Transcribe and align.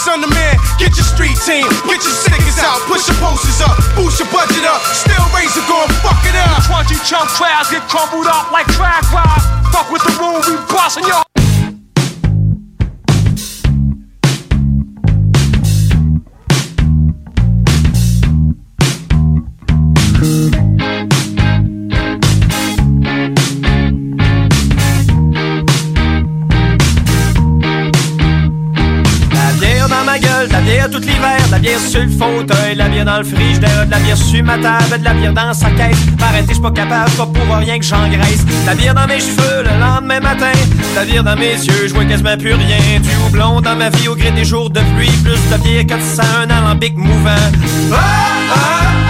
Son 0.00 0.24
of 0.24 0.30
man, 0.32 0.56
get 0.78 0.96
your 0.96 1.04
street 1.04 1.36
team, 1.44 1.68
get 1.84 2.00
your 2.00 2.16
stickers 2.24 2.56
out, 2.64 2.80
push 2.88 3.06
your 3.06 3.20
posters 3.20 3.60
up, 3.60 3.76
boost 3.94 4.18
your 4.18 4.32
budget 4.32 4.64
up, 4.64 4.80
still 4.96 5.20
razor 5.36 5.60
going 5.68 5.92
fuck 6.00 6.24
it 6.24 6.34
up. 6.34 6.64
Twenty 6.64 6.96
chump 7.04 7.28
crowds 7.36 7.68
get 7.70 7.82
crumbled 7.86 8.26
up 8.26 8.50
like 8.50 8.66
track 8.72 9.04
rock. 9.12 9.44
Fuck 9.70 9.92
with 9.92 10.02
the 10.02 10.16
rule, 10.16 10.40
we 10.48 10.56
bustin' 10.72 11.04
your 11.04 11.49
bière 30.80 30.90
tout 30.90 31.06
l'hiver, 31.06 31.46
de 31.46 31.52
la 31.52 31.58
bière 31.58 31.78
sur 31.78 32.00
le 32.00 32.08
fauteuil, 32.08 32.72
de 32.72 32.78
la 32.78 32.88
bière 32.88 33.04
dans 33.04 33.18
le 33.18 33.24
frigidaire, 33.24 33.86
de 33.86 33.90
la 33.90 33.98
bière 33.98 34.16
sur 34.16 34.42
ma 34.42 34.56
table, 34.58 34.98
de 34.98 35.04
la 35.04 35.12
bière 35.12 35.32
dans 35.32 35.52
sa 35.52 35.70
caisse. 35.70 35.98
M'arrêter, 36.18 36.52
j'suis 36.52 36.62
pas 36.62 36.70
capable, 36.70 37.10
pas 37.10 37.26
pour 37.26 37.56
rien 37.56 37.78
que 37.78 37.84
j'engraisse. 37.84 38.44
De 38.46 38.66
la 38.66 38.74
bière 38.74 38.94
dans 38.94 39.06
mes 39.06 39.20
cheveux 39.20 39.62
le 39.62 39.78
lendemain 39.78 40.20
matin, 40.20 40.52
de 40.52 40.96
la 40.96 41.04
bière 41.04 41.24
dans 41.24 41.36
mes 41.36 41.52
yeux, 41.52 41.88
je 41.88 41.92
vois 41.92 42.04
quasiment 42.04 42.36
plus 42.38 42.54
rien. 42.54 43.00
Du 43.00 43.10
houblon 43.26 43.60
dans 43.60 43.76
ma 43.76 43.90
vie 43.90 44.08
au 44.08 44.16
gré 44.16 44.30
des 44.30 44.44
jours 44.44 44.70
de 44.70 44.80
pluie, 44.96 45.10
plus 45.22 45.40
de 45.52 45.62
bière 45.62 45.86
que 45.86 46.02
ça, 46.02 46.24
un 46.42 46.48
alambic 46.48 46.96
mouvant. 46.96 47.44
Ah, 47.92 47.96
ah, 48.54 49.09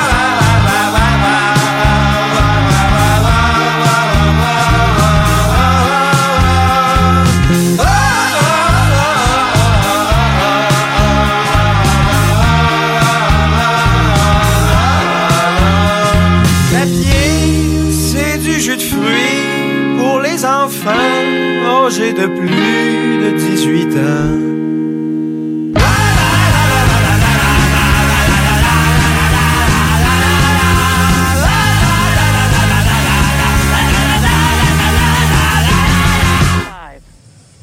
de 22.21 22.27
plus 22.27 23.17
de 23.17 23.31
18 23.35 23.97
ans. 23.97 24.51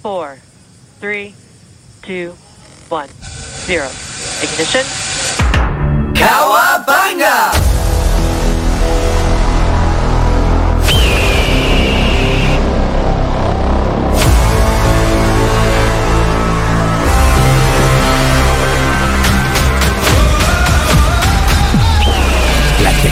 four, 0.03 0.39
three, 1.01 1.35
two, 2.03 2.33
one, 2.89 3.09
zero. 3.67 3.89
Ignition. 4.43 4.85
Cowabunga! 6.15 6.68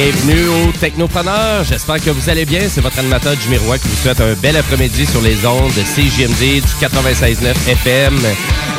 Bienvenue 0.00 0.46
aux 0.46 0.70
Technopreneurs. 0.70 1.64
J'espère 1.64 2.00
que 2.00 2.10
vous 2.10 2.30
allez 2.30 2.44
bien. 2.44 2.60
C'est 2.68 2.80
votre 2.80 3.00
animateur 3.00 3.34
Jimmy 3.40 3.56
Roy 3.56 3.78
qui 3.78 3.88
vous 3.88 3.96
souhaite 3.96 4.20
un 4.20 4.34
bel 4.34 4.56
après-midi 4.56 5.04
sur 5.04 5.20
les 5.20 5.44
ondes 5.44 5.72
de 5.74 5.82
CGMD 5.82 6.62
du 6.62 6.86
96.9 6.86 7.68
FM. 7.68 8.16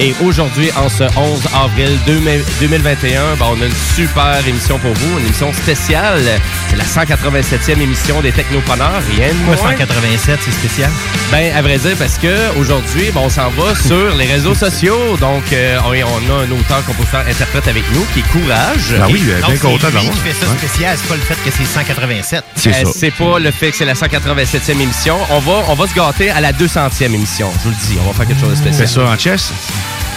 Et 0.02 0.16
aujourd'hui, 0.24 0.72
en 0.78 0.88
ce 0.88 1.04
11 1.18 1.42
avril 1.54 2.00
2021, 2.08 3.36
ben, 3.38 3.46
on 3.50 3.62
a 3.62 3.66
une 3.66 3.72
super 3.96 4.40
émission 4.48 4.80
pour 4.80 4.94
vous, 4.94 5.20
une 5.20 5.26
émission 5.26 5.52
spéciale. 5.52 6.22
C'est 6.70 6.78
la 6.78 6.86
187e 6.86 7.82
émission 7.82 8.22
des 8.22 8.32
Technopreneurs, 8.32 9.02
rien 9.18 9.28
de 9.28 9.34
moins. 9.40 9.56
Pourquoi 9.58 9.72
187, 9.72 10.40
c'est 10.46 10.52
spécial? 10.54 10.90
Ben, 11.34 11.54
à 11.54 11.62
vrai 11.62 11.78
dire, 11.80 11.98
parce 12.00 12.18
que 12.18 12.58
aujourd'hui, 12.58 13.12
ben, 13.14 13.20
on 13.26 13.30
s'en 13.30 13.50
va 13.50 13.76
sur 13.88 14.16
les 14.16 14.26
réseaux 14.26 14.56
sociaux. 14.56 15.18
Donc, 15.20 15.44
euh, 15.52 15.78
on, 15.84 15.90
on 15.90 16.40
a 16.40 16.44
un 16.46 16.52
auteur, 16.52 16.82
compositeur, 16.86 17.26
interprète 17.30 17.68
avec 17.68 17.84
nous 17.94 18.06
qui 18.14 18.20
est 18.20 18.30
Courage. 18.32 18.92
Ben 18.98 19.08
oui, 19.12 19.20
bien 19.20 19.36
c'est 19.50 19.60
content 19.60 19.90
d'avoir. 19.90 20.04
qui 20.14 20.20
fait 20.20 20.34
ça 20.34 20.46
spécial, 20.58 20.98
c'est 20.98 21.10
pas 21.10 21.16
le 21.16 21.22
fait 21.22 21.36
que 21.44 21.52
c'est 21.58 21.66
187. 21.66 22.44
C'est 22.56 22.70
Euh, 22.70 22.86
ça. 22.86 22.92
c'est 22.96 23.12
pas 23.12 23.38
le 23.38 23.52
fait 23.52 23.72
que 23.72 23.76
c'est 23.78 23.86
la 23.86 23.96
187e 23.96 24.80
émission. 24.80 25.18
On 25.30 25.40
va, 25.40 25.64
on 25.68 25.74
va 25.76 25.88
se 25.88 25.94
gâter 25.94 26.30
à 26.30 26.40
la 26.40 26.54
200e 26.54 27.04
émission. 27.14 27.52
Je 27.58 27.64
vous 27.66 27.70
le 27.72 27.76
dis, 27.76 27.98
on 28.02 28.08
va 28.08 28.14
faire 28.14 28.28
quelque 28.28 28.40
chose 28.40 28.52
de 28.52 28.56
C'est 28.72 28.74
spécial. 28.86 28.88
ça 28.88 29.02
en 29.12 29.18
chess. 29.18 29.52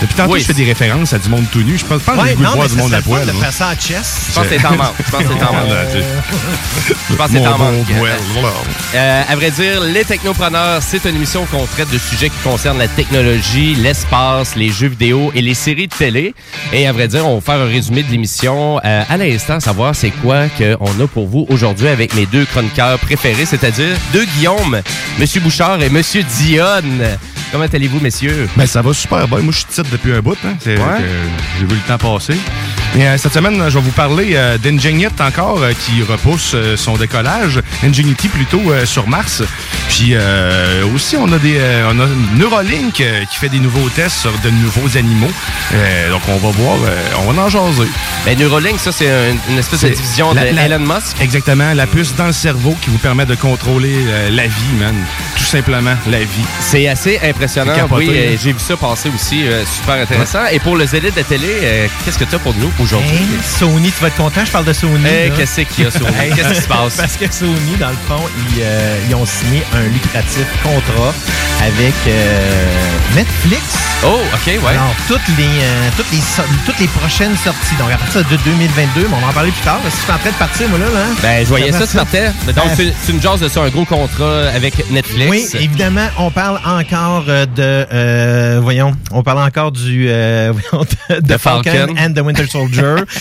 Depuis 0.00 0.14
tantôt, 0.16 0.32
Oui. 0.32 0.40
je 0.40 0.46
fais 0.46 0.52
des 0.54 0.64
références 0.64 1.12
à 1.12 1.18
du 1.18 1.28
monde 1.28 1.44
tout 1.52 1.60
nu. 1.62 1.78
Je 1.78 1.84
pense 1.84 2.02
pas 2.02 2.12
que 2.12 2.18
j'ai 2.18 2.24
Ouais, 2.30 2.34
voir 2.34 2.56
mais 2.56 2.68
du 2.68 2.74
monde 2.76 2.92
à 2.94 3.00
poil. 3.02 3.20
le 3.20 3.26
fun 3.26 3.32
de 3.32 3.36
moi. 3.38 3.44
faire 3.44 3.52
ça 3.52 3.68
en 3.68 3.80
chess. 3.80 4.26
Je 4.30 4.34
pense 4.34 4.46
que 4.48 4.58
c'est 4.58 4.66
en 4.66 4.76
manque. 4.76 4.94
Je 5.06 5.10
pense 5.12 5.22
que 5.22 5.28
c'est 5.28 5.44
en 5.44 5.52
manque. 5.52 5.68
Je 7.10 7.14
pense 7.14 7.26
que 7.30 7.32
c'est 7.38 7.46
en 7.46 7.58
manque. 7.58 7.86
bon 7.86 7.94
poil, 7.98 8.12
voilà. 8.32 8.48
Euh, 8.96 9.22
à 9.28 9.36
vrai 9.36 9.50
dire, 9.52 9.80
les 9.80 10.04
technopreneurs, 10.04 10.82
c'est 10.82 11.04
une 11.08 11.14
émission 11.16 11.44
qu'on 11.46 11.66
traite 11.66 11.90
de 11.90 11.98
sujets 11.98 12.30
qui 12.30 12.38
concernent 12.42 12.78
la 12.78 12.88
technologie, 12.88 13.74
l'espace, 13.76 14.56
les 14.56 14.70
jeux 14.70 14.88
vidéo 14.88 15.30
et 15.36 15.42
les 15.42 15.54
séries 15.54 15.86
de 15.86 15.94
télé. 15.94 16.34
Et 16.72 16.86
à 16.88 16.92
vrai 16.92 17.06
dire, 17.06 17.24
on 17.26 17.36
va 17.36 17.40
faire 17.40 17.60
un 17.62 17.68
résumé 17.68 18.02
de 18.02 18.10
l'émission 18.10 18.80
euh, 18.84 19.02
à 19.08 19.16
l'instant, 19.16 19.60
savoir 19.60 19.94
c'est 19.94 20.10
quoi 20.10 20.46
qu'on 20.48 21.00
a 21.00 21.06
pour 21.06 21.28
vous 21.28 21.46
aujourd'hui 21.48 21.86
avec 21.88 22.14
mes 22.14 22.26
deux 22.26 22.44
chroniqueurs 22.44 22.98
préférés, 22.98 23.46
c'est-à-dire 23.46 23.96
deux 24.12 24.24
Guillaume, 24.36 24.80
Monsieur 25.18 25.40
Bouchard 25.40 25.80
et 25.82 25.90
Monsieur 25.90 26.22
Dionne. 26.24 27.02
Comment 27.52 27.64
allez-vous, 27.70 28.00
messieurs? 28.00 28.48
Ben, 28.56 28.66
ça 28.66 28.80
va 28.80 28.94
super 28.94 29.28
bien. 29.28 29.38
Moi, 29.40 29.52
je 29.52 29.58
suis 29.58 29.66
titre 29.66 29.88
depuis 29.92 30.12
un 30.14 30.20
bout. 30.20 30.38
Hein. 30.44 30.54
C'est- 30.58 30.78
Ouais. 30.78 30.98
que 30.98 31.04
J'ai 31.60 31.66
vu 31.66 31.74
le 31.74 31.80
temps 31.86 31.98
passer. 31.98 32.34
Euh, 32.94 33.16
cette 33.16 33.32
semaine, 33.32 33.56
je 33.70 33.78
vais 33.78 33.84
vous 33.84 33.90
parler 33.92 34.32
euh, 34.34 34.58
d'Ingenuity 34.58 35.22
encore, 35.22 35.62
euh, 35.62 35.72
qui 35.72 36.02
repousse 36.02 36.54
son 36.76 36.96
décollage. 36.98 37.60
Ingenuity 37.82 38.28
plutôt 38.28 38.60
sur 38.84 39.08
Mars. 39.08 39.42
Puis 39.88 40.14
aussi, 40.94 41.16
on 41.16 41.30
a 41.32 41.38
des, 41.38 41.58
on 41.90 42.00
a 42.00 42.06
Neuralink 42.36 42.94
qui 42.94 43.36
fait 43.38 43.48
des 43.48 43.58
nouveaux 43.58 43.88
tests 43.90 44.18
sur 44.20 44.32
de 44.38 44.50
nouveaux 44.50 44.96
animaux. 44.96 45.30
Donc, 46.10 46.22
on 46.28 46.36
va 46.36 46.50
voir, 46.50 46.76
on 47.26 47.32
va 47.32 47.42
en 47.42 47.48
jaser. 47.48 47.88
Ben, 48.24 48.38
Neuralink, 48.38 48.78
ça, 48.78 48.90
c'est 48.92 49.08
un- 49.10 49.36
une 49.50 49.58
espèce 49.58 49.82
de 49.82 49.88
division 49.90 50.32
la- 50.32 50.50
de 50.50 50.56
la- 50.56 50.64
Elon 50.66 50.78
Musk. 50.80 51.20
Exactement, 51.20 51.72
la 51.74 51.86
puce 51.86 52.14
dans 52.14 52.26
le 52.26 52.32
cerveau 52.32 52.74
qui 52.80 52.90
vous 52.90 52.98
permet 52.98 53.26
de 53.26 53.34
contrôler 53.34 53.96
la 54.30 54.44
vie, 54.46 54.72
man. 54.78 54.94
Tout 55.36 55.44
simplement, 55.44 55.94
la 56.06 56.20
vie. 56.20 56.26
C'est 56.60 56.88
assez 56.88 57.20
impressionnant. 57.22 57.74
Capoté, 57.74 58.06
oui, 58.08 58.38
j'ai 58.42 58.52
vu 58.52 58.58
ça 58.60 58.76
passer 58.76 59.10
aussi. 59.14 59.44
super 59.76 59.94
intéressant. 60.02 60.46
Et 60.50 60.58
pour 60.58 60.76
le 60.76 60.86
zélite 60.86 61.16
de 61.16 61.22
télé, 61.22 61.48
euh, 61.62 61.86
qu'est-ce 62.04 62.18
que 62.18 62.24
tu 62.24 62.34
as 62.34 62.38
pour 62.38 62.54
nous? 62.54 62.70
Aujourd'hui? 62.82 63.10
Hein? 63.16 63.42
Sony, 63.58 63.90
tu 63.92 64.00
vas 64.00 64.08
être 64.08 64.16
content, 64.16 64.44
je 64.44 64.50
parle 64.50 64.64
de 64.64 64.72
Sony. 64.72 65.04
Qu'est-ce 65.36 65.60
qu'il 65.62 65.84
y 65.84 65.86
a, 65.86 65.90
Sony? 65.90 66.04
Qu'est-ce 66.34 66.48
qui 66.54 66.60
se 66.62 66.68
passe? 66.68 66.96
Parce 66.96 67.16
que 67.16 67.30
Sony, 67.32 67.76
dans 67.78 67.90
le 67.90 67.96
fond, 68.08 68.22
ils, 68.56 68.62
euh, 68.62 68.96
ils 69.08 69.14
ont 69.14 69.26
signé 69.26 69.62
un 69.74 69.82
lucratif 69.92 70.46
contrat 70.62 71.12
avec 71.62 71.94
euh, 72.08 72.50
Netflix. 73.14 73.62
Oh, 74.04 74.18
OK, 74.34 74.46
ouais. 74.46 74.58
Alors, 74.70 74.94
toutes 75.06 75.20
les, 75.38 75.44
euh, 75.44 75.88
toutes, 75.96 76.10
les, 76.12 76.18
so- 76.18 76.42
toutes 76.66 76.78
les 76.80 76.88
prochaines 76.88 77.36
sorties, 77.36 77.76
donc 77.78 77.92
à 77.92 77.96
partir 77.96 78.22
de 78.24 78.36
2022, 78.44 79.02
mais 79.08 79.16
on 79.16 79.20
va 79.20 79.28
en 79.28 79.32
parler 79.32 79.52
plus 79.52 79.62
tard, 79.62 79.78
parce 79.82 79.94
que 79.94 80.00
je 80.00 80.04
suis 80.04 80.12
en 80.12 80.18
train 80.18 80.30
de 80.30 80.34
partir, 80.34 80.68
moi, 80.68 80.78
là. 80.78 80.86
là. 80.86 81.06
Ben, 81.22 81.42
je 81.44 81.48
voyais 81.48 81.70
ça, 81.70 81.78
va 81.80 81.86
tu 81.86 81.96
partais. 81.96 82.26
Donc, 82.48 82.54
Ben, 82.66 82.76
tu, 82.76 82.92
tu 83.06 83.12
me 83.12 83.20
jases 83.20 83.40
de 83.40 83.48
ça, 83.48 83.60
un 83.62 83.68
gros 83.68 83.84
contrat 83.84 84.48
avec 84.54 84.90
Netflix. 84.90 85.30
Oui, 85.30 85.46
évidemment, 85.60 86.08
on 86.18 86.30
parle 86.30 86.58
encore 86.66 87.24
de, 87.26 88.58
voyons, 88.60 88.92
on 89.12 89.22
parle 89.22 89.38
encore 89.42 89.70
du, 89.72 90.06
de, 90.08 90.52
de 91.20 91.36
Falcon. 91.36 91.70
Falcon. 91.70 91.94
and 91.98 92.14
the 92.14 92.20
Winter 92.24 92.46
Soldier, 92.48 92.71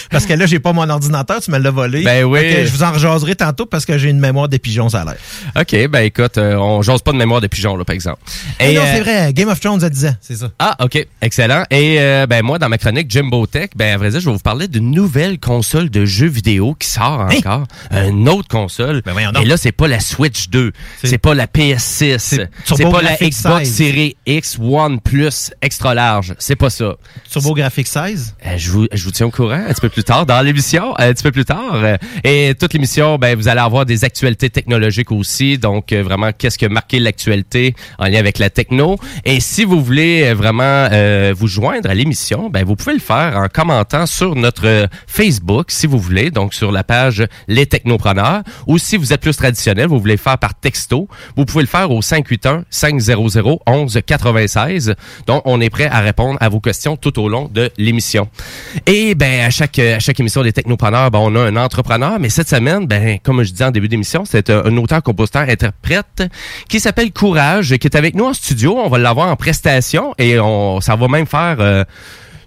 parce 0.10 0.26
que 0.26 0.34
là, 0.34 0.46
j'ai 0.46 0.60
pas 0.60 0.74
mon 0.74 0.90
ordinateur, 0.90 1.42
tu 1.42 1.52
me 1.52 1.58
l'as 1.58 1.72
volé. 1.72 2.04
Ben 2.04 2.24
oui. 2.24 2.40
Je 2.66 2.72
vous 2.72 2.84
en 2.84 2.92
rejaserai 2.92 3.36
tantôt 3.36 3.66
parce 3.66 3.86
que 3.86 3.98
j'ai 3.98 4.10
une 4.10 4.20
mémoire 4.20 4.48
des 4.50 4.60
pigeons, 4.60 4.88
a 4.94 5.04
l'air. 5.06 5.16
OK, 5.60 5.88
ben 5.90 6.00
écoute, 6.02 6.38
euh, 6.38 6.56
on 6.56 6.82
jase 6.82 7.02
pas 7.02 7.12
de 7.12 7.18
mémoire 7.18 7.42
de 7.42 7.48
pigeon, 7.48 7.76
là, 7.76 7.84
par 7.86 7.94
exemple. 7.94 8.20
Et 8.60 8.74
non, 8.76 8.82
euh, 8.82 8.86
c'est 8.96 9.02
vrai, 9.02 9.34
Game 9.34 9.50
of 9.50 9.60
Thrones 9.60 9.84
à 9.84 9.90
10 9.90 10.06
ans, 10.08 10.16
c'est 10.22 10.36
ça. 10.36 10.50
Ah, 10.60 10.76
OK. 10.84 11.06
Excellent. 11.22 11.64
Et 11.70 11.98
euh, 12.00 12.26
ben 12.28 12.44
moi, 12.44 12.60
dans 12.60 12.70
ma 12.70 12.78
chronique 12.78 13.10
Jimbo 13.10 13.46
Tech, 13.48 13.70
ben 13.76 13.94
à 13.94 13.98
vrai 13.98 14.10
dire, 14.12 14.20
je 14.20 14.26
vais 14.26 14.32
vous 14.34 14.40
parler 14.40 14.68
d'une 14.68 14.92
nouvelle 14.92 15.40
console 15.40 15.90
de 15.90 16.06
jeux 16.06 16.28
vidéo 16.28 16.76
qui 16.80 16.88
sort 16.88 17.22
Hein? 17.22 17.30
encore. 17.38 17.68
Une 17.92 18.28
autre 18.30 18.48
console. 18.48 19.02
Ben. 19.06 19.14
Et 19.42 19.46
là, 19.46 19.58
c'est 19.58 19.72
pas 19.72 19.88
la 19.88 20.00
Switch 20.00 20.50
2. 20.50 20.72
C'est- 21.04 21.18
pas 21.18 21.34
la 21.36 21.46
PS6. 21.48 22.18
C'est 22.18 22.84
pas 22.84 23.02
la 23.02 23.16
Xbox 23.16 23.66
16. 23.70 23.76
Series 23.76 24.16
X 24.26 24.58
One 24.60 25.00
Plus 25.00 25.52
extra 25.62 25.94
large. 25.94 26.34
C'est 26.40 26.56
pas 26.56 26.70
ça. 26.70 26.96
Turbo 27.30 27.54
Graphics 27.54 27.88
16. 27.88 28.36
Euh, 28.46 28.58
je, 28.58 28.72
vous, 28.72 28.88
je 28.92 29.04
vous 29.04 29.12
tiens 29.12 29.28
au 29.28 29.32
courant 29.32 29.41
un 29.50 29.74
petit 29.74 29.82
peu 29.82 29.90
plus 29.90 30.04
tard 30.04 30.26
dans 30.26 30.42
l'émission, 30.42 30.94
un 30.98 31.14
petit 31.14 31.24
peu 31.24 31.32
plus 31.32 31.46
tard. 31.46 31.76
Euh, 31.76 31.98
et 32.24 32.54
toute 32.60 32.74
l'émission, 32.74 33.18
ben, 33.18 33.36
vous 33.36 33.48
allez 33.48 33.60
avoir 33.60 33.86
des 33.86 34.04
actualités 34.04 34.50
technologiques 34.50 35.12
aussi. 35.12 35.58
Donc, 35.58 35.92
euh, 35.92 36.04
vraiment, 36.04 36.32
qu'est-ce 36.38 36.58
que 36.58 36.66
marqué 36.66 37.00
l'actualité 37.00 37.76
en 37.98 38.06
lien 38.06 38.20
avec 38.20 38.40
la 38.40 38.50
techno? 38.50 38.98
Et 39.26 39.40
si 39.40 39.64
vous 39.64 39.82
voulez 39.82 40.24
euh, 40.26 40.34
vraiment 40.34 40.90
vous 41.34 41.48
joindre 41.48 41.90
à 41.90 41.94
l'émission, 41.94 42.50
ben, 42.50 42.64
vous 42.64 42.76
pouvez 42.76 42.94
le 42.94 43.00
faire 43.00 43.38
en 43.38 43.48
commentant 43.48 44.06
sur 44.06 44.36
notre 44.36 44.88
Facebook, 45.08 45.72
si 45.72 45.88
vous 45.88 46.00
voulez, 46.00 46.30
donc 46.30 46.54
sur 46.54 46.72
la 46.72 46.84
page 46.84 47.24
Les 47.48 47.66
Technopreneurs. 47.66 48.44
Ou 48.68 48.78
si 48.78 48.98
vous 48.98 49.14
êtes 49.14 49.22
plus 49.22 49.36
traditionnel, 49.36 49.88
vous 49.88 50.00
voulez 50.00 50.16
le 50.16 50.20
faire 50.20 50.38
par 50.38 50.54
texto, 50.54 51.08
vous 51.36 51.46
pouvez 51.46 51.64
le 51.64 51.70
faire 51.70 51.92
au 51.92 52.02
581 52.02 52.66
500 52.70 53.60
11 53.66 54.00
96. 54.06 54.96
Donc, 55.28 55.42
on 55.46 55.62
est 55.62 55.70
prêt 55.70 55.88
à 55.88 56.00
répondre 56.00 56.38
à 56.42 56.50
vos 56.50 56.60
questions 56.60 56.98
tout 56.98 57.20
au 57.20 57.30
long 57.30 57.50
de 57.52 57.72
l'émission. 57.78 58.28
Et 58.86 59.16
ben 59.16 59.31
à 59.40 59.50
chaque 59.50 59.80
à 59.80 60.00
chaque 60.00 60.20
émission 60.20 60.44
des 60.44 60.54
technopreneurs, 60.54 61.12
ben, 61.12 61.20
on 61.20 61.36
a 61.36 61.40
un 61.40 61.56
entrepreneur, 61.56 62.20
mais 62.20 62.30
cette 62.30 62.50
semaine, 62.50 62.86
ben 62.86 63.18
comme 63.24 63.44
je 63.44 63.52
disais 63.52 63.66
en 63.66 63.72
début 63.72 63.88
d'émission, 63.88 64.24
c'est 64.26 64.50
un, 64.50 64.66
un 64.66 64.78
auteur, 64.78 65.02
compositeur, 65.02 65.44
interprète 65.44 66.24
qui 66.68 66.80
s'appelle 66.80 67.12
Courage, 67.12 67.78
qui 67.78 67.88
est 67.88 67.96
avec 67.96 68.16
nous 68.16 68.26
en 68.26 68.34
studio. 68.34 68.78
On 68.78 68.90
va 68.90 68.98
l'avoir 68.98 69.30
en 69.30 69.36
prestation 69.36 70.14
et 70.18 70.40
on 70.40 70.82
ça 70.82 70.96
va 70.96 71.08
même 71.08 71.26
faire 71.26 71.58
euh, 71.60 71.84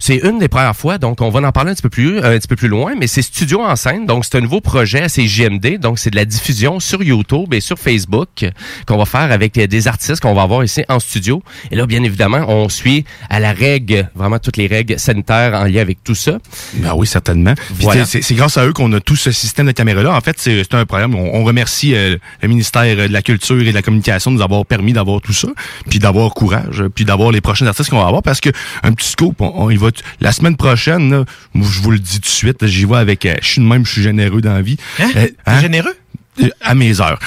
c'est 0.07 0.17
une 0.17 0.39
des 0.39 0.49
premières 0.49 0.77
fois, 0.77 0.99
donc 0.99 1.23
on 1.23 1.31
va 1.31 1.41
en 1.49 1.51
parler 1.51 1.71
un 1.71 1.75
petit 1.75 1.81
peu 1.83 1.89
plus, 1.89 2.19
un 2.19 2.37
petit 2.39 2.47
peu 2.47 2.57
plus 2.57 2.69
loin, 2.69 2.93
mais 2.99 3.07
c'est 3.07 3.23
Studio 3.23 3.63
en 3.63 3.75
scène, 3.75 4.05
donc 4.05 4.27
c'est 4.27 4.37
un 4.37 4.43
nouveau 4.43 4.61
projet 4.61 5.01
à 5.01 5.09
CJMD, 5.09 5.79
donc 5.79 5.99
c'est 5.99 6.11
de 6.11 6.17
la 6.17 6.27
diffusion 6.27 6.79
sur 6.79 7.03
YouTube 7.03 7.55
et 7.55 7.61
sur 7.63 7.79
Facebook 7.79 8.45
qu'on 8.87 8.99
va 8.99 9.07
faire 9.07 9.33
avec 9.33 9.57
euh, 9.57 9.67
des 9.67 9.89
artistes 9.89 10.21
qu'on 10.21 10.35
va 10.35 10.43
avoir 10.43 10.63
ici 10.63 10.83
en 10.91 11.01
studio. 11.01 11.43
Et 11.71 11.77
là, 11.77 11.87
bien 11.87 12.03
évidemment, 12.03 12.45
on 12.49 12.69
suit 12.69 13.07
à 13.31 13.41
la 13.41 13.53
règle, 13.55 14.11
vraiment 14.15 14.39
toutes 14.39 14.59
les 14.59 14.67
règles 14.67 14.99
sanitaires 14.99 15.55
en 15.55 15.65
lien 15.65 15.81
avec 15.81 16.05
tout 16.05 16.15
ça. 16.15 16.39
Ben 16.75 16.93
oui, 16.95 17.07
certainement. 17.07 17.55
Puis 17.55 17.65
Voilà. 17.81 18.05
c'est- 18.05 18.21
C'est 18.21 18.35
grâce 18.35 18.59
à 18.59 18.67
eux 18.67 18.75
qu'on 18.75 18.93
a 18.93 19.01
tout 19.01 19.17
ce 19.17 19.33
système 19.33 19.67
de 19.67 19.73
caméras-là. 19.73 20.15
En 20.15 20.21
fait, 20.21 20.37
c'est 20.39 20.65
c'est 20.65 20.75
un 20.75 20.85
problème. 20.85 21.15
On, 21.15 21.41
on 21.41 21.45
remercie 21.45 21.95
euh, 21.95 22.17
le 22.43 22.49
ministère 22.49 22.85
de 22.85 23.11
la 23.13 23.23
Culture 23.23 23.59
et 23.63 23.65
de 23.65 23.71
la 23.71 23.81
Communication 23.83 24.31
de 24.33 24.37
nous 24.37 24.43
avoir 24.43 24.67
permis 24.67 24.93
d'avoir 24.93 25.23
tout 25.23 25.33
ça, 25.33 25.49
puis 25.89 25.99
d'avoir 25.99 26.35
courage, 26.35 26.83
puis 26.95 27.07
d'avoir 27.07 27.31
les 27.33 27.41
prochains 27.41 27.67
artistes 27.67 27.89
qu'on 27.91 28.01
va 28.01 28.07
avoir. 28.07 28.23
Parce 28.23 28.41
que 28.41 28.51
un 28.83 28.93
petit 28.93 29.09
scoop, 29.09 29.41
on, 29.41 29.53
on 29.55 29.71
y 29.71 29.77
va 29.77 29.91
la 30.21 30.33
semaine 30.33 30.57
prochaine. 30.57 31.11
là, 31.11 31.25
je 31.55 31.81
vous 31.81 31.91
le 31.91 31.99
dis 31.99 32.17
tout 32.17 32.21
de 32.23 32.27
suite, 32.27 32.65
j'y 32.67 32.85
vais 32.85 32.97
avec. 32.97 33.27
euh, 33.27 33.35
je 33.43 33.49
suis 33.49 33.61
de 33.61 33.67
même, 33.67 33.85
je 33.87 33.93
suis 33.93 34.03
généreux 34.03 34.41
dans 34.41 34.55
la 34.55 34.63
vie. 34.63 34.77
Hein? 35.01 35.11
Euh, 35.17 35.27
hein? 35.47 35.61
généreux? 35.61 35.95
Euh, 36.43 36.49
à 36.61 36.75
mes 36.75 37.01
heures. 37.01 37.19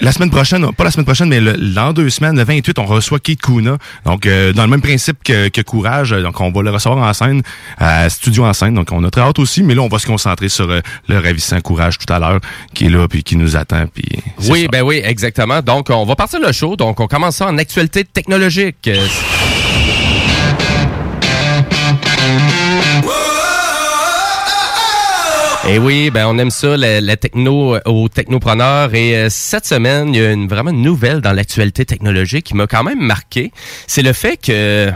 La 0.00 0.12
semaine 0.12 0.30
prochaine, 0.30 0.70
pas 0.74 0.84
la 0.84 0.92
semaine 0.92 1.06
prochaine, 1.06 1.28
mais 1.28 1.40
le- 1.40 1.56
dans 1.74 1.92
deux 1.92 2.08
semaines, 2.08 2.36
le 2.36 2.44
28, 2.44 2.78
on 2.78 2.84
reçoit 2.86 3.18
Kate 3.18 3.40
Kuna. 3.40 3.78
Donc, 4.04 4.26
euh, 4.26 4.52
dans 4.52 4.62
le 4.62 4.68
même 4.68 4.80
principe 4.80 5.16
que, 5.24 5.48
que 5.48 5.60
Courage. 5.60 6.10
Donc, 6.12 6.40
on 6.40 6.52
va 6.52 6.62
le 6.62 6.70
recevoir 6.70 6.98
en 7.04 7.12
scène, 7.12 7.42
à 7.78 8.08
Studio 8.08 8.44
en 8.44 8.52
scène. 8.52 8.74
Donc, 8.74 8.92
on 8.92 9.02
a 9.02 9.10
très 9.10 9.22
hâte 9.22 9.40
aussi, 9.40 9.64
mais 9.64 9.74
là, 9.74 9.82
on 9.82 9.88
va 9.88 9.98
se 9.98 10.06
concentrer 10.06 10.48
sur 10.48 10.70
euh, 10.70 10.80
le 11.08 11.18
ravissant 11.18 11.60
Courage 11.60 11.98
tout 11.98 12.12
à 12.12 12.20
l'heure, 12.20 12.38
qui 12.74 12.86
est 12.86 12.90
là, 12.90 13.08
puis 13.08 13.24
qui 13.24 13.34
nous 13.34 13.56
attend. 13.56 13.86
Puis 13.92 14.04
c'est 14.38 14.52
Oui, 14.52 14.62
ça. 14.62 14.68
ben 14.70 14.82
oui, 14.82 15.00
exactement. 15.02 15.62
Donc, 15.62 15.88
on 15.90 16.04
va 16.04 16.14
partir 16.14 16.38
le 16.38 16.52
show. 16.52 16.76
Donc, 16.76 17.00
on 17.00 17.08
commence 17.08 17.34
ça 17.36 17.46
en 17.48 17.58
actualité 17.58 18.04
technologique. 18.04 18.88
Et 25.70 25.78
oui, 25.78 26.08
ben 26.08 26.26
on 26.26 26.38
aime 26.38 26.50
ça, 26.50 26.78
la, 26.78 27.02
la 27.02 27.16
techno 27.18 27.74
euh, 27.74 27.80
aux 27.84 28.08
technopreneurs. 28.08 28.94
Et 28.94 29.14
euh, 29.14 29.26
cette 29.28 29.66
semaine, 29.66 30.14
il 30.14 30.20
y 30.20 30.24
a 30.24 30.32
une, 30.32 30.48
vraiment 30.48 30.70
une 30.70 30.80
nouvelle 30.80 31.20
dans 31.20 31.32
l'actualité 31.32 31.84
technologique 31.84 32.46
qui 32.46 32.54
m'a 32.56 32.66
quand 32.66 32.82
même 32.82 33.00
marqué. 33.00 33.52
C'est 33.86 34.00
le 34.00 34.14
fait 34.14 34.38
que 34.38 34.90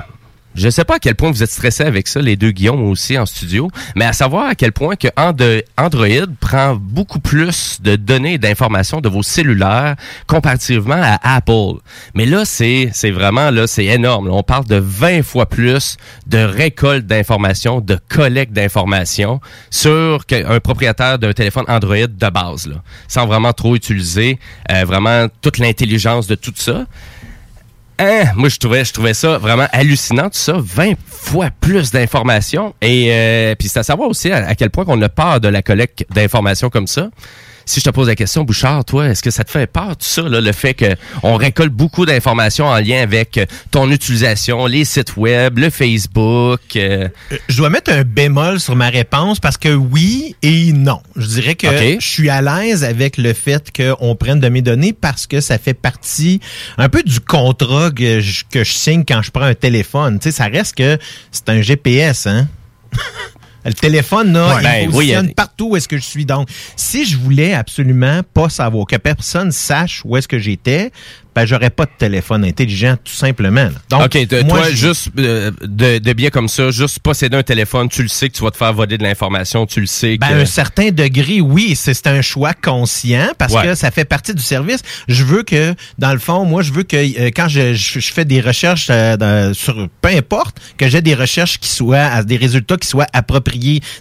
je 0.54 0.68
sais 0.68 0.84
pas 0.84 0.96
à 0.96 0.98
quel 0.98 1.14
point 1.14 1.30
vous 1.30 1.42
êtes 1.42 1.50
stressés 1.50 1.84
avec 1.84 2.08
ça, 2.08 2.20
les 2.20 2.36
deux 2.36 2.50
Guillaume 2.50 2.82
aussi 2.82 3.16
en 3.18 3.26
studio, 3.26 3.70
mais 3.96 4.04
à 4.04 4.12
savoir 4.12 4.46
à 4.46 4.54
quel 4.54 4.72
point 4.72 4.96
que 4.96 5.08
Android 5.16 6.26
prend 6.40 6.76
beaucoup 6.76 7.20
plus 7.20 7.80
de 7.80 7.96
données 7.96 8.34
et 8.34 8.38
d'informations 8.38 9.00
de 9.00 9.08
vos 9.08 9.22
cellulaires 9.22 9.96
comparativement 10.26 11.00
à 11.00 11.36
Apple. 11.36 11.80
Mais 12.14 12.26
là, 12.26 12.44
c'est 12.44 12.90
c'est 12.92 13.10
vraiment 13.10 13.50
là, 13.50 13.66
c'est 13.66 13.86
énorme. 13.86 14.28
On 14.30 14.42
parle 14.42 14.66
de 14.66 14.76
20 14.76 15.22
fois 15.22 15.46
plus 15.46 15.96
de 16.26 16.38
récolte 16.38 17.06
d'informations, 17.06 17.80
de 17.80 17.98
collecte 18.08 18.52
d'informations 18.52 19.40
sur 19.70 20.24
un 20.30 20.60
propriétaire 20.60 21.18
d'un 21.18 21.32
téléphone 21.32 21.64
Android 21.68 22.06
de 22.06 22.30
base, 22.30 22.66
là, 22.66 22.82
sans 23.08 23.26
vraiment 23.26 23.52
trop 23.52 23.74
utiliser 23.76 24.38
euh, 24.70 24.84
vraiment 24.84 25.26
toute 25.40 25.58
l'intelligence 25.58 26.26
de 26.26 26.34
tout 26.34 26.52
ça. 26.54 26.86
Hein? 27.98 28.24
Moi, 28.36 28.48
je 28.48 28.58
trouvais, 28.58 28.84
je 28.84 28.92
trouvais 28.92 29.14
ça 29.14 29.38
vraiment 29.38 29.66
hallucinant, 29.72 30.24
tout 30.24 30.38
ça. 30.38 30.54
20 30.56 30.94
fois 31.06 31.50
plus 31.60 31.90
d'informations. 31.90 32.74
Et 32.80 33.08
euh, 33.10 33.54
puis 33.54 33.68
c'est 33.68 33.80
à 33.80 33.82
savoir 33.82 34.08
aussi 34.08 34.30
à, 34.30 34.54
quel 34.54 34.70
point 34.70 34.84
on 34.88 35.00
a 35.02 35.08
peur 35.08 35.40
de 35.40 35.48
la 35.48 35.62
collecte 35.62 36.04
d'informations 36.10 36.70
comme 36.70 36.86
ça. 36.86 37.10
Si 37.66 37.80
je 37.80 37.84
te 37.84 37.90
pose 37.90 38.08
la 38.08 38.14
question, 38.16 38.44
Bouchard, 38.44 38.84
toi, 38.84 39.06
est-ce 39.08 39.22
que 39.22 39.30
ça 39.30 39.44
te 39.44 39.50
fait 39.50 39.66
peur, 39.66 39.90
tout 39.96 40.06
ça, 40.06 40.22
là, 40.22 40.40
le 40.40 40.52
fait 40.52 40.74
qu'on 40.74 41.36
récolte 41.36 41.72
beaucoup 41.72 42.04
d'informations 42.06 42.66
en 42.66 42.76
lien 42.78 43.00
avec 43.02 43.38
euh, 43.38 43.46
ton 43.70 43.90
utilisation, 43.90 44.66
les 44.66 44.84
sites 44.84 45.16
web, 45.16 45.58
le 45.58 45.70
Facebook? 45.70 46.60
euh, 46.76 47.08
Euh, 47.32 47.36
Je 47.48 47.56
dois 47.56 47.70
mettre 47.70 47.92
un 47.92 48.02
bémol 48.02 48.60
sur 48.60 48.76
ma 48.76 48.88
réponse 48.90 49.38
parce 49.40 49.56
que 49.56 49.68
oui 49.74 50.36
et 50.42 50.72
non. 50.72 51.00
Je 51.16 51.26
dirais 51.26 51.54
que 51.54 51.66
je 52.00 52.06
suis 52.06 52.28
à 52.30 52.42
l'aise 52.42 52.84
avec 52.84 53.16
le 53.16 53.32
fait 53.32 53.70
qu'on 53.74 54.14
prenne 54.16 54.40
de 54.40 54.48
mes 54.48 54.62
données 54.62 54.92
parce 54.92 55.26
que 55.26 55.40
ça 55.40 55.58
fait 55.58 55.74
partie 55.74 56.40
un 56.78 56.88
peu 56.88 57.02
du 57.02 57.20
contrat 57.20 57.90
que 57.90 58.20
je, 58.20 58.44
que 58.50 58.64
je 58.64 58.72
signe 58.72 59.04
quand 59.06 59.22
je 59.22 59.30
prends 59.30 59.42
un 59.44 59.54
téléphone. 59.54 60.18
Tu 60.18 60.24
sais, 60.30 60.36
ça 60.36 60.44
reste 60.46 60.74
que 60.76 60.98
c'est 61.30 61.48
un 61.48 61.60
GPS, 61.62 62.26
hein? 62.26 62.48
Le 63.64 63.72
téléphone, 63.72 64.32
là, 64.32 64.56
Ouais. 64.56 64.60
il 64.60 64.88
Ben, 64.88 64.90
oui, 64.96 65.14
a- 65.14 65.22
partout 65.36 65.70
où 65.70 65.76
est-ce 65.76 65.88
que 65.88 65.96
je 65.96 66.02
suis. 66.04 66.24
Donc, 66.26 66.48
si 66.76 67.04
je 67.04 67.16
voulais 67.16 67.54
absolument 67.54 68.20
pas 68.34 68.48
savoir, 68.48 68.86
que 68.86 68.96
personne 68.96 69.52
sache 69.52 70.02
où 70.04 70.16
est-ce 70.16 70.26
que 70.28 70.38
j'étais, 70.38 70.90
ben, 71.34 71.46
j'aurais 71.46 71.70
pas 71.70 71.86
de 71.86 71.90
téléphone 71.96 72.44
intelligent, 72.44 72.96
tout 73.02 73.12
simplement. 73.14 73.64
là. 73.64 73.70
Donc, 73.88 74.02
OK, 74.04 74.26
de- 74.26 74.42
moi, 74.42 74.58
toi, 74.58 74.70
juste 74.70 75.08
euh, 75.18 75.50
de, 75.62 75.96
de 75.98 76.12
biais 76.12 76.30
comme 76.30 76.48
ça, 76.48 76.70
juste 76.70 76.98
posséder 76.98 77.36
un 77.38 77.42
téléphone, 77.42 77.88
tu 77.88 78.02
le 78.02 78.08
sais 78.08 78.28
que 78.28 78.34
tu 78.36 78.42
vas 78.42 78.50
te 78.50 78.56
faire 78.58 78.72
voler 78.74 78.98
de 78.98 79.02
l'information, 79.02 79.64
tu 79.64 79.80
le 79.80 79.86
sais 79.86 80.18
Ben, 80.18 80.28
que... 80.28 80.32
à 80.34 80.36
un 80.36 80.44
certain 80.44 80.90
degré, 80.90 81.40
oui, 81.40 81.74
c'est 81.74 82.06
un 82.06 82.20
choix 82.20 82.52
conscient 82.52 83.28
parce 83.38 83.54
Ouais. 83.54 83.62
que 83.62 83.74
ça 83.74 83.90
fait 83.90 84.04
partie 84.04 84.34
du 84.34 84.42
service. 84.42 84.80
Je 85.08 85.24
veux 85.24 85.42
que, 85.42 85.74
dans 85.98 86.12
le 86.12 86.18
fond, 86.18 86.44
moi, 86.44 86.62
je 86.62 86.72
veux 86.72 86.82
que 86.82 86.96
euh, 86.96 87.30
quand 87.34 87.48
je, 87.48 87.72
je, 87.72 87.98
je 88.00 88.12
fais 88.12 88.24
des 88.26 88.40
recherches 88.42 88.88
euh, 88.90 89.16
dans- 89.16 89.54
sur 89.54 89.88
peu 90.02 90.08
importe, 90.10 90.56
que 90.76 90.88
j'ai 90.88 91.00
des 91.00 91.14
recherches 91.14 91.58
qui 91.58 91.68
soient 91.70 92.22
des 92.24 92.36
résultats 92.36 92.76
qui 92.76 92.88
soient 92.88 93.06
appropriés. 93.14 93.51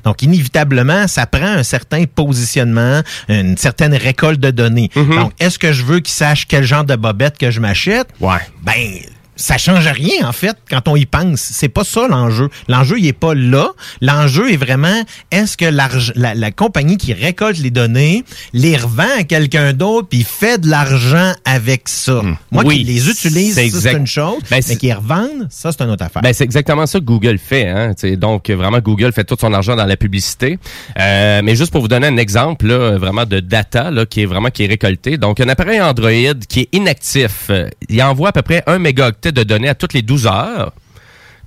Donc, 0.03 0.21
inévitablement, 0.21 1.07
ça 1.07 1.25
prend 1.25 1.45
un 1.45 1.63
certain 1.63 2.05
positionnement, 2.05 3.01
une 3.29 3.57
certaine 3.57 3.93
récolte 3.93 4.39
de 4.39 4.51
données. 4.51 4.89
Mm-hmm. 4.95 5.15
Donc, 5.15 5.33
est-ce 5.39 5.59
que 5.59 5.71
je 5.71 5.83
veux 5.83 5.99
qu'ils 5.99 6.13
sachent 6.13 6.47
quel 6.47 6.63
genre 6.63 6.83
de 6.83 6.95
bobette 6.95 7.37
que 7.37 7.51
je 7.51 7.59
m'achète? 7.59 8.07
Ouais. 8.19 8.39
Ben, 8.63 9.01
ça 9.41 9.57
change 9.57 9.87
rien, 9.87 10.27
en 10.27 10.31
fait, 10.31 10.55
quand 10.69 10.87
on 10.87 10.95
y 10.95 11.05
pense. 11.05 11.39
C'est 11.41 11.69
pas 11.69 11.83
ça 11.83 12.07
l'enjeu. 12.07 12.49
L'enjeu, 12.67 12.99
il 12.99 13.07
est 13.07 13.13
pas 13.13 13.33
là. 13.33 13.69
L'enjeu 14.01 14.51
est 14.51 14.57
vraiment, 14.57 15.03
est-ce 15.31 15.57
que 15.57 15.65
la, 15.65 15.89
la 16.15 16.51
compagnie 16.51 16.97
qui 16.97 17.13
récolte 17.13 17.57
les 17.57 17.71
données 17.71 18.23
les 18.53 18.77
revend 18.77 19.03
à 19.19 19.23
quelqu'un 19.23 19.73
d'autre 19.73 20.07
puis 20.09 20.23
fait 20.23 20.59
de 20.59 20.69
l'argent 20.69 21.33
avec 21.45 21.89
ça? 21.89 22.21
Moi, 22.51 22.63
Hmm. 22.63 22.67
Oui, 22.67 22.77
qui 22.77 22.83
les 22.83 23.09
utilise, 23.09 23.55
c'est 23.55 23.65
exact. 23.65 23.97
une 23.97 24.07
chose. 24.07 24.41
Ben, 24.49 24.61
mais 24.67 24.75
qui 24.75 24.93
revendent, 24.93 25.47
ça, 25.49 25.71
c'est 25.71 25.81
une 25.81 25.89
autre 25.89 26.03
affaire. 26.05 26.21
Ben, 26.21 26.31
c'est 26.33 26.43
exactement 26.43 26.85
ça 26.85 26.99
que 26.99 27.05
Google 27.05 27.37
fait. 27.39 27.67
Hein? 27.67 27.93
Tu 27.95 28.09
sais, 28.09 28.15
Donc, 28.17 28.49
vraiment, 28.49 28.79
Google 28.79 29.11
fait 29.13 29.23
tout 29.23 29.35
son 29.39 29.51
argent 29.53 29.75
dans 29.75 29.85
la 29.85 29.97
publicité. 29.97 30.59
Euh, 30.99 31.41
mais 31.43 31.55
juste 31.55 31.71
pour 31.71 31.81
vous 31.81 31.87
donner 31.87 32.07
un 32.07 32.17
exemple 32.17 32.67
là, 32.67 32.97
vraiment 32.97 33.25
de 33.25 33.39
data 33.39 33.89
là, 33.89 34.05
qui 34.05 34.21
est 34.21 34.25
vraiment 34.25 34.49
qui 34.49 34.63
est 34.65 34.67
récolté. 34.67 35.17
Donc, 35.17 35.39
un 35.39 35.49
appareil 35.49 35.81
Android 35.81 36.11
qui 36.47 36.61
est 36.61 36.69
inactif, 36.73 37.47
euh, 37.49 37.67
il 37.89 38.01
envoie 38.03 38.29
à 38.29 38.31
peu 38.31 38.41
près 38.43 38.63
un 38.67 38.77
mégaoctet 38.77 39.30
de 39.31 39.43
données 39.43 39.69
à 39.69 39.75
toutes 39.75 39.93
les 39.93 40.01
12 40.01 40.27
heures, 40.27 40.73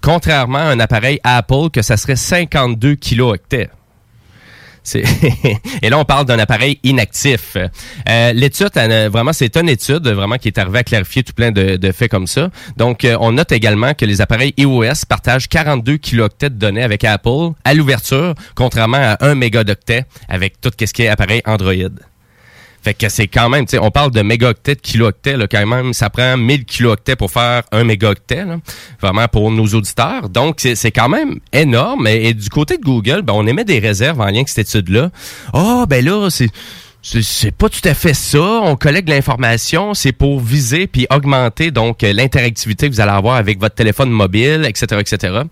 contrairement 0.01 0.59
à 0.59 0.65
un 0.71 0.81
appareil 0.81 1.21
Apple 1.25 1.71
que 1.73 1.83
ça 1.83 1.97
serait 1.97 2.17
52 2.17 2.95
kilooctets. 2.95 3.71
Et 5.83 5.89
là, 5.89 5.99
on 5.99 6.05
parle 6.05 6.27
d'un 6.27 6.39
appareil 6.39 6.79
inactif. 6.83 7.57
Euh, 7.57 8.33
L'étude, 8.33 8.71
euh, 8.77 9.09
vraiment, 9.11 9.33
c'est 9.33 9.57
une 9.57 9.69
étude 9.69 10.07
vraiment 10.07 10.37
qui 10.37 10.49
est 10.49 10.59
arrivée 10.59 10.81
à 10.81 10.85
clarifier 10.85 11.23
tout 11.23 11.33
plein 11.33 11.51
de, 11.51 11.93
faits 11.93 12.11
comme 12.11 12.27
ça. 12.27 12.51
Donc, 12.77 13.05
euh, 13.05 13.17
on 13.21 13.33
note 13.33 13.53
également 13.53 13.95
que 13.95 14.05
les 14.05 14.21
appareils 14.21 14.53
iOS 14.59 15.07
partagent 15.09 15.49
42 15.49 15.97
kilooctets 15.97 16.51
de 16.51 16.57
données 16.57 16.83
avec 16.83 17.05
Apple 17.05 17.53
à 17.65 17.75
l'ouverture, 17.75 18.35
contrairement 18.55 18.99
à 19.01 19.25
1 19.25 19.35
mégadoctet 19.35 20.05
avec 20.29 20.61
tout 20.61 20.71
ce 20.79 20.93
qui 20.93 21.03
est 21.03 21.09
appareil 21.09 21.41
Android. 21.47 21.75
Fait 22.85 22.93
que 22.93 23.09
c'est 23.09 23.29
quand 23.29 23.49
même, 23.49 23.65
tu 23.65 23.73
sais, 23.73 23.79
on 23.79 23.91
parle 23.91 24.11
de 24.11 24.21
mégaoctets, 24.21 24.75
de 24.75 24.81
kilooctets, 24.81 25.39
là, 25.39 25.47
quand 25.51 25.67
même, 25.67 25.95
ça 25.95 26.11
prend 26.11 26.37
1000 26.37 26.67
kilooctets 26.67 27.17
pour 27.17 27.31
faire 27.31 27.63
un 27.73 27.83
mégaoctet, 27.83 28.45
là, 28.45 28.59
vraiment 29.01 29.27
pour 29.27 29.51
nos 29.51 29.67
auditeurs. 29.67 30.29
Donc, 30.29 30.61
c'est 30.61 30.93
quand 30.93 31.09
même 31.09 31.41
énorme. 31.53 32.07
Et, 32.07 32.35
du 32.35 32.51
côté 32.51 32.77
de 32.77 32.83
Google, 32.83 33.23
ben, 33.23 33.33
on 33.35 33.47
émet 33.47 33.65
des 33.65 33.79
réserves 33.79 34.21
en 34.21 34.27
lien 34.27 34.35
avec 34.35 34.51
cette 34.51 34.69
étude-là. 34.69 35.11
Ah, 35.55 35.87
ben 35.89 36.05
là, 36.05 36.29
c'est... 36.29 36.51
C'est- 37.05 37.51
pas 37.55 37.69
tout 37.69 37.87
à 37.87 37.93
fait 37.93 38.15
ça. 38.15 38.41
On 38.41 38.77
collecte 38.77 39.09
l'information, 39.11 39.93
c'est 39.93 40.13
pour 40.13 40.41
viser 40.41 40.87
puis 40.87 41.07
augmenter 41.11 41.71
donc 41.71 42.03
euh, 42.03 42.13
l'interactivité 42.15 42.89
que 42.89 42.95
vous 42.95 43.01
allez 43.01 43.11
avoir 43.13 43.37
avec 43.37 43.61
votre 43.61 43.75
téléphone 43.75 44.11
mobile, 44.11 44.65
etc., 44.67 45.01
etc. 45.01 45.43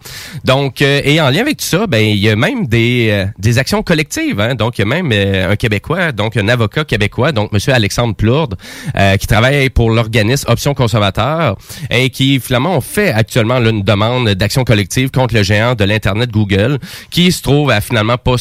Donc, 0.45 0.81
euh, 0.81 1.03
et 1.05 1.21
en 1.21 1.29
lien 1.29 1.43
avec 1.43 1.59
tout 1.59 1.65
ça, 1.67 1.87
ben 1.87 2.03
il 2.03 2.17
y 2.17 2.31
a 2.31 2.37
même 2.37 2.67
des, 2.67 3.09
euh, 3.11 3.27
des 3.39 3.59
actions 3.59 3.83
collectives. 3.83 4.41
Hein? 4.41 4.55
Donc, 4.55 4.79
il 4.79 4.81
y 4.81 4.85
a 4.85 4.87
même 4.87 5.11
euh, 5.13 5.51
un 5.53 5.57
Québécois, 5.57 6.13
donc 6.13 6.37
un 6.39 6.49
avocat 6.49 6.85
québécois, 6.85 7.33
donc 7.33 7.53
Monsieur 7.53 7.75
Alexandre 7.75 8.15
Plourde, 8.15 8.57
euh, 8.97 9.17
qui 9.19 9.27
travaille 9.27 9.69
pour 9.69 9.91
l'organisme 9.91 10.49
Options 10.51 10.75
Consommateurs 10.75 11.57
et 11.91 12.09
qui 12.11 12.41
finalement 12.41 12.77
on 12.77 12.81
fait 12.81 13.13
actuellement 13.13 13.59
là, 13.59 13.71
une 13.71 13.83
demande 13.83 14.31
d'action 14.31 14.65
collective 14.65 15.11
contre 15.11 15.35
le 15.35 15.43
géant 15.43 15.75
de 15.75 15.85
l'internet 15.85 16.31
Google, 16.31 16.79
qui 17.11 17.31
se 17.31 17.43
trouve 17.43 17.71
à 17.71 17.81
finalement 17.83 18.17
pas 18.17 18.37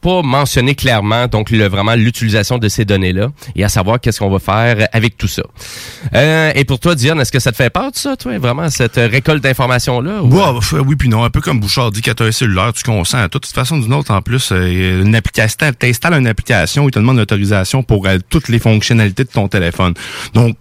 pas 0.00 0.22
mentionné 0.22 0.74
clairement 0.74 1.26
donc 1.26 1.50
le, 1.50 1.66
vraiment 1.68 1.94
l'utilisation 1.94 2.58
de 2.58 2.68
ces 2.68 2.84
données-là 2.84 3.28
et 3.56 3.64
à 3.64 3.68
savoir 3.68 4.00
qu'est-ce 4.00 4.18
qu'on 4.20 4.30
va 4.30 4.38
faire 4.38 4.86
avec 4.92 5.16
tout 5.16 5.28
ça. 5.28 5.42
Euh, 6.14 6.52
et 6.54 6.64
pour 6.64 6.78
toi, 6.78 6.94
Diane, 6.94 7.20
est-ce 7.20 7.32
que 7.32 7.38
ça 7.40 7.50
te 7.50 7.56
fait 7.56 7.70
peur 7.70 7.86
tout 7.92 7.98
ça, 7.98 8.16
toi, 8.16 8.38
vraiment, 8.38 8.68
cette 8.70 8.96
récolte 8.96 9.42
d'informations-là? 9.42 10.22
ou- 10.22 10.28
Ouais, 10.34 10.60
bah, 10.72 10.78
oui, 10.86 10.96
puis 10.96 11.08
non. 11.08 11.24
Un 11.24 11.30
peu 11.30 11.40
comme 11.40 11.60
Bouchard 11.60 11.90
dit, 11.90 12.02
quand 12.02 12.14
tu 12.14 12.22
as 12.22 12.26
un 12.26 12.32
cellulaire, 12.32 12.72
tu 12.72 12.82
consens 12.84 13.18
à 13.22 13.28
tout. 13.28 13.38
De 13.38 13.46
toute 13.46 13.54
façon, 13.54 13.78
d'une 13.78 13.92
autre, 13.94 14.12
en 14.12 14.22
plus, 14.22 14.50
euh, 14.52 15.02
une 15.02 15.14
application, 15.14 15.72
t'installes 15.78 16.14
une 16.14 16.26
application, 16.26 16.88
il 16.88 16.92
te 16.92 16.98
demande 16.98 17.16
l'autorisation 17.18 17.82
pour 17.82 18.06
euh, 18.06 18.18
toutes 18.30 18.48
les 18.48 18.58
fonctionnalités 18.58 19.24
de 19.24 19.30
ton 19.30 19.48
téléphone. 19.48 19.94
Donc, 20.34 20.56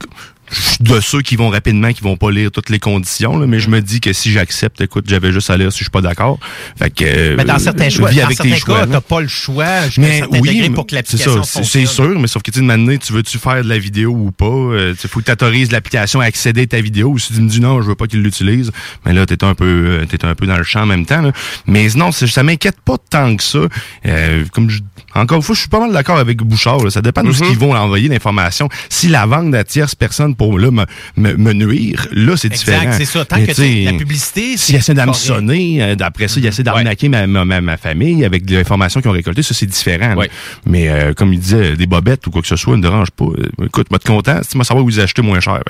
de 0.80 1.00
ceux 1.00 1.22
qui 1.22 1.36
vont 1.36 1.50
rapidement, 1.50 1.92
qui 1.92 2.01
vont 2.01 2.18
pas 2.18 2.32
lire 2.32 2.51
toutes 2.51 2.70
les 2.70 2.80
conditions, 2.80 3.38
là, 3.38 3.48
mais 3.48 3.60
je 3.60 3.70
me 3.70 3.82
dis 3.82 4.00
que 4.00 4.13
si 4.13 4.32
j'accepte, 4.32 4.80
écoute, 4.82 5.06
j'avais 5.08 5.32
juste 5.32 5.50
à 5.50 5.58
lire 5.58 5.72
si 5.72 5.80
je 5.80 5.84
suis 5.86 5.92
pas 5.92 6.01
d'accord. 6.01 6.39
Fait 6.77 6.89
que, 6.89 7.04
euh, 7.06 7.36
mais 7.38 7.44
dans 7.46 7.60
certains 7.60 7.89
choix, 7.89 8.12
dans 8.12 8.24
avec 8.25 8.38
certains 8.38 8.56
choix, 8.56 8.80
cas, 8.82 8.88
t'as 8.88 9.01
pas 9.01 9.22
le 9.22 9.27
choix 9.27 9.86
jusqu'à 9.88 10.01
Mais 10.01 10.24
oui, 10.39 10.50
degré 10.54 10.70
pour 10.70 10.86
que 10.86 10.92
c'est 10.92 10.96
l'application 10.98 11.44
ça, 11.44 11.62
c'est- 11.63 11.80
c'est 11.80 11.86
sûr, 11.86 12.20
mais 12.20 12.27
sauf 12.27 12.44
que 12.44 12.51
tu 12.51 12.62
m'amener, 12.62 12.98
tu 12.98 13.12
veux-tu 13.13 13.38
faire 13.39 13.63
de 13.63 13.70
la 13.70 13.77
vidéo 13.80 14.12
ou 14.12 14.32
pas? 14.32 14.46
Euh, 14.46 14.94
Il 15.04 15.10
faut 15.10 15.20
que 15.20 15.25
tu 15.25 15.32
autorises 15.32 15.72
l'application 15.72 16.22
à 16.22 16.25
accéder 16.25 16.62
à 16.63 16.68
ta 16.68 16.82
vidéo. 16.82 17.10
Ou 17.10 17.20
si 17.20 17.34
tu 17.34 17.42
me 17.42 17.50
dis 17.50 17.60
non, 17.62 17.82
je 17.82 17.88
veux 17.88 17.96
pas 17.96 18.08
qu'il 18.08 18.22
l'utilise, 18.22 18.72
mais 19.06 19.13
là, 19.13 19.25
t'es 19.25 19.44
un 19.44 19.54
peu 19.56 19.66
euh, 19.66 20.06
t'es 20.06 20.24
un 20.25 20.36
peu 20.36 20.46
dans 20.48 20.58
le 20.58 20.63
champ 20.63 20.82
en 20.82 20.86
même 20.86 21.06
temps. 21.06 21.22
là. 21.22 21.32
Mais 21.66 21.88
non, 21.96 22.12
c'est- 22.12 22.27
ça 22.27 22.44
m'inquiète 22.44 22.77
pas 22.86 22.98
tant 23.10 23.36
que 23.36 23.44
ça. 23.44 23.60
Euh, 24.06 24.46
comme 24.51 24.70
je- 24.70 24.82
encore 25.18 25.38
une 25.38 25.44
fois, 25.44 25.56
je 25.56 25.60
suis 25.62 25.70
pas 25.70 25.80
mal 25.80 25.92
d'accord 25.92 26.18
avec 26.18 26.38
Bouchard. 26.38 26.84
là. 26.84 26.90
Ça 26.90 27.02
dépend 27.02 27.24
de 27.24 27.32
ce 27.32 27.38
Mm-hmm. 27.44 27.48
qu'ils 27.50 27.60
vont 27.60 27.76
envoyer 27.76 28.08
l'information. 28.10 28.68
Si 28.90 29.08
la 29.10 29.26
vente 29.26 29.54
à 29.54 29.64
tierce 29.64 29.94
personne 29.96 30.36
pour 30.36 30.58
là, 30.60 30.72
me, 30.72 30.86
me, 31.18 31.34
me 31.36 31.54
nuire, 31.54 32.08
là, 32.12 32.36
c'est 32.38 32.48
Exact, 32.48 32.66
différent. 32.66 32.92
c'est 32.98 33.06
ça. 33.06 33.26
Tant 33.26 33.38
Mais 33.38 33.48
que 33.48 33.86
la 33.92 33.98
publicité, 33.98 34.58
S'il 34.58 34.76
essaie 34.76 34.86
c'est 34.88 34.94
d'hameçonner, 34.96 35.82
euh, 35.84 35.96
d'après 35.96 36.28
ça, 36.28 36.40
il 36.40 36.46
essaie 36.46 36.64
d'arnaquer 36.64 37.10
ma, 37.10 37.28
ma, 37.28 37.46
ma, 37.46 37.62
ma 37.62 37.78
famille 37.78 38.26
avec 38.26 38.46
de 38.46 38.58
l'information 38.58 39.02
qu'ils 39.02 39.10
ont 39.10 39.14
récoltée, 39.14 39.44
ça, 39.44 39.54
c'est 39.54 39.66
différent. 39.66 40.16
là. 40.16 40.26
Mais 40.66 40.90
euh, 40.90 41.14
comme 41.14 41.34
il 41.34 41.40
disait, 41.40 41.76
des 41.76 41.88
bobettes 41.88 42.26
ou 42.28 42.32
quoi 42.32 42.42
que 42.42 42.48
ce 42.48 42.56
soit 42.56 42.76
ne 42.78 42.82
dérange 42.82 43.12
pas. 43.12 43.26
Euh, 43.26 43.66
Écoute, 43.66 43.88
moi, 43.92 44.00
te 44.00 44.08
content, 44.08 44.40
tu 44.50 44.58
vas 44.58 44.64
savoir 44.64 44.86
où 44.86 44.90
ils 44.90 45.00
acheter 45.00 45.22
moins 45.22 45.40
cher. 45.40 45.62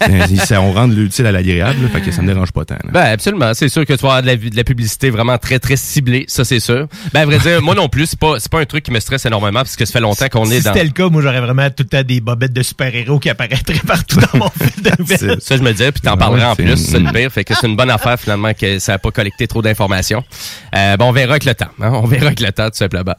Hein, 0.00 0.26
ça, 0.44 0.60
on 0.60 0.72
rend 0.72 0.86
l'utile 0.86 1.26
à 1.26 1.32
l'agréable, 1.32 1.88
fait 1.92 2.00
que 2.00 2.10
ça 2.10 2.22
me 2.22 2.26
dérange 2.26 2.52
pas 2.52 2.64
tant. 2.64 2.74
là. 2.84 2.90
Ben 2.92 3.04
absolument, 3.12 3.52
c'est 3.54 3.68
sûr 3.68 3.86
que 3.86 3.92
tu 3.94 4.00
vas 4.02 4.16
avoir 4.16 4.22
de 4.22 4.26
la, 4.26 4.36
de 4.36 4.56
la 4.56 4.64
publicité 4.64 5.10
vraiment 5.10 5.38
très 5.38 5.58
très 5.58 5.76
ciblée, 5.76 6.24
ça 6.28 6.44
c'est 6.44 6.60
sûr. 6.60 6.86
Ben 7.12 7.20
à 7.22 7.26
vrai 7.26 7.38
dire, 7.38 7.62
moi 7.62 7.74
non 7.74 7.88
plus, 7.88 8.06
c'est 8.06 8.18
pas 8.18 8.34
c'est 8.38 8.50
pas 8.50 8.61
un 8.62 8.66
truc 8.66 8.84
qui 8.84 8.90
me 8.90 9.00
stresse 9.00 9.26
énormément 9.26 9.60
parce 9.60 9.76
que 9.76 9.84
ça 9.84 9.92
fait 9.92 10.00
longtemps 10.00 10.28
qu'on 10.28 10.44
Si 10.46 10.54
est 10.54 10.60
dans 10.64 10.72
c'était 10.72 10.84
le 10.84 10.90
cas, 10.90 11.08
moi, 11.08 11.20
j'aurais 11.22 11.40
vraiment 11.40 11.68
tout 11.70 11.82
le 11.82 11.88
temps 11.88 12.02
des 12.02 12.20
bobettes 12.20 12.52
de 12.52 12.62
super-héros 12.62 13.18
qui 13.18 13.28
apparaîtraient 13.30 13.80
partout 13.86 14.18
dans 14.20 14.38
mon 14.38 14.48
fil 14.50 14.82
de. 14.82 15.40
Ça, 15.40 15.56
je 15.56 15.62
me 15.62 15.72
disais, 15.72 15.92
puis 15.92 16.00
t'en 16.00 16.12
Ouais, 16.12 16.18
parleras 16.18 16.50
en 16.52 16.56
plus, 16.56 16.76
c'est 16.76 16.98
le 17.00 17.10
pire. 17.12 17.30
Fait 17.32 17.44
que 17.44 17.54
c'est 17.54 17.66
une 17.66 17.76
bonne 17.76 17.90
affaire, 17.90 18.18
finalement, 18.18 18.52
que 18.54 18.78
ça 18.78 18.92
n'a 18.92 18.98
pas 18.98 19.10
collecté 19.10 19.46
trop 19.46 19.62
d'informations. 19.62 20.22
Euh, 20.76 20.96
ben, 20.96 21.04
on 21.04 21.12
verra 21.12 21.32
avec 21.32 21.44
le 21.44 21.54
temps. 21.54 21.66
hein. 21.80 21.90
On 21.94 22.06
verra 22.06 22.26
avec 22.26 22.40
le 22.40 22.52
temps, 22.52 22.66
tout 22.70 22.76
simplement. 22.76 23.14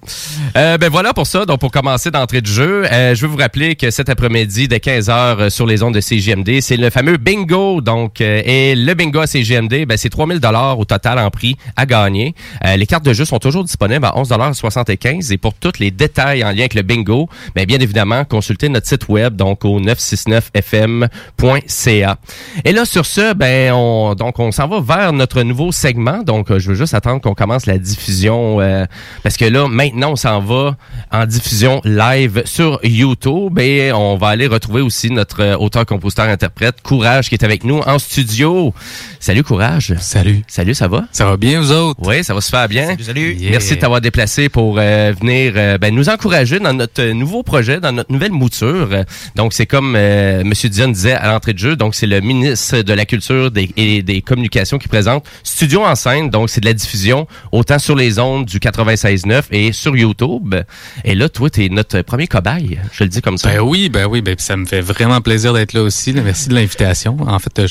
Euh, 0.58 0.78
ben, 0.78 0.90
voilà 0.90 1.14
pour 1.14 1.28
ça. 1.28 1.46
Donc, 1.46 1.60
pour 1.60 1.72
commencer 1.72 2.12
d'entrée 2.12 2.42
de 2.42 2.48
jeu, 2.48 2.86
euh, 2.92 3.14
je 3.16 3.22
veux 3.22 3.28
vous 3.28 3.38
rappeler 3.38 3.76
que 3.76 3.92
cet 3.92 4.10
après-midi, 4.10 4.68
dès 4.68 4.78
15h 4.78 5.50
sur 5.50 5.66
les 5.66 5.84
ondes 5.84 5.94
de 5.96 6.02
CGMD, 6.02 6.62
c'est 6.62 6.78
le 6.78 6.90
fameux 6.90 7.18
bingo. 7.18 7.82
Donc, 7.82 8.22
euh, 8.22 8.42
et 8.46 8.76
le 8.76 8.94
bingo 8.94 9.20
à 9.20 9.28
CGMD, 9.28 9.86
ben, 9.86 9.98
c'est 9.98 10.10
3000 10.10 10.40
dollars 10.40 10.80
au 10.80 10.86
total 10.86 11.20
en 11.20 11.30
prix 11.30 11.56
à 11.76 11.86
gagner. 11.86 12.34
Euh, 12.66 12.76
les 12.78 12.86
cartes 12.86 13.06
de 13.06 13.14
jeu 13.14 13.26
sont 13.26 13.40
toujours 13.40 13.64
disponibles 13.64 14.06
à 14.06 14.12
11,75 14.16 15.32
Et 15.34 15.38
pour 15.38 15.54
tous 15.56 15.80
les 15.80 15.92
détails 15.92 16.44
en 16.44 16.50
lien 16.50 16.60
avec 16.60 16.76
le 16.76 16.84
bingo, 16.84 17.28
ben, 17.56 17.66
bien 17.66 17.80
évidemment, 17.80 18.24
consultez 18.24 18.70
notre 18.70 18.88
site 18.88 19.10
web, 19.10 19.36
donc 19.36 19.66
au 19.66 19.80
969fm.ca. 19.80 22.18
Et 22.64 22.72
là, 22.72 22.86
sur 22.86 23.08
ce, 23.08 23.34
ben, 23.34 23.74
on, 23.74 24.14
donc, 24.14 24.38
on 24.38 24.52
s'en 24.52 24.68
va 24.68 24.80
vers 24.80 25.12
notre 25.12 25.42
nouveau 25.42 25.72
segment. 25.72 26.22
Donc, 26.24 26.52
euh, 26.52 26.60
je 26.60 26.70
veux 26.70 26.76
juste 26.76 26.94
attendre 26.94 27.20
qu'on 27.20 27.34
commence 27.34 27.66
la 27.66 27.80
diffusion, 27.80 28.62
euh, 28.62 28.86
parce 29.24 29.38
que 29.38 29.46
là, 29.46 29.68
maintenant, 29.68 30.12
on 30.12 30.16
s'en 30.16 30.40
va 30.40 30.78
en 31.12 31.26
diffusion 31.26 31.82
live 31.84 32.44
sur 32.46 32.80
YouTube 32.84 33.58
et 33.60 33.92
on 33.92 34.16
va 34.16 34.28
aller 34.28 34.48
retrouver 34.48 34.82
aussi 34.82 35.10
notre 35.10 35.42
euh, 35.42 35.58
auteur, 35.58 35.86
compositeur, 35.86 36.30
interprète, 36.30 36.82
Courage, 36.84 37.30
qui 37.30 37.36
est 37.36 37.44
avec 37.44 37.64
nous 37.64 37.80
en 37.80 37.98
studio. 37.98 38.74
Salut, 39.20 39.44
Courage. 39.44 39.96
Salut. 40.00 40.44
Salut, 40.48 40.76
ça 40.76 40.88
va? 40.88 41.06
Ça 41.12 41.26
va 41.26 41.38
bien, 41.38 41.60
vous 41.60 41.72
autres? 41.72 42.00
Oui, 42.04 42.24
ça 42.24 42.34
va 42.34 42.42
super 42.42 42.68
bien. 42.68 42.88
Salut, 42.88 43.04
salut. 43.04 43.34
Yeah. 43.34 43.52
Merci 43.52 43.76
de 43.76 43.80
t'avoir 43.80 44.02
déplacé 44.02 44.50
pour 44.50 44.76
euh, 44.78 45.14
euh, 45.30 45.78
ben, 45.78 45.94
nous 45.94 46.10
encourager 46.10 46.60
dans 46.60 46.74
notre 46.74 47.02
euh, 47.02 47.14
nouveau 47.14 47.44
projet, 47.44 47.80
dans 47.80 47.92
notre 47.92 48.12
nouvelle 48.12 48.32
mouture. 48.32 48.90
Donc, 49.36 49.54
c'est 49.54 49.66
comme 49.66 49.96
euh, 49.96 50.42
M. 50.42 50.54
Dion 50.54 50.88
disait 50.90 51.14
à 51.14 51.32
l'entrée 51.32 51.54
de 51.54 51.60
jeu, 51.60 51.76
donc 51.76 51.96
c'est 51.96 52.08
le 52.08 52.22
ministre 52.22 52.82
de 52.82 52.94
la 52.94 53.06
Culture 53.06 53.52
et 53.78 54.02
des 54.04 54.22
Communications 54.22 54.78
qui 54.78 54.88
présente 54.88 55.26
Studio 55.44 55.84
en 55.84 55.96
scène. 55.96 56.30
Donc, 56.30 56.50
c'est 56.50 56.62
de 56.62 56.66
la 56.66 56.74
diffusion 56.74 57.28
autant 57.52 57.80
sur 57.80 57.96
les 57.96 58.20
ondes 58.20 58.46
du 58.46 58.60
96.9 58.60 59.44
et 59.52 59.72
sur 59.72 59.96
YouTube. 59.96 60.56
Et 61.04 61.16
là, 61.16 61.30
toi, 61.30 61.50
tu 61.50 61.66
es 61.66 61.70
notre 61.70 62.02
premier 62.02 62.28
cobaye. 62.28 62.80
Je 62.92 63.04
le 63.04 63.10
dis 63.10 63.22
comme 63.22 63.38
ça. 63.38 63.50
Ben 63.50 63.62
oui, 63.62 63.90
ben 63.90 64.06
oui, 64.06 64.22
ben 64.22 64.36
ça 64.38 64.58
me 64.58 64.66
fait 64.66 64.82
vraiment 64.82 65.22
plaisir 65.22 65.54
d'être 65.54 65.74
là 65.74 65.82
aussi. 65.82 66.14
Merci 66.14 66.50
de 66.50 66.56
l'invitation. 66.56 67.18
En 67.22 67.40
fait, 67.40 67.62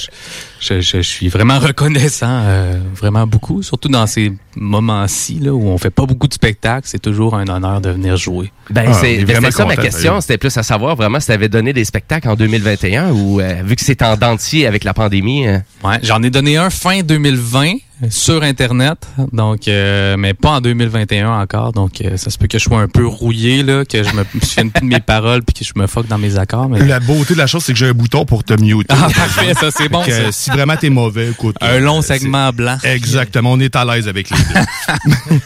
je, 0.60 1.00
suis 1.02 1.28
vraiment 1.28 1.58
reconnaissant, 1.58 2.42
vraiment 2.94 3.26
beaucoup, 3.26 3.62
surtout 3.62 3.88
dans 3.88 4.06
ces 4.06 4.32
moments-ci 4.56 5.38
là 5.40 5.52
où 5.52 5.68
on 5.68 5.78
fait 5.78 5.90
pas 5.90 6.06
beaucoup 6.06 6.28
de 6.28 6.34
spectacles. 6.34 6.86
C'est 6.88 7.00
toujours 7.00 7.31
un 7.38 7.48
honneur 7.48 7.80
de 7.80 7.90
venir 7.90 8.16
jouer. 8.16 8.50
Ben, 8.70 8.86
Ah, 8.88 8.92
c'est 8.94 9.24
ben, 9.24 9.50
ça 9.50 9.64
ma 9.64 9.76
question. 9.76 10.20
C'était 10.20 10.38
plus 10.38 10.56
à 10.56 10.62
savoir 10.62 10.96
vraiment 10.96 11.20
si 11.20 11.26
tu 11.26 11.32
avais 11.32 11.48
donné 11.48 11.72
des 11.72 11.84
spectacles 11.84 12.28
en 12.28 12.34
2021 12.36 13.10
ou 13.10 13.40
euh, 13.40 13.62
vu 13.64 13.76
que 13.76 13.82
c'est 13.84 14.02
en 14.02 14.16
dentier 14.16 14.66
avec 14.66 14.84
la 14.84 14.94
pandémie. 14.94 15.46
euh, 15.48 15.58
Ouais, 15.84 15.98
j'en 16.02 16.22
ai 16.22 16.30
donné 16.30 16.56
un 16.56 16.70
fin 16.70 17.02
2020 17.02 17.74
sur 18.10 18.42
internet, 18.42 18.98
donc 19.32 19.68
euh, 19.68 20.16
mais 20.18 20.34
pas 20.34 20.50
en 20.50 20.60
2021 20.60 21.30
encore. 21.40 21.72
Donc 21.72 22.00
euh, 22.00 22.16
ça 22.16 22.30
se 22.30 22.38
peut 22.38 22.46
que 22.48 22.58
je 22.58 22.64
sois 22.64 22.80
un 22.80 22.88
peu 22.88 23.06
rouillé 23.06 23.62
là, 23.62 23.84
que 23.84 24.02
je 24.02 24.10
me 24.14 24.24
souvienne 24.42 24.70
plus 24.70 24.80
de 24.86 24.92
mes 24.92 25.00
paroles 25.00 25.42
puis 25.42 25.54
que 25.54 25.64
je 25.64 25.72
me 25.80 25.86
fuck 25.86 26.06
dans 26.08 26.18
mes 26.18 26.36
accords. 26.36 26.68
Mais... 26.68 26.80
La 26.84 27.00
beauté 27.00 27.34
de 27.34 27.38
la 27.38 27.46
chose, 27.46 27.62
c'est 27.64 27.72
que 27.72 27.78
j'ai 27.78 27.88
un 27.88 27.92
bouton 27.92 28.24
pour 28.24 28.42
te 28.44 28.54
muter. 28.60 28.86
Ah 28.88 29.08
parfait, 29.14 29.54
ça 29.54 29.70
c'est 29.70 29.88
bon. 29.88 30.02
Ça. 30.04 30.10
euh, 30.10 30.28
si 30.32 30.50
vraiment 30.50 30.76
t'es 30.76 30.90
mauvais, 30.90 31.30
écoute. 31.30 31.56
Un 31.60 31.74
euh, 31.74 31.80
long 31.80 32.02
c'est- 32.02 32.18
segment 32.18 32.50
blanc. 32.52 32.76
Exactement, 32.82 33.52
on 33.52 33.60
est 33.60 33.74
à 33.76 33.84
l'aise 33.84 34.08
avec 34.08 34.28
les 34.30 34.36
deux. 34.36 35.40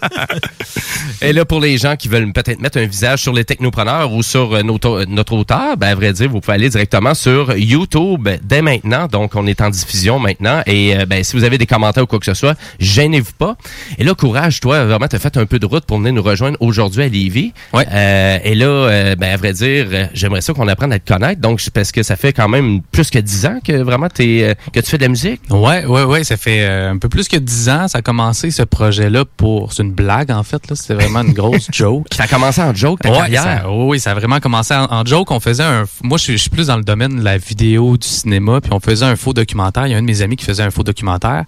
Et 1.22 1.32
là, 1.32 1.44
pour 1.44 1.60
les 1.60 1.78
gens 1.78 1.94
qui 1.96 2.08
veulent 2.08 2.32
peut-être 2.32 2.60
mettre 2.60 2.78
un 2.78 2.86
visage 2.86 3.20
sur 3.20 3.32
les 3.32 3.44
technopreneurs 3.44 4.12
ou 4.12 4.22
sur 4.22 4.54
euh, 4.54 4.62
notre, 4.62 5.04
notre 5.08 5.34
auteur, 5.34 5.76
ben, 5.76 5.88
à 5.88 5.94
vrai 5.94 6.12
dire, 6.12 6.28
vous 6.30 6.40
pouvez 6.40 6.54
aller 6.54 6.68
directement 6.68 7.14
sur 7.14 7.56
YouTube 7.56 8.28
dès 8.42 8.62
maintenant. 8.62 9.06
Donc, 9.06 9.34
on 9.36 9.46
est 9.46 9.60
en 9.60 9.70
diffusion 9.70 10.18
maintenant. 10.18 10.62
Et 10.66 10.96
euh, 10.96 11.06
ben, 11.06 11.22
si 11.22 11.36
vous 11.36 11.44
avez 11.44 11.58
des 11.58 11.66
commentaires 11.66 11.81
ou 12.02 12.06
quoi 12.06 12.18
que 12.18 12.26
ce 12.26 12.34
soit, 12.34 12.56
gênez-vous 12.78 13.32
pas. 13.38 13.56
Et 13.98 14.04
là, 14.04 14.14
courage, 14.14 14.60
toi, 14.60 14.84
vraiment, 14.84 15.08
tu 15.08 15.16
as 15.16 15.18
fait 15.18 15.36
un 15.36 15.46
peu 15.46 15.58
de 15.58 15.66
route 15.66 15.84
pour 15.84 15.98
venir 15.98 16.12
nous 16.12 16.22
rejoindre 16.22 16.56
aujourd'hui 16.60 17.02
à 17.02 17.08
Lévis. 17.08 17.52
Ouais. 17.72 17.86
Euh, 17.90 18.38
et 18.44 18.54
là, 18.54 18.66
euh, 18.66 19.14
ben, 19.16 19.32
à 19.32 19.36
vrai 19.36 19.52
dire, 19.52 19.86
euh, 19.92 20.06
j'aimerais 20.14 20.40
ça 20.40 20.52
qu'on 20.52 20.68
apprenne 20.68 20.92
à 20.92 20.98
te 20.98 21.12
connaître. 21.12 21.40
Donc, 21.40 21.60
parce 21.74 21.92
que 21.92 22.02
ça 22.02 22.16
fait 22.16 22.32
quand 22.32 22.48
même 22.48 22.80
plus 22.92 23.10
que 23.10 23.18
dix 23.18 23.46
ans 23.46 23.58
que 23.66 23.72
vraiment 23.82 24.08
t'es, 24.08 24.40
euh, 24.42 24.54
que 24.72 24.80
tu 24.80 24.90
fais 24.90 24.98
de 24.98 25.02
la 25.02 25.08
musique. 25.08 25.40
Ouais, 25.50 25.84
ouais, 25.84 26.04
ouais, 26.04 26.24
ça 26.24 26.36
fait 26.36 26.64
un 26.64 26.98
peu 26.98 27.08
plus 27.08 27.28
que 27.28 27.36
dix 27.36 27.68
ans. 27.68 27.88
Ça 27.88 27.98
a 27.98 28.02
commencé 28.02 28.50
ce 28.50 28.62
projet-là 28.62 29.24
pour. 29.36 29.72
C'est 29.72 29.82
une 29.82 29.92
blague 29.92 30.30
en 30.30 30.42
fait. 30.42 30.68
Là, 30.68 30.76
c'était 30.76 30.94
vraiment 30.94 31.22
une 31.22 31.32
grosse 31.32 31.68
joke. 31.72 32.06
Ça 32.12 32.24
a 32.24 32.26
commencé 32.28 32.60
en 32.60 32.74
joke, 32.74 33.00
ta 33.00 33.10
Ouais, 33.10 33.16
carrière. 33.16 33.42
ça- 33.42 33.70
oui, 33.70 33.84
oui, 33.88 34.00
ça 34.00 34.12
a 34.12 34.14
vraiment 34.14 34.40
commencé 34.40 34.74
en, 34.74 34.84
en 34.90 35.04
joke. 35.04 35.30
On 35.30 35.40
faisait 35.40 35.62
un. 35.62 35.84
Moi, 36.02 36.18
je 36.18 36.22
suis, 36.24 36.32
je 36.34 36.38
suis 36.42 36.50
plus 36.50 36.66
dans 36.68 36.76
le 36.76 36.84
domaine 36.84 37.16
de 37.18 37.24
la 37.24 37.38
vidéo, 37.38 37.96
du 37.96 38.06
cinéma, 38.06 38.60
puis 38.60 38.72
on 38.72 38.80
faisait 38.80 39.04
un 39.06 39.16
faux 39.16 39.32
documentaire. 39.32 39.86
Il 39.86 39.90
y 39.92 39.94
a 39.94 39.98
un 39.98 40.02
de 40.02 40.06
mes 40.06 40.22
amis 40.22 40.36
qui 40.36 40.44
faisait 40.44 40.62
un 40.62 40.70
faux 40.70 40.82
documentaire, 40.82 41.44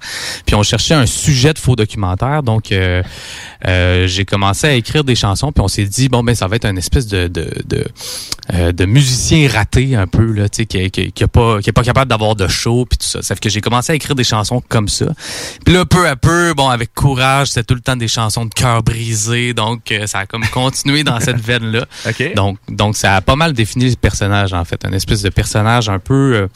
puis 0.47 0.55
on 0.55 0.63
cherchait 0.63 0.95
un 0.95 1.07
sujet 1.07 1.53
de 1.53 1.59
faux 1.59 1.77
documentaire. 1.77 2.43
Donc, 2.43 2.73
euh, 2.73 3.03
euh, 3.67 4.07
j'ai 4.07 4.25
commencé 4.25 4.67
à 4.67 4.75
écrire 4.75 5.05
des 5.05 5.15
chansons, 5.15 5.53
puis 5.53 5.63
on 5.63 5.69
s'est 5.69 5.85
dit 5.85 6.09
bon 6.09 6.23
ben 6.23 6.35
ça 6.35 6.47
va 6.47 6.57
être 6.57 6.67
une 6.67 6.79
espèce 6.79 7.07
de 7.07 7.29
de 7.29 7.49
de, 7.67 7.85
euh, 8.53 8.73
de 8.73 8.85
musicien 8.85 9.49
raté 9.49 9.97
un 9.97 10.07
peu 10.07 10.25
là, 10.33 10.49
tu 10.49 10.59
sais, 10.63 10.67
qui, 10.67 10.91
qui, 10.91 11.13
qui 11.13 11.25
a 11.25 11.29
pas 11.29 11.61
qui 11.61 11.71
est 11.71 11.73
pas 11.73 11.83
capable 11.83 12.11
d'avoir 12.11 12.37
de 12.37 12.49
show 12.49 12.87
puis 12.89 12.99
tout 12.99 13.07
ça. 13.07 13.23
Ça 13.23 13.35
fait 13.35 13.41
que 13.41 13.49
j'ai 13.49 13.61
commencé 13.61 13.93
à 13.93 13.95
écrire 13.95 14.15
des 14.15 14.25
chansons 14.25 14.63
comme 14.69 14.89
ça. 14.89 15.07
Puis 15.65 15.75
là, 15.75 15.85
peu 15.85 16.07
à 16.09 16.17
peu, 16.17 16.55
bon, 16.55 16.69
avec 16.69 16.95
courage, 16.95 17.49
c'était 17.49 17.65
tout 17.65 17.75
le 17.75 17.81
temps 17.81 17.97
des 17.97 18.09
chansons 18.09 18.45
de 18.45 18.55
cœur 18.55 18.83
brisé, 18.83 19.55
donc 19.55 19.91
euh, 19.93 20.07
ça 20.07 20.21
a 20.21 20.27
comme 20.27 20.47
continué 20.49 21.05
dans 21.05 21.21
cette 21.21 21.41
veine 21.41 21.73
là. 21.73 21.87
OK. 22.07 22.35
Donc, 22.35 22.59
donc 22.69 22.97
ça 22.97 23.17
a 23.17 23.21
pas 23.21 23.37
mal 23.37 23.53
défini 23.53 23.89
le 23.89 23.97
personnage 23.97 24.53
en 24.53 24.65
fait, 24.65 24.85
un 24.85 24.93
espèce 24.93 25.23
de 25.23 25.31
personnage 25.31 25.89
un 25.89 25.99
peu, 25.99 26.35
euh, 26.35 26.49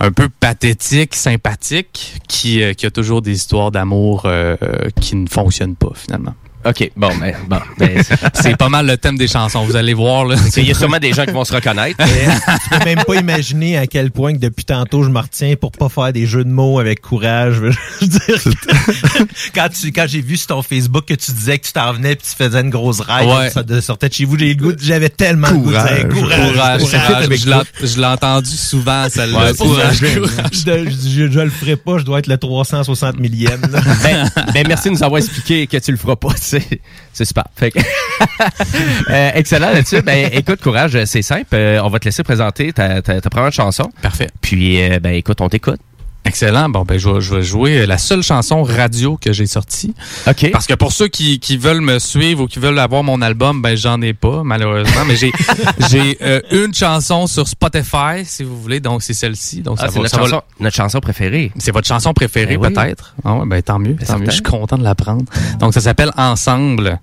un 0.00 0.12
peu 0.12 0.28
pathétique, 0.28 1.14
sympathique, 1.14 2.20
qui, 2.28 2.62
euh, 2.62 2.74
qui 2.74 2.86
a 2.86 2.90
toujours 2.90 3.01
des 3.22 3.32
histoires 3.32 3.70
d'amour 3.70 4.22
euh, 4.26 4.56
qui 5.00 5.16
ne 5.16 5.26
fonctionnent 5.28 5.76
pas 5.76 5.92
finalement. 5.94 6.34
OK, 6.64 6.90
bon, 6.96 7.10
ben, 7.20 7.34
bon. 7.48 7.58
Ben, 7.78 8.02
c'est- 8.34 8.56
pas 8.56 8.68
mal 8.68 8.86
le 8.86 8.96
thème 8.96 9.16
des 9.18 9.26
chansons, 9.26 9.64
vous 9.64 9.74
allez 9.76 9.94
voir 9.94 10.24
là. 10.26 10.36
il 10.56 10.66
y 10.68 10.70
a 10.70 10.74
sûrement 10.74 10.98
des 10.98 11.12
gens 11.12 11.24
qui 11.24 11.32
vont 11.32 11.44
se 11.44 11.52
reconnaître. 11.54 11.96
tu 12.04 12.78
peux 12.78 12.84
même 12.84 13.02
pas 13.04 13.14
imaginer 13.16 13.76
à 13.78 13.86
quel 13.86 14.10
point 14.10 14.32
que 14.34 14.38
depuis 14.38 14.64
tantôt 14.64 15.02
je 15.02 15.08
me 15.08 15.18
retiens 15.18 15.54
pour 15.56 15.72
pas 15.72 15.88
faire 15.88 16.12
des 16.12 16.26
jeux 16.26 16.44
de 16.44 16.50
mots 16.50 16.78
avec 16.78 17.00
courage. 17.00 17.54
Je 17.54 17.60
veux 17.60 18.06
dire, 18.06 18.20
que- 18.26 19.24
quand 19.54 19.68
tu 19.70 19.90
quand 19.92 20.06
j'ai 20.08 20.20
vu 20.20 20.36
sur 20.36 20.48
ton 20.48 20.62
Facebook 20.62 21.04
que 21.06 21.14
tu 21.14 21.32
disais 21.32 21.58
que 21.58 21.66
tu 21.66 21.72
t'en 21.72 21.92
venais 21.92 22.14
puis 22.14 22.26
tu 22.30 22.36
faisais 22.36 22.60
une 22.60 22.70
grosse 22.70 23.00
ride 23.00 23.28
Ouais. 23.28 23.50
ça 23.50 23.62
de 23.62 23.80
sortait 23.80 24.08
de 24.08 24.14
chez 24.14 24.24
vous, 24.24 24.38
j'ai 24.38 24.54
le 24.54 24.62
goût- 24.62 24.76
j'avais 24.80 25.08
tellement 25.08 25.48
le 25.48 25.54
goût 25.56 25.72
de 25.72 25.76
dire 25.76 26.08
Courage. 26.08 26.12
courage. 26.12 26.52
Courage, 26.52 26.82
courage. 26.82 27.38
Je 27.40 27.50
l'ai- 27.50 27.88
je 27.88 27.98
l'ai 27.98 28.06
entendu 28.06 28.50
souvent 28.50 29.06
celle-là. 29.08 29.46
Ouais, 29.46 29.54
Courage, 29.54 30.00
courage. 30.00 30.46
Je, 30.52 30.90
je, 31.26 31.30
je 31.32 31.40
le 31.40 31.50
ferai 31.50 31.76
pas, 31.76 31.98
je 31.98 32.04
dois 32.04 32.18
être 32.20 32.26
le 32.28 32.36
360 32.36 33.18
millième. 33.18 33.60
ben, 34.02 34.30
ben, 34.54 34.64
merci 34.68 34.88
de 34.88 34.94
nous 34.94 35.02
avoir 35.02 35.18
expliqué 35.18 35.66
que 35.66 35.76
tu 35.78 35.90
le 35.90 35.96
feras 35.96 36.16
pas. 36.16 36.28
C'est, 36.52 36.80
c'est 37.12 37.24
super. 37.24 37.44
Fait 37.56 37.70
que- 37.70 37.78
Euh, 39.10 39.30
excellent 39.34 39.70
là-dessus. 39.70 40.02
Ben, 40.02 40.28
écoute, 40.32 40.60
courage, 40.60 41.02
c'est 41.04 41.22
simple. 41.22 41.54
Euh, 41.54 41.80
on 41.82 41.88
va 41.88 41.98
te 41.98 42.04
laisser 42.04 42.22
présenter 42.22 42.72
ta, 42.72 43.00
ta, 43.02 43.20
ta 43.20 43.30
première 43.30 43.52
chanson. 43.52 43.90
Parfait. 44.00 44.28
Puis, 44.40 44.80
euh, 44.82 44.98
ben, 45.00 45.14
écoute, 45.14 45.40
on 45.40 45.48
t'écoute. 45.48 45.80
Excellent. 46.24 46.68
Bon, 46.68 46.82
ben, 46.84 46.98
je 46.98 47.08
vais, 47.08 47.20
je 47.20 47.34
vais 47.34 47.42
jouer 47.42 47.84
la 47.84 47.98
seule 47.98 48.22
chanson 48.22 48.62
radio 48.62 49.18
que 49.20 49.32
j'ai 49.32 49.46
sortie. 49.46 49.92
OK. 50.28 50.50
Parce 50.52 50.66
que 50.68 50.74
pour 50.74 50.92
ceux 50.92 51.08
qui, 51.08 51.40
qui 51.40 51.56
veulent 51.56 51.80
me 51.80 51.98
suivre 51.98 52.44
ou 52.44 52.46
qui 52.46 52.60
veulent 52.60 52.78
avoir 52.78 53.02
mon 53.02 53.20
album, 53.22 53.60
ben, 53.60 53.76
j'en 53.76 54.00
ai 54.02 54.12
pas, 54.14 54.42
malheureusement. 54.44 55.04
mais 55.06 55.16
j'ai, 55.16 55.32
j'ai 55.90 56.16
euh, 56.22 56.40
une 56.52 56.72
chanson 56.72 57.26
sur 57.26 57.48
Spotify, 57.48 58.24
si 58.24 58.44
vous 58.44 58.60
voulez. 58.60 58.78
Donc, 58.78 59.02
c'est 59.02 59.14
celle-ci. 59.14 59.62
Donc, 59.62 59.78
Ah, 59.80 59.86
ça 59.86 59.88
c'est 59.88 59.94
va, 59.96 60.02
notre 60.02 60.14
ça 60.14 60.20
va- 60.20 60.28
chanson, 60.28 60.42
notre 60.60 60.76
chanson 60.76 61.00
préférée. 61.00 61.50
C'est 61.58 61.72
votre 61.72 61.88
chanson 61.88 62.12
préférée, 62.14 62.56
Ben 62.56 62.68
oui. 62.68 62.74
peut-être. 62.74 63.16
Ah 63.24 63.34
ouais, 63.34 63.46
ben, 63.46 63.60
tant 63.60 63.78
mieux. 63.80 63.94
Ben, 63.94 64.06
tant 64.06 64.18
mieux. 64.18 64.26
Je 64.26 64.30
suis 64.32 64.42
content 64.42 64.78
de 64.78 64.84
la 64.84 64.94
prendre. 64.94 65.24
Donc, 65.58 65.74
ça 65.74 65.80
s'appelle 65.80 66.12
Ensemble. 66.16 67.00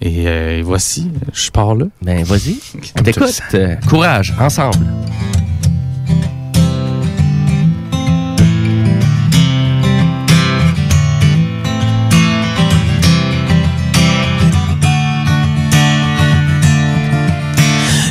Et, 0.00 0.28
euh, 0.28 0.58
et 0.58 0.62
voici, 0.62 1.08
je 1.32 1.50
pars 1.50 1.74
là. 1.76 1.86
Ben, 2.02 2.24
vas-y. 2.24 2.56
On 2.98 3.02
t'écoute. 3.02 3.40
Euh, 3.54 3.76
courage, 3.88 4.34
ensemble. 4.40 4.78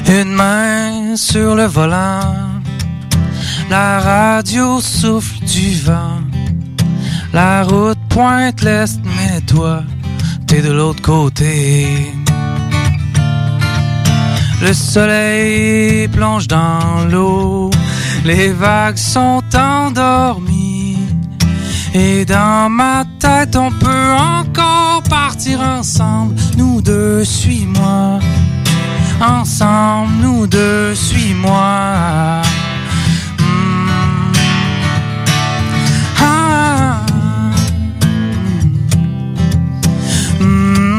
Une 0.10 0.32
main 0.32 1.17
sur 1.17 1.54
le 1.56 1.65
volant, 1.65 2.34
la 3.70 4.00
radio 4.00 4.80
souffle 4.80 5.43
du 5.43 5.82
vent, 5.82 6.22
la 7.34 7.63
route 7.63 8.00
pointe 8.08 8.62
l'est, 8.62 9.02
mais 9.04 9.41
toi, 9.41 9.84
t'es 10.48 10.62
de 10.62 10.72
l'autre 10.72 11.02
côté. 11.02 12.13
Le 14.62 14.74
soleil 14.74 16.08
plonge 16.08 16.48
dans 16.48 17.06
l'eau, 17.12 17.70
les 18.24 18.54
vagues 18.54 18.96
sont 18.96 19.43
endormies. 19.54 20.98
Et 21.93 22.24
dans 22.24 22.70
ma 22.70 23.04
tête, 23.20 23.58
on 23.58 23.72
peut 23.72 24.13
encore 24.17 25.04
partir 25.10 25.60
ensemble, 25.60 26.36
nous 26.56 26.82
deux, 26.82 27.26
suis-moi 27.26 28.20
ensemble, 29.22 30.14
nous 30.22 30.48
deux, 30.48 30.96
suis-moi. 30.96 32.42
Hmm. 33.40 34.32
Ah. 36.20 37.02
Hmm. 40.40 40.98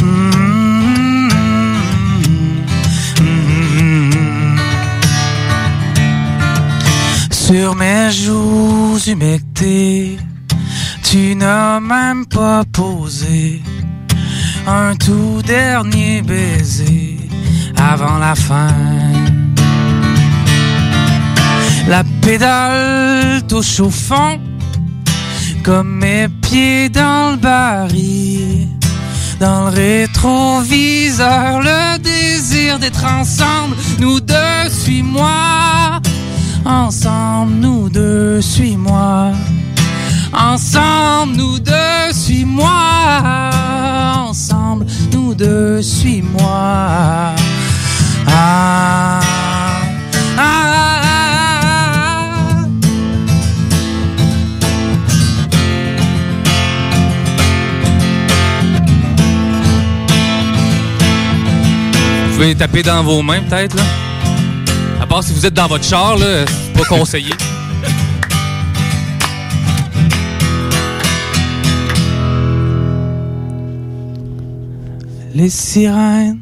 Hmm. 0.00 0.50
Sur 7.30 7.74
mes 7.74 8.10
joues 8.10 8.98
humectées, 9.06 10.18
Tu 11.02 11.34
n'as 11.34 11.80
même 11.80 12.24
pas 12.26 12.62
posé 12.72 13.62
un 14.66 14.94
tout 14.96 15.42
dernier 15.42 16.22
baiser 16.22 17.18
avant 17.76 18.18
la 18.18 18.34
fin. 18.34 18.74
La 21.88 22.04
pédale 22.22 23.42
touche 23.48 23.80
au 23.80 23.90
fond, 23.90 24.40
comme 25.62 25.98
mes 25.98 26.28
pieds 26.28 26.88
dans 26.88 27.32
le 27.32 27.36
baril. 27.36 28.68
Dans 29.40 29.64
le 29.64 29.70
rétroviseur, 29.70 31.60
le 31.62 31.98
désir 31.98 32.78
d'être 32.78 33.04
ensemble, 33.06 33.74
nous 33.98 34.20
deux, 34.20 34.68
suis-moi. 34.68 36.00
Ensemble, 36.66 37.54
nous 37.54 37.88
deux, 37.88 38.42
suis-moi. 38.42 39.32
Ensemble, 40.42 41.36
nous 41.36 41.58
deux, 41.58 42.12
suis-moi. 42.12 42.70
Ensemble, 44.16 44.86
nous 45.12 45.34
deux, 45.34 45.82
suis-moi. 45.82 47.34
Ah, 48.26 49.20
ah, 49.20 49.20
ah. 50.38 50.60
Vous 62.28 62.34
pouvez 62.34 62.54
taper 62.54 62.82
dans 62.82 63.02
vos 63.02 63.20
mains, 63.20 63.42
peut-être, 63.42 63.76
là. 63.76 63.82
À 65.02 65.06
part 65.06 65.22
si 65.22 65.34
vous 65.34 65.44
êtes 65.44 65.54
dans 65.54 65.66
votre 65.66 65.84
char, 65.84 66.16
là, 66.16 66.46
c'est 66.46 66.72
pas 66.72 66.88
conseillé. 66.88 67.34
Les 75.34 75.50
sirènes 75.50 76.40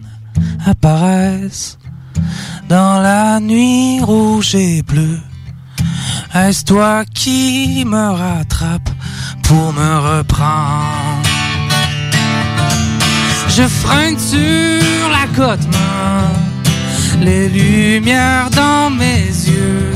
apparaissent 0.66 1.78
dans 2.68 3.00
la 3.00 3.40
nuit 3.40 4.00
rouge 4.02 4.54
et 4.54 4.82
bleue. 4.82 5.20
Est-ce 6.34 6.64
toi 6.64 7.04
qui 7.14 7.84
me 7.86 8.10
rattrape 8.10 8.90
pour 9.42 9.72
me 9.72 10.18
reprendre? 10.18 11.28
Je 13.48 13.62
freine 13.62 14.18
sur 14.18 15.10
la 15.10 15.26
côte 15.34 15.66
les 17.20 17.48
lumières 17.48 18.48
dans 18.50 18.90
mes 18.90 19.26
yeux 19.26 19.92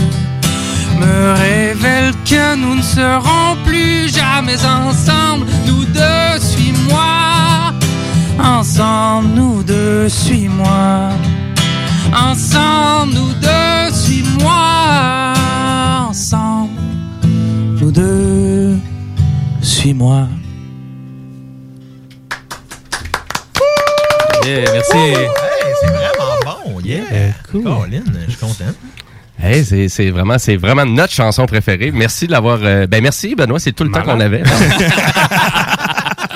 me 0.98 1.32
révèlent 1.34 2.14
que 2.24 2.56
nous 2.56 2.74
ne 2.76 2.82
serons 2.82 3.56
plus 3.64 4.08
jamais 4.08 4.58
ensemble. 4.64 5.46
Nous 5.66 5.84
deux, 5.84 6.38
suis-moi. 6.40 7.71
Ensemble, 8.38 9.28
nous 9.34 9.62
deux, 9.62 10.08
suis-moi. 10.08 11.10
Ensemble, 12.16 13.14
nous 13.14 13.32
deux, 13.34 13.92
suis-moi. 13.94 15.34
Ensemble, 16.08 16.70
nous 17.80 17.90
deux, 17.90 18.76
suis-moi. 19.60 20.26
Yeah, 24.44 24.64
merci. 24.72 25.14
c'est 25.80 25.86
vraiment 25.86 26.34
bon. 26.44 26.80
Yeah. 26.84 27.00
cool. 27.50 27.62
Colin, 27.62 28.02
je 28.26 28.30
suis 28.32 28.40
content. 28.40 28.64
Hey, 29.40 29.64
c'est, 29.64 29.88
c'est 29.88 30.10
vraiment, 30.10 30.38
c'est 30.38 30.56
vraiment 30.56 30.84
notre 30.84 31.12
chanson 31.12 31.46
préférée. 31.46 31.90
Merci 31.92 32.26
de 32.26 32.32
l'avoir. 32.32 32.58
euh, 32.62 32.86
ben 32.86 33.02
merci, 33.02 33.34
Benoît. 33.34 33.58
C'est 33.60 33.72
tout 33.72 33.84
le 33.84 33.90
temps 33.90 34.02
qu'on 34.02 34.20
avait. 34.20 34.42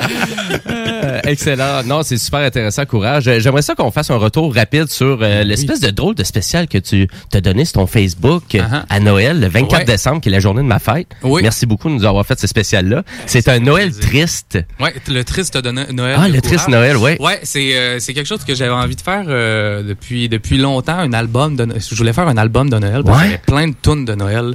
Excellent. 1.26 1.82
Non, 1.84 2.02
c'est 2.02 2.16
super 2.18 2.40
intéressant. 2.40 2.84
Courage. 2.86 3.28
Euh, 3.28 3.40
J'aimerais 3.40 3.62
ça 3.62 3.74
qu'on 3.74 3.90
fasse 3.90 4.10
un 4.10 4.16
retour 4.16 4.54
rapide 4.54 4.88
sur 4.88 5.18
euh, 5.22 5.42
l'espèce 5.44 5.80
de 5.80 5.90
drôle 5.90 6.14
de 6.14 6.24
spécial 6.24 6.68
que 6.68 6.78
tu 6.78 7.08
t'as 7.30 7.40
donné 7.40 7.64
sur 7.64 7.74
ton 7.74 7.86
Facebook 7.86 8.54
euh, 8.54 8.60
à 8.88 9.00
Noël, 9.00 9.40
le 9.40 9.48
24 9.48 9.66
Uh-huh. 9.66 9.78
Ouais. 9.78 9.84
décembre, 9.84 10.20
qui 10.20 10.28
est 10.28 10.32
la 10.32 10.40
journée 10.40 10.62
de 10.62 10.66
ma 10.66 10.78
fête. 10.78 11.08
Oui. 11.22 11.42
Merci 11.42 11.66
beaucoup 11.66 11.88
de 11.88 11.94
nous 11.94 12.04
avoir 12.04 12.24
fait 12.26 12.38
ce 12.38 12.46
spécial-là. 12.46 13.02
C'est 13.26 13.48
un 13.48 13.58
Noël 13.58 13.92
triste. 13.92 14.58
Ouais, 14.80 14.94
le 15.08 15.22
triste 15.24 15.56
de 15.56 15.70
No- 15.70 15.92
Noël. 15.92 16.16
Ah, 16.18 16.28
le 16.28 16.40
triste. 16.40 16.68
Noël, 16.68 16.96
ouais. 16.96 17.20
Ouais, 17.20 17.40
c'est 17.42 17.76
euh, 17.76 17.98
c'est 17.98 18.14
quelque 18.14 18.26
chose 18.26 18.44
que 18.44 18.54
j'avais 18.54 18.70
envie 18.72 18.96
de 18.96 19.00
faire 19.00 19.24
euh, 19.28 19.82
depuis 19.82 20.28
depuis 20.28 20.56
longtemps, 20.58 20.98
un 20.98 21.12
album 21.12 21.56
de 21.56 21.64
No- 21.64 21.74
je 21.78 21.94
voulais 21.94 22.12
faire 22.12 22.28
un 22.28 22.36
album 22.36 22.70
de 22.70 22.78
Noël 22.78 23.02
parce 23.04 23.22
Ouais. 23.22 23.28
qu'il 23.30 23.38
plein 23.40 23.68
de 23.68 23.74
tunes 23.82 24.04
de 24.04 24.14
Noël 24.14 24.54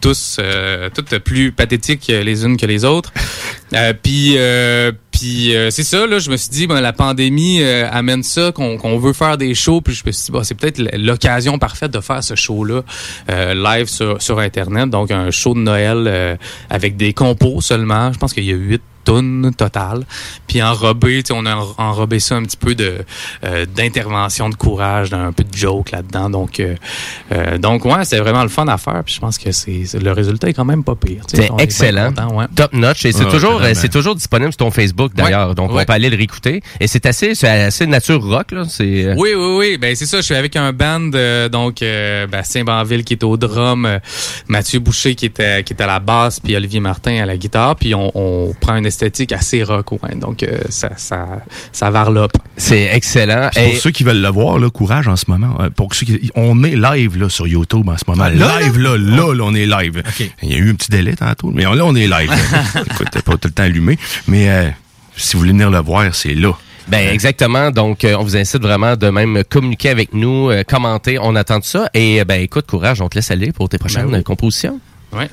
tous 0.00 0.36
euh, 0.38 0.90
toutes 0.94 1.18
plus 1.20 1.50
pathétiques 1.50 2.08
les 2.08 2.44
unes 2.44 2.58
que 2.58 2.66
les 2.66 2.84
autres. 2.84 3.10
Euh, 3.72 3.94
puis 4.00 4.34
euh, 4.36 4.92
puis 5.24 5.56
euh, 5.56 5.70
c'est 5.70 5.84
ça 5.84 6.06
là, 6.06 6.18
je 6.18 6.30
me 6.30 6.36
suis 6.36 6.50
dit 6.50 6.66
ben 6.66 6.82
la 6.82 6.92
pandémie 6.92 7.62
euh, 7.62 7.88
amène 7.90 8.22
ça 8.22 8.52
qu'on 8.52 8.98
veut 8.98 9.14
faire 9.14 9.38
des 9.38 9.54
shows. 9.54 9.80
Puis 9.80 9.94
je 9.94 10.02
me 10.04 10.12
suis 10.12 10.26
dit 10.26 10.32
bah, 10.32 10.40
c'est 10.44 10.54
peut-être 10.54 10.82
l'occasion 10.98 11.58
parfaite 11.58 11.90
de 11.92 12.00
faire 12.00 12.22
ce 12.22 12.34
show 12.34 12.62
là 12.62 12.82
live 13.54 13.86
sur 13.86 14.20
sur 14.20 14.38
internet. 14.38 14.90
Donc 14.90 15.10
un 15.10 15.30
show 15.30 15.54
de 15.54 15.60
Noël 15.60 16.04
euh, 16.06 16.36
avec 16.68 16.98
des 16.98 17.14
compos 17.14 17.62
seulement, 17.62 18.12
je 18.12 18.18
pense 18.18 18.34
qu'il 18.34 18.44
y 18.44 18.52
a 18.52 18.54
huit 18.54 18.82
tonnes 19.04 19.52
total 19.56 20.04
puis 20.46 20.62
enrobé 20.62 21.22
tu 21.22 21.28
sais 21.28 21.34
on 21.40 21.46
a 21.46 21.54
enrobé 21.78 22.18
ça 22.20 22.36
un 22.36 22.42
petit 22.42 22.56
peu 22.56 22.74
de 22.74 22.98
euh, 23.44 23.66
d'intervention 23.66 24.48
de 24.48 24.54
courage 24.54 25.12
un 25.12 25.32
peu 25.32 25.44
de 25.44 25.54
joke 25.56 25.90
là-dedans 25.90 26.30
donc 26.30 26.60
euh, 26.60 26.74
euh, 27.32 27.58
donc 27.58 27.84
ouais 27.84 28.04
c'est 28.04 28.18
vraiment 28.18 28.42
le 28.42 28.48
fun 28.48 28.66
à 28.68 28.78
faire 28.78 29.02
puis 29.04 29.14
je 29.14 29.20
pense 29.20 29.38
que 29.38 29.52
c'est 29.52 29.84
c'est- 29.84 29.98
le 30.02 30.12
résultat 30.12 30.48
est 30.48 30.52
quand 30.54 30.64
même 30.64 30.84
pas 30.84 30.94
pire 30.94 31.24
tu 31.26 31.36
sais. 31.36 31.48
C'est 31.56 31.62
excellent. 31.62 32.08
content, 32.12 32.34
ouais. 32.36 32.46
Top 32.54 32.72
notch. 32.72 33.04
Et 33.04 33.12
c'est 33.12 33.24
toujours, 33.26 33.60
c'est 33.74 33.88
toujours 33.88 34.14
disponible 34.14 34.52
sur 34.52 34.58
ton 34.58 34.70
Facebook 34.70 35.12
d'ailleurs. 35.14 35.54
Donc, 35.54 35.72
Ouais. 35.72 35.82
on 35.82 35.84
peut 35.84 35.92
aller 35.92 36.10
le 36.10 36.16
réécouter. 36.16 36.62
Et 36.80 36.86
c'est 36.86 37.06
assez, 37.06 37.34
c'est 37.34 37.48
assez 37.48 37.86
nature 37.86 38.22
rock, 38.22 38.52
là. 38.52 38.64
C'est, 38.68 39.04
euh, 39.04 39.14
Oui, 39.16 39.30
oui, 39.34 39.56
oui. 39.58 39.78
Ben 39.78 39.94
c'est 39.96 40.06
ça. 40.06 40.18
Je 40.18 40.22
suis 40.22 40.34
avec 40.34 40.56
un 40.56 40.72
band, 40.72 41.10
euh, 41.14 41.48
donc 41.48 41.82
euh, 41.82 42.26
Bastien 42.26 42.64
Banville 42.64 43.04
qui 43.04 43.14
est 43.14 43.24
au 43.24 43.36
drum, 43.36 43.86
euh, 43.86 43.98
Mathieu 44.48 44.78
Boucher 44.80 45.14
qui 45.14 45.26
était 45.26 45.62
qui 45.64 45.72
est 45.72 45.82
à 45.82 45.86
la 45.86 46.00
basse, 46.00 46.40
puis 46.40 46.54
Olivier 46.56 46.80
Martin 46.80 47.22
à 47.22 47.26
la 47.26 47.36
guitare. 47.36 47.76
Puis 47.76 47.94
on, 47.94 48.10
on 48.14 48.54
prend 48.60 48.76
une 48.76 48.86
esthétique 48.94 49.32
assez 49.32 49.62
rock, 49.62 49.92
ouais. 49.92 50.14
Donc 50.14 50.42
euh, 50.42 50.58
ça 50.68 50.90
ça 50.96 51.26
ça 51.72 51.90
varlope. 51.90 52.32
C'est 52.56 52.84
excellent. 52.94 53.50
Puis 53.54 53.62
Pour 53.72 53.76
ceux 53.80 53.90
qui 53.90 54.04
veulent 54.04 54.20
le 54.22 54.28
voir, 54.28 54.58
là, 54.58 54.70
courage 54.70 55.08
en 55.08 55.16
ce 55.16 55.24
moment. 55.28 55.56
euh, 55.60 55.70
Pour 55.70 55.94
ceux 55.94 56.06
qui, 56.06 56.30
on 56.34 56.62
est 56.64 56.76
live 56.76 57.18
là, 57.18 57.28
sur 57.28 57.46
YouTube 57.46 57.88
en 57.88 57.96
ce 57.98 58.04
moment. 58.06 58.24
Ah, 58.26 58.30
là, 58.30 58.60
live 58.60 58.78
là, 58.78 58.96
là, 58.96 59.34
là, 59.34 59.44
on 59.44 59.54
est 59.54 59.66
live. 59.66 60.02
Il 60.42 60.50
y 60.50 60.54
a 60.54 60.58
eu 60.58 60.70
un 60.70 60.74
petit 60.74 60.90
délai 60.90 61.14
tantôt, 61.14 61.50
mais 61.52 61.64
là, 61.64 61.84
on 61.84 61.94
est 61.94 62.06
live. 62.06 62.30
Écoute, 62.90 63.22
pas 63.22 63.32
tout 63.36 63.48
le 63.48 63.50
temps 63.50 63.62
allumé. 63.64 63.98
Mais 64.28 64.48
euh, 64.50 64.68
si 65.16 65.34
vous 65.34 65.40
voulez 65.40 65.52
venir 65.52 65.70
le 65.70 65.80
voir, 65.80 66.14
c'est 66.14 66.34
là. 66.34 66.52
Ben 66.86 67.08
exactement. 67.12 67.70
Donc, 67.70 68.04
euh, 68.04 68.14
on 68.18 68.22
vous 68.24 68.36
incite 68.36 68.60
vraiment 68.62 68.94
de 68.96 69.08
même 69.08 69.42
communiquer 69.48 69.88
avec 69.88 70.12
nous, 70.12 70.50
euh, 70.50 70.62
commenter. 70.64 71.18
On 71.18 71.34
attend 71.34 71.58
de 71.58 71.64
ça. 71.64 71.88
Et 71.94 72.20
euh, 72.20 72.24
ben 72.24 72.40
écoute, 72.42 72.66
courage, 72.66 73.00
on 73.00 73.08
te 73.08 73.16
laisse 73.16 73.30
aller 73.30 73.52
pour 73.52 73.68
tes 73.70 73.78
prochaines 73.78 74.10
Ben 74.10 74.18
oui. 74.18 74.22
compositions. 74.22 74.78
Ouais. 75.12 75.30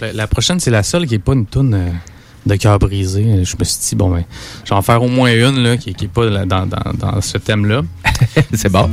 La, 0.00 0.12
la 0.12 0.26
prochaine 0.28 0.58
c'est 0.60 0.70
la 0.70 0.82
seule 0.84 1.06
qui 1.06 1.14
est 1.16 1.18
pas 1.18 1.32
une 1.34 1.46
tune 1.46 1.74
euh, 1.74 1.88
de 2.46 2.54
cœur 2.56 2.78
brisé. 2.78 3.22
Je 3.44 3.56
me 3.58 3.64
suis 3.64 3.78
dit 3.90 3.94
bon 3.96 4.10
ben, 4.10 4.24
je 4.64 4.70
vais 4.70 4.76
en 4.76 4.82
faire 4.82 5.02
au 5.02 5.08
moins 5.08 5.32
une 5.32 5.62
là 5.62 5.76
qui 5.76 5.94
qui 5.94 6.06
est 6.06 6.08
pas 6.08 6.24
là- 6.26 6.44
dans 6.46 6.66
dans 6.66 6.92
dans 6.98 7.20
ce 7.20 7.38
thème 7.38 7.66
là. 7.66 7.82
c'est 8.54 8.70
bon. 8.70 8.88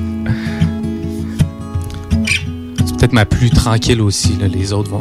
C'est 2.85 2.97
peut-être 2.97 3.13
ma 3.13 3.25
plus 3.25 3.49
tranquille 3.49 4.01
aussi 4.01 4.35
là. 4.39 4.47
Les 4.47 4.73
autres 4.73 4.89
vont. 4.91 4.99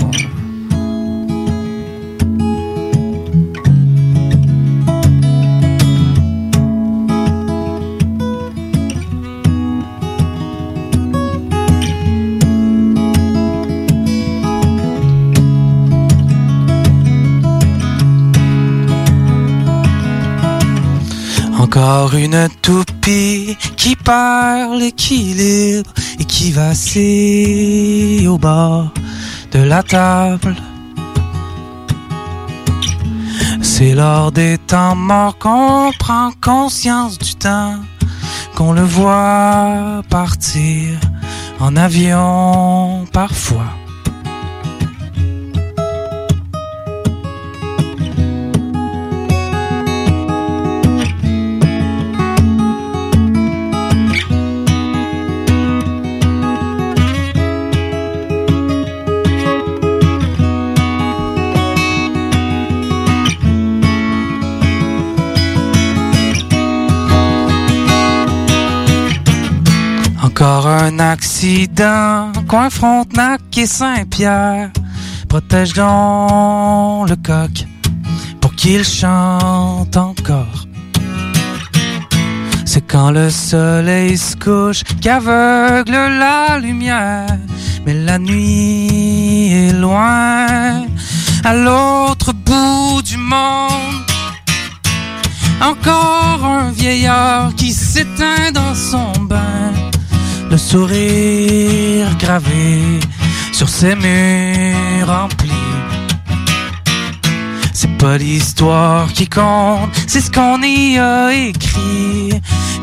Encore 21.68 22.14
une 22.14 22.48
toupie 22.62 23.54
qui 23.76 23.94
perd 23.94 24.72
l'équilibre 24.78 25.90
et 26.18 26.24
qui 26.24 26.50
vacille 26.50 28.26
au 28.26 28.38
bord 28.38 28.90
de 29.52 29.58
la 29.58 29.82
table. 29.82 30.56
C'est 33.60 33.92
lors 33.92 34.32
des 34.32 34.56
temps 34.56 34.96
morts 34.96 35.36
qu'on 35.36 35.92
prend 35.98 36.30
conscience 36.40 37.18
du 37.18 37.34
temps, 37.34 37.74
qu'on 38.54 38.72
le 38.72 38.84
voit 38.84 40.00
partir 40.08 40.98
en 41.60 41.76
avion 41.76 43.04
parfois. 43.12 43.74
Un 70.78 70.98
accident, 71.00 72.32
coin 72.46 72.70
Frontenac 72.70 73.40
et 73.56 73.66
Saint-Pierre. 73.66 74.70
Protège 75.28 75.72
donc 75.74 77.08
le 77.08 77.16
coq 77.16 77.66
pour 78.40 78.54
qu'il 78.54 78.84
chante 78.84 79.96
encore. 79.96 80.66
C'est 82.64 82.86
quand 82.86 83.10
le 83.10 83.30
soleil 83.30 84.16
se 84.16 84.36
couche 84.36 84.82
qu'aveugle 85.00 85.92
la 85.92 86.58
lumière. 86.58 87.26
Mais 87.84 87.94
la 87.94 88.18
nuit 88.18 89.52
est 89.52 89.72
loin, 89.72 90.86
à 91.44 91.54
l'autre 91.54 92.32
bout 92.32 93.02
du 93.02 93.16
monde. 93.16 94.04
Encore 95.60 96.44
un 96.44 96.70
vieillard 96.70 97.52
qui 97.56 97.72
s'éteint 97.72 98.52
dans 98.52 98.74
son 98.74 99.10
bain, 99.22 99.57
le 100.50 100.56
sourire 100.56 102.16
gravé 102.18 103.00
sur 103.52 103.68
ses 103.68 103.94
murs 103.94 105.06
remplis. 105.06 105.50
C'est 107.72 107.96
pas 107.98 108.18
l'histoire 108.18 109.12
qui 109.12 109.28
compte, 109.28 109.90
c'est 110.06 110.20
ce 110.20 110.30
qu'on 110.30 110.60
y 110.62 110.98
a 110.98 111.32
écrit. 111.32 112.30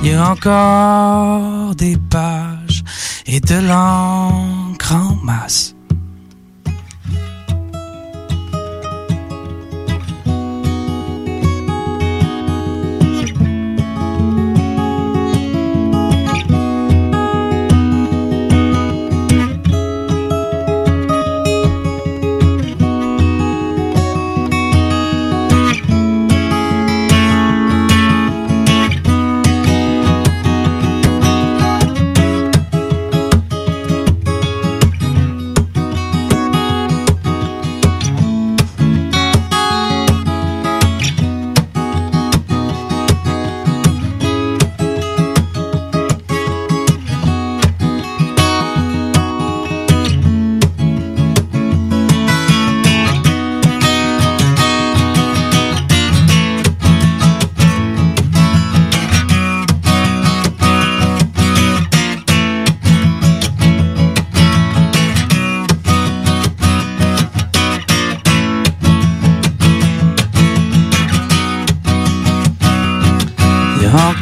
Il 0.03 0.11
y 0.11 0.13
a 0.13 0.29
encore 0.29 1.75
des 1.75 1.97
pages 1.97 2.83
et 3.25 3.39
de 3.39 3.55
l'encre 3.55 4.93
en 4.93 5.15
masse. 5.23 5.74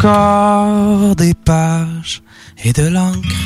Encore 0.03 1.15
des 1.15 1.33
pages 1.33 2.21
et 2.63 2.73
de 2.73 2.87
l'encre. 2.87 3.42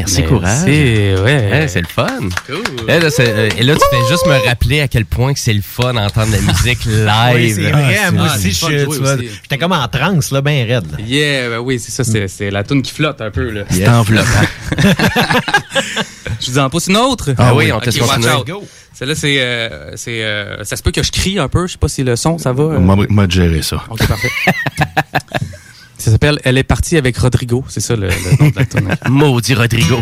Merci, 0.00 0.20
Mais 0.22 0.26
courage. 0.26 0.58
c'est- 0.64 1.20
ouais. 1.20 1.60
Eh, 1.64 1.68
c'est 1.68 1.80
le 1.80 1.86
fun. 1.86 2.06
Eh, 2.88 2.98
là, 3.00 3.10
c'est- 3.10 3.28
euh, 3.28 3.48
et 3.56 3.62
là, 3.62 3.74
tu 3.74 3.80
fais 3.90 4.08
juste 4.10 4.26
me 4.26 4.46
rappeler 4.46 4.80
à 4.80 4.88
quel 4.88 5.04
point 5.04 5.32
que 5.32 5.38
c'est 5.38 5.52
le 5.54 5.62
fun 5.62 5.94
d'entendre 5.94 6.32
la 6.32 6.40
musique 6.40 6.84
live. 6.86 7.34
Oui, 7.34 7.52
c'est 7.54 7.70
vrai. 7.70 7.98
Ah, 8.06 8.10
moi 8.10 8.28
c'est 8.38 8.48
aussi, 8.48 9.28
j'étais 9.42 9.58
comme 9.58 9.72
en 9.72 9.88
transe, 9.88 10.30
là, 10.32 10.40
bien 10.42 10.64
raide. 10.66 10.90
là. 10.92 10.98
Yeah, 11.04 11.48
ben 11.50 11.58
oui, 11.58 11.78
c'est 11.78 11.90
ça, 11.92 12.04
c'est, 12.04 12.28
c'est 12.28 12.50
la 12.50 12.64
toune 12.64 12.82
qui 12.82 12.92
flotte 12.92 13.20
un 13.20 13.30
peu. 13.30 13.50
Là. 13.50 13.62
C'est 13.70 13.88
enveloppant. 13.88 14.26
Je 16.40 16.50
vous 16.50 16.58
en 16.58 16.70
pose 16.70 16.86
une 16.88 16.96
autre. 16.96 17.34
Ah 17.38 17.54
oui, 17.54 17.70
on 17.72 17.80
te 17.80 17.88
Ok, 17.90 17.94
laisse 17.94 18.00
watch 18.00 18.14
continuer. 18.16 18.34
out. 18.34 18.46
Go. 18.46 18.64
Celle-là, 18.94 19.14
c'est, 19.14 19.36
euh, 19.40 19.92
c'est, 19.96 20.22
euh, 20.24 20.64
ça 20.64 20.76
se 20.76 20.82
peut 20.82 20.90
que 20.90 21.02
je 21.02 21.10
crie 21.10 21.38
un 21.38 21.48
peu. 21.48 21.66
Je 21.66 21.72
sais 21.72 21.78
pas 21.78 21.88
si 21.88 22.02
le 22.02 22.16
son, 22.16 22.38
ça 22.38 22.52
va. 22.52 22.62
euh. 22.64 22.78
Moi, 22.78 22.96
moi, 23.08 23.26
de 23.26 23.32
gérer 23.32 23.62
ça. 23.62 23.82
Ok, 23.90 24.06
parfait. 24.06 24.30
ça 26.00 26.10
s'appelle 26.10 26.38
Elle 26.44 26.58
est 26.58 26.64
partie 26.64 26.96
avec 26.96 27.16
Rodrigo. 27.18 27.64
C'est 27.68 27.80
ça 27.80 27.94
le, 27.96 28.08
le 28.08 28.42
nom 28.44 28.50
de 28.50 28.56
la 28.56 28.64
tournée. 28.64 28.94
Maudit 29.08 29.54
Rodrigo. 29.54 29.98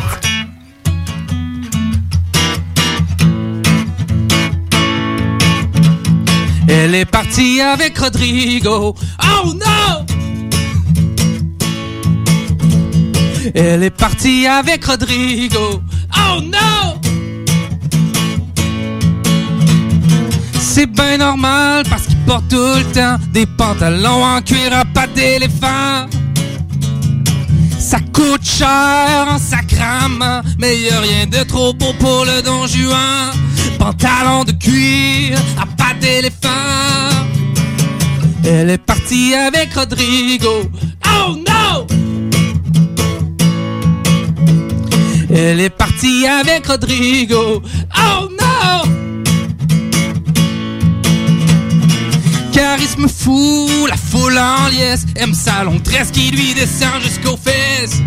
Elle 6.69 6.95
est 6.95 7.07
partie 7.07 7.61
avec 7.61 7.99
Rodrigo. 7.99 8.95
Oh 9.25 9.53
non! 9.55 10.07
Elle 13.55 13.83
est 13.83 13.91
partie 13.91 14.47
avec 14.47 14.85
Rodrigo. 14.85 15.83
Oh 16.17 16.41
non! 16.43 17.01
C'est 20.79 20.87
bien 20.87 21.17
normal 21.17 21.83
parce 21.91 22.07
qu'il 22.07 22.19
porte 22.19 22.47
tout 22.49 22.57
le 22.57 22.85
temps 22.93 23.17
des 23.33 23.47
pantalons 23.47 24.23
en 24.23 24.41
cuir 24.41 24.73
à 24.73 24.85
pattes 24.85 25.13
d'éléphant. 25.13 26.07
Ça 27.81 27.99
coûte 28.13 28.45
cher 28.45 29.27
en 29.29 29.39
sacrament, 29.39 30.41
mais 30.57 30.79
y 30.79 30.89
a 30.91 31.01
rien 31.01 31.27
de 31.27 31.43
trop 31.43 31.73
beau 31.73 31.93
pour 31.99 32.25
le 32.27 32.43
don 32.43 32.69
Juan. 32.69 33.33
Pantalon 33.77 34.45
de 34.45 34.53
cuir 34.53 35.37
à 35.61 35.67
pattes 35.67 35.99
d'éléphant. 35.99 36.49
Elle 38.45 38.71
est 38.71 38.79
partie 38.79 39.35
avec 39.35 39.75
Rodrigo. 39.75 40.71
Oh 41.07 41.35
no! 41.35 41.89
Elle 45.29 45.59
est 45.59 45.77
partie 45.77 46.25
avec 46.25 46.69
Rodrigo. 46.69 47.65
Oh 47.97 48.29
no! 48.31 48.98
Charisme 52.59 53.07
fou, 53.07 53.69
la 53.89 53.97
foule 53.97 54.37
en 54.37 54.67
liesse, 54.67 55.07
aime 55.15 55.33
sa 55.33 55.63
longue 55.63 55.81
tresse 55.85 56.11
qui 56.11 56.33
lui 56.33 56.55
descend 56.55 57.01
jusqu'aux 57.01 57.37
fesses. 57.37 58.03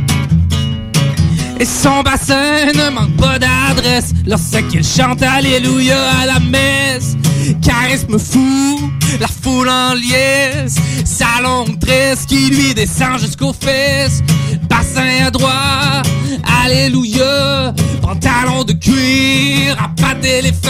Et 1.57 1.63
son 1.63 2.01
bassin 2.01 2.65
ne 2.75 2.89
manque 2.89 3.15
pas 3.15 3.39
d'adresse 3.39 4.11
lorsqu'il 4.25 4.83
chante 4.83 5.23
Alléluia 5.23 5.95
à 6.21 6.25
la 6.25 6.39
messe. 6.41 7.15
Charisme 7.61 8.19
fou, 8.19 8.91
la 9.21 9.29
foule 9.29 9.69
en 9.69 9.93
liesse, 9.93 10.75
sa 11.05 11.41
longue 11.41 11.79
tresse 11.79 12.25
qui 12.25 12.49
lui 12.49 12.73
descend 12.73 13.19
jusqu'aux 13.19 13.53
fesses. 13.53 14.21
Bassin 14.71 15.25
à 15.27 15.31
droite, 15.31 16.07
Alléluia, 16.63 17.73
pantalon 18.01 18.63
de 18.63 18.71
cuir 18.71 19.75
à 19.77 19.89
pattes 20.01 20.21
d'éléphant. 20.21 20.69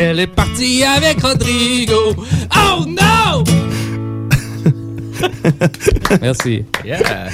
Elle 0.00 0.18
est 0.18 0.26
partie 0.26 0.82
avec 0.82 1.22
Rodrigo. 1.22 2.16
Oh 2.56 2.84
no! 2.88 3.44
Merci. 6.20 6.64
Yeah. 6.84 7.28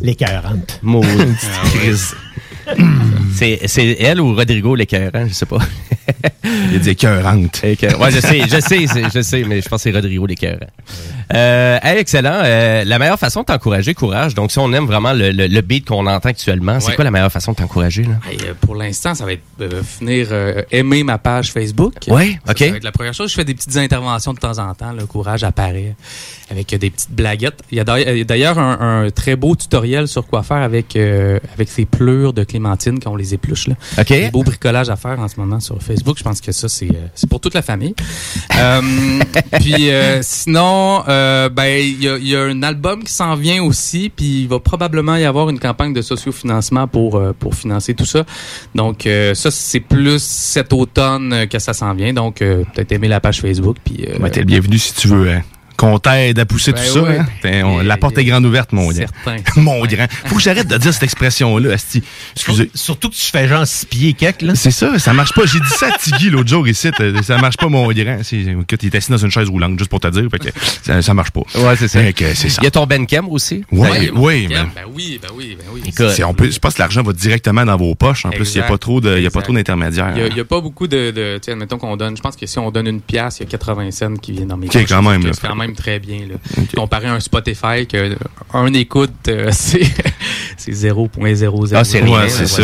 L'écœurante. 0.00 0.80
Maudite 0.82 1.48
crise. 1.72 2.16
C'est, 3.32 3.60
c'est 3.66 3.96
elle 4.00 4.20
ou 4.20 4.34
Rodrigo 4.34 4.74
l'écœurant, 4.74 5.26
je 5.26 5.32
sais 5.32 5.46
pas. 5.46 5.58
Il 6.72 6.80
dit 6.80 6.90
écœurante. 6.90 7.60
Écœur- 7.64 7.98
Ouais, 7.98 8.10
je 8.10 8.18
sais, 8.20 8.40
je 8.42 8.60
sais, 8.60 8.86
je 9.14 9.22
sais, 9.22 9.44
mais 9.44 9.62
je 9.62 9.68
pense 9.68 9.82
que 9.82 9.90
c'est 9.90 9.96
Rodrigo 9.96 10.26
l'écœurant. 10.26 10.58
Euh, 11.32 11.78
hey, 11.82 11.98
excellent. 11.98 12.40
Euh, 12.42 12.84
la 12.84 12.98
meilleure 12.98 13.18
façon 13.18 13.40
de 13.40 13.46
t'encourager, 13.46 13.94
courage. 13.94 14.34
Donc, 14.34 14.50
si 14.50 14.58
on 14.58 14.70
aime 14.72 14.84
vraiment 14.84 15.12
le, 15.12 15.30
le, 15.30 15.46
le 15.46 15.60
beat 15.60 15.86
qu'on 15.86 16.06
entend 16.06 16.28
actuellement, 16.28 16.80
c'est 16.80 16.88
Ouais. 16.88 16.94
quoi 16.96 17.04
la 17.04 17.10
meilleure 17.12 17.32
façon 17.32 17.52
de 17.52 17.56
t'encourager? 17.56 18.02
Là? 18.02 18.18
Hey, 18.30 18.36
euh, 18.42 18.52
pour 18.60 18.74
l'instant, 18.74 19.14
ça 19.14 19.24
va 19.24 19.32
être 19.32 19.42
euh, 19.60 19.82
finir 19.84 20.26
euh, 20.32 20.62
aimer 20.72 21.02
ma 21.04 21.16
page 21.18 21.52
Facebook. 21.52 21.94
Ouais, 22.08 22.38
Ça, 22.44 22.52
ok. 22.52 22.58
Ça 22.58 22.70
va 22.72 22.76
être 22.76 22.84
la 22.84 22.92
première 22.92 23.14
chose. 23.14 23.30
Je 23.30 23.36
fais 23.36 23.44
des 23.44 23.54
petites 23.54 23.76
interventions 23.76 24.34
de 24.34 24.38
temps 24.40 24.58
en 24.58 24.74
temps. 24.74 24.92
Le 24.92 25.06
courage 25.06 25.44
apparaît 25.44 25.94
avec 26.50 26.72
euh, 26.74 26.78
des 26.78 26.90
petites 26.90 27.12
blaguettes. 27.12 27.62
Il 27.70 27.78
y 27.78 27.80
a 27.80 27.84
d'ailleurs- 28.24 28.58
un, 28.58 29.04
un 29.06 29.10
très 29.10 29.36
beau 29.36 29.54
tutoriel 29.54 30.08
sur 30.08 30.26
quoi 30.26 30.42
faire 30.42 30.58
avec 30.58 30.96
euh, 30.96 31.38
avec 31.54 31.68
ces 31.68 31.84
pleurs 31.86 32.32
de 32.32 32.42
quand 33.02 33.12
on 33.12 33.16
les 33.16 33.34
épluche. 33.34 33.68
Là. 33.68 33.74
OK. 33.98 34.08
Des 34.08 34.30
beaux 34.30 34.42
bricolages 34.42 34.90
à 34.90 34.96
faire 34.96 35.18
en 35.20 35.28
ce 35.28 35.38
moment 35.38 35.60
sur 35.60 35.82
Facebook. 35.82 36.18
Je 36.18 36.24
pense 36.24 36.40
que 36.40 36.52
ça, 36.52 36.68
c'est 36.68 36.90
euh, 36.90 37.06
c'est 37.14 37.28
pour 37.28 37.40
toute 37.40 37.54
la 37.54 37.62
famille. 37.62 37.94
Euh, 38.56 38.80
puis 39.60 39.90
euh, 39.90 40.20
sinon, 40.22 41.02
euh, 41.08 41.48
ben 41.48 41.80
il 41.82 42.02
y 42.02 42.08
a, 42.08 42.16
il 42.16 42.28
y 42.28 42.36
a 42.36 42.42
un 42.42 42.62
album 42.62 43.04
qui 43.04 43.12
s'en 43.12 43.34
vient 43.34 43.62
aussi, 43.62 44.10
puis 44.14 44.42
il 44.42 44.48
va 44.48 44.58
probablement 44.60 45.16
y 45.16 45.24
avoir 45.24 45.48
une 45.50 45.58
campagne 45.58 45.92
de 45.92 46.02
sociofinancement 46.02 46.86
pour 46.86 47.20
pour 47.38 47.54
financer 47.54 47.94
tout 47.94 48.04
ça. 48.04 48.24
Donc 48.74 49.08
ça 49.34 49.50
c'est 49.50 49.80
plus 49.80 50.22
cet 50.22 50.72
automne 50.72 51.46
que 51.48 51.58
ça 51.58 51.72
s'en 51.72 51.94
vient. 51.94 52.12
Donc 52.12 52.36
peut-être 52.38 52.92
aimer 52.92 53.08
la 53.08 53.20
page 53.20 53.40
Facebook 53.40 53.76
puis 53.84 54.06
Ben, 54.18 54.30
t'es 54.30 54.40
le 54.40 54.46
bienvenu 54.46 54.78
si 54.78 54.94
tu 54.94 55.08
veux 55.08 55.30
hein, 55.30 55.42
qu'on 55.80 55.98
t'aide 55.98 56.38
à 56.38 56.44
pousser 56.44 56.72
Ben 56.72 56.84
tout 56.84 56.92
ça. 56.92 57.00
ouais. 57.02 57.18
hein? 57.18 57.26
T'es- 57.42 57.62
on- 57.62 57.78
la 57.78 57.96
porte 57.96 58.18
est 58.18 58.24
grande 58.24 58.44
ouverte, 58.44 58.72
mon 58.72 58.88
grand. 58.90 58.92
Certain. 58.94 59.36
mon 59.60 59.84
grand. 59.86 60.06
Faut 60.26 60.36
que 60.36 60.42
j'arrête 60.42 60.68
de 60.68 60.76
dire 60.76 60.92
cette 60.92 61.02
expression-là, 61.04 61.72
Asti. 61.72 62.02
Excusez. 62.36 62.70
Surtout 62.74 63.08
que 63.08 63.14
tu 63.14 63.22
fais 63.30 63.48
genre 63.48 63.66
six 63.66 63.86
pieds 63.86 64.12
quelques, 64.12 64.42
là. 64.42 64.54
C'est 64.54 64.70
ça, 64.70 64.98
ça 64.98 65.12
marche 65.12 65.32
pas. 65.32 65.46
J'ai 65.46 65.58
dit 65.60 65.68
ça 65.68 65.86
à 65.88 65.98
Tiggy 65.98 66.28
l'autre 66.30 66.48
jour 66.48 66.68
ici. 66.68 66.90
euh, 67.00 67.22
Ça 67.22 67.38
marche 67.38 67.56
pas, 67.56 67.68
mon 67.68 67.90
grand. 67.92 68.18
Il 68.30 68.86
est 68.86 68.94
assis 68.94 69.10
dans 69.10 69.16
une 69.16 69.30
chaise 69.30 69.48
roulante, 69.48 69.78
juste 69.78 69.90
pour 69.90 70.00
te 70.00 70.08
dire. 70.08 70.28
Fait 70.30 70.38
que 70.38 70.48
ça, 70.82 71.00
ça 71.02 71.14
marche 71.14 71.30
pas. 71.30 71.40
Ouais, 71.56 71.76
c'est 71.76 71.88
ça. 71.88 72.00
Que. 72.12 72.24
Il 72.58 72.64
y 72.64 72.66
a 72.66 72.70
ton 72.70 72.86
Benkem 72.86 73.26
aussi? 73.28 73.64
Oui, 73.72 73.88
Ben, 73.90 74.10
oui, 74.14 74.46
mais- 74.48 74.54
Ben 74.56 74.66
oui, 74.94 75.18
ben 75.22 75.28
oui, 75.34 75.56
ben 75.58 75.64
oui. 75.72 75.80
Écoute, 75.86 76.10
c'est- 76.10 76.24
on 76.24 76.34
peut, 76.34 76.50
je 76.50 76.58
pense 76.58 76.74
que 76.74 76.78
l'argent 76.82 77.02
va 77.02 77.12
directement 77.12 77.64
dans 77.64 77.76
vos 77.76 77.94
poches. 77.94 78.24
En 78.26 78.30
plus, 78.30 78.54
il 78.54 78.58
n'y 78.58 78.64
a 78.64 78.68
pas 78.68 78.78
trop 78.78 79.00
de, 79.00 79.16
il 79.16 79.22
y 79.22 79.26
a 79.26 79.30
pas 79.30 79.38
Exact. 79.40 79.42
trop 79.44 79.52
d'intermédiaires. 79.54 80.12
Il 80.16 80.34
n'y 80.34 80.40
a, 80.40 80.44
pas 80.44 80.60
beaucoup 80.60 80.86
de. 80.86 81.10
de 81.10 81.38
tu 81.38 81.46
sais, 81.46 81.52
admettons 81.52 81.78
qu'on 81.78 81.96
donne. 81.96 82.16
Je 82.16 82.22
pense 82.22 82.36
que 82.36 82.46
si 82.46 82.58
on 82.58 82.70
donne 82.70 82.86
une 82.86 83.00
pièce, 83.00 83.38
il 83.40 83.44
y 83.44 83.46
a 83.46 83.50
80 83.50 83.90
cents 83.90 84.14
qui 84.16 84.32
viennent 84.32 84.48
dans 84.48 84.56
mes 84.56 84.66
poches. 84.66 84.84
quand 84.86 85.02
même, 85.02 85.24
là. 85.24 85.30
C'est 85.32 85.46
quand 85.46 85.54
même 85.54 85.69
très 85.74 85.98
bien. 85.98 86.20
Là. 86.28 86.34
Comparé 86.74 87.06
à 87.06 87.14
un 87.14 87.20
Spotify, 87.20 87.86
que 87.88 88.16
un 88.52 88.72
écoute, 88.74 89.10
euh, 89.28 89.48
c'est 89.52 89.82
c'est 90.56 90.72
0.00. 90.72 91.70
Ah, 91.74 91.84
c'est 91.84 92.00
rien. 92.00 92.20
Ouais, 92.20 92.28
c'est 92.28 92.46
ça. 92.46 92.62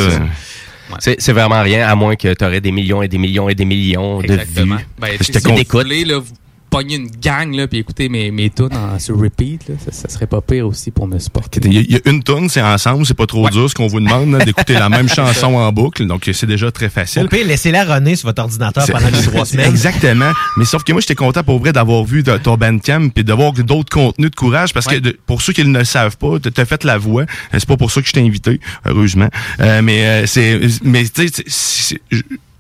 C'est 1.01 1.21
c'est 1.21 1.33
vraiment 1.33 1.63
rien, 1.63 1.87
à 1.89 1.95
moins 1.97 2.15
que 2.15 2.33
tu 2.33 2.45
aurais 2.45 2.61
des 2.61 2.71
millions 2.71 3.03
et 3.03 3.09
des 3.09 3.19
millions 3.19 3.49
et 3.49 3.55
des 3.55 3.65
millions 3.65 4.21
Exactement. 4.21 4.77
de 4.77 4.81
vues. 4.81 4.87
Ben, 5.01 5.11
Je 5.19 5.25
si 5.25 5.33
te 5.33 5.39
vous 5.39 5.49
compte. 5.55 5.73
voulez, 5.83 6.05
là, 6.05 6.19
vous 6.19 6.33
pognez 6.71 6.97
une 6.97 7.11
gang, 7.11 7.55
là, 7.55 7.67
puis 7.69 7.79
écoutez 7.79 8.09
mes, 8.09 8.31
mes 8.31 8.51
tunes 8.51 8.69
en, 8.75 8.99
sur 8.99 9.19
repeat, 9.19 9.69
là, 9.69 9.75
ça, 9.85 9.93
ça 9.93 10.09
serait 10.09 10.27
pas 10.27 10.41
pire 10.41 10.67
aussi 10.67 10.91
pour 10.91 11.07
me 11.07 11.19
supporter. 11.19 11.61
Il 11.65 11.73
y, 11.73 11.79
a- 11.79 11.81
il 11.81 11.93
y 11.93 11.97
a 11.97 12.01
une 12.11 12.23
tonne, 12.23 12.49
c'est 12.49 12.61
ensemble, 12.63 13.07
c'est 13.07 13.15
pas 13.17 13.27
trop 13.27 13.49
dur 13.51 13.69
ce 13.71 13.75
qu'on 13.75 13.87
vous 13.87 14.01
demande, 14.01 14.31
là, 14.33 14.45
d'écouter 14.45 14.75
la 14.75 14.89
même 14.89 15.09
chanson 15.15 15.55
en 15.57 15.73
boucle, 15.73 16.07
donc 16.07 16.29
c'est 16.33 16.47
déjà 16.47 16.71
très 16.71 16.89
facile. 16.89 17.23
Au 17.25 17.29
pire, 17.29 17.47
laissez-la 17.47 17.85
runner 17.85 18.17
sur 18.17 18.29
votre 18.29 18.43
ordinateur 18.43 18.85
pendant 18.87 19.09
les 19.09 19.23
trois 19.23 19.45
semaines. 19.47 19.71
Exactement. 19.71 20.33
Mais 20.57 20.65
sauf 20.65 20.83
que 20.85 20.93
moi, 20.93 21.01
j'étais 21.01 21.15
content 21.15 21.43
pour 21.43 21.59
vrai 21.61 21.73
d'avoir 21.73 22.05
vu 22.05 22.23
de- 22.23 22.37
ton 22.37 22.57
Bandcamp 22.57 23.09
et 23.17 23.23
d'avoir 23.23 23.53
d'autres 23.53 23.91
contenus 23.91 24.31
de 24.31 24.37
courage 24.37 24.73
parce 24.75 24.87
que 24.87 24.97
de- 24.97 25.17
pour 25.27 25.43
ceux 25.43 25.53
qui 25.53 25.65
ne 25.65 25.79
le 25.79 25.85
savent 25.85 26.17
pas, 26.17 26.39
tu 26.41 26.61
as 26.61 26.65
fait 26.65 26.85
la 26.85 26.99
voix. 26.99 27.23
Euh, 27.23 27.27
C'est 27.53 27.67
pas 27.67 27.77
pour 27.77 27.91
ça 27.91 28.03
que 28.03 28.09
je 28.09 28.13
t'ai 28.13 28.21
invité, 28.21 28.61
heureusement. 28.85 29.29
Euh, 29.61 29.81
mais 29.83 30.07
euh, 30.07 30.27
c'est, 30.27 30.61
mais 30.83 31.05
tu 31.05 31.29
sais, 31.49 32.01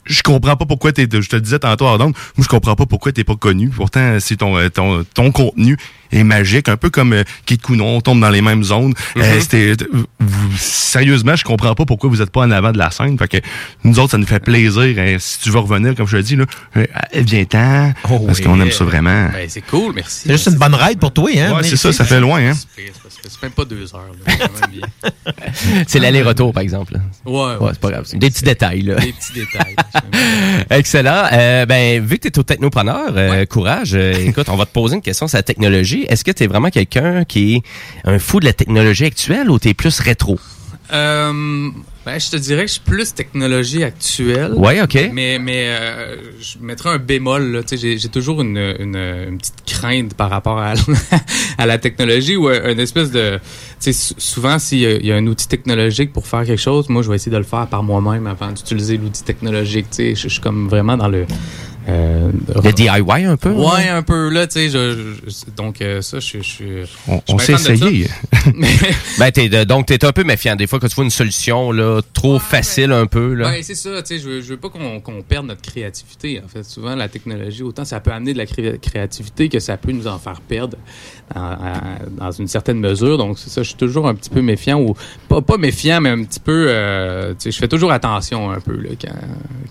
je- 0.06 0.22
comprends 0.22 0.56
pas 0.56 0.66
pourquoi 0.66 0.92
t'es, 0.92 1.02
je 1.10 1.28
te 1.28 1.36
le 1.36 1.42
disais 1.42 1.58
tantôt, 1.58 1.86
Ardon, 1.86 2.06
moi 2.06 2.14
je 2.42 2.48
comprends 2.48 2.74
pas 2.76 2.86
pourquoi 2.86 3.12
t'es 3.12 3.24
pas 3.24 3.36
connu. 3.36 3.68
Pourtant, 3.68 4.18
c'est 4.20 4.36
ton, 4.36 4.56
euh, 4.56 4.68
ton 5.14 5.30
contenu 5.32 5.76
est 6.12 6.24
magique, 6.24 6.68
un 6.68 6.76
peu 6.76 6.90
comme 6.90 7.12
euh, 7.12 7.24
Counon, 7.62 7.96
on 7.96 8.00
tombe 8.00 8.20
dans 8.20 8.30
les 8.30 8.42
mêmes 8.42 8.62
zones. 8.64 8.94
Euh, 9.16 9.34
Mhm. 9.34 9.40
c'était, 9.40 9.72
vous- 10.20 10.56
sérieusement, 10.58 11.36
je 11.36 11.44
comprends 11.44 11.74
pas 11.74 11.84
pourquoi 11.84 12.10
vous 12.10 12.22
êtes 12.22 12.30
pas 12.30 12.40
en 12.40 12.50
avant 12.50 12.72
de 12.72 12.78
la 12.78 12.90
scène. 12.90 13.16
Fait 13.18 13.28
que 13.28 13.36
nous 13.84 13.98
autres, 13.98 14.12
ça 14.12 14.18
nous 14.18 14.26
fait 14.26 14.40
plaisir. 14.40 14.82
hein, 14.98 15.16
si 15.18 15.40
tu 15.40 15.50
veux 15.50 15.58
revenir, 15.58 15.94
comme 15.94 16.06
je 16.06 16.16
te 16.18 16.22
dis, 16.22 16.36
là, 16.36 16.44
euh, 16.76 16.84
viens-t'en, 17.14 17.92
parce 18.02 18.38
oui. 18.38 18.44
qu'on 18.44 18.60
aime 18.60 18.70
ça 18.72 18.84
vraiment. 18.84 19.28
Ben, 19.32 19.46
c'est 19.48 19.62
cool, 19.62 19.92
merci. 19.94 20.22
C'est 20.26 20.32
juste 20.32 20.48
une 20.48 20.54
bonne 20.58 20.74
ride 20.74 20.98
pour 20.98 21.12
toi, 21.12 21.30
hein? 21.36 21.54
Ouais, 21.56 21.62
c'est 21.62 21.76
ça, 21.76 21.92
ça 21.92 22.04
fait 22.04 22.20
loin, 22.20 22.40
hein? 22.40 22.52
C'est 23.28 23.42
même 23.42 23.52
pas 23.52 23.64
deux 23.64 23.92
heures. 23.94 24.10
C'est 25.86 25.98
l'aller-retour, 25.98 26.52
par 26.52 26.62
exemple. 26.62 26.94
Ouais, 27.24 27.56
ouais. 27.60 27.70
c'est 27.72 27.80
pas 27.80 27.90
grave. 27.90 28.06
Des 28.14 28.30
petits 28.30 28.44
détails, 28.44 28.82
là. 28.82 28.96
Des 28.96 29.12
petits 29.12 29.32
détails. 29.34 29.74
Excellent. 30.70 31.24
Euh, 31.32 31.66
ben, 31.66 32.04
vu 32.04 32.18
que 32.18 32.22
tu 32.22 32.28
es 32.28 32.38
au 32.38 32.42
technopreneur, 32.42 33.12
euh, 33.16 33.44
courage, 33.46 33.92
euh, 33.94 34.12
écoute, 34.26 34.48
on 34.48 34.56
va 34.56 34.66
te 34.66 34.72
poser 34.72 34.96
une 34.96 35.02
question 35.02 35.26
sur 35.28 35.38
la 35.38 35.42
technologie. 35.42 35.95
Est-ce 36.04 36.24
que 36.24 36.30
tu 36.30 36.44
es 36.44 36.46
vraiment 36.46 36.70
quelqu'un 36.70 37.24
qui 37.24 37.54
est 37.56 37.62
un 38.04 38.18
fou 38.18 38.40
de 38.40 38.44
la 38.44 38.52
technologie 38.52 39.04
actuelle 39.06 39.50
ou 39.50 39.58
tu 39.58 39.68
es 39.68 39.74
plus 39.74 39.98
rétro? 40.00 40.38
Euh, 40.92 41.32
ben, 42.04 42.20
je 42.20 42.30
te 42.30 42.36
dirais 42.36 42.62
que 42.62 42.68
je 42.68 42.74
suis 42.74 42.82
plus 42.82 43.12
technologie 43.12 43.82
actuelle. 43.82 44.52
Ouais, 44.54 44.80
ok. 44.80 45.10
Mais, 45.12 45.40
mais 45.40 45.64
euh, 45.66 46.16
je 46.40 46.58
mettrais 46.60 46.90
un 46.90 46.98
bémol. 46.98 47.64
J'ai 47.72 47.98
j'ai 47.98 48.08
toujours 48.08 48.40
une, 48.42 48.56
une, 48.78 48.94
une 48.94 49.38
petite 49.38 49.64
crainte 49.66 50.14
par 50.14 50.30
rapport 50.30 50.58
à, 50.60 50.74
à 51.58 51.66
la 51.66 51.78
technologie 51.78 52.36
ou 52.36 52.46
un- 52.46 52.70
une 52.70 52.78
espèce 52.78 53.10
de... 53.10 53.40
Souvent, 53.80 54.60
s'il 54.60 54.78
y, 54.78 54.86
a- 54.86 54.94
il 54.96 55.06
y 55.06 55.10
a 55.10 55.16
un 55.16 55.26
outil 55.26 55.48
technologique 55.48 56.12
pour 56.12 56.28
faire 56.28 56.44
quelque 56.44 56.60
chose, 56.62 56.88
moi, 56.88 57.02
je 57.02 57.10
vais 57.10 57.16
essayer 57.16 57.32
de 57.32 57.36
le 57.38 57.42
faire 57.42 57.66
par 57.66 57.82
moi-même 57.82 58.28
avant 58.28 58.52
d'utiliser 58.52 58.96
l'outil 58.96 59.24
technologique. 59.24 59.86
Je 59.98 60.14
suis 60.28 60.40
comme 60.40 60.68
vraiment 60.68 60.96
dans 60.96 61.08
le... 61.08 61.26
Euh, 61.88 62.30
Le 62.64 62.72
DIY 62.72 63.24
un 63.26 63.36
peu? 63.36 63.50
Ouais, 63.52 63.88
un 63.88 64.02
peu 64.02 64.28
là, 64.30 64.46
tu 64.48 64.54
sais, 64.54 64.68
je, 64.70 65.14
je- 65.26 65.50
donc 65.56 65.80
euh, 65.80 66.02
ça, 66.02 66.18
je, 66.18 66.38
je, 66.42 66.84
je 66.84 66.86
On, 67.28 67.38
suis 67.38 67.56
s'est 67.58 67.72
essayé. 67.74 68.08
Ben, 69.18 69.30
t'es 69.30 69.48
donc, 69.64 69.86
t'es 69.86 70.04
un 70.04 70.12
peu 70.12 70.24
méfiant. 70.24 70.56
Des 70.56 70.66
fois, 70.66 70.78
quand 70.80 70.88
tu 70.88 70.94
vois 70.94 71.04
une 71.04 71.10
solution 71.10 71.72
là, 71.72 72.00
trop 72.12 72.38
facile 72.38 72.92
un 72.92 73.06
peu, 73.06 73.34
là. 73.34 73.48
Ouais, 73.50 73.62
c'est 73.62 73.74
ça, 73.74 74.02
tu 74.02 74.18
sais, 74.18 74.22
je 74.22 74.40
veux, 74.50 74.56
pas 74.56 74.68
qu'on 74.68 75.00
qu'on 75.00 75.22
perde 75.22 75.46
notre 75.46 75.62
créativité. 75.62 76.40
En 76.44 76.48
fait, 76.48 76.64
souvent, 76.64 76.94
la 76.94 77.08
technologie, 77.08 77.62
autant 77.62 77.84
ça 77.84 78.00
peut 78.00 78.10
amener 78.12 78.32
de 78.32 78.38
la 78.38 78.46
cré- 78.46 78.78
créativité 78.80 79.48
que 79.48 79.58
ça 79.60 79.76
peut 79.76 79.92
nous 79.92 80.06
en 80.06 80.18
faire 80.18 80.40
perdre 80.40 80.76
dans, 81.34 81.40
à- 81.40 81.98
dans 82.10 82.30
une 82.32 82.48
certaine 82.48 82.78
mesure. 82.80 83.16
Donc, 83.18 83.38
c'est 83.38 83.50
ça, 83.50 83.62
je 83.62 83.68
suis 83.68 83.76
toujours 83.76 84.08
un 84.08 84.14
petit 84.14 84.30
peu 84.30 84.42
méfiant 84.42 84.80
ou 84.80 84.94
pas, 85.28 85.40
pas 85.40 85.56
méfiant, 85.56 86.00
mais 86.00 86.10
un 86.10 86.24
petit 86.24 86.40
peu, 86.40 86.66
euh, 86.68 87.30
tu 87.30 87.36
sais, 87.44 87.50
je 87.52 87.58
fais 87.58 87.68
toujours 87.68 87.92
attention 87.92 88.50
un 88.50 88.60
peu 88.60 88.76
là, 88.76 88.90
quand, 89.00 89.14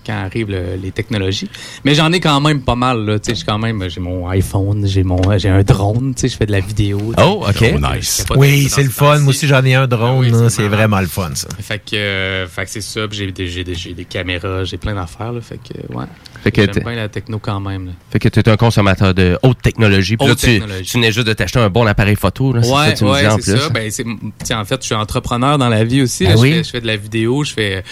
quand 0.05 0.13
arrivent 0.13 0.49
le- 0.51 0.75
les 0.81 0.91
technologies. 0.91 1.49
Mais 1.83 1.93
j'en 1.95 2.04
ai 2.11 2.19
quand 2.19 2.39
même 2.41 2.61
pas 2.61 2.75
mal, 2.75 3.05
là, 3.05 3.19
tu 3.19 3.29
sais, 3.31 3.35
j'ai 3.35 3.45
quand 3.45 3.57
même, 3.57 3.87
j'ai 3.89 3.99
mon 4.01 4.27
iPhone, 4.29 4.85
j'ai 4.87 5.03
mon, 5.03 5.19
j'ai 5.37 5.49
un 5.49 5.63
drone, 5.63 6.13
tu 6.15 6.21
sais, 6.21 6.27
je 6.29 6.37
fais 6.37 6.45
de 6.45 6.51
la 6.51 6.59
vidéo. 6.59 7.13
Oh, 7.17 7.45
ok. 7.47 7.73
Oh, 7.75 7.79
peu 8.27 8.39
Oui, 8.39 8.67
c'est 8.69 8.83
le 8.83 8.89
fun. 8.89 9.19
Moi 9.19 9.29
aussi, 9.29 9.47
j'en 9.47 9.63
ai 9.63 9.75
un 9.75 9.87
drone. 9.87 10.25
Ah 10.31 10.37
oui, 10.37 10.49
c'est 10.49 10.67
vraiment 10.67 10.99
le 10.99 11.07
fun, 11.07 11.31
ça. 11.35 11.47
Fait 11.59 11.79
que, 11.79 11.95
euh, 11.95 12.47
fait 12.47 12.65
que 12.65 12.71
c'est 12.71 12.81
ça. 12.81 13.01
J'ai 13.11 13.31
des, 13.31 13.47
j'ai 13.47 13.63
des, 13.63 13.75
j'ai 13.75 13.93
des 13.93 14.05
caméras, 14.05 14.63
j'ai 14.63 14.77
plein 14.77 14.93
d'affaires. 14.95 15.31
Là, 15.31 15.41
fait 15.41 15.57
que, 15.57 15.93
ouais. 15.93 16.05
Fait 16.43 16.51
que 16.51 16.61
J'aime 16.61 16.71
t'es- 16.73 16.79
bien 16.81 16.95
la 16.95 17.09
techno 17.09 17.39
quand 17.39 17.59
même. 17.59 17.87
Là. 17.87 17.91
Fait 18.11 18.19
que 18.19 18.29
tu 18.29 18.39
es 18.39 18.49
un 18.49 18.57
consommateur 18.57 19.13
de 19.13 19.37
haute 19.41 19.61
technologie. 19.61 20.15
Puis 20.17 20.27
là, 20.27 20.33
Haute 20.33 20.39
tu, 20.39 20.45
technologie. 20.45 20.83
tu 20.91 20.97
venais 20.97 21.11
juste 21.11 21.27
de 21.27 21.33
t'acheter 21.33 21.59
un 21.59 21.69
bon 21.69 21.87
appareil 21.87 22.15
photo. 22.15 22.53
Là, 22.53 22.61
c'est 22.61 22.69
ça 22.69 22.75
Ouais, 22.75 22.93
que 22.93 22.97
tu 22.99 23.03
me 23.05 23.09
ouais, 23.11 23.17
disais 23.21 23.31
en 23.31 23.37
c'est 23.39 23.51
plus. 23.53 23.61
ça. 23.61 23.69
Ben, 24.49 24.59
en 24.61 24.65
fait, 24.65 24.81
je 24.81 24.85
suis 24.85 24.95
entrepreneur 24.95 25.57
dans 25.57 25.69
la 25.69 25.83
vie 25.83 26.01
aussi. 26.03 26.25
là. 26.25 26.31
Ah 26.33 26.35
je, 26.37 26.41
fais, 26.41 26.63
je 26.63 26.69
fais 26.69 26.81
de 26.81 26.87
la 26.87 26.97
vidéo, 26.97 27.43
je 27.43 27.53
fais, 27.53 27.83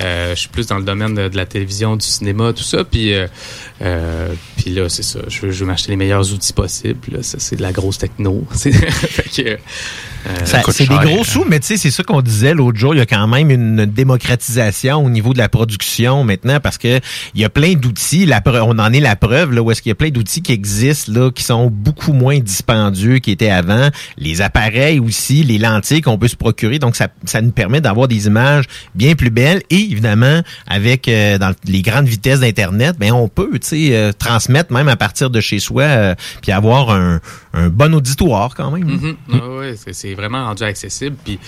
je 0.00 0.34
suis 0.34 0.48
plus 0.48 0.66
dans 0.66 0.78
le 0.78 0.84
domaine 0.84 1.14
de, 1.14 1.36
la 1.36 1.46
télévision, 1.46 1.96
du 1.96 2.06
cinéma, 2.06 2.52
tout 2.52 2.62
ça. 2.62 2.84
Puis, 2.84 3.14
euh, 3.14 3.26
euh, 3.82 4.34
puis 4.56 4.70
là, 4.70 4.88
c'est 4.88 5.02
ça. 5.02 5.20
Je 5.28 5.40
veux, 5.40 5.52
veux 5.52 5.66
m'acheter 5.66 5.90
les 5.90 5.96
meilleurs 5.96 6.32
outils 6.32 6.52
possibles. 6.52 7.00
Là, 7.10 7.18
c'est 7.22 7.56
de 7.56 7.62
la 7.62 7.72
grosse 7.72 7.98
techno. 7.98 8.44
Fait 8.52 9.42
que, 9.42 9.50
euh, 9.50 9.56
C'est 10.72 10.88
des 10.88 10.94
gros 11.14 11.24
sous, 11.24 11.44
mais 11.48 11.58
tu 11.60 11.66
sais, 11.66 11.76
c'est 11.76 11.90
ça 11.90 12.02
qu'on 12.02 12.20
disait 12.22 12.54
l'autre 12.54 12.78
jour. 12.78 12.94
Il 12.94 12.98
y 12.98 13.00
a 13.00 13.06
quand 13.06 13.26
même 13.26 13.50
une 13.50 13.86
démocratisation 13.86 15.04
au 15.04 15.10
niveau 15.10 15.32
de 15.32 15.38
la 15.38 15.48
production 15.48 16.24
maintenant 16.24 16.60
parce 16.60 16.78
que 16.78 17.00
il 17.34 17.40
y 17.40 17.44
a 17.44 17.48
plein 17.48 17.74
d'outils. 17.74 18.28
On 18.46 18.78
en 18.78 18.92
est 18.92 19.00
la 19.00 19.16
preuve 19.16 19.52
là 19.52 19.62
où 19.62 19.70
est-ce 19.70 19.82
qu'il 19.82 19.90
y 19.90 19.92
a 19.92 19.96
plein 19.96 20.10
d'outils 20.10 20.42
qui 20.42 20.52
existent 20.52 21.12
là 21.12 21.30
qui 21.30 21.42
sont 21.44 21.68
beaucoup 21.72 22.12
moins 22.12 22.38
dispendieux 22.38 23.18
qu'ils 23.18 23.34
étaient 23.34 23.50
avant. 23.50 23.88
Les 24.16 24.40
appareils 24.42 24.98
aussi, 25.00 25.42
les 25.42 25.58
lentilles 25.58 26.00
qu'on 26.00 26.18
peut 26.18 26.28
se 26.28 26.36
procurer. 26.36 26.78
Donc 26.78 26.96
ça, 26.96 27.08
ça 27.24 27.40
nous 27.40 27.50
permet 27.52 27.80
d'avoir 27.80 28.08
des 28.08 28.26
images 28.26 28.64
bien 28.94 29.14
plus 29.14 29.30
belles 29.30 29.62
et 29.70 29.76
évidemment 29.80 30.40
avec 30.66 31.08
euh, 31.08 31.38
dans 31.38 31.52
les 31.64 31.82
grandes 31.82 32.06
vitesses 32.06 32.40
d'internet, 32.40 32.96
ben 32.98 33.12
on 33.12 33.28
peut 33.28 33.50
tu 33.54 33.68
sais 33.68 33.88
euh, 33.96 34.12
transmettre 34.12 34.72
même 34.72 34.88
à 34.88 34.96
partir 34.96 35.30
de 35.30 35.40
chez 35.40 35.58
soi 35.58 35.82
euh, 35.82 36.14
puis 36.42 36.52
avoir 36.52 36.90
un, 36.90 37.20
un 37.54 37.68
bon 37.68 37.94
auditoire 37.94 38.54
quand 38.54 38.70
même. 38.70 38.84
Mhm. 38.84 39.16
Ah 39.32 39.48
ouais, 39.58 39.74
c'est- 39.76 40.11
c'est 40.12 40.20
vraiment 40.20 40.44
rendu 40.44 40.62
accessible. 40.62 41.16
Puis, 41.24 41.38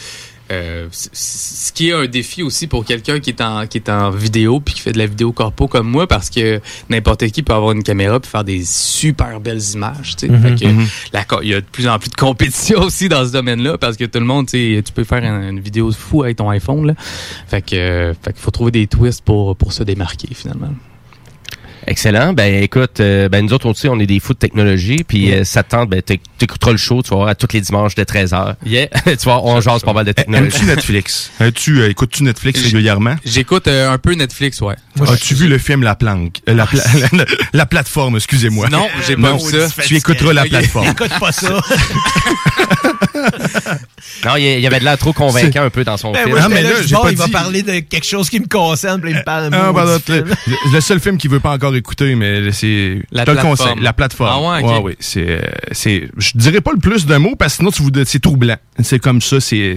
euh, 0.51 0.89
ce 0.91 1.73
qui 1.73 1.89
est 1.89 1.95
un 1.95 2.05
défi 2.07 2.43
aussi 2.43 2.67
pour 2.67 2.85
quelqu'un 2.85 3.19
qui 3.19 3.31
est 3.31 3.41
en 3.41 3.67
qui 3.67 3.79
est 3.79 3.89
en 3.89 4.11
vidéo 4.11 4.61
puis 4.61 4.75
qui 4.75 4.83
fait 4.83 4.93
de 4.93 4.99
la 4.99 5.07
vidéo 5.07 5.33
corpo 5.33 5.69
comme 5.69 5.89
moi 5.89 6.07
parce 6.07 6.29
que 6.29 6.61
n'importe 6.91 7.27
qui 7.29 7.43
peut 7.43 7.55
avoir 7.55 7.73
une 7.73 7.83
caméra 7.83 8.21
puis 8.21 8.31
faire 8.31 8.45
des 8.45 8.63
super 8.63 9.41
belles 9.41 9.63
images 9.73 10.17
tu 10.17 10.27
sais. 10.27 10.33
Mhm. 10.33 10.43
Fait 10.43 10.55
que 10.67 10.71
Mhm. 10.71 10.87
la 11.15 11.25
il 11.43 11.49
y 11.49 11.55
a 11.55 11.63
de 11.63 11.67
plus 11.67 11.89
en 11.89 11.99
plus 11.99 12.11
de 12.11 12.15
compétition 12.17 12.81
aussi 12.83 13.09
dans 13.09 13.27
ce 13.27 13.33
domaine-là 13.33 13.79
parce 13.79 13.97
que 13.97 14.05
tout 14.05 14.19
le 14.19 14.27
monde 14.27 14.47
tu 14.47 14.83
tu 14.85 14.93
peux 14.93 15.05
faire 15.05 15.25
un- 15.25 15.49
une 15.49 15.61
vidéo 15.61 15.91
fou 15.93 16.25
avec 16.25 16.37
ton 16.37 16.51
iPhone 16.51 16.89
là 16.89 16.95
fait 17.49 17.63
que 17.63 17.77
euh, 17.77 18.13
fait 18.23 18.35
qu'il 18.35 18.43
faut 18.43 18.51
trouver 18.51 18.71
des 18.71 18.87
twists 18.87 19.25
pour 19.25 19.57
pour 19.57 19.73
se 19.73 19.83
démarquer 19.83 20.29
finalement 20.35 20.69
Excellent. 21.87 22.33
Ben 22.33 22.63
écoute, 22.63 23.01
euh, 23.01 23.29
ben 23.29 23.45
nous 23.45 23.53
autres 23.53 23.67
aussi, 23.69 23.89
on 23.89 23.99
est 24.01 24.07
des 24.07 24.21
fous 24.21 24.33
de 24.35 24.39
technologie. 24.39 25.05
Puis 25.07 25.33
euh, 25.33 25.45
ça 25.45 25.63
te 25.63 25.71
tente, 25.71 25.89
ben 25.91 26.01
t'éc- 26.01 26.21
t'écouteras 26.39 26.73
le 26.73 26.77
show, 26.79 27.03
tu 27.03 27.11
vas 27.11 27.17
voir, 27.17 27.29
à 27.29 27.35
tous 27.35 27.49
les 27.53 27.61
dimanches 27.61 27.95
de 27.95 28.05
13h. 28.05 28.55
Yeah. 28.65 28.89
tu 29.05 29.17
vois, 29.25 29.45
on 29.45 29.61
jase 29.61 29.83
pas 29.83 29.93
mal 29.93 30.05
de 30.05 30.13
technologie. 30.13 30.57
Aimes-tu 30.57 30.67
Netflix? 30.67 31.31
tu 31.55 31.81
euh, 31.81 31.91
écoutes-tu 31.91 32.23
Netflix 32.23 32.59
J- 32.61 32.67
régulièrement? 32.67 33.17
j'écoute 33.25 33.69
euh, 33.69 33.91
un 33.91 33.99
peu 33.99 34.13
Netflix 34.15 34.61
ouais 34.61 34.77
As-tu 35.01 35.35
vu 35.35 35.49
le 35.49 35.59
film 35.59 35.83
La 35.83 35.95
Planque? 35.95 36.41
Euh, 36.49 36.55
la, 36.55 36.67
pla- 36.67 36.83
la, 37.13 37.25
la 37.53 37.67
plateforme, 37.67 38.17
excusez-moi. 38.17 38.69
Non, 38.71 38.87
j'ai 39.07 39.15
pas 39.17 39.31
Non, 39.33 39.37
vu 39.37 39.51
ça. 39.51 39.69
Tu 39.83 39.97
écouteras 39.97 40.33
la 40.33 40.45
plateforme. 40.45 40.89
Écoute 40.89 41.13
pas 41.21 41.33
ça. 41.33 41.61
Non, 44.25 44.37
il 44.37 44.61
y, 44.61 44.67
avait 44.67 44.79
de 44.79 44.85
l'air 44.85 44.97
trop 44.99 45.13
convaincant 45.13 45.63
un 45.63 45.71
peu 45.71 45.85
dans 45.85 45.97
son 45.97 46.13
Ben, 46.13 46.21
film. 46.25 46.31
moi, 46.37 46.41
Ah, 46.45 46.49
mais 46.49 46.63
là, 46.63 46.71
là, 46.71 46.77
je 46.77 46.83
j'ai 46.83 46.89
dis, 46.89 46.95
bon, 46.95 47.03
pas 47.03 47.11
il 47.11 47.17
va 47.17 47.29
parler 47.29 47.63
de 47.63 47.81
quelque 47.81 48.07
chose 48.07 48.31
qui 48.31 48.41
me 48.41 48.47
concerne, 48.47 49.01
puis 49.01 49.11
il 49.11 49.17
me 49.17 49.23
parle 49.23 49.51
de 49.51 49.57
Ah, 49.57 49.73
pardon, 49.75 49.99
le, 50.09 50.25
le 50.73 50.81
seul 50.81 51.01
film 51.01 51.19
qu'il 51.19 51.31
veut 51.31 51.41
pas 51.41 51.51
encore 51.53 51.75
écouter, 51.75 52.15
mais 52.15 52.53
c'est. 52.53 53.03
La 53.13 53.25
plateforme. 53.25 53.81
La 53.81 53.93
plateforme. 53.93 54.45
Ah 54.47 54.63
ouais, 54.63 54.77
ok. 54.79 54.85
oui. 54.85 54.97
C'est, 55.01 55.41
c'est, 55.73 56.09
je 56.17 56.31
dirais 56.35 56.61
pas 56.61 56.73
le 56.73 56.79
plus 56.79 57.07
de 57.07 57.17
mots 57.17 57.37
parce 57.37 57.55
que 57.55 57.57
sinon 57.59 57.71
tu 57.71 57.83
vous, 57.83 57.91
c'est 58.05 58.21
troublant. 58.21 58.57
C'est 58.83 58.99
comme 58.99 59.21
ça, 59.21 59.41
c'est, 59.41 59.77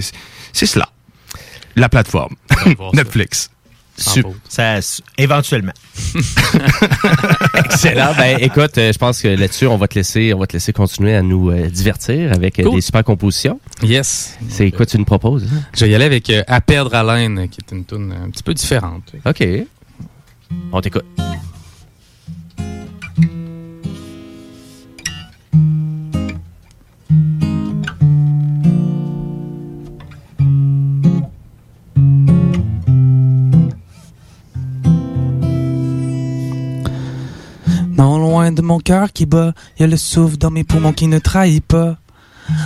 c'est 0.54 0.66
cela. 0.66 0.90
La 1.76 1.90
plateforme. 1.90 2.36
Netflix. 2.94 3.50
Ça, 3.98 4.80
éventuellement. 5.18 5.74
Excellent. 7.66 8.14
Ben, 8.18 8.38
écoute, 8.40 8.78
euh, 8.78 8.92
je 8.94 8.98
pense 8.98 9.22
que 9.22 9.28
là-dessus, 9.28 9.68
on 9.68 9.78
va 9.78 9.88
te 9.88 9.96
laisser, 9.96 10.34
on 10.34 10.40
va 10.40 10.48
te 10.48 10.54
laisser 10.54 10.74
continuer 10.74 11.16
à 11.16 11.22
nous 11.22 11.50
euh, 11.50 11.68
divertir 11.70 12.32
avec 12.34 12.60
euh, 12.60 12.64
Cool. 12.64 12.76
des 12.76 12.82
super 12.82 13.04
compositions. 13.04 13.60
Yes. 13.84 14.38
C'est 14.50 14.72
quoi 14.72 14.86
tu 14.86 14.98
nous 14.98 15.06
proposes? 15.06 15.44
hein? 15.46 15.62
Je 15.76 15.86
vais 15.86 15.92
y 15.92 15.96
aller 15.96 16.06
avec 16.06 16.32
À 16.48 16.62
perdre 16.62 16.94
à 16.96 17.04
laine, 17.18 17.48
qui 17.50 17.60
est 17.62 17.76
une 17.76 17.86
tune 17.86 18.14
un 18.26 18.30
petit 18.30 18.44
peu 18.44 18.54
différente. 18.54 19.04
OK. 19.26 19.48
On 20.72 20.82
t'écoute. 20.82 21.06
De 38.52 38.62
mon 38.62 38.80
cœur 38.80 39.12
qui 39.14 39.26
bat, 39.26 39.54
y 39.80 39.84
a 39.84 39.88
le 39.88 39.98
souffle 39.98 40.38
dans 40.38 40.52
mes 40.52 40.64
poumons 40.64 40.94
qui 40.94 41.08
ne 41.08 41.20
trahit 41.20 41.66
pas. 41.66 41.98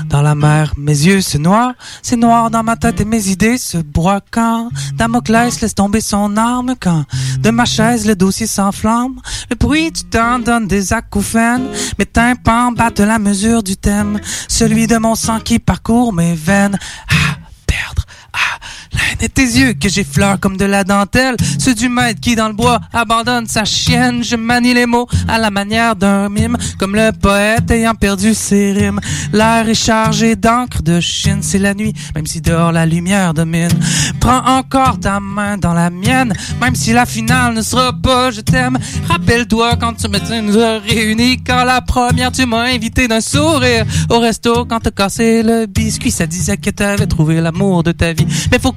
Dans 0.09 0.21
la 0.21 0.35
mer, 0.35 0.73
mes 0.77 1.05
yeux 1.05 1.21
se 1.21 1.37
noient, 1.37 1.73
c'est 2.03 2.15
noir 2.15 2.51
dans 2.51 2.61
ma 2.63 2.75
tête 2.75 3.01
et 3.01 3.05
mes 3.05 3.29
idées 3.29 3.57
se 3.57 3.77
broient 3.79 4.21
quand 4.29 4.69
Damoclès 4.93 5.59
laisse 5.59 5.73
tomber 5.73 6.01
son 6.01 6.37
arme 6.37 6.75
quand 6.79 7.05
de 7.39 7.49
ma 7.49 7.65
chaise 7.65 8.05
le 8.05 8.15
dossier 8.15 8.45
s'enflamme. 8.45 9.19
Le 9.49 9.55
bruit 9.55 9.91
du 9.91 10.03
temps 10.03 10.37
donne 10.39 10.67
des 10.67 10.93
acouphènes, 10.93 11.67
mes 11.97 12.05
tympans 12.05 12.71
battent 12.71 12.99
la 12.99 13.17
mesure 13.17 13.63
du 13.63 13.75
thème, 13.75 14.19
celui 14.47 14.85
de 14.85 14.97
mon 14.97 15.15
sang 15.15 15.39
qui 15.39 15.57
parcourt 15.57 16.13
mes 16.13 16.35
veines. 16.35 16.77
Ah, 17.09 17.37
perdre, 17.65 18.05
ah, 18.33 18.59
la 18.93 18.99
haine 19.21 19.29
tes 19.29 19.43
yeux 19.43 19.73
que 19.73 19.89
j'effleure 19.89 20.39
comme 20.39 20.57
de 20.57 20.65
la 20.65 20.83
dentelle, 20.83 21.35
ceux 21.59 21.73
du 21.73 21.89
maître 21.89 22.19
qui 22.19 22.35
dans 22.35 22.47
le 22.47 22.53
bois 22.53 22.79
abandonne 22.93 23.47
sa 23.47 23.65
chienne. 23.65 24.23
Je 24.23 24.35
manie 24.35 24.73
les 24.73 24.85
mots 24.85 25.07
à 25.27 25.37
la 25.37 25.51
manière 25.51 25.95
d'un 25.95 26.29
mime, 26.29 26.57
comme 26.79 26.95
le 26.95 27.11
poète 27.11 27.69
ayant 27.71 27.95
perdu 27.95 28.33
ses 28.33 28.73
rimes. 28.73 28.99
L'air 29.33 29.67
est 29.69 29.73
chargé 29.73 30.35
d'encre 30.35 30.81
de 30.81 30.99
Chine, 30.99 31.39
c'est 31.41 31.59
la 31.59 31.73
nuit, 31.73 31.93
même 32.15 32.25
si 32.25 32.41
dehors 32.41 32.71
la 32.71 32.85
lumière 32.85 33.33
domine. 33.33 33.69
Prends 34.19 34.45
encore 34.45 34.99
ta 34.99 35.19
main 35.19 35.57
dans 35.57 35.73
la 35.73 35.89
mienne, 35.89 36.33
même 36.59 36.75
si 36.75 36.93
la 36.93 37.05
finale 37.05 37.53
ne 37.53 37.61
sera 37.61 37.93
pas 37.93 38.31
je 38.31 38.41
t'aime. 38.41 38.77
Rappelle-toi 39.07 39.75
quand 39.79 39.93
tu 39.93 40.07
me 40.07 40.41
nous 40.41 40.57
a 40.59 40.79
réunis, 40.79 41.43
quand 41.43 41.63
la 41.63 41.81
première 41.81 42.31
tu 42.31 42.45
m'as 42.45 42.63
invité 42.63 43.07
d'un 43.07 43.21
sourire 43.21 43.85
au 44.09 44.19
resto, 44.19 44.65
quand 44.65 44.79
t'as 44.79 44.91
cassé 44.91 45.43
le 45.43 45.65
biscuit, 45.65 46.11
ça 46.11 46.25
disait 46.25 46.57
que 46.57 46.69
t'avais 46.69 47.07
trouvé 47.07 47.41
l'amour 47.41 47.83
de 47.83 47.91
ta 47.91 48.13
vie. 48.13 48.25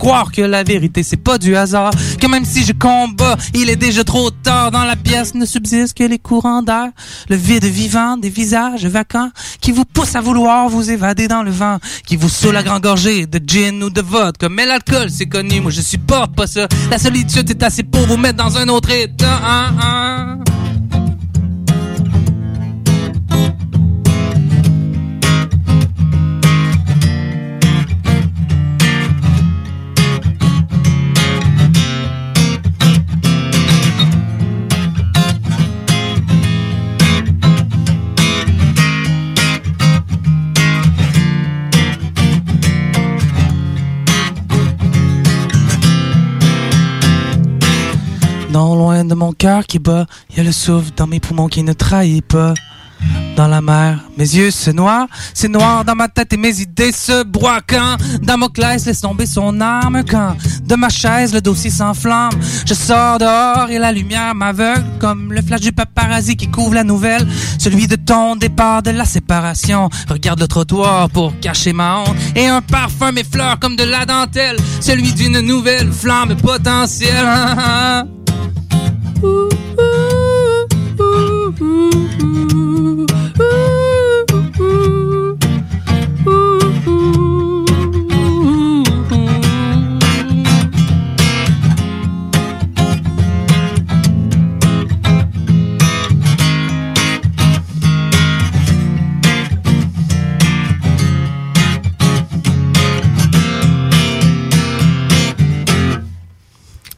Croire 0.05 0.33
que 0.33 0.43
la 0.43 0.63
vérité 0.65 1.03
c'est 1.03 1.17
pas 1.17 1.39
du 1.39 1.57
hasard, 1.57 1.91
que 2.21 2.27
même 2.27 2.45
si 2.45 2.63
je 2.63 2.75
combats, 2.75 3.39
il 3.55 3.71
est 3.71 3.77
déjà 3.77 4.05
trop 4.05 4.31
tard. 4.31 4.71
Dans 4.71 4.85
la 4.85 4.97
pièce 4.97 5.35
ne 5.35 5.47
subsistent 5.47 5.97
que 5.97 6.05
les 6.05 6.19
courants 6.19 6.61
d'air, 6.61 6.91
le 7.31 7.37
vide 7.37 7.65
vivant 7.65 8.19
des 8.19 8.29
visages 8.29 8.85
vacants 8.85 9.31
qui 9.63 9.73
vous 9.73 9.87
poussent 9.87 10.15
à 10.15 10.21
vouloir 10.21 10.69
vous 10.69 10.91
évader 10.91 11.27
dans 11.27 11.43
le 11.43 11.51
vent, 11.51 11.79
qui 12.07 12.17
vous 12.17 12.29
saoule 12.29 12.59
à 12.59 12.63
grand 12.63 12.81
gorgée 12.81 13.25
de 13.27 13.41
gin 13.47 13.83
ou 13.83 13.89
de 13.89 14.03
vodka. 14.03 14.51
Mais 14.51 14.67
l'alcool 14.67 15.09
c'est 15.09 15.25
connu, 15.25 15.63
moi 15.63 15.71
je 15.71 15.81
supporte 15.81 16.37
pas 16.37 16.47
ça. 16.47 16.69
La 16.91 16.99
solitude 16.99 17.49
est 17.49 17.63
assez 17.63 17.83
pour 17.83 18.07
vous 18.07 18.19
mettre 18.19 18.45
dans 18.45 18.59
un 18.59 18.69
autre 18.69 18.91
état. 18.91 19.41
hein, 19.43 19.75
hein. 19.81 20.54
Non 48.55 48.77
loin 48.77 49.05
de 49.05 49.17
mon 49.17 49.33
cœur 49.33 49.67
qui 49.67 49.81
bat, 49.81 50.07
y 50.37 50.39
a 50.39 50.45
le 50.45 50.53
souffle 50.53 50.93
dans 50.97 51.09
mes 51.09 51.19
poumons 51.19 51.49
qui 51.49 51.65
ne 51.65 51.73
trahit 51.73 52.25
pas. 52.25 52.55
Dans 53.35 53.49
la 53.49 53.61
mer, 53.61 53.99
mes 54.17 54.33
yeux 54.33 54.53
se 54.53 54.71
noient, 54.71 55.09
c'est 55.35 55.49
noir 55.49 55.85
dans 55.85 55.97
ma 55.97 56.07
tête 56.07 56.33
et 56.35 56.37
mes 56.37 56.61
idées 56.61 56.93
se 56.93 57.25
broient 57.25 57.63
quand 57.67 57.97
Damoclès 58.23 58.87
laisse 58.87 59.01
tomber 59.01 59.27
son 59.27 59.61
arme 59.61 60.05
quand 60.09 60.37
de 60.63 60.77
ma 60.77 60.89
chaise 60.89 61.35
le 61.35 61.41
dossier 61.41 61.69
s'enflamme. 61.69 62.31
Je 62.65 62.75
sors 62.75 63.19
dehors 63.19 63.71
et 63.71 63.79
la 63.81 63.91
lumière 63.91 64.37
m'aveugle 64.37 64.85
comme 65.01 65.33
le 65.33 65.43
flash 65.43 65.61
du 65.61 65.73
paparazzi 65.73 66.37
qui 66.37 66.49
couvre 66.49 66.75
la 66.75 66.85
nouvelle, 66.85 67.27
celui 67.59 67.89
de 67.89 67.97
ton 67.97 68.37
départ 68.37 68.85
de 68.85 68.93
la 68.93 69.05
séparation. 69.05 69.91
Regarde 70.09 70.39
le 70.39 70.47
trottoir 70.47 71.11
pour 71.11 71.37
cacher 71.41 71.73
ma 71.73 72.03
honte 72.03 72.17
et 72.37 72.47
un 72.47 72.63
parfum 72.63 73.11
m'effleure 73.11 73.59
comme 73.59 73.75
de 73.75 73.83
la 73.83 74.07
dentelle, 74.07 74.59
celui 74.81 75.13
d'une 75.13 75.41
nouvelle 75.41 75.91
flamme 75.91 76.37
potentielle. 76.37 77.27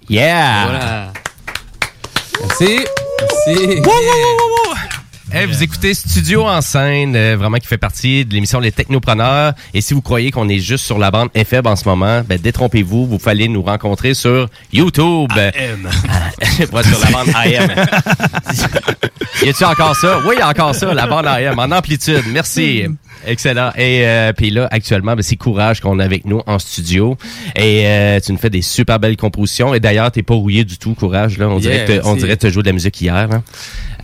Yeah! 0.09 1.13
Merci. 2.59 2.87
Merci. 3.51 4.76
Eh, 5.35 5.45
vous 5.45 5.61
écoutez 5.63 5.93
Studio 5.93 6.45
en 6.47 6.61
scène, 6.61 7.17
euh, 7.17 7.37
vraiment 7.37 7.57
qui 7.57 7.67
fait 7.67 7.79
partie 7.79 8.25
de 8.25 8.33
l'émission 8.33 8.61
Les 8.61 8.71
Technopreneurs. 8.71 9.55
Et 9.75 9.81
si 9.81 9.93
vous 9.93 10.01
croyez 10.01 10.31
qu'on 10.31 10.49
est 10.49 10.61
juste 10.61 10.85
sur 10.85 10.99
la 10.99 11.11
bande 11.11 11.31
FM 11.35 11.67
en 11.67 11.75
ce 11.75 11.85
moment, 11.89 12.23
ben 12.27 12.39
détrompez-vous, 12.39 13.07
vous 13.09 13.19
fallait 13.19 13.49
nous 13.49 13.63
rencontrer 13.63 14.15
sur 14.15 14.49
YouTube. 14.73 15.31
AM. 15.37 15.89
Pas 16.71 16.83
sur 16.85 17.01
la 17.01 17.11
bande 17.11 17.29
AM. 17.35 17.71
y 19.45 19.49
a-tu 19.49 19.65
encore 19.65 19.97
ça? 19.97 20.21
Oui, 20.27 20.37
il 20.37 20.39
y 20.39 20.43
a 20.43 20.49
encore 20.49 20.75
ça, 20.77 20.95
la 20.95 21.09
bande 21.09 21.27
AM, 21.27 21.59
en 21.59 21.73
amplitude. 21.77 22.23
Merci. 22.29 22.85
Excellent. 23.27 23.73
Et 23.77 24.07
euh, 24.07 24.33
puis 24.33 24.51
là, 24.51 24.69
actuellement, 24.71 25.17
ben, 25.17 25.23
c'est 25.23 25.35
Courage 25.37 25.81
qu'on 25.81 25.99
a 25.99 26.05
avec 26.05 26.25
nous 26.27 26.43
en 26.47 26.61
studio. 26.61 27.17
Et 27.57 27.83
euh, 27.87 28.21
tu 28.21 28.31
nous 28.31 28.39
fais 28.39 28.51
des 28.51 28.63
super 28.63 29.01
belles 29.01 29.17
compositions. 29.17 29.75
Et 29.75 29.81
d'ailleurs, 29.81 30.13
t'es 30.13 30.23
pas 30.23 30.35
rouillé 30.35 30.63
du 30.65 30.79
tout, 30.79 30.95
Courage. 30.95 31.37
Là. 31.39 31.49
On, 31.49 31.59
Yeah, 31.59 31.85
dirait 31.85 31.85
que, 31.87 31.93
on 32.05 32.11
merci. 32.11 32.19
dirait 32.21 32.37
que 32.37 32.47
tu 32.47 32.53
joué 32.53 32.63
de 32.63 32.69
la 32.69 32.73
musique 32.75 33.01
hier. 33.01 33.15
hein. 33.33 33.43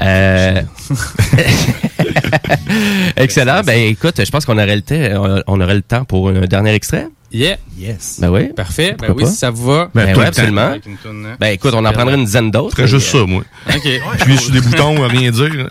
Euh... 0.00 0.62
Excellent. 3.16 3.62
Ben 3.64 3.88
écoute, 3.88 4.20
je 4.24 4.30
pense 4.30 4.44
qu'on 4.44 4.58
aurait 4.58 4.76
le 4.76 4.82
temps, 4.82 5.42
on 5.46 5.60
aurait 5.60 5.74
le 5.74 5.82
temps 5.82 6.04
pour 6.04 6.28
un 6.28 6.46
dernier 6.46 6.74
extrait. 6.74 7.08
Yeah. 7.32 7.56
Yes. 7.78 8.18
Ben 8.20 8.30
oui. 8.30 8.52
Parfait. 8.52 8.90
Ben 8.90 9.06
Pourquoi 9.06 9.14
oui, 9.16 9.22
pas? 9.24 9.30
si 9.30 9.36
ça 9.36 9.50
vous 9.50 9.64
va. 9.64 9.90
Ben, 9.94 10.08
le 10.10 10.14
temps. 10.14 10.20
absolument. 10.20 10.74
Toune, 11.02 11.26
hein. 11.26 11.36
Ben 11.40 11.48
écoute, 11.48 11.72
on 11.74 11.84
en 11.84 11.92
prendrait 11.92 12.16
une 12.16 12.26
dizaine 12.26 12.50
d'autres. 12.50 12.70
Je 12.72 12.76
ferais 12.76 12.88
juste 12.88 13.14
Et, 13.14 13.18
ça, 13.18 13.24
moi. 13.24 13.42
OK. 13.74 13.88
Puis 14.20 14.38
sur 14.38 14.52
des 14.52 14.60
boutons, 14.60 15.02
à 15.02 15.08
rien 15.08 15.30
dire. 15.30 15.68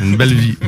Une 0.00 0.16
belle 0.16 0.34
vie. 0.34 0.56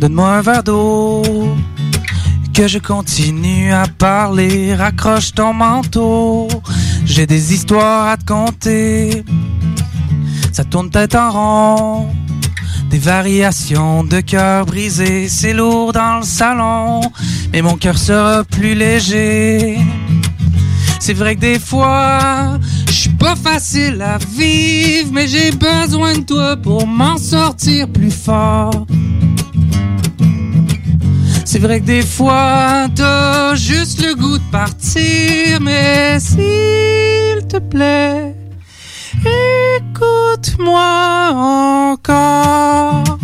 Donne-moi 0.00 0.28
un 0.28 0.40
verre 0.42 0.62
d'eau, 0.62 1.22
que 2.54 2.68
je 2.68 2.78
continue 2.78 3.72
à 3.72 3.86
parler. 3.86 4.74
Raccroche 4.74 5.32
ton 5.32 5.52
manteau, 5.52 6.46
j'ai 7.04 7.26
des 7.26 7.52
histoires 7.52 8.06
à 8.06 8.16
te 8.16 8.24
conter. 8.24 9.24
Ça 10.52 10.62
tourne 10.64 10.90
tête 10.90 11.16
en 11.16 11.30
rond, 11.30 12.08
des 12.90 12.98
variations 12.98 14.04
de 14.04 14.20
cœur 14.20 14.66
brisé. 14.66 15.28
C'est 15.28 15.52
lourd 15.52 15.92
dans 15.92 16.18
le 16.18 16.24
salon, 16.24 17.00
mais 17.52 17.60
mon 17.60 17.76
cœur 17.76 17.98
sera 17.98 18.44
plus 18.44 18.74
léger. 18.74 19.78
C'est 21.00 21.14
vrai 21.14 21.34
que 21.34 21.40
des 21.40 21.58
fois, 21.58 22.58
je 22.86 22.92
suis 22.92 23.10
pas 23.10 23.34
facile 23.34 24.00
à 24.00 24.18
vivre, 24.18 25.10
mais 25.12 25.26
j'ai 25.26 25.50
besoin 25.50 26.14
de 26.14 26.20
toi 26.22 26.56
pour 26.56 26.86
m'en 26.86 27.18
sortir 27.18 27.88
plus 27.88 28.12
fort. 28.12 28.86
C'est 31.50 31.60
vrai 31.60 31.80
que 31.80 31.86
des 31.86 32.02
fois, 32.02 32.88
t'as 32.94 33.54
juste 33.54 34.04
le 34.04 34.14
goût 34.14 34.36
de 34.36 34.50
partir, 34.52 35.62
mais 35.62 36.20
s'il 36.20 37.46
te 37.48 37.56
plaît, 37.56 38.34
écoute-moi 39.78 41.30
encore. 41.94 43.17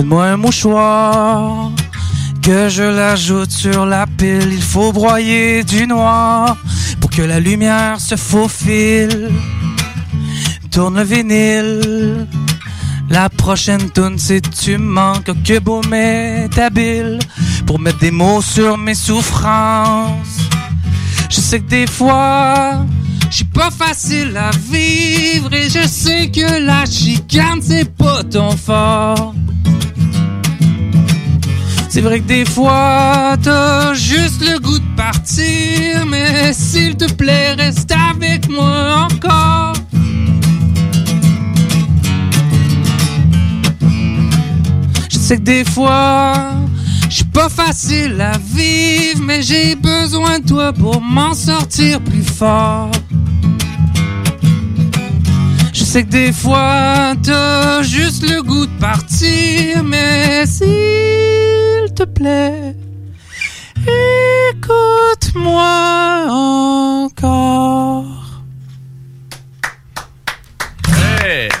Donne-moi 0.00 0.24
un 0.28 0.36
mouchoir 0.38 1.72
que 2.40 2.70
je 2.70 2.82
l'ajoute 2.82 3.50
sur 3.50 3.84
la 3.84 4.06
pile. 4.06 4.50
Il 4.50 4.62
faut 4.62 4.94
broyer 4.94 5.62
du 5.62 5.86
noir 5.86 6.56
pour 7.02 7.10
que 7.10 7.20
la 7.20 7.38
lumière 7.38 8.00
se 8.00 8.16
faufile. 8.16 9.28
Tourne 10.70 10.96
le 10.96 11.02
vinyle. 11.02 12.26
La 13.10 13.28
prochaine 13.28 13.90
tune 13.90 14.18
c'est 14.18 14.40
tu 14.40 14.78
manques 14.78 15.34
que 15.44 15.58
beau 15.58 15.82
habile 16.56 17.18
pour 17.66 17.78
mettre 17.78 17.98
des 17.98 18.10
mots 18.10 18.40
sur 18.40 18.78
mes 18.78 18.94
souffrances. 18.94 20.38
Je 21.28 21.42
sais 21.42 21.60
que 21.60 21.68
des 21.68 21.86
fois, 21.86 22.86
je 23.28 23.36
suis 23.36 23.44
pas 23.44 23.70
facile 23.70 24.34
à 24.38 24.50
vivre 24.50 25.52
et 25.52 25.68
je 25.68 25.86
sais 25.86 26.30
que 26.30 26.64
la 26.64 26.86
chicane 26.86 27.60
c'est 27.60 27.94
pas 27.94 28.24
ton 28.24 28.56
fort. 28.56 29.34
C'est 31.90 32.00
vrai 32.00 32.20
que 32.20 32.26
des 32.26 32.44
fois, 32.44 33.36
t'as 33.42 33.92
juste 33.94 34.40
le 34.40 34.58
goût 34.60 34.78
de 34.78 34.96
partir, 34.96 36.06
mais 36.06 36.52
s'il 36.52 36.96
te 36.96 37.12
plaît, 37.12 37.54
reste 37.54 37.92
avec 38.10 38.48
moi 38.48 39.08
encore. 39.10 39.74
Je 45.10 45.18
sais 45.18 45.36
que 45.36 45.42
des 45.42 45.64
fois, 45.64 46.50
suis 47.20 47.24
pas 47.24 47.50
facile 47.50 48.18
à 48.18 48.38
vivre, 48.38 49.20
mais 49.22 49.42
j'ai 49.42 49.74
besoin 49.74 50.38
de 50.38 50.46
toi 50.46 50.72
pour 50.72 51.02
m'en 51.02 51.34
sortir 51.34 52.00
plus 52.00 52.22
fort. 52.22 52.90
Je 55.74 55.84
sais 55.84 56.04
que 56.04 56.08
des 56.08 56.32
fois, 56.32 57.14
t'as 57.22 57.82
juste 57.82 58.22
le 58.26 58.42
goût 58.42 58.64
de 58.64 58.78
partir, 58.78 59.84
mais 59.84 60.46
s'il 60.46 61.79
te 62.00 62.04
plaît, 62.06 62.74
écoute-moi 64.50 66.26
encore. 66.30 68.06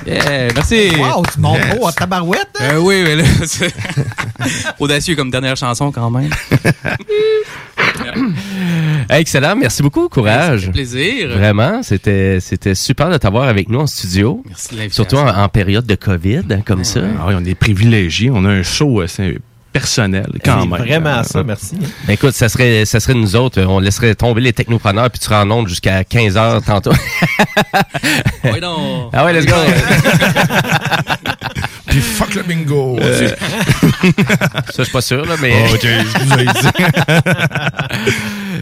Yeah, 0.06 0.48
merci. 0.54 0.90
Wow, 0.98 1.22
tu 1.32 1.40
montes 1.40 1.60
haut 1.78 1.86
à 1.86 1.92
tabarouette. 1.92 2.48
hein? 2.58 2.70
Euh, 2.72 2.78
oui, 2.78 3.02
mais 3.04 3.16
là, 3.16 3.24
c'est 3.44 3.72
audacieux 4.80 5.14
comme 5.14 5.30
dernière 5.30 5.56
chanson 5.56 5.92
quand 5.92 6.10
même. 6.10 6.30
Excellent, 9.10 9.56
merci 9.56 9.82
beaucoup, 9.82 10.08
courage. 10.08 10.60
Ça 10.60 10.66
fait 10.66 10.72
plaisir. 10.72 11.28
Vraiment, 11.36 11.82
c'était 11.82 12.38
c'était 12.40 12.74
super 12.74 13.10
de 13.10 13.18
t'avoir 13.18 13.44
avec 13.48 13.68
nous 13.68 13.80
en 13.80 13.86
studio. 13.86 14.42
Merci 14.48 14.70
de 14.70 14.76
l'invitation. 14.78 15.04
Surtout 15.04 15.16
en, 15.18 15.28
en 15.42 15.48
période 15.50 15.84
de 15.86 15.94
COVID, 15.96 16.42
hein, 16.50 16.62
comme 16.64 16.84
ça. 16.84 17.00
Ah 17.20 17.26
oui, 17.28 17.34
on 17.36 17.44
est 17.44 17.54
privilégiés. 17.54 18.30
On 18.32 18.44
a 18.46 18.48
un 18.48 18.62
show 18.62 19.00
assez 19.02 19.38
personnel, 19.72 20.26
quand 20.44 20.62
C'est 20.62 20.68
même. 20.68 20.80
vraiment 20.82 21.22
ça, 21.22 21.38
Euh, 21.40 21.44
merci. 21.46 21.76
Ben, 22.06 22.12
écoute, 22.14 22.32
ça 22.34 22.48
serait, 22.48 22.84
ça 22.84 23.00
serait 23.00 23.14
nous 23.14 23.36
autres. 23.36 23.62
On 23.62 23.78
laisserait 23.80 24.14
tomber 24.14 24.40
les 24.40 24.52
technopreneurs 24.52 25.10
puis 25.10 25.18
tu 25.20 25.26
seras 25.26 25.44
en 25.44 25.50
onde 25.50 25.68
jusqu'à 25.68 26.04
15 26.04 26.36
heures 26.36 26.62
tantôt. 26.62 26.92
Oui, 28.44 28.58
non. 28.60 29.10
Ah 29.12 29.24
ouais, 29.24 29.32
let's 29.34 29.44
go. 29.46 29.54
Puis 31.86 32.00
fuck 32.00 32.34
le 32.36 32.42
bingo. 32.44 32.96
Euh, 33.00 33.28
ça, 33.32 34.62
je 34.78 34.82
suis 34.84 34.92
pas 34.92 35.00
sûr, 35.00 35.24
là, 35.26 35.34
mais. 35.42 35.52
Oh, 35.70 35.74
ok, 35.74 35.84
excusez. 35.84 36.46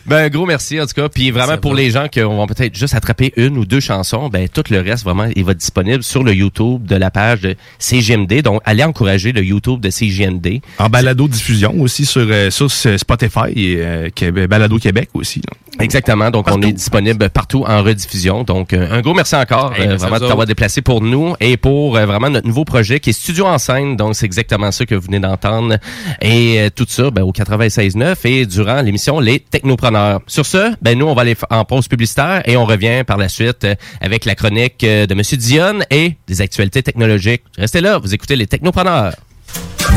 ben, 0.07 0.17
un 0.25 0.29
gros 0.31 0.47
merci, 0.47 0.81
en 0.81 0.87
tout 0.87 0.95
cas. 0.95 1.09
Puis 1.11 1.31
vraiment, 1.31 1.59
pour 1.59 1.75
les 1.75 1.91
gens 1.91 2.09
qui 2.09 2.21
vont 2.21 2.47
peut-être 2.47 2.75
juste 2.75 2.95
attraper 2.95 3.33
une 3.37 3.59
ou 3.59 3.67
deux 3.67 3.81
chansons, 3.81 4.29
ben, 4.31 4.49
tout 4.49 4.65
le 4.71 4.81
reste, 4.81 5.05
vraiment, 5.05 5.29
il 5.37 5.45
va 5.45 5.53
être 5.53 5.59
disponible 5.59 6.03
sur 6.03 6.25
le 6.25 6.33
YouTube 6.35 6.87
de 6.87 6.97
la 6.97 7.11
page 7.11 7.43
de 7.43 7.55
CGMD. 7.79 8.41
Donc, 8.43 8.63
allez 8.65 8.83
encourager 8.85 9.33
le 9.33 9.45
YouTube 9.45 9.81
de 9.81 9.91
CGMD. 9.91 10.61
En 10.79 10.89
balado-diffusion 11.03 11.75
aussi 11.81 12.05
sur, 12.07 12.27
euh, 12.29 12.51
sur 12.51 12.71
Spotify 12.71 13.51
et 13.55 13.77
euh, 13.79 14.09
Québec- 14.15 14.49
Balado 14.49 14.79
Québec 14.79 15.09
aussi. 15.15 15.41
là. 15.41 15.57
Exactement. 15.85 16.31
Donc, 16.31 16.49
on 16.51 16.61
est 16.63 16.73
disponible 16.73 17.31
partout 17.31 17.65
en 17.67 17.83
rediffusion. 17.83 18.43
Donc, 18.43 18.73
euh, 18.73 18.89
un 18.91 19.01
gros 19.01 19.15
merci 19.15 19.37
encore, 19.37 19.73
Hey, 19.77 19.83
euh, 19.83 19.89
merci 19.91 20.05
à 20.05 20.09
vraiment, 20.09 20.25
de 20.25 20.29
t'avoir 20.29 20.47
déplacé 20.47 20.83
pour 20.83 21.01
nous 21.03 21.35
et 21.41 21.57
pour 21.57 21.97
euh, 21.97 22.05
vraiment 22.05 22.31
notre 22.31 22.47
nouveau 22.49 22.65
projet 22.65 22.99
qui 22.99 23.11
est 23.11 23.13
Studio 23.13 23.47
en 23.47 23.59
scène. 23.59 23.97
Donc, 23.97 24.17
c'est 24.17 24.27
exactement 24.27 24.73
ça 24.73 24.87
que 24.87 24.95
vous 24.97 25.03
venez 25.07 25.21
d'entendre. 25.21 25.77
Et 26.21 26.61
euh, 26.61 26.71
tout 26.75 26.87
ça, 26.89 27.11
ben, 27.11 27.23
au 27.23 27.33
96.9 27.33 28.17
et 28.25 28.47
durant 28.47 28.81
l'émission 28.83 29.21
Les 29.21 29.39
Technopreneurs. 29.41 30.21
Sur 30.27 30.47
ce, 30.47 30.73
ben, 30.83 30.99
nous, 30.99 31.07
on 31.07 31.15
va 31.15 31.23
aller 31.23 31.37
en 31.51 31.65
pause 31.65 31.87
publicitaire 31.87 32.43
et 32.47 32.57
on 32.57 32.65
revient 32.65 33.05
par 33.07 33.17
la 33.19 33.29
suite 33.29 33.65
euh, 33.65 33.75
avec 34.01 34.25
la 34.25 34.35
chronique 34.35 34.83
euh, 34.83 35.07
de 35.07 35.15
Monsieur 35.15 35.37
Dionne 35.37 35.85
et 35.91 36.17
des 36.27 36.41
actualités 36.41 36.83
technologiques. 36.83 37.43
Restez 37.57 37.81
là, 37.81 37.99
vous 37.99 38.13
écoutez 38.15 38.35
Les 38.35 38.47
Technopreneurs. 38.49 39.13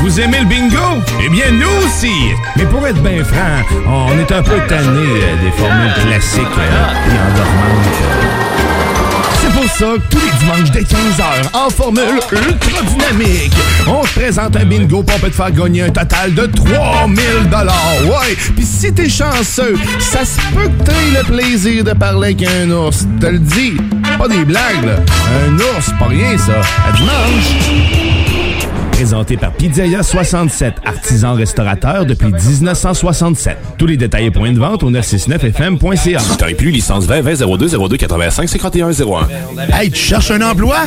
Vous 0.01 0.19
aimez 0.19 0.39
le 0.39 0.45
bingo? 0.45 0.77
Eh 1.23 1.29
bien, 1.29 1.51
nous 1.51 1.85
aussi! 1.85 2.11
Mais 2.57 2.65
pour 2.65 2.85
être 2.87 3.01
bien 3.03 3.23
franc, 3.23 3.77
on 3.87 4.17
est 4.17 4.31
un 4.31 4.41
peu 4.41 4.57
tanné 4.67 4.99
euh, 4.99 5.43
des 5.43 5.51
formules 5.51 5.93
classiques 6.03 6.41
euh, 6.57 7.07
et 7.07 7.31
endormantes. 7.31 8.21
C'est 9.39 9.51
pour 9.53 9.65
ça 9.65 9.85
que 9.97 10.09
tous 10.09 10.25
les 10.25 10.39
dimanches 10.39 10.71
dès 10.71 10.81
15h, 10.81 11.53
en 11.53 11.69
formule 11.69 12.19
ultra 12.31 12.81
dynamique, 12.81 13.53
on 13.87 14.03
se 14.03 14.13
présente 14.19 14.55
un 14.55 14.65
bingo 14.65 15.03
pour 15.03 15.19
peut 15.19 15.29
te 15.29 15.35
faire 15.35 15.51
gagner 15.51 15.83
un 15.83 15.91
total 15.91 16.33
de 16.33 16.47
3000 16.47 17.15
Ouais! 18.05 18.35
Puis 18.55 18.65
si 18.65 18.91
t'es 18.91 19.07
chanceux, 19.07 19.75
ça 19.99 20.25
se 20.25 20.39
peut 20.55 20.67
que 20.67 20.83
t'aies 20.83 21.19
le 21.19 21.23
plaisir 21.23 21.83
de 21.83 21.93
parler 21.93 22.29
avec 22.29 22.43
un 22.43 22.71
ours. 22.71 23.05
Te 23.19 23.27
le 23.27 23.37
dis, 23.39 23.77
pas 24.17 24.27
des 24.27 24.45
blagues, 24.45 24.83
là. 24.83 24.95
Un 25.47 25.53
ours, 25.57 25.91
pas 25.99 26.07
rien, 26.07 26.35
ça. 26.39 26.61
À 26.87 26.91
dimanche! 26.91 28.40
Présenté 28.91 29.35
par 29.37 29.51
Pizzeria 29.53 30.03
67, 30.03 30.75
artisan 30.85 31.33
restaurateur 31.33 32.05
depuis 32.05 32.27
1967. 32.27 33.57
Tous 33.77 33.87
les 33.87 33.97
détails 33.97 34.25
et 34.27 34.31
points 34.31 34.51
de 34.51 34.59
vente 34.59 34.83
au 34.83 34.91
969fm.ca. 34.91 36.19
T'aurais 36.37 36.53
plus 36.53 36.69
licence 36.71 37.05
20 37.05 37.21
20 37.21 37.57
02 37.57 37.87
02 37.87 37.97
85 37.97 38.47
51 38.49 38.91
01. 38.91 39.73
Hey, 39.73 39.89
tu 39.89 39.99
cherches 39.99 40.31
un 40.31 40.41
emploi? 40.41 40.77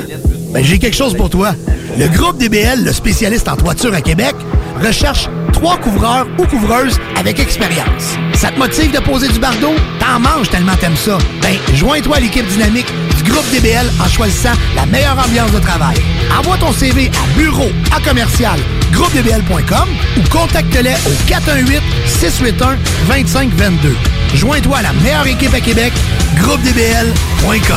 Ben, 0.52 0.62
j'ai 0.64 0.78
quelque 0.78 0.96
chose 0.96 1.14
pour 1.16 1.28
toi. 1.30 1.54
Le 1.98 2.06
groupe 2.08 2.38
DBL, 2.38 2.84
le 2.84 2.92
spécialiste 2.92 3.48
en 3.48 3.56
toiture 3.56 3.92
à 3.94 4.00
Québec, 4.00 4.34
recherche 4.80 5.28
trois 5.52 5.76
couvreurs 5.78 6.26
ou 6.38 6.44
couvreuses 6.46 6.98
avec 7.18 7.40
expérience. 7.40 8.16
Ça 8.34 8.50
te 8.50 8.58
motive 8.58 8.92
de 8.92 8.98
poser 9.00 9.28
du 9.28 9.40
bardeau? 9.40 9.72
T'en 9.98 10.20
manges 10.20 10.50
tellement 10.50 10.76
t'aimes 10.80 10.96
ça. 10.96 11.18
Ben, 11.42 11.56
joins-toi 11.74 12.16
à 12.16 12.20
l'équipe 12.20 12.46
dynamique 12.46 12.86
groupe 13.24 13.44
DBL 13.52 13.90
en 14.00 14.08
choisissant 14.08 14.52
la 14.76 14.86
meilleure 14.86 15.18
ambiance 15.18 15.52
de 15.52 15.58
travail. 15.58 15.96
Envoie 16.38 16.56
ton 16.58 16.72
CV 16.72 17.10
à 17.10 17.38
bureau 17.38 17.70
à 17.94 18.00
commercial 18.00 18.58
groupedbl.com 18.92 19.88
ou 20.16 20.28
contacte-les 20.28 20.94
au 21.06 21.28
418 21.28 21.80
681 22.06 22.76
2522. 23.08 23.96
Joins-toi 24.34 24.78
à 24.78 24.82
la 24.82 24.92
meilleure 24.92 25.26
équipe 25.26 25.54
à 25.54 25.60
Québec, 25.60 25.92
groupedbl.com. 26.36 27.76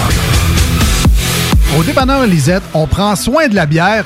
Au 1.77 1.83
dépanneur 1.83 2.25
Lisette, 2.25 2.63
on 2.73 2.87
prend 2.87 3.15
soin 3.15 3.47
de 3.47 3.55
la 3.55 3.65
bière 3.65 4.05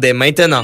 dès 0.01 0.13
maintenant. 0.13 0.63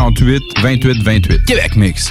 648 0.00 0.42
28 0.62 1.02
28. 1.02 1.44
Québec 1.44 1.76
Mix. 1.76 2.10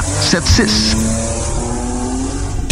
681 0.01 0.41
4476. 0.41 1.21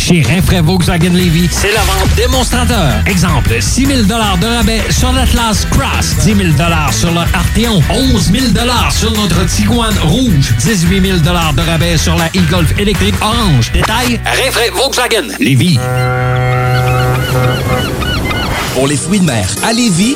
Chez 0.09 0.23
Rinfraie 0.23 0.61
Volkswagen 0.61 1.13
Levy, 1.13 1.47
c'est 1.51 1.71
la 1.71 1.81
vente 1.81 2.15
démonstrateur. 2.15 2.93
Exemple, 3.05 3.61
6 3.61 3.85
000 3.85 4.01
de 4.03 4.13
rabais 4.13 4.81
sur 4.89 5.11
l'Atlas 5.11 5.67
Cross, 5.69 6.15
10 6.23 6.35
000 6.35 6.49
sur 6.91 7.11
le 7.11 7.19
Arteon, 7.19 7.83
11 7.91 8.31
000 8.31 8.45
sur 8.89 9.11
notre 9.11 9.45
Tiguan 9.45 9.93
Rouge, 10.01 10.55
18 10.59 11.01
000 11.05 11.19
de 11.19 11.61
rabais 11.61 11.97
sur 11.97 12.15
la 12.15 12.25
e-Golf 12.27 12.73
électrique 12.79 13.15
orange. 13.21 13.71
Détail, 13.71 14.19
Rinfraie 14.25 14.71
Volkswagen 14.71 15.27
Levy. 15.39 15.77
Pour 18.73 18.87
les 18.87 18.97
fruits 18.97 19.19
de 19.19 19.25
mer 19.25 19.47
à 19.63 19.73
Lévis, 19.73 20.15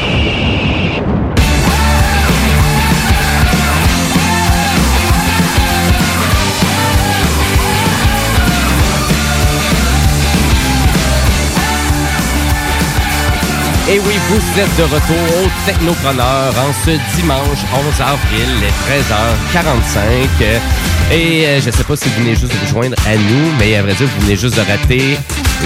Et 13.89 13.99
oui, 13.99 14.13
vous 14.29 14.59
êtes 14.59 14.77
de 14.77 14.83
retour 14.83 15.17
au 15.43 15.49
Technopreneur 15.65 16.53
en 16.57 16.71
ce 16.85 16.91
dimanche 17.15 17.65
11 17.73 18.01
avril, 18.01 18.47
les 18.61 18.69
13h45. 18.69 20.59
Et 21.11 21.47
euh, 21.47 21.59
je 21.61 21.71
sais 21.71 21.83
pas 21.83 21.95
si 21.95 22.07
vous 22.09 22.19
venez 22.19 22.35
juste 22.35 22.53
de 22.53 22.57
vous 22.57 22.67
joindre 22.67 22.95
à 23.07 23.15
nous, 23.15 23.51
mais 23.59 23.75
à 23.75 23.81
vrai 23.81 23.93
dire, 23.93 24.07
vous 24.07 24.21
venez 24.25 24.37
juste 24.37 24.55
de 24.55 24.61
rater 24.61 25.17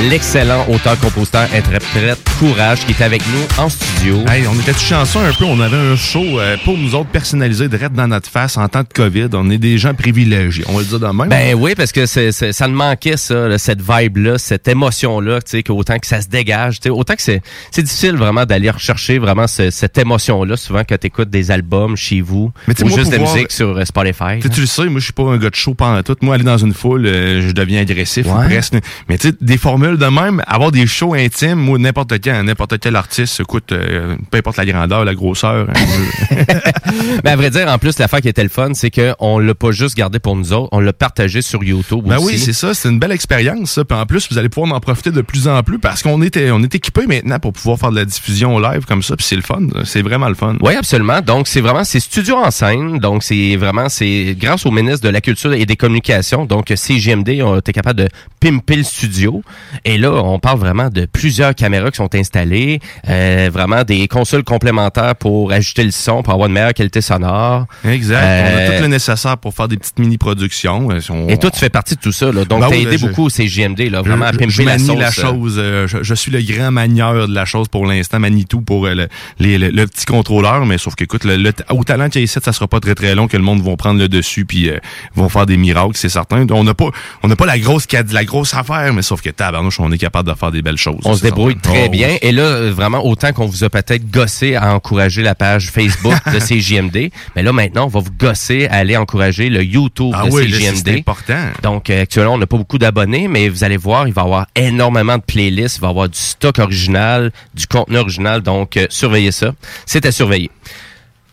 l'excellent 0.10 0.66
auteur, 0.70 1.00
compositeur, 1.00 1.48
interprète 1.54 2.20
Courage 2.38 2.86
qui 2.86 2.92
est 2.92 3.02
avec 3.02 3.22
nous 3.28 3.64
en 3.64 3.70
studio. 3.70 4.18
Hey, 4.28 4.46
on 4.46 4.54
était 4.60 4.74
chanceux 4.74 5.20
un 5.20 5.32
peu. 5.32 5.46
On 5.46 5.60
avait 5.62 5.78
un 5.78 5.96
show 5.96 6.38
euh, 6.40 6.58
pour 6.66 6.78
nous 6.78 6.94
autres 6.96 7.10
personnalisé 7.10 7.70
direct 7.70 7.94
dans 7.94 8.08
notre 8.08 8.30
face 8.30 8.58
en 8.58 8.68
temps 8.68 8.82
de 8.82 8.90
COVID. 8.94 9.30
On 9.34 9.50
est 9.50 9.58
des 9.58 9.78
gens 9.78 9.94
privilégiés. 9.94 10.66
On 10.68 10.74
va 10.74 10.80
le 10.82 10.86
dire 10.86 11.00
de 11.00 11.08
même. 11.08 11.30
Ben 11.30 11.56
oui, 11.56 11.76
parce 11.76 11.94
que 11.94 12.06
c'est, 12.06 12.34
c'est- 12.34 12.52
ça 12.52 12.68
nous 12.68 12.76
manquait, 12.76 13.16
ça, 13.16 13.48
là, 13.48 13.58
cette 13.58 13.80
vibe-là, 13.82 14.38
cette 14.38 14.68
émotion-là, 14.68 15.42
tu 15.42 15.62
sais, 15.62 15.70
autant 15.72 15.98
que 15.98 16.08
ça 16.08 16.22
se 16.22 16.28
dégage, 16.28 16.82
tu 16.82 16.84
sais, 16.84 16.90
autant 16.90 17.16
que 17.16 17.22
c'est, 17.22 17.42
c'est 17.72 17.84
difficile 17.84 18.18
vraiment 18.18 18.46
d'aller 18.46 18.70
rechercher 18.70 19.18
vraiment 19.18 19.48
ce- 19.48 19.72
cette 19.72 19.98
émotion-là, 19.98 20.58
souvent 20.58 20.82
quand 20.88 20.98
tu 21.00 21.08
écoutes 21.08 21.30
des 21.30 21.52
albums 21.52 21.96
chez 21.96 22.20
vous, 22.20 22.52
Mais 22.68 22.74
ou 22.84 22.88
moi, 22.90 22.98
juste 23.00 23.12
de 23.12 23.16
la 23.16 23.22
musique 23.22 23.52
sur 23.52 23.70
euh, 23.78 23.86
Spotify. 23.86 24.40
Tu 24.42 24.48
sais, 24.48 24.50
tu 24.50 24.60
le 24.62 24.68
sais, 24.68 24.86
moi, 24.86 25.00
je 25.00 25.06
suis 25.06 25.14
pas 25.14 25.24
un 25.24 25.38
gars 25.38 25.50
de 25.50 25.56
show 25.56 25.74
pendant 25.74 26.04
tout. 26.04 26.18
Moi, 26.22 26.36
aller 26.36 26.44
dans 26.44 26.58
une 26.58 26.74
foule, 26.74 27.06
euh, 27.06 27.48
je 27.48 27.54
deviens 27.54 27.80
agressif 27.82 28.26
ou 28.28 28.38
Ouais. 28.38 28.46
presque. 28.48 28.74
Mais 29.08 29.18
tu 29.18 29.30
sais, 29.30 29.36
des 29.40 29.58
formules 29.58 29.85
de 29.94 30.06
même, 30.06 30.42
avoir 30.48 30.72
des 30.72 30.88
shows 30.88 31.14
intimes, 31.14 31.56
moi, 31.56 31.78
n'importe 31.78 32.14
quand, 32.24 32.44
n'importe 32.44 32.80
quel 32.80 32.96
artiste, 32.96 33.40
écoute, 33.40 33.72
euh, 33.72 34.16
peu 34.32 34.38
importe 34.40 34.58
la 34.58 34.66
grandeur, 34.66 35.06
la 35.06 35.14
grosseur. 35.14 35.68
hein, 35.70 36.36
Mais 37.24 37.32
à 37.32 37.36
vrai 37.36 37.50
dire, 37.50 37.68
en 37.68 37.78
plus, 37.78 37.98
l'affaire 38.00 38.22
qui 38.22 38.28
était 38.30 38.44
le 38.44 38.50
fun, 38.50 38.74
c'est 38.74 38.92
qu'on 38.92 39.40
l'a 39.40 39.54
pas 39.56 39.72
juste 39.72 39.96
gardé 39.96 40.20
pour 40.20 40.36
nous 40.36 40.54
autres, 40.54 40.70
on 40.72 40.80
l'a 40.80 40.94
partagé 40.94 41.42
sur 41.42 41.64
YouTube 41.64 42.04
Ben 42.06 42.18
aussi. 42.18 42.26
oui, 42.26 42.40
c'est 42.40 42.54
ça, 42.54 42.74
c'est 42.74 42.90
une 42.90 43.00
belle 43.00 43.12
expérience, 43.12 43.72
ça. 43.72 43.86
Puis 43.86 43.98
en 43.98 44.06
plus, 44.06 44.28
vous 44.32 44.38
allez 44.38 44.50
pouvoir 44.50 44.74
en 44.74 44.80
profiter 44.80 45.12
de 45.12 45.22
plus 45.22 45.48
en 45.48 45.62
plus 45.64 45.80
parce 45.80 46.02
qu'on 46.04 46.22
est, 46.22 46.52
on 46.52 46.64
est 46.64 46.74
équipé 46.76 47.06
maintenant 47.08 47.40
pour 47.40 47.54
pouvoir 47.54 47.78
faire 47.80 47.92
de 47.92 47.98
la 47.98 48.06
diffusion 48.06 48.60
live 48.60 48.86
comme 48.86 49.04
ça. 49.04 49.16
Puis 49.16 49.26
c'est 49.26 49.36
le 49.36 49.42
fun, 49.42 49.62
c'est 49.84 50.02
vraiment 50.02 50.30
le 50.30 50.36
fun. 50.36 50.56
Oui, 50.62 50.76
absolument. 50.76 51.22
Donc, 51.22 51.48
c'est 51.48 51.62
vraiment, 51.62 51.84
c'est 51.84 52.00
studio 52.00 52.38
en 52.38 52.52
scène. 52.52 53.00
Donc, 53.00 53.24
c'est 53.24 53.56
vraiment, 53.56 53.90
c'est 53.90 54.36
grâce 54.40 54.66
au 54.66 54.72
ministre 54.72 55.02
de 55.06 55.10
la 55.10 55.22
Culture 55.22 55.54
et 55.54 55.66
des 55.66 55.76
Communications. 55.76 56.46
Donc, 56.46 56.72
CGMD, 56.76 57.42
on 57.42 57.58
été 57.58 57.74
capable 57.74 58.02
de 58.04 58.10
pimper 58.40 58.78
le 58.78 58.84
studio. 58.84 59.42
Et 59.84 59.98
là, 59.98 60.12
on 60.12 60.40
parle 60.40 60.60
vraiment 60.60 60.90
de 60.90 61.06
plusieurs 61.06 61.54
caméras 61.56 61.92
qui 61.92 61.98
sont 61.98 62.14
installées, 62.16 62.80
euh, 63.10 63.50
vraiment 63.52 63.84
des 63.84 64.08
consoles 64.08 64.44
complémentaires 64.44 65.16
pour 65.16 65.52
ajuster 65.52 65.84
le 65.84 65.92
son, 65.92 66.24
pour 66.24 66.34
avoir 66.34 66.48
une 66.48 66.54
meilleure 66.54 66.74
qualité 66.74 67.02
sonore. 67.02 67.66
Exact. 67.84 68.16
On 68.22 68.58
a 68.58 68.60
Euh, 68.62 68.78
tout 68.78 68.82
le 68.84 68.88
nécessaire 68.90 69.38
pour 69.38 69.54
faire 69.54 69.68
des 69.68 69.78
petites 69.78 70.00
mini-productions. 70.00 70.90
Euh, 70.92 71.00
on- 71.10 71.28
Et 71.28 71.38
toi, 71.38 71.52
tu 71.52 71.60
fais 71.60 71.70
partie 71.70 71.96
de 71.96 72.00
tout 72.00 72.12
ça. 72.12 72.28
Là. 72.32 72.46
Donc, 72.46 72.62
Ben 72.62 72.70
t'as 72.70 72.76
oui, 72.76 72.84
aidé 72.84 72.98
je- 72.98 73.08
beaucoup 73.08 73.26
au 73.26 73.30
CGMD, 73.30 73.90
là, 73.90 74.02
vraiment 74.02 74.26
à 74.26 74.32
je, 74.32 74.38
pimper 74.38 74.50
je 74.52 74.62
la 74.64 74.72
manie 74.74 74.86
sauce. 74.86 74.98
la 75.00 75.08
euh. 75.08 75.12
chose. 75.12 75.56
euh, 75.58 75.88
je, 75.88 76.04
je 76.04 76.14
suis 76.14 76.32
le 76.32 76.42
grand 76.42 76.72
manieur 76.72 77.28
de 77.28 77.34
la 77.34 77.46
chose 77.46 77.68
pour 77.68 77.86
l'instant. 77.86 78.20
Manie 78.20 78.46
tout 78.46 78.62
pour 78.62 78.86
le, 78.88 79.08
les- 79.40 79.58
le, 79.58 79.70
le 79.70 79.88
petit 79.88 80.06
contrôleur. 80.06 80.66
Mais 80.66 80.78
sauf 80.78 80.96
que, 80.96 81.04
écoute, 81.04 81.24
le, 81.26 81.38
le- 81.38 81.54
au 81.70 81.84
talent 81.84 82.10
qu'il 82.10 82.22
y 82.22 82.24
a 82.24 82.26
ici, 82.26 82.40
ça 82.44 82.54
sera 82.54 82.68
pas 82.68 82.80
très 82.80 82.96
très 82.96 83.16
long 83.16 83.28
que 83.28 83.38
le 83.38 83.44
monde 83.44 83.62
vont 83.62 83.76
prendre 83.76 84.00
le 84.00 84.08
dessus 84.08 84.46
puis 84.46 84.70
euh, 84.70 84.78
vont 85.16 85.30
faire 85.30 85.46
des 85.46 85.58
miracles, 85.58 85.96
c'est 85.96 86.10
certain. 86.10 86.46
On 86.52 86.64
n'a 86.64 86.74
pas, 86.74 86.90
on 87.24 87.28
n'a 87.28 87.36
pas 87.36 87.46
la 87.46 87.60
grosse 87.60 87.86
la 88.12 88.26
grosse 88.26 88.54
affaire, 88.54 88.94
mais 88.94 89.02
sauf 89.02 89.22
que 89.22 89.30
tabarnouche, 89.70 89.80
on 89.80 89.92
est 89.92 89.98
capable 89.98 90.30
de 90.30 90.36
faire 90.36 90.52
des 90.52 90.62
belles 90.62 90.78
choses. 90.78 91.00
On 91.06 91.16
se 91.16 91.22
débrouille 91.22 91.58
très 91.58 91.86
Oh, 91.88 91.90
bien. 91.90 92.18
Et 92.22 92.32
là, 92.32 92.72
vraiment, 92.72 93.06
autant 93.06 93.34
qu'on 93.34 93.46
vous 93.46 93.64
a 93.64 93.70
peut-être 93.70 94.10
gossé 94.10 94.56
à 94.56 94.74
encourager 94.74 95.22
la 95.22 95.36
page 95.36 95.70
Facebook 95.70 96.16
de 96.34 96.40
CJMD, 96.40 97.12
mais 97.36 97.44
là, 97.44 97.52
maintenant, 97.52 97.86
on 97.86 97.90
va 97.90 98.00
vous 98.00 98.12
gosser 98.18 98.68
à 98.68 98.76
aller 98.78 98.98
encourager 98.98 99.50
le 99.50 99.64
YouTube 99.64 100.14
Ah 100.16 100.26
de 100.26 100.32
oui, 100.32 100.52
CJMD. 100.52 100.82
c'est 100.86 100.98
important. 101.00 101.40
Donc, 101.64 101.90
euh, 101.90 102.04
actuellement, 102.04 102.34
on 102.34 102.38
n'a 102.38 102.48
pas 102.48 102.58
beaucoup 102.58 102.78
d'abonnés, 102.78 103.28
mais 103.28 103.50
vous 103.50 103.64
allez 103.64 103.78
voir, 103.78 104.08
il 104.08 104.14
va 104.14 104.22
y 104.22 104.26
avoir 104.26 104.48
énormément 104.56 105.18
de 105.18 105.24
playlists, 105.24 105.78
il 105.78 105.82
va 105.82 105.88
y 105.88 105.90
avoir 105.92 106.10
du 106.10 106.18
stock 106.20 106.60
original, 106.60 107.32
du 107.54 107.68
contenu 107.68 107.98
original. 107.98 108.42
Donc, 108.42 108.78
euh, 108.78 108.88
surveillez 108.90 109.32
ça. 109.32 109.52
C'est 109.86 110.06
à 110.06 110.12
surveiller. 110.12 110.50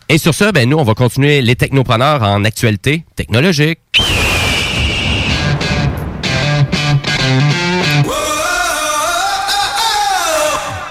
Et 0.09 0.17
sur 0.17 0.33
ça, 0.33 0.51
ben, 0.51 0.69
nous, 0.69 0.77
on 0.77 0.83
va 0.83 0.93
continuer 0.93 1.41
les 1.41 1.55
technopreneurs 1.55 2.21
en 2.23 2.43
actualité 2.43 3.03
technologique. 3.15 3.79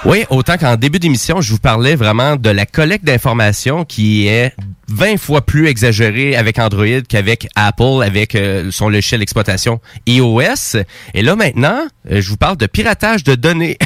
Oui, 0.04 0.24
autant 0.30 0.58
qu'en 0.58 0.74
début 0.74 0.98
d'émission, 0.98 1.40
je 1.40 1.52
vous 1.52 1.58
parlais 1.60 1.94
vraiment 1.94 2.34
de 2.34 2.50
la 2.50 2.66
collecte 2.66 3.04
d'informations 3.04 3.84
qui 3.84 4.26
est 4.26 4.52
20 4.88 5.16
fois 5.16 5.42
plus 5.42 5.68
exagérée 5.68 6.34
avec 6.34 6.58
Android 6.58 7.00
qu'avec 7.08 7.46
Apple, 7.54 8.02
avec 8.04 8.34
euh, 8.34 8.72
son 8.72 8.88
logiciel 8.88 9.20
d'exploitation 9.20 9.80
iOS. 10.08 10.78
Et 11.14 11.22
là 11.22 11.36
maintenant, 11.36 11.86
euh, 12.10 12.20
je 12.20 12.28
vous 12.28 12.36
parle 12.36 12.56
de 12.56 12.66
piratage 12.66 13.22
de 13.22 13.36
données. 13.36 13.78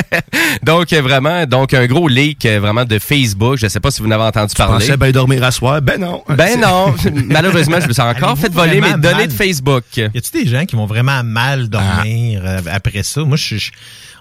donc 0.62 0.94
euh, 0.94 1.02
vraiment, 1.02 1.44
donc 1.44 1.74
un 1.74 1.86
gros 1.86 2.08
leak 2.08 2.46
euh, 2.46 2.58
vraiment 2.58 2.86
de 2.86 2.98
Facebook. 2.98 3.58
Je 3.58 3.66
sais 3.68 3.80
pas 3.80 3.90
si 3.90 4.00
vous 4.00 4.08
en 4.08 4.12
avez 4.12 4.24
entendu 4.24 4.52
Je 4.52 4.56
parler. 4.56 4.86
pensais 4.86 4.96
bien 4.96 5.10
dormir 5.10 5.44
à 5.44 5.50
soir? 5.50 5.82
Ben 5.82 6.00
non. 6.00 6.24
Ben 6.30 6.58
non, 6.58 6.94
malheureusement, 7.26 7.80
je 7.82 7.86
me 7.86 7.92
suis 7.92 8.02
encore 8.02 8.38
fait 8.38 8.50
voler 8.50 8.80
mes 8.80 8.92
données 8.94 9.14
mal? 9.14 9.28
de 9.28 9.32
Facebook. 9.34 9.84
Y 9.94 10.04
a-tu 10.04 10.42
des 10.42 10.48
gens 10.48 10.64
qui 10.64 10.74
vont 10.74 10.86
vraiment 10.86 11.22
mal 11.22 11.68
dormir 11.68 12.42
après 12.72 13.02
ça? 13.02 13.24
Moi, 13.24 13.36
je, 13.36 13.56
je- 13.58 13.70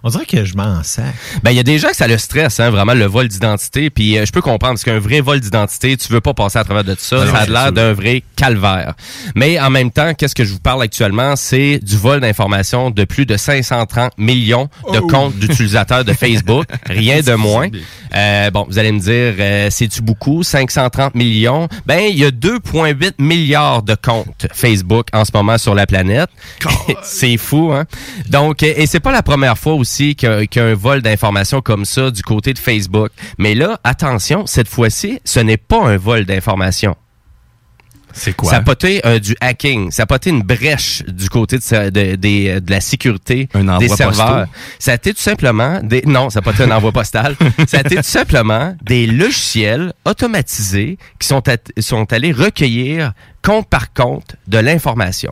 on 0.04 0.10
dirait 0.10 0.26
que 0.26 0.46
je 0.46 0.56
m'en 0.56 0.82
sers. 0.84 1.14
Ben 1.44 1.52
il 1.52 1.58
y 1.58 1.60
a 1.60 1.64
des 1.64 1.78
gens 1.80 1.90
que 1.90 1.96
ça 1.96 2.08
le 2.08 2.18
stresse, 2.18 2.60
hein, 2.60 2.70
vraiment 2.70 2.94
le 2.94 3.06
vol 3.06 3.28
d'identité. 3.28 3.90
Puis 3.90 4.18
euh, 4.18 4.26
je 4.26 4.32
peux 4.32 4.42
comprendre 4.42 4.74
parce 4.74 4.84
qu'un 4.84 5.00
vrai 5.00 5.22
vol 5.22 5.40
d'identité, 5.40 5.98
tu 5.98 6.12
veux 6.14 6.22
pas 6.22 6.34
passer 6.34 6.60
à 6.60 6.64
travers 6.64 6.84
de 6.84 6.96
ça. 6.98 7.26
Non, 7.26 7.32
ça 7.32 7.38
a 7.40 7.46
l'air 7.46 7.72
d'un 7.72 7.94
vrai 7.94 8.24
calvaire. 8.36 8.94
Mais 9.36 9.60
en 9.60 9.70
même 9.70 9.92
temps, 9.92 10.14
qu'est-ce 10.14 10.36
que 10.36 10.46
je 10.46 10.54
vous 10.54 10.60
parle 10.60 10.82
actuellement, 10.82 11.36
c'est 11.36 11.80
du 11.80 11.98
vol 11.98 12.20
d'informations 12.22 12.92
de 12.92 13.04
plus 13.04 13.26
de 13.26 13.36
530 13.38 14.14
millions 14.18 14.70
de 14.94 15.00
Oh. 15.00 15.08
comptes 15.08 15.36
d'utilisateurs 15.38 16.04
de 16.04 16.14
Facebook, 16.14 16.66
rien 16.86 17.22
de 17.22 17.34
moins. 17.34 17.68
Euh, 18.16 18.52
bon, 18.52 18.66
vous 18.70 18.78
allez 18.80 18.92
me 18.92 19.00
dire, 19.00 19.36
euh, 19.40 19.68
c'est-tu 19.72 20.02
beaucoup? 20.02 20.44
530 20.44 21.16
millions? 21.16 21.68
Ben 21.86 22.02
il 22.10 22.18
y 22.18 22.26
a 22.26 22.32
2,8 22.32 23.14
milliards 23.20 23.84
de 23.84 23.96
comptes 23.96 24.48
Facebook 24.54 25.08
en 25.14 25.26
ce 25.26 25.32
moment 25.34 25.58
sur 25.58 25.74
la 25.76 25.86
planète. 25.86 26.30
c'est 27.04 27.38
fou, 27.38 27.72
hein? 27.74 27.86
Donc, 28.30 28.64
et 28.64 28.86
c'est 28.88 29.00
pas 29.00 29.12
la 29.12 29.24
première 29.24 29.58
fois 29.58 29.74
aussi 29.74 29.89
qu'il 30.16 30.30
y 30.30 30.32
a- 30.32 30.46
qu'il 30.46 30.62
y 30.62 30.66
a 30.66 30.68
un 30.70 30.74
vol 30.76 31.02
d'informations 31.02 31.62
comme 31.62 31.86
ça 31.86 32.12
du 32.12 32.22
côté 32.22 32.54
de 32.54 32.60
Facebook. 32.60 33.10
Mais 33.38 33.56
là, 33.56 33.80
attention, 33.84 34.46
cette 34.46 34.68
fois-ci, 34.68 35.20
ce 35.26 35.40
n'est 35.40 35.58
pas 35.58 35.82
un 35.86 35.98
vol 35.98 36.26
d'informations. 36.26 36.96
C'est 38.12 38.34
quoi? 38.36 38.50
Ça 38.50 38.58
a 38.58 38.62
poté 38.62 39.06
euh, 39.06 39.20
du 39.20 39.36
hacking. 39.40 39.92
Ça 39.92 40.04
a 40.04 40.06
poté 40.08 40.32
une 40.32 40.42
brèche 40.42 41.04
du 41.08 41.30
côté 41.30 41.58
de, 41.60 42.16
de 42.16 42.72
la 42.72 42.82
sécurité 42.82 43.48
Un 43.54 43.78
des 43.78 43.88
serveurs. 43.98 44.48
Ça 44.80 44.92
a 44.92 44.96
été 44.96 45.14
tout 45.14 45.22
simplement 45.22 45.80
des. 45.84 46.02
Non, 46.08 46.32
ça 46.32 46.40
n'a 46.40 46.44
pas 46.44 46.52
été 46.52 46.64
un 46.64 46.72
envoi 46.72 46.92
postal. 46.92 47.36
Ça 47.68 47.78
a 47.78 47.80
été 47.82 47.98
tout 47.98 48.02
simplement 48.04 48.76
des 48.82 49.06
logiciels 49.06 49.94
automatisés 50.06 50.98
qui 51.20 51.28
sont, 51.28 51.44
sont 51.78 52.12
allés 52.12 52.32
recueillir 52.32 53.14
compte 53.44 53.70
par 53.70 53.94
compte 53.94 54.36
de 54.48 54.58
l'information. 54.58 55.32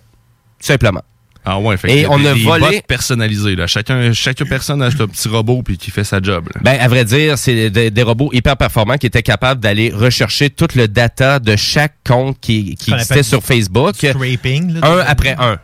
Tout 0.60 0.68
simplement. 0.68 1.02
Ah 1.50 1.60
ouais, 1.60 1.78
fait 1.78 2.00
Et 2.00 2.08
on 2.08 2.18
des, 2.20 2.28
a 2.28 2.34
des 2.34 2.42
volé- 2.44 2.60
bots 2.60 2.82
personnalisés. 2.88 3.56
Là. 3.56 3.68
Chacun, 3.68 4.12
chaque 4.12 4.44
personne 4.50 4.82
a 4.82 4.88
un 4.88 4.90
petit 4.92 5.30
robot 5.30 5.62
puis 5.64 5.78
qui 5.78 5.92
fait 5.92 6.04
sa 6.04 6.22
job. 6.22 6.50
là. 6.54 6.60
Ben, 6.62 6.78
à 6.78 6.88
vrai 6.90 7.06
dire, 7.06 7.38
c'est 7.38 7.70
des, 7.70 7.90
des 7.90 8.04
robots 8.04 8.30
hyper 8.34 8.58
performants 8.58 8.98
qui 8.98 9.06
étaient 9.08 9.24
capables 9.24 9.62
d'aller 9.62 9.90
rechercher 9.90 10.50
tout 10.50 10.68
le 10.76 10.90
data 10.90 11.40
de 11.40 11.56
chaque 11.56 11.96
compte 12.06 12.38
qui, 12.42 12.76
qui 12.76 12.92
existait 12.92 13.24
sur 13.24 13.42
Facebook. 13.44 13.96
Scraping. 13.96 14.74
là, 14.74 14.80
un 14.92 15.00
après 15.08 15.36
un. 15.40 15.58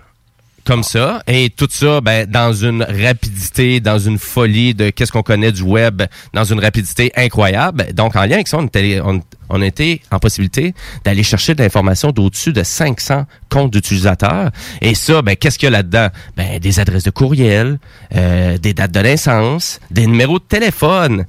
Comme 0.66 0.84
ça. 0.84 1.22
Et 1.28 1.50
tout 1.50 1.68
ça, 1.70 2.00
ben, 2.00 2.26
dans 2.26 2.54
une 2.54 2.84
rapidité, 2.84 3.82
dans 3.82 4.00
une 4.00 4.18
folie 4.18 4.74
de 4.74 4.92
qu'est-ce 4.92 5.12
qu'on 5.12 5.24
connaît 5.24 5.52
du 5.52 5.62
web, 5.62 6.04
dans 6.34 6.46
une 6.46 6.60
rapidité 6.60 7.12
incroyable. 7.18 7.88
Donc, 7.94 8.16
en 8.16 8.22
lien 8.22 8.36
avec 8.36 8.48
ça, 8.48 8.58
on 8.60 8.66
était, 8.66 9.02
on, 9.04 9.22
on 9.50 9.62
été 9.62 10.02
en 10.12 10.20
possibilité 10.20 10.74
d'aller 11.04 11.24
chercher 11.24 11.54
de 11.54 11.62
l'information 11.62 12.12
d'au-dessus 12.12 12.54
de 12.54 12.64
500 12.64 13.26
comptes 13.50 13.72
d'utilisateurs. 13.72 14.52
Et 14.82 14.96
ça, 14.96 15.22
ben, 15.22 15.36
qu'est-ce 15.36 15.60
qu'il 15.60 15.68
y 15.68 15.68
a 15.68 15.72
là-dedans? 15.72 16.08
Ben, 16.38 16.60
des 16.60 16.80
adresses 16.80 17.04
de 17.04 17.12
courriel, 17.12 17.78
euh, 18.16 18.58
des 18.58 18.74
dates 18.74 18.92
de 18.92 19.00
naissance, 19.02 19.80
des 19.92 20.08
numéros 20.08 20.40
de 20.40 20.46
téléphone. 20.46 21.26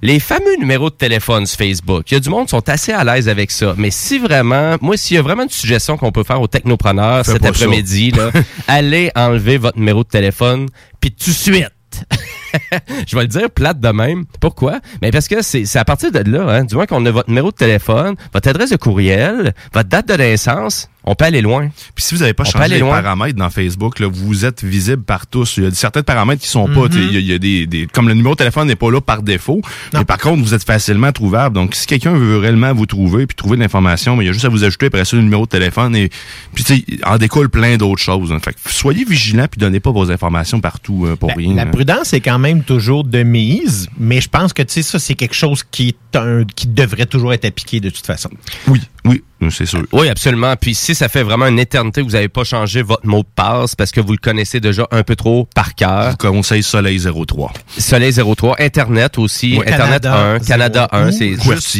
Les 0.00 0.20
fameux 0.20 0.56
numéros 0.58 0.90
de 0.90 0.94
téléphone 0.94 1.44
sur 1.44 1.58
Facebook, 1.58 2.04
il 2.10 2.14
y 2.14 2.16
a 2.16 2.20
du 2.20 2.28
monde 2.28 2.44
qui 2.44 2.50
sont 2.50 2.68
assez 2.68 2.92
à 2.92 3.02
l'aise 3.02 3.28
avec 3.28 3.50
ça. 3.50 3.74
Mais 3.76 3.90
si 3.90 4.20
vraiment, 4.20 4.76
moi, 4.80 4.96
s'il 4.96 5.16
y 5.16 5.18
a 5.18 5.22
vraiment 5.22 5.42
une 5.42 5.48
suggestion 5.48 5.96
qu'on 5.96 6.12
peut 6.12 6.22
faire 6.22 6.40
aux 6.40 6.46
technopreneurs 6.46 7.26
Fais 7.26 7.32
cet 7.32 7.44
après-midi, 7.44 8.12
allez 8.68 9.10
enlever 9.16 9.58
votre 9.58 9.76
numéro 9.76 10.04
de 10.04 10.08
téléphone, 10.08 10.68
puis 11.00 11.10
tout 11.10 11.30
de 11.30 11.34
suite. 11.34 11.64
je 13.06 13.16
vais 13.16 13.22
le 13.22 13.28
dire 13.28 13.50
plate 13.50 13.80
de 13.80 13.88
même. 13.88 14.24
Pourquoi? 14.40 14.80
Mais 15.02 15.10
parce 15.10 15.28
que 15.28 15.42
c'est 15.42 15.64
c'est 15.64 15.78
à 15.78 15.84
partir 15.84 16.10
de 16.12 16.18
là, 16.30 16.46
hein, 16.48 16.64
du 16.64 16.74
moins 16.74 16.86
qu'on 16.86 17.04
a 17.06 17.10
votre 17.10 17.28
numéro 17.28 17.50
de 17.50 17.56
téléphone, 17.56 18.14
votre 18.32 18.48
adresse 18.48 18.70
de 18.70 18.76
courriel, 18.76 19.54
votre 19.72 19.88
date 19.88 20.08
de 20.08 20.14
naissance, 20.14 20.88
on 21.04 21.14
peut 21.14 21.24
aller 21.24 21.40
loin. 21.40 21.68
Puis 21.94 22.04
si 22.04 22.14
vous 22.14 22.20
n'avez 22.20 22.34
pas 22.34 22.42
On 22.46 22.50
changé 22.50 22.68
les 22.68 22.78
loin. 22.80 23.00
paramètres 23.02 23.38
dans 23.38 23.48
Facebook, 23.50 23.98
là, 23.98 24.08
vous 24.10 24.44
êtes 24.44 24.62
visible 24.62 25.02
par 25.02 25.26
tous. 25.26 25.56
Il 25.56 25.64
y 25.64 25.66
a 25.66 25.70
certains 25.70 26.02
paramètres 26.02 26.42
qui 26.42 26.48
sont 26.48 26.66
pas. 26.66 26.80
Mhm. 26.82 26.88
tu 26.90 26.98
sais, 26.98 27.04
Il 27.04 27.12
y 27.12 27.16
a, 27.16 27.20
il 27.20 27.26
y 27.26 27.32
a 27.32 27.38
des, 27.38 27.66
des- 27.66 27.86
comme 27.86 28.08
le 28.08 28.14
numéro 28.14 28.34
de 28.34 28.38
téléphone 28.38 28.68
n'est 28.68 28.76
pas 28.76 28.90
là 28.90 29.00
par 29.00 29.22
défaut. 29.22 29.60
Mais 29.94 30.04
par 30.04 30.18
contre, 30.18 30.42
vous 30.42 30.52
êtes 30.54 30.64
facilement 30.64 31.10
trouvable. 31.12 31.54
Donc, 31.54 31.74
si 31.74 31.86
quelqu'un 31.86 32.12
veut 32.12 32.38
réellement 32.38 32.72
vous 32.74 32.86
trouver 32.86 33.26
puis 33.26 33.34
trouver 33.36 33.56
de 33.56 33.62
l'information, 33.62 34.20
il 34.20 34.26
y 34.26 34.28
a 34.28 34.32
juste 34.32 34.44
à 34.44 34.48
vous 34.50 34.64
ajouter 34.64 34.86
après 34.86 35.04
ça 35.04 35.16
le 35.16 35.22
numéro 35.22 35.44
de 35.44 35.48
téléphone 35.50 35.96
et 35.96 36.10
puis 36.54 36.64
tu 36.64 36.76
sais, 36.76 36.84
en 37.06 37.16
découle 37.16 37.48
plein 37.48 37.76
d'autres 37.76 38.02
choses. 38.02 38.30
hein. 38.32 38.38
Fait 38.44 38.52
que 38.52 38.58
soyez 38.66 39.04
vigilants 39.04 39.46
puis 39.50 39.58
donnez 39.58 39.80
pas 39.80 39.90
vos 39.92 40.10
informations 40.10 40.60
partout 40.60 41.06
euh, 41.06 41.16
pour 41.16 41.30
rien. 41.34 41.54
La 41.54 41.62
hein. 41.62 41.66
prudence 41.66 42.12
est 42.12 42.20
quand 42.20 42.37
même 42.38 42.62
toujours 42.62 43.04
de 43.04 43.22
mise, 43.22 43.88
mais 43.98 44.20
je 44.20 44.28
pense 44.28 44.52
que 44.52 44.62
tu 44.62 44.74
sais 44.74 44.82
ça 44.82 44.98
c'est 44.98 45.14
quelque 45.14 45.34
chose 45.34 45.62
qui 45.70 45.88
est 45.88 46.16
un, 46.16 46.44
qui 46.44 46.66
devrait 46.68 47.06
toujours 47.06 47.32
être 47.32 47.44
appliqué 47.44 47.80
de 47.80 47.90
toute 47.90 48.06
façon. 48.06 48.30
Oui, 48.66 48.80
oui, 49.04 49.22
c'est 49.50 49.66
sûr. 49.66 49.82
Oui, 49.92 50.08
absolument. 50.08 50.54
Puis 50.56 50.74
si 50.74 50.94
ça 50.94 51.08
fait 51.08 51.22
vraiment 51.22 51.46
une 51.46 51.58
éternité 51.58 52.00
que 52.00 52.06
vous 52.06 52.12
n'avez 52.12 52.28
pas 52.28 52.44
changé 52.44 52.82
votre 52.82 53.06
mot 53.06 53.20
de 53.22 53.28
passe 53.34 53.74
parce 53.74 53.90
que 53.90 54.00
vous 54.00 54.12
le 54.12 54.18
connaissez 54.18 54.60
déjà 54.60 54.86
un 54.90 55.02
peu 55.02 55.16
trop 55.16 55.48
par 55.54 55.74
cœur. 55.74 56.16
Je 56.20 56.26
vous 56.26 56.34
conseille 56.34 56.62
Soleil 56.62 57.00
03. 57.00 57.52
Soleil 57.78 58.12
03, 58.12 58.56
Internet 58.60 59.18
aussi, 59.18 59.56
Oui. 59.58 59.64
Internet 59.66 60.02
Canada 60.02 60.16
1, 60.34 60.38
Canada 60.40 60.88
1, 60.92 61.12
c'est 61.12 61.34
juste 61.40 61.78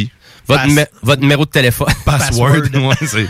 votre, 0.48 0.62
Pass- 0.74 0.88
votre 1.02 1.20
numéro 1.22 1.44
de 1.44 1.50
téléphone. 1.50 1.88
Password, 2.04 2.62
c'est- 3.06 3.26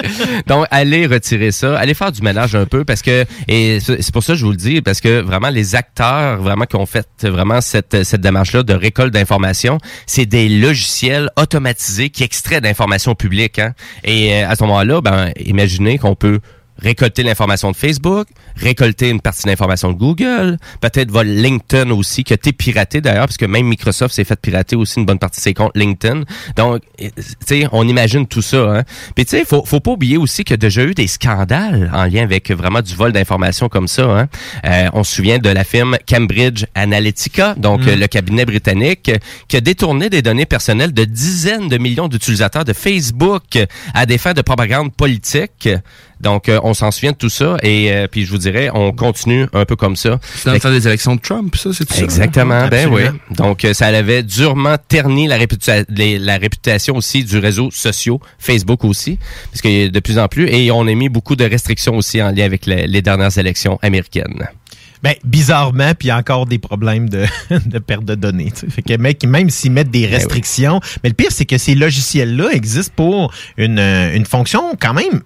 Donc, 0.46 0.66
allez 0.70 1.06
retirer 1.06 1.52
ça, 1.52 1.78
allez 1.78 1.94
faire 1.94 2.12
du 2.12 2.22
ménage 2.22 2.54
un 2.54 2.64
peu 2.66 2.84
parce 2.84 3.02
que, 3.02 3.24
et 3.48 3.78
c'est 3.80 4.02
c'est 4.02 4.12
pour 4.12 4.22
ça 4.22 4.32
que 4.32 4.38
je 4.38 4.44
vous 4.44 4.50
le 4.52 4.56
dis, 4.56 4.82
parce 4.82 5.00
que 5.00 5.20
vraiment 5.20 5.50
les 5.50 5.74
acteurs 5.74 6.40
vraiment 6.42 6.64
qui 6.64 6.76
ont 6.76 6.86
fait 6.86 7.06
vraiment 7.22 7.60
cette, 7.60 8.02
cette 8.04 8.20
démarche-là 8.20 8.62
de 8.62 8.74
récolte 8.74 9.12
d'informations, 9.12 9.78
c'est 10.06 10.26
des 10.26 10.48
logiciels 10.48 11.30
automatisés 11.36 12.10
qui 12.10 12.22
extraient 12.24 12.60
d'informations 12.60 13.14
publiques. 13.14 13.58
Hein? 13.58 13.74
Et 14.04 14.34
euh, 14.34 14.48
à 14.48 14.56
ce 14.56 14.62
moment-là, 14.64 15.00
ben, 15.00 15.30
imaginez 15.44 15.98
qu'on 15.98 16.14
peut 16.14 16.40
récolter 16.82 17.22
l'information 17.22 17.70
de 17.70 17.76
Facebook, 17.76 18.28
récolter 18.56 19.10
une 19.10 19.20
partie 19.20 19.44
de 19.44 19.48
l'information 19.48 19.92
de 19.92 19.98
Google, 19.98 20.58
peut-être 20.80 21.10
votre 21.10 21.30
LinkedIn 21.30 21.90
aussi, 21.90 22.24
qui 22.24 22.32
a 22.32 22.36
été 22.36 22.52
piraté 22.52 23.00
d'ailleurs, 23.00 23.26
parce 23.26 23.36
que 23.36 23.46
même 23.46 23.66
Microsoft 23.66 24.14
s'est 24.14 24.24
fait 24.24 24.40
pirater 24.40 24.76
aussi 24.76 24.98
une 24.98 25.06
bonne 25.06 25.18
partie 25.18 25.40
de 25.40 25.44
ses 25.44 25.54
comptes 25.54 25.76
LinkedIn. 25.76 26.22
Donc, 26.56 26.82
tu 26.98 27.10
sais, 27.46 27.66
on 27.72 27.86
imagine 27.86 28.26
tout 28.26 28.42
ça. 28.42 28.78
Hein. 28.78 28.82
Puis 29.14 29.24
tu 29.24 29.36
sais, 29.36 29.44
faut, 29.44 29.64
faut 29.64 29.80
pas 29.80 29.92
oublier 29.92 30.16
aussi 30.16 30.44
qu'il 30.44 30.54
y 30.54 30.54
a 30.54 30.58
déjà 30.58 30.82
eu 30.84 30.94
des 30.94 31.06
scandales 31.06 31.90
en 31.94 32.04
lien 32.04 32.22
avec 32.22 32.50
vraiment 32.50 32.80
du 32.80 32.94
vol 32.94 33.12
d'informations 33.12 33.68
comme 33.68 33.88
ça. 33.88 34.04
Hein. 34.04 34.28
Euh, 34.64 34.88
on 34.92 35.04
se 35.04 35.14
souvient 35.16 35.38
de 35.38 35.48
la 35.48 35.64
firme 35.64 35.96
Cambridge 36.08 36.64
Analytica, 36.74 37.54
donc 37.56 37.82
Mm. 37.86 38.00
le 38.00 38.06
cabinet 38.06 38.44
britannique, 38.44 39.10
qui 39.48 39.56
a 39.56 39.60
détourné 39.60 40.10
des 40.10 40.22
données 40.22 40.46
personnelles 40.46 40.92
de 40.92 41.04
dizaines 41.04 41.68
de 41.68 41.78
millions 41.78 42.08
d'utilisateurs 42.08 42.64
de 42.64 42.72
Facebook 42.72 43.58
à 43.94 44.06
des 44.06 44.18
fins 44.18 44.34
de 44.34 44.42
propagande 44.42 44.92
politique. 44.92 45.68
Donc, 46.22 46.48
euh, 46.48 46.60
on 46.62 46.72
s'en 46.74 46.90
souvient 46.90 47.12
de 47.12 47.16
tout 47.16 47.28
ça 47.28 47.56
et 47.62 47.92
euh, 47.92 48.06
puis 48.10 48.24
je 48.24 48.30
vous 48.30 48.38
dirais, 48.38 48.70
on 48.72 48.92
continue 48.92 49.46
un 49.52 49.64
peu 49.64 49.76
comme 49.76 49.96
ça. 49.96 50.18
C'est 50.36 50.46
dans 50.46 50.52
le 50.52 50.60
temps 50.60 50.70
des 50.70 50.86
élections 50.86 51.16
de 51.16 51.20
Trump, 51.20 51.54
ça, 51.56 51.70
c'est 51.72 51.84
tout 51.84 51.94
ça? 51.94 52.02
Exactement, 52.02 52.68
ben 52.68 52.88
oui. 52.90 53.02
Donc, 53.30 53.64
euh, 53.64 53.74
ça 53.74 53.86
avait 53.88 54.22
durement 54.22 54.76
terni 54.88 55.26
la, 55.26 55.36
réputa- 55.36 55.84
les- 55.88 56.18
la 56.18 56.38
réputation 56.38 56.96
aussi 56.96 57.24
du 57.24 57.38
réseau 57.38 57.70
sociaux, 57.70 58.20
Facebook 58.38 58.84
aussi, 58.84 59.18
parce 59.50 59.60
que 59.62 59.88
de 59.88 60.00
plus 60.00 60.18
en 60.18 60.28
plus, 60.28 60.48
et 60.48 60.70
on 60.70 60.86
a 60.86 60.94
mis 60.94 61.08
beaucoup 61.08 61.36
de 61.36 61.44
restrictions 61.44 61.96
aussi 61.96 62.22
en 62.22 62.30
lien 62.30 62.44
avec 62.44 62.66
les, 62.66 62.86
les 62.86 63.02
dernières 63.02 63.36
élections 63.38 63.78
américaines. 63.82 64.48
Ben, 65.02 65.14
bizarrement, 65.24 65.94
puis 65.98 66.06
il 66.06 66.08
y 66.08 66.10
a 66.12 66.16
encore 66.16 66.46
des 66.46 66.60
problèmes 66.60 67.08
de, 67.08 67.24
de 67.66 67.78
perte 67.80 68.04
de 68.04 68.14
données. 68.14 68.52
tu 68.52 68.60
sais. 68.60 68.70
Fait 68.70 68.82
que 68.82 68.94
mec, 68.96 69.24
même 69.24 69.50
s'ils 69.50 69.72
mettent 69.72 69.90
des 69.90 70.06
restrictions, 70.06 70.78
mais 71.02 71.08
le 71.08 71.16
pire, 71.16 71.32
c'est 71.32 71.44
que 71.46 71.58
ces 71.58 71.74
logiciels-là 71.74 72.50
existent 72.52 72.92
pour 72.94 73.32
une, 73.56 73.80
une 73.80 74.24
fonction 74.26 74.62
quand 74.80 74.94
même 74.94 75.22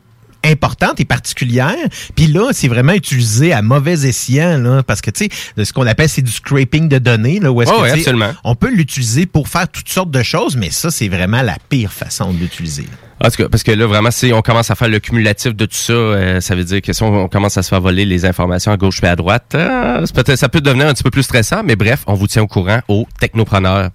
importante 0.46 1.00
et 1.00 1.04
particulière. 1.04 1.74
Puis 2.14 2.26
là, 2.26 2.50
c'est 2.52 2.68
vraiment 2.68 2.92
utilisé 2.92 3.52
à 3.52 3.62
mauvais 3.62 4.06
escient, 4.06 4.58
là, 4.58 4.82
parce 4.82 5.00
que, 5.00 5.10
tu 5.10 5.28
sais, 5.56 5.64
ce 5.64 5.72
qu'on 5.72 5.86
appelle, 5.86 6.08
c'est 6.08 6.22
du 6.22 6.32
scraping 6.32 6.88
de 6.88 6.98
données, 6.98 7.40
là, 7.40 7.52
où 7.52 7.62
est-ce 7.62 7.70
Ouais, 7.70 8.02
que, 8.02 8.34
on 8.44 8.54
peut 8.54 8.70
l'utiliser 8.70 9.26
pour 9.26 9.48
faire 9.48 9.68
toutes 9.68 9.88
sortes 9.88 10.10
de 10.10 10.22
choses, 10.22 10.56
mais 10.56 10.70
ça, 10.70 10.90
c'est 10.90 11.08
vraiment 11.08 11.42
la 11.42 11.56
pire 11.68 11.92
façon 11.92 12.32
de 12.32 12.38
l'utiliser. 12.38 12.86
En 13.24 13.30
tout 13.30 13.36
cas, 13.36 13.48
parce 13.48 13.62
que 13.62 13.72
là, 13.72 13.86
vraiment, 13.86 14.10
si 14.10 14.32
on 14.32 14.42
commence 14.42 14.70
à 14.70 14.74
faire 14.74 14.88
le 14.88 14.98
cumulatif 14.98 15.54
de 15.54 15.64
tout 15.64 15.74
ça, 15.74 15.92
euh, 15.94 16.40
ça 16.40 16.54
veut 16.54 16.64
dire 16.64 16.82
que 16.82 16.92
si 16.92 17.02
on, 17.02 17.24
on 17.24 17.28
commence 17.28 17.56
à 17.56 17.62
se 17.62 17.70
faire 17.70 17.80
voler 17.80 18.04
les 18.04 18.26
informations 18.26 18.72
à 18.72 18.76
gauche 18.76 19.02
et 19.02 19.06
à 19.06 19.16
droite, 19.16 19.52
euh, 19.54 20.04
ça 20.36 20.48
peut 20.50 20.60
devenir 20.60 20.86
un 20.86 20.92
petit 20.92 21.02
peu 21.02 21.10
plus 21.10 21.22
stressant, 21.22 21.62
mais 21.64 21.76
bref, 21.76 22.02
on 22.06 22.14
vous 22.14 22.26
tient 22.26 22.42
au 22.42 22.46
courant 22.46 22.80
aux 22.88 23.06
technopreneurs. 23.18 23.90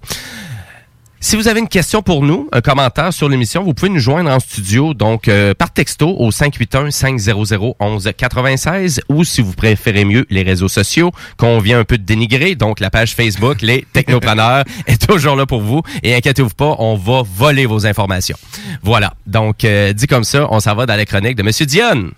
Si 1.24 1.36
vous 1.36 1.46
avez 1.46 1.60
une 1.60 1.68
question 1.68 2.02
pour 2.02 2.24
nous, 2.24 2.48
un 2.50 2.60
commentaire 2.60 3.12
sur 3.12 3.28
l'émission, 3.28 3.62
vous 3.62 3.74
pouvez 3.74 3.90
nous 3.90 4.00
joindre 4.00 4.28
en 4.28 4.40
studio, 4.40 4.92
donc 4.92 5.28
euh, 5.28 5.54
par 5.54 5.72
texto 5.72 6.16
au 6.18 6.30
581-500-1196 6.30 9.02
ou 9.08 9.22
si 9.22 9.40
vous 9.40 9.52
préférez 9.52 10.04
mieux 10.04 10.26
les 10.30 10.42
réseaux 10.42 10.66
sociaux 10.66 11.12
qu'on 11.36 11.60
vient 11.60 11.78
un 11.78 11.84
peu 11.84 11.96
de 11.96 12.02
dénigrer, 12.02 12.56
donc 12.56 12.80
la 12.80 12.90
page 12.90 13.14
Facebook, 13.14 13.62
les 13.62 13.86
technopreneurs 13.92 14.64
est 14.88 15.08
toujours 15.08 15.36
là 15.36 15.46
pour 15.46 15.60
vous 15.60 15.82
et 16.02 16.12
inquiétez-vous 16.16 16.50
pas, 16.50 16.74
on 16.80 16.96
va 16.96 17.22
voler 17.22 17.66
vos 17.66 17.86
informations. 17.86 18.36
Voilà, 18.82 19.14
donc 19.24 19.64
euh, 19.64 19.92
dit 19.92 20.08
comme 20.08 20.24
ça, 20.24 20.48
on 20.50 20.58
s'en 20.58 20.74
va 20.74 20.86
dans 20.86 20.96
la 20.96 21.04
chronique 21.04 21.36
de 21.36 21.44
Monsieur 21.44 21.66
Dionne. 21.66 22.10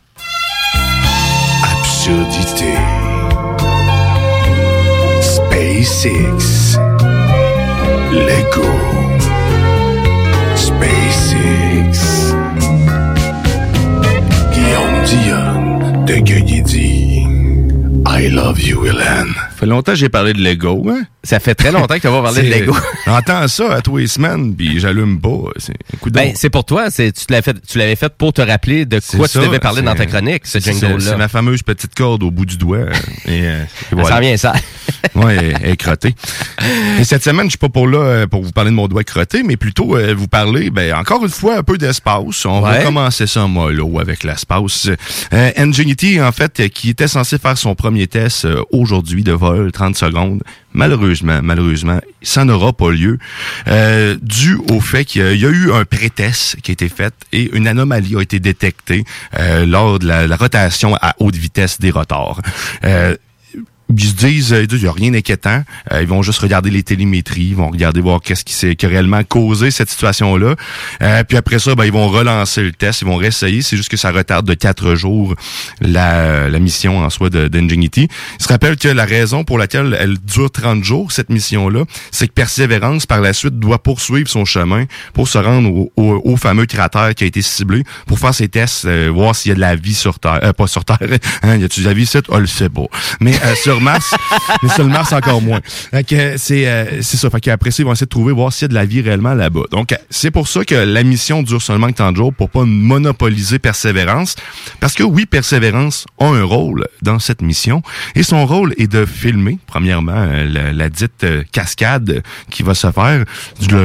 Absurdité. 1.63 2.73
SpaceX. 5.21 6.64
Lego. 8.15 8.71
SpaceX. 10.55 11.93
Guillaume 14.53 14.99
Dion 15.05 16.05
de 16.07 16.17
Gueugui 16.21 16.63
I 18.07 18.29
love 18.29 18.61
you, 18.61 18.87
Hélène. 18.87 19.35
Fait 19.65 19.71
longtemps 19.71 19.93
que 19.93 19.99
j'ai 19.99 20.11
parlé 20.11 20.35
de 20.35 20.43
Lego, 20.43 20.87
hein? 20.91 21.05
Ça 21.23 21.41
fait 21.41 21.55
très 21.55 21.73
longtemps 21.73 21.95
que 21.95 22.01
tu 22.01 22.09
vas 22.09 22.21
parler 22.21 22.43
de 22.43 22.51
Lego. 22.55 22.77
J'entends 23.07 23.49
ça 23.49 23.73
à 23.77 23.81
tous 23.81 23.97
les 23.97 24.07
semaines, 24.09 24.55
puis 24.55 24.79
j'allume 24.79 25.19
pas. 25.23 25.31
C'est 25.57 25.73
un 25.73 25.97
coup 25.99 26.11
Ben, 26.11 26.33
c'est 26.35 26.51
pour 26.51 26.67
toi, 26.67 26.91
c'est 26.91 27.13
tu 27.13 27.25
l'avais 27.31 27.41
fait 27.41 27.57
tu 27.67 27.79
l'avais 27.79 27.97
fait 27.97 28.13
pour 28.13 28.35
te 28.35 28.43
rappeler 28.43 28.85
de 28.85 29.01
quoi 29.17 29.27
tu 29.27 29.39
devais 29.39 29.59
parler 29.59 29.81
dans 29.81 29.95
ta 29.95 30.05
chronique, 30.05 30.47
ce 30.47 30.61
C'est 30.61 30.73
jingle 30.79 31.01
c'est 31.01 31.13
là. 31.13 31.17
ma 31.17 31.29
fameuse 31.29 31.63
petite 31.63 31.95
corde 31.95 32.23
au 32.25 32.31
bout 32.31 32.45
du 32.45 32.59
doigt. 32.59 32.77
euh, 32.77 32.93
Et, 33.27 33.47
euh, 33.47 33.63
et 33.99 34.05
Ça 34.05 34.21
vient, 34.21 34.37
ça. 34.37 34.53
ouais, 35.15 35.55
elle- 35.63 35.71
est 35.71 35.77
crottée. 35.79 36.15
Et 37.01 37.05
cette 37.05 37.25
semaine, 37.25 37.47
je 37.47 37.51
suis 37.53 37.59
pas 37.59 37.71
pour 37.71 37.89
là 37.89 37.99
euh, 38.01 38.27
pour 38.27 38.43
vous 38.43 38.53
parler 38.53 38.71
de 38.71 38.77
mon 38.77 38.87
doigt 38.87 39.03
crotté, 39.05 39.43
mais 39.45 39.57
plutôt 39.57 39.97
euh, 39.97 40.15
vous 40.15 40.29
parler, 40.29 40.69
ben, 40.69 40.93
encore 40.95 41.23
une 41.25 41.31
fois, 41.31 41.57
un 41.57 41.63
peu 41.63 41.79
d'espace. 41.79 42.45
On 42.45 42.61
va 42.61 42.83
commencer 42.85 43.27
ça 43.27 43.45
en 43.45 43.49
mollo 43.49 43.99
avec 43.99 44.25
l'espace. 44.25 44.91
Euh, 45.33 45.51
Ingenuity, 45.57 46.21
en 46.21 46.33
fait, 46.33 46.69
qui 46.69 46.91
était 46.91 47.09
censé 47.09 47.39
faire 47.39 47.57
son 47.57 47.75
premier 47.75 48.07
test 48.09 48.45
euh, 48.45 48.63
aujourd'hui 48.73 49.23
de 49.23 49.33
vol, 49.33 49.54
30 49.71 49.97
secondes, 49.97 50.43
malheureusement, 50.73 51.41
malheureusement, 51.43 52.01
ça 52.23 52.45
n'aura 52.45 52.73
pas 52.73 52.91
lieu, 52.91 53.19
euh, 53.69 54.17
dû 54.21 54.57
au 54.71 54.81
fait 54.81 55.05
qu'il 55.05 55.23
y 55.37 55.47
a- 55.47 55.51
eu 55.51 55.73
un 55.73 55.85
pré-test 55.85 56.57
qui 56.63 56.71
a 56.71 56.75
été 56.75 56.89
fait 56.89 57.15
et 57.33 57.55
une 57.57 57.67
anomalie 57.69 58.17
a 58.17 58.21
été 58.23 58.41
détectée 58.41 59.05
euh, 59.39 59.65
lors 59.67 59.99
de 59.99 60.07
la, 60.07 60.27
la 60.27 60.37
rotation 60.37 60.95
à 61.01 61.15
haute 61.19 61.37
vitesse 61.37 61.79
des 61.81 61.91
rotors. 61.91 62.41
Euh, 62.85 63.17
ils 63.91 64.05
se 64.09 64.15
disent, 64.15 64.51
ils 64.51 64.73
il 64.75 64.83
n'y 64.83 64.87
a 64.89 64.93
rien 64.93 65.11
d'inquiétant. 65.11 65.63
Euh, 65.93 66.03
ils 66.03 66.09
vont 66.09 66.23
juste 66.23 66.39
regarder 66.41 66.71
les 66.71 66.83
télémétries, 66.83 67.49
ils 67.51 67.57
vont 67.57 67.69
regarder 67.71 68.01
voir 68.01 68.21
qu'est-ce 68.21 68.45
qui, 68.45 68.53
s'est- 68.55 68.77
a 68.83 68.89
réellement 68.89 69.23
causé 69.25 69.71
cette 69.71 69.91
situation-là. 69.91 70.55
Euh, 71.03 71.25
puis 71.25 71.37
après 71.37 71.59
ça, 71.59 71.75
ben, 71.75 71.85
ils 71.85 71.93
vont 71.93 72.09
relancer 72.09 72.63
le 72.63 72.73
test, 72.73 73.03
ils 73.03 73.07
vont 73.07 73.17
réessayer. 73.17 73.63
C'est 73.63 73.77
juste 73.77 73.91
que 73.91 73.97
ça 73.97 74.11
retarde 74.11 74.47
de 74.47 74.55
quatre 74.55 74.95
jours 74.95 75.35
la, 75.81 76.49
la 76.49 76.59
mission 76.59 76.99
en 76.99 77.11
soi 77.11 77.31
d'Ingenuity. 77.31 78.09
Il 78.41 78.43
se 78.43 78.49
rappelle 78.49 78.77
que 78.77 78.89
la 78.89 79.05
raison 79.05 79.45
pour 79.45 79.59
laquelle 79.59 79.97
elle 79.99 80.19
dure 80.19 80.51
30 80.51 80.83
jours, 80.85 81.13
cette 81.13 81.31
mission-là, 81.31 81.85
c'est 82.11 82.29
que 82.29 82.33
Persévérance, 82.33 83.07
par 83.07 83.21
la 83.21 83.33
suite, 83.33 83.59
doit 83.59 83.83
poursuivre 83.83 84.29
son 84.29 84.45
chemin 84.45 84.85
pour 85.13 85.29
se 85.29 85.39
rendre 85.39 85.71
au, 85.71 85.93
au- 85.97 86.21
au 86.25 86.37
fameux 86.37 86.67
cratère 86.67 87.15
qui 87.15 87.25
a 87.25 87.27
été 87.27 87.43
ciblé 87.43 87.85
pour 88.07 88.19
faire 88.19 88.35
ses 88.35 88.49
tests, 88.49 88.85
euh, 88.87 89.11
voir 89.13 89.35
s'il 89.37 89.51
y 89.51 89.53
a 89.53 89.55
de 89.55 89.61
la 89.61 89.77
vie 89.77 89.95
sur 89.95 90.19
Terre. 90.19 90.41
Euh, 90.43 90.53
pas 90.53 90.67
sur 90.67 90.85
Terre, 90.85 90.99
hein, 91.43 91.57
y 91.57 91.65
a-tu 91.65 91.81
de 91.81 91.87
la 91.87 91.95
vie 91.95 92.03
ici? 92.03 92.19
On 92.29 92.39
le 92.39 92.47
sait 92.47 92.69
pas. 92.69 92.85
Mais 93.21 93.35
euh, 93.45 93.55
sur 93.75 93.81
Mars, 93.81 94.15
mais 94.63 94.69
sur 94.69 94.85
le 94.85 94.91
Mars 94.91 95.13
encore 95.13 95.43
moins. 95.43 95.61
C'est 95.93 96.69
euh, 96.69 97.03
c'est 97.03 97.17
ça. 97.17 97.31
Fait 97.31 97.41
qu'après 97.41 97.71
ça, 97.71 97.83
ils 97.83 97.87
vont 97.87 97.93
essayer 97.93 98.07
de 98.07 98.11
trouver, 98.11 98.33
voir 98.33 98.53
s'il 98.53 98.63
y 98.63 98.65
a 98.67 98.69
de 98.69 98.75
la 98.75 98.85
vie 98.85 99.01
réellement 99.01 99.35
là-bas. 99.35 99.63
Donc, 99.71 99.95
c'est 100.11 100.31
pour 100.31 100.47
ça 100.47 100.65
que 100.65 100.75
la 100.75 101.03
mission 101.03 101.43
dure 101.43 101.61
seulement 101.61 101.91
30 101.91 102.17
jours 102.17 102.33
pour 102.33 102.51
pas 102.51 102.65
monopoliser 102.65 103.59
Persévérance. 103.59 104.37
Parce 104.81 104.95
que 104.95 105.03
oui, 105.03 105.27
Persévérance 105.27 106.07
a 106.21 106.27
un 106.27 106.45
rôle 106.45 106.87
dans 107.03 107.19
cette 107.19 107.43
mission. 107.43 107.83
Et 108.15 108.23
son 108.23 108.47
rôle 108.47 108.75
est 108.79 108.87
de 108.87 109.05
filmer, 109.05 109.59
premièrement, 109.67 110.13
euh, 110.15 110.47
la, 110.47 110.73
la 110.73 110.89
dite 110.89 111.25
euh, 111.25 111.43
cascade 111.51 112.23
qui 112.51 112.63
va 112.63 112.75
se 112.75 112.91
faire. 112.93 113.25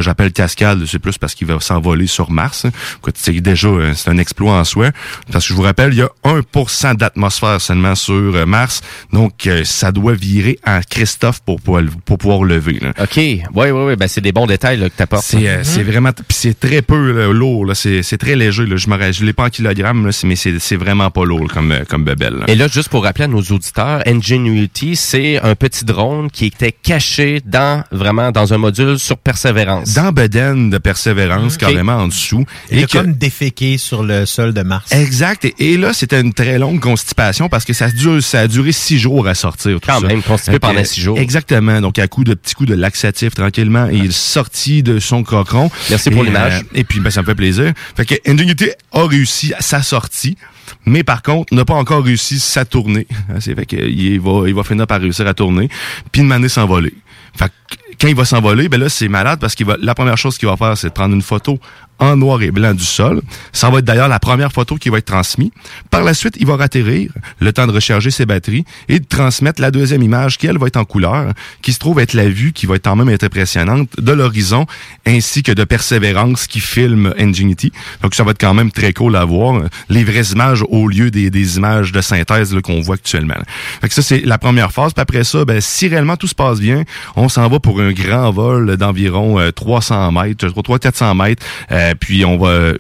J'appelle 0.02 0.32
cascade, 0.32 0.86
c'est 0.86 1.00
plus 1.00 1.18
parce 1.18 1.34
qu'il 1.34 1.48
va 1.48 1.60
s'envoler 1.60 2.08
sur 2.08 2.32
Mars. 2.32 2.68
C'est 3.16 3.40
déjà 3.42 3.70
c'est 3.96 4.10
un 4.10 4.18
exploit 4.18 4.54
en 4.54 4.64
soi. 4.64 4.92
Parce 5.32 5.46
que 5.46 5.50
je 5.50 5.56
vous 5.56 5.64
rappelle, 5.64 5.94
il 5.94 6.00
y 6.00 6.02
a 6.02 6.10
1% 6.26 6.96
d'atmosphère 6.96 7.60
seulement 7.60 7.96
sur 7.96 8.46
Mars. 8.46 8.82
Donc, 9.12 9.50
ça 9.80 9.92
doit 9.92 10.14
virer 10.14 10.60
en 10.68 10.80
Christophe 10.90 11.40
pour, 11.42 11.62
pouvoir- 11.62 11.84
pour 12.06 12.18
pouvoir 12.18 12.44
lever. 12.44 12.80
là. 12.82 12.94
OK. 13.02 13.16
Oui, 13.18 13.42
oui, 13.56 13.72
oui. 13.72 13.96
Ben, 13.96 14.08
c'est 14.08 14.22
des 14.22 14.32
bons 14.32 14.46
détails 14.48 14.78
là, 14.78 14.90
que 14.90 14.96
tu 14.96 15.04
apportes. 15.04 15.24
C'est 15.26 15.48
euh, 15.50 15.64
c'est 15.64 15.84
vraiment 15.84 16.12
puis 16.12 16.26
c'est 16.38 16.60
très 16.60 16.82
peu 16.82 17.12
là, 17.12 17.32
lourd 17.34 17.66
là, 17.66 17.76
c'est 17.76 18.18
très 18.18 18.36
léger 18.36 18.66
là, 18.66 18.76
je 18.78 18.90
me 18.90 18.98
ra- 18.98 19.12
je 19.12 19.24
l'ai 19.26 19.34
pas 19.34 19.46
en 19.46 19.50
kilogrammes 19.50 20.10
mais 20.24 20.36
c'est 20.36 20.76
vraiment 20.76 21.10
pas 21.12 21.26
lourd 21.26 21.48
comme 21.54 21.72
euh, 21.72 21.84
comme 21.88 22.04
bebelle. 22.04 22.44
Et 22.48 22.56
là, 22.56 22.68
juste 22.68 22.90
pour 22.90 23.04
rappeler 23.04 23.26
à 23.26 23.28
nos 23.28 23.42
auditeurs, 23.42 24.02
Ingenuity, 24.06 24.96
c'est 24.96 25.40
un 25.42 25.56
petit 25.56 25.86
drone 25.86 26.30
qui 26.32 26.46
était 26.48 26.72
caché 26.72 27.42
dans 27.46 27.84
vraiment 27.92 28.32
dans 28.32 28.54
un 28.54 28.58
module 28.58 29.00
sur 29.00 29.18
Persévérance. 29.18 29.94
Dans 29.94 30.12
Beden 30.12 30.70
de 30.70 30.78
persévérance 30.78 31.58
carrément 31.58 31.94
en 31.98 32.08
dessous 32.08 32.46
Il 32.72 32.84
a 32.84 32.88
que- 32.88 32.98
comme 32.98 33.14
déféqué 33.14 33.78
sur 33.78 34.04
le 34.04 34.26
sol 34.26 34.54
de 34.54 34.62
Mars. 34.62 34.92
Exact. 34.92 35.46
Et, 35.46 35.56
et 35.60 35.78
là, 35.78 35.94
c'était 35.94 36.20
une 36.22 36.34
très 36.34 36.58
longue 36.60 36.80
constipation 36.80 37.50
parce 37.50 37.66
que 37.66 37.74
ça, 37.74 37.90
dure, 37.90 38.22
ça 38.24 38.42
a 38.42 38.48
duré 38.48 38.72
six 38.72 39.00
jours 39.00 39.28
à 39.28 39.34
sortir. 39.36 39.68
Tout 39.76 39.80
Quand 39.86 39.99
ça. 40.01 40.07
même, 40.07 40.22
constipé 40.22 40.57
que, 40.57 40.61
pendant 40.61 40.84
six 40.84 41.01
jours. 41.01 41.17
Exactement. 41.17 41.82
Donc, 41.82 41.99
à 41.99 42.07
coup 42.07 42.24
de 42.24 42.34
petits 42.34 42.55
coups 42.55 42.70
de 42.70 42.76
laxatif, 42.76 43.34
tranquillement, 43.36 43.88
et 43.89 43.95
il 43.95 44.05
est 44.05 44.11
sorti 44.11 44.84
de 44.84 44.99
son 44.99 45.24
cocon. 45.24 45.70
Merci 45.89 46.11
pour 46.11 46.24
l'image. 46.24 46.61
euh, 46.61 46.78
et 46.80 46.84
puis, 46.84 46.99
ben, 46.99 47.09
ça 47.09 47.22
me 47.22 47.26
fait 47.26 47.36
plaisir. 47.36 47.74
Fait 47.95 48.05
que 48.05 48.15
Ingenuity 48.30 48.70
a 48.91 49.05
réussi 49.05 49.53
sa 49.59 49.82
sortie. 49.82 50.38
Mais 50.86 51.03
par 51.03 51.24
contre, 51.24 51.53
n'a 51.53 51.65
pas 51.65 51.74
encore 51.74 52.03
réussi 52.03 52.39
sa 52.39 52.63
tournée. 52.65 53.07
C'est 53.39 53.55
fait 53.55 53.65
qu'il 53.65 54.20
va, 54.20 54.43
il 54.47 54.53
va 54.53 54.63
finir 54.63 54.86
par 54.88 55.01
réussir 55.01 55.26
à 55.28 55.34
tourner, 55.34 55.67
puis 56.11 56.22
demander 56.22 56.47
s'envoler. 56.49 56.93
Fait 57.36 57.47
que 57.47 57.76
quand 57.99 58.07
il 58.07 58.15
va 58.15 58.26
s'envoler, 58.26 58.70
ben 58.70 58.80
là, 58.80 58.88
c'est 58.89 59.07
malade 59.09 59.39
parce 59.39 59.55
qu'il 59.55 59.65
va, 59.65 59.76
la 59.82 59.93
première 59.93 60.17
chose 60.17 60.38
qu'il 60.38 60.47
va 60.47 60.55
faire, 60.57 60.78
c'est 60.78 60.88
de 60.88 60.93
prendre 60.93 61.13
une 61.13 61.22
photo 61.22 61.59
en 62.00 62.18
noir 62.18 62.41
et 62.41 62.52
blanc 62.52 62.74
du 62.74 62.84
sol. 62.84 63.22
Ça 63.52 63.70
va 63.70 63.80
être 63.80 63.86
d'ailleurs 63.86 64.08
la 64.08 64.20
première 64.20 64.52
photo 64.52 64.76
qui 64.76 64.89
va 64.89 64.97
être 64.97 65.06
transmise. 65.06 65.52
Par 65.89 66.04
la 66.04 66.14
suite, 66.14 66.36
il 66.39 66.47
va 66.47 66.56
ratterrir, 66.56 67.12
le 67.39 67.54
temps 67.54 67.68
de 67.68 67.72
recharger 67.72 68.12
ses 68.12 68.26
batteries 68.26 68.66
et 68.88 69.00
de 69.00 69.06
transmettre 69.06 69.62
la 69.62 69.72
deuxième 69.72 70.04
image 70.04 70.38
qui, 70.38 70.47
elle, 70.47 70.58
va 70.58 70.68
être 70.68 70.78
en 70.78 70.86
couleur, 70.86 71.34
qui 71.62 71.74
se 71.74 71.80
trouve 71.80 72.00
être 72.00 72.14
la 72.14 72.30
vue 72.30 72.54
qui 72.54 72.66
va 72.66 72.76
être 72.76 72.84
quand 72.84 72.95
même 72.95 73.10
être 73.10 73.24
impressionnante 73.24 73.89
de 74.00 74.12
l'horizon 74.12 74.66
ainsi 75.06 75.43
que 75.43 75.52
de 75.52 75.64
Persévérance 75.64 76.47
qui 76.47 76.60
filme 76.60 77.14
Ingenuity. 77.18 77.72
Donc, 78.02 78.16
ça 78.16 78.24
va 78.24 78.32
être 78.32 78.39
quand 78.39 78.54
même 78.54 78.72
très 78.72 78.93
cool 78.93 79.16
à 79.16 79.26
voir. 79.26 79.62
Les 79.89 80.04
vraies 80.04 80.32
images 80.32 80.64
au 80.70 80.88
lieu 80.88 81.12
des, 81.12 81.30
des 81.30 81.58
images 81.58 81.91
de 81.91 82.02
synthèse 82.02 82.56
qu'on 82.64 82.82
voit 82.82 82.95
actuellement. 82.95 83.36
Fait 83.82 83.88
que 83.88 83.93
ça, 83.93 84.02
c'est 84.02 84.22
la 84.22 84.38
première 84.38 84.72
phase. 84.72 84.93
Puis 84.93 85.02
après 85.02 85.24
ça, 85.24 85.45
ben, 85.45 85.62
si 85.62 85.88
réellement 85.88 86.18
tout 86.18 86.28
se 86.28 86.36
passe 86.36 86.60
bien, 86.60 86.84
on 87.16 87.30
s'en 87.30 87.47
va 87.47 87.60
pour 87.60 87.80
un 87.82 87.91
grand 87.91 88.32
vol 88.32 88.78
d'environ 88.78 89.39
euh, 89.39 89.52
300 89.52 90.12
mètres, 90.12 90.47
300-400 90.47 91.16
mètres. 91.16 91.45
Euh, 91.72 91.89
puis 91.96 92.26
on 92.26 92.38
va... 92.38 92.72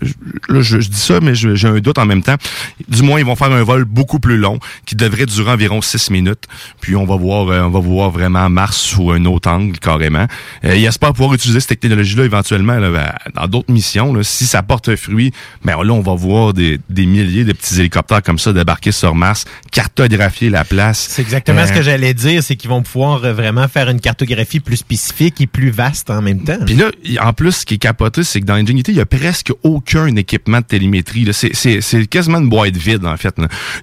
Là, 0.49 0.61
je, 0.61 0.79
je 0.79 0.89
dis 0.89 0.97
ça, 0.99 1.19
mais 1.21 1.35
j'ai 1.35 1.67
un 1.67 1.79
doute 1.79 1.97
en 1.97 2.05
même 2.05 2.23
temps. 2.23 2.35
Du 2.87 3.01
moins, 3.01 3.19
ils 3.19 3.25
vont 3.25 3.35
faire 3.35 3.51
un 3.51 3.63
vol 3.63 3.85
beaucoup 3.85 4.19
plus 4.19 4.37
long 4.37 4.59
qui 4.85 4.95
devrait 4.95 5.25
durer 5.25 5.51
environ 5.51 5.81
6 5.81 6.09
minutes. 6.11 6.43
Puis 6.81 6.95
on 6.95 7.05
va 7.05 7.15
voir 7.15 7.49
euh, 7.49 7.61
on 7.61 7.69
va 7.69 7.79
voir 7.79 8.09
vraiment 8.09 8.49
Mars 8.49 8.77
sous 8.77 9.11
un 9.11 9.25
autre 9.25 9.49
angle, 9.49 9.77
carrément. 9.79 10.25
Euh, 10.65 10.75
il 10.75 10.85
espère 10.85 11.13
pouvoir 11.13 11.33
utiliser 11.33 11.59
cette 11.59 11.79
technologie-là 11.79 12.25
éventuellement 12.25 12.77
là, 12.79 12.89
ben, 12.91 13.11
dans 13.35 13.47
d'autres 13.47 13.71
missions. 13.71 14.13
là. 14.13 14.23
Si 14.23 14.45
ça 14.45 14.63
porte 14.63 14.95
fruit, 14.95 15.31
ben 15.63 15.81
là, 15.83 15.93
on 15.93 16.01
va 16.01 16.15
voir 16.15 16.53
des, 16.53 16.79
des 16.89 17.05
milliers 17.05 17.43
de 17.45 17.53
petits 17.53 17.79
hélicoptères 17.79 18.21
comme 18.23 18.39
ça 18.39 18.53
débarquer 18.53 18.91
sur 18.91 19.15
Mars, 19.15 19.45
cartographier 19.71 20.49
la 20.49 20.63
place. 20.65 21.07
C'est 21.11 21.21
exactement 21.21 21.61
Euh, 21.61 21.65
ce 21.67 21.73
que 21.73 21.81
j'allais 21.81 22.13
dire, 22.13 22.43
c'est 22.43 22.55
qu'ils 22.55 22.69
vont 22.69 22.81
pouvoir 22.81 23.23
euh, 23.23 23.33
vraiment 23.33 23.67
faire 23.67 23.89
une 23.89 23.99
cartographie 23.99 24.59
plus 24.59 24.77
spécifique 24.77 25.39
et 25.41 25.47
plus 25.47 25.69
vaste 25.69 26.09
en 26.09 26.21
même 26.21 26.43
temps. 26.43 26.57
Puis 26.65 26.75
là, 26.75 26.91
en 27.21 27.33
plus, 27.33 27.51
ce 27.51 27.65
qui 27.65 27.75
est 27.75 27.77
capoté, 27.79 28.23
c'est 28.23 28.41
que 28.41 28.45
dans 28.45 28.55
Ingenuity, 28.55 28.98
y 28.99 29.01
a 29.01 29.05
presque 29.05 29.51
aucun 29.63 30.15
équipement 30.15 30.59
de 30.59 30.65
télémétrie. 30.65 31.27
C'est- 31.33 32.07
quasiment 32.07 32.39
une 32.39 32.49
boîte 32.49 32.75
vide, 32.77 33.05
en 33.05 33.17
fait. 33.17 33.35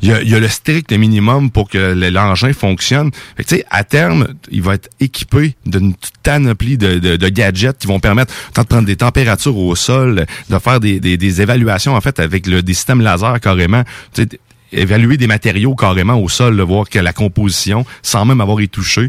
Il 0.03 0.09
y 0.09 0.13
a, 0.13 0.23
il 0.23 0.29
y 0.29 0.35
a 0.35 0.41
le 0.41 0.49
strict 0.49 0.93
minimum 0.93 1.51
pour 1.51 1.69
que 1.69 1.79
le- 1.95 2.11
l'engin 2.11 2.53
fonctionne. 2.53 3.11
Fait 3.37 3.45
que, 3.45 3.65
à 3.71 3.85
terme, 3.85 4.29
il 4.51 4.63
va 4.63 4.75
être 4.75 4.89
équipé 5.01 5.55
d'une 5.67 5.95
panoplie 6.23 6.77
de, 6.79 6.99
de, 6.99 7.17
de 7.17 7.29
gadgets 7.29 7.79
qui 7.79 7.87
vont 7.87 8.01
permettre 8.01 8.33
de 8.57 8.63
prendre 8.63 8.87
des 8.87 8.97
températures 8.97 9.57
au 9.57 9.75
sol, 9.77 10.27
de 10.51 10.59
faire 10.59 10.81
des, 10.81 11.01
des, 11.01 11.17
des 11.17 11.41
évaluations, 11.43 11.95
en 11.95 12.01
fait, 12.01 12.21
avec 12.21 12.47
le, 12.47 12.63
des 12.63 12.75
systèmes 12.75 13.01
laser 13.01 13.41
carrément. 13.41 13.83
Évaluer 14.73 15.17
des 15.17 15.29
matériaux 15.29 15.77
carrément 15.77 16.21
au 16.21 16.29
sol, 16.29 16.57
là, 16.57 16.65
voir 16.65 16.89
que 16.89 16.99
la 16.99 17.13
composition, 17.13 17.87
sans 18.03 18.25
même 18.25 18.41
avoir 18.41 18.59
été 18.59 18.69
touché. 18.69 19.09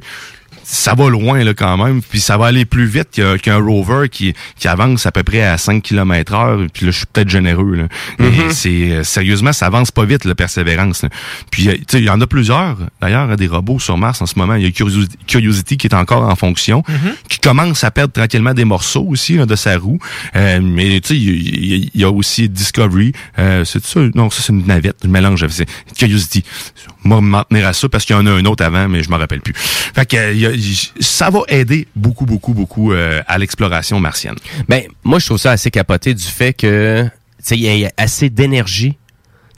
Ça 0.70 0.96
va 0.96 1.08
loin 1.10 1.42
là 1.46 1.54
quand 1.54 1.78
même, 1.78 2.02
puis 2.02 2.20
ça 2.20 2.38
va 2.38 2.48
aller 2.48 2.66
plus 2.66 2.86
vite 2.88 3.22
qu'un 3.42 3.58
rover 3.58 4.10
qui, 4.10 4.34
qui 4.60 4.68
avance 4.68 5.06
à 5.06 5.14
peu 5.14 5.24
près 5.24 5.42
à 5.42 5.58
5 5.58 5.82
km 5.82 6.34
heure, 6.34 6.60
puis 6.74 6.86
là 6.86 6.92
je 6.92 6.98
suis 6.98 7.06
peut-être 7.06 7.30
généreux 7.30 7.74
là. 7.76 7.88
Mais 8.20 8.28
Mhm. 8.30 8.52
c'est 8.52 8.92
euh, 8.92 9.04
sérieusement 9.06 9.54
ça 9.54 9.68
avance 9.68 9.92
pas 9.92 10.04
vite 10.04 10.26
la 10.26 10.36
persévérance. 10.36 11.04
là. 11.04 11.10
Puis 11.52 11.70
euh, 11.70 11.74
tu 11.76 11.84
sais 11.90 12.00
il 12.00 12.04
y 12.04 12.10
en 12.10 12.20
a 12.20 12.28
plusieurs 12.28 12.78
d'ailleurs 13.02 13.38
des 13.38 13.48
robots 13.48 13.80
sur 13.80 13.98
Mars 13.98 14.22
en 14.22 14.26
ce 14.26 14.38
moment, 14.38 14.56
il 14.56 14.64
y 14.64 14.68
a 14.68 14.72
Curiosity, 14.72 15.18
Curiosity 15.26 15.78
qui 15.78 15.88
est 15.88 15.96
encore 15.96 16.24
en 16.24 16.36
fonction, 16.36 16.84
qui 17.30 17.40
commence 17.40 17.86
à 17.86 17.92
perdre 17.92 18.12
tranquillement 18.12 18.54
des 18.54 18.66
morceaux 18.66 19.06
aussi 19.08 19.38
là, 19.38 19.46
de 19.46 19.56
sa 19.56 19.78
roue. 19.78 20.00
Euh, 20.36 20.60
mais 20.62 21.00
tu 21.00 21.08
sais 21.08 21.18
il 21.18 21.92
y, 21.96 22.04
a 22.04 22.12
aussi 22.12 22.50
Discovery, 22.50 23.14
euh, 23.40 23.64
c'est 23.64 23.86
ça? 23.86 24.02
Non 24.16 24.30
ça 24.30 24.42
c'est 24.42 24.52
une 24.52 24.66
navette, 24.66 24.98
je 25.04 25.08
mélange 25.08 25.46
c'est 25.48 25.66
Curiosity. 25.98 26.44
Moi 27.08 27.22
m'en 27.22 27.44
tenir 27.44 27.66
à 27.68 27.74
ça 27.74 27.88
parce 27.90 28.06
qu'il 28.06 28.16
y 28.16 28.20
en 28.20 28.26
a 28.26 28.32
un 28.32 28.46
autre 28.46 28.64
avant 28.64 28.88
mais 28.88 29.02
je 29.02 29.10
m'en 29.10 29.18
rappelle 29.18 29.42
plus. 29.42 29.54
Fait 29.56 30.06
que 30.06 30.56
ça 31.00 31.30
va 31.30 31.40
aider 31.48 31.88
beaucoup 31.96 32.26
beaucoup 32.26 32.54
beaucoup 32.54 32.92
euh, 32.92 33.22
à 33.28 33.38
l'exploration 33.38 34.00
martienne. 34.00 34.36
Ben, 34.68 34.84
moi, 35.04 35.20
je 35.20 35.26
trouve 35.26 35.38
ça 35.38 35.52
assez 35.52 35.72
capoté 35.72 36.14
du 36.14 36.24
fait 36.24 36.54
que, 36.54 37.06
il 37.52 37.60
y 37.60 37.86
a 37.86 37.92
assez 37.98 38.30
d'énergie, 38.30 38.92
tu 38.92 38.98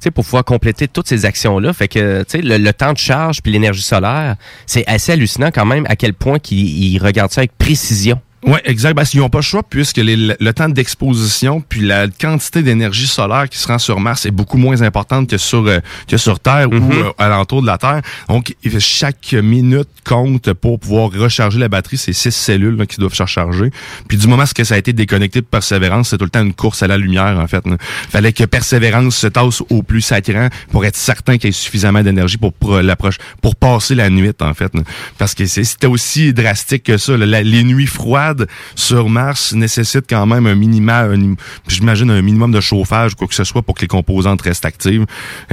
sais, 0.01 0.11
pour 0.11 0.23
pouvoir 0.23 0.43
compléter 0.43 0.87
toutes 0.87 1.07
ces 1.07 1.25
actions-là. 1.25 1.73
Fait 1.73 1.87
que, 1.87 2.23
tu 2.23 2.41
le, 2.41 2.57
le 2.57 2.73
temps 2.73 2.93
de 2.93 2.97
charge 2.97 3.41
puis 3.41 3.51
l'énergie 3.51 3.81
solaire, 3.81 4.35
c'est 4.65 4.85
assez 4.87 5.11
hallucinant 5.11 5.49
quand 5.51 5.65
même 5.65 5.85
à 5.89 5.95
quel 5.95 6.13
point 6.13 6.39
qu'ils 6.39 6.93
ils 6.93 6.99
regardent 6.99 7.31
ça 7.31 7.41
avec 7.41 7.57
précision. 7.57 8.19
Ouais, 8.43 8.61
exact. 8.65 8.93
Ben, 8.95 9.03
ils 9.13 9.19
n'ont 9.19 9.29
pas 9.29 9.39
le 9.39 9.43
choix 9.43 9.63
puisque 9.63 9.97
les- 9.97 10.15
le, 10.15 10.35
le 10.39 10.53
temps 10.53 10.69
d'exposition 10.69 11.61
puis 11.67 11.81
la 11.81 12.07
quantité 12.07 12.61
d'énergie 12.63 13.07
solaire 13.07 13.49
qui 13.49 13.57
se 13.57 13.67
rend 13.67 13.79
sur 13.79 13.99
Mars 13.99 14.25
est 14.25 14.31
beaucoup 14.31 14.57
moins 14.57 14.81
importante 14.81 15.29
que 15.29 15.37
sur 15.37 15.65
euh, 15.67 15.79
que 16.07 16.17
sur 16.17 16.39
Terre 16.39 16.69
ou 16.69 16.75
euh, 16.75 17.11
alentour 17.17 17.61
de 17.61 17.67
la 17.67 17.77
Terre. 17.77 18.01
Donc, 18.29 18.55
chaque 18.79 19.33
minute 19.33 19.89
compte 20.05 20.53
pour 20.53 20.79
pouvoir 20.79 21.11
recharger 21.11 21.59
la 21.59 21.67
batterie. 21.67 21.97
C'est 21.97 22.13
six 22.13 22.31
cellules 22.31 22.75
là, 22.77 22.85
qui 22.85 22.97
doivent 22.97 23.13
se 23.13 23.23
recharger. 23.23 23.71
Puis 24.07 24.17
du 24.17 24.27
moment 24.27 24.45
que 24.55 24.63
ça 24.63 24.75
a 24.75 24.77
été 24.77 24.93
déconnecté 24.93 25.41
de 25.41 25.45
Persévérance, 25.45 26.09
c'est 26.09 26.17
tout 26.17 26.23
le 26.25 26.29
temps 26.29 26.41
une 26.43 26.53
course 26.53 26.81
à 26.83 26.87
la 26.87 26.97
lumière 26.97 27.37
en 27.39 27.47
fait. 27.47 27.65
là. 27.67 27.75
Fallait 28.09 28.31
que 28.33 28.43
Persévérance 28.45 29.15
se 29.17 29.27
tasse 29.27 29.61
au 29.69 29.83
plus 29.83 30.01
sacrant 30.01 30.47
pour 30.71 30.85
être 30.85 30.95
certain 30.95 31.37
qu'il 31.37 31.47
y 31.47 31.49
ait 31.49 31.51
suffisamment 31.51 32.01
d'énergie 32.03 32.37
pour 32.37 32.53
pour 32.53 32.77
l'approche 32.81 33.17
pour 33.41 33.55
passer 33.55 33.95
la 33.95 34.09
nuit 34.09 34.31
en 34.39 34.53
fait. 34.53 34.73
là. 34.75 34.81
Parce 35.17 35.33
que 35.35 35.45
c'était 35.45 35.87
aussi 35.87 36.33
drastique 36.33 36.83
que 36.83 36.97
ça. 36.97 37.17
les 37.17 37.63
nuits 37.63 37.87
froides 37.87 38.28
sur 38.75 39.09
Mars 39.09 39.53
nécessitent 39.53 40.09
quand 40.09 40.25
même 40.25 40.47
un 40.47 40.55
minimum, 40.55 41.35
j'imagine 41.67 42.09
un 42.09 42.21
minimum 42.21 42.51
de 42.51 42.59
chauffage, 42.59 43.15
quoi 43.15 43.27
que 43.27 43.35
ce 43.35 43.43
soit, 43.43 43.61
pour 43.61 43.75
que 43.75 43.81
les 43.81 43.87
composantes 43.87 44.41
restent 44.41 44.65
actives. 44.65 45.05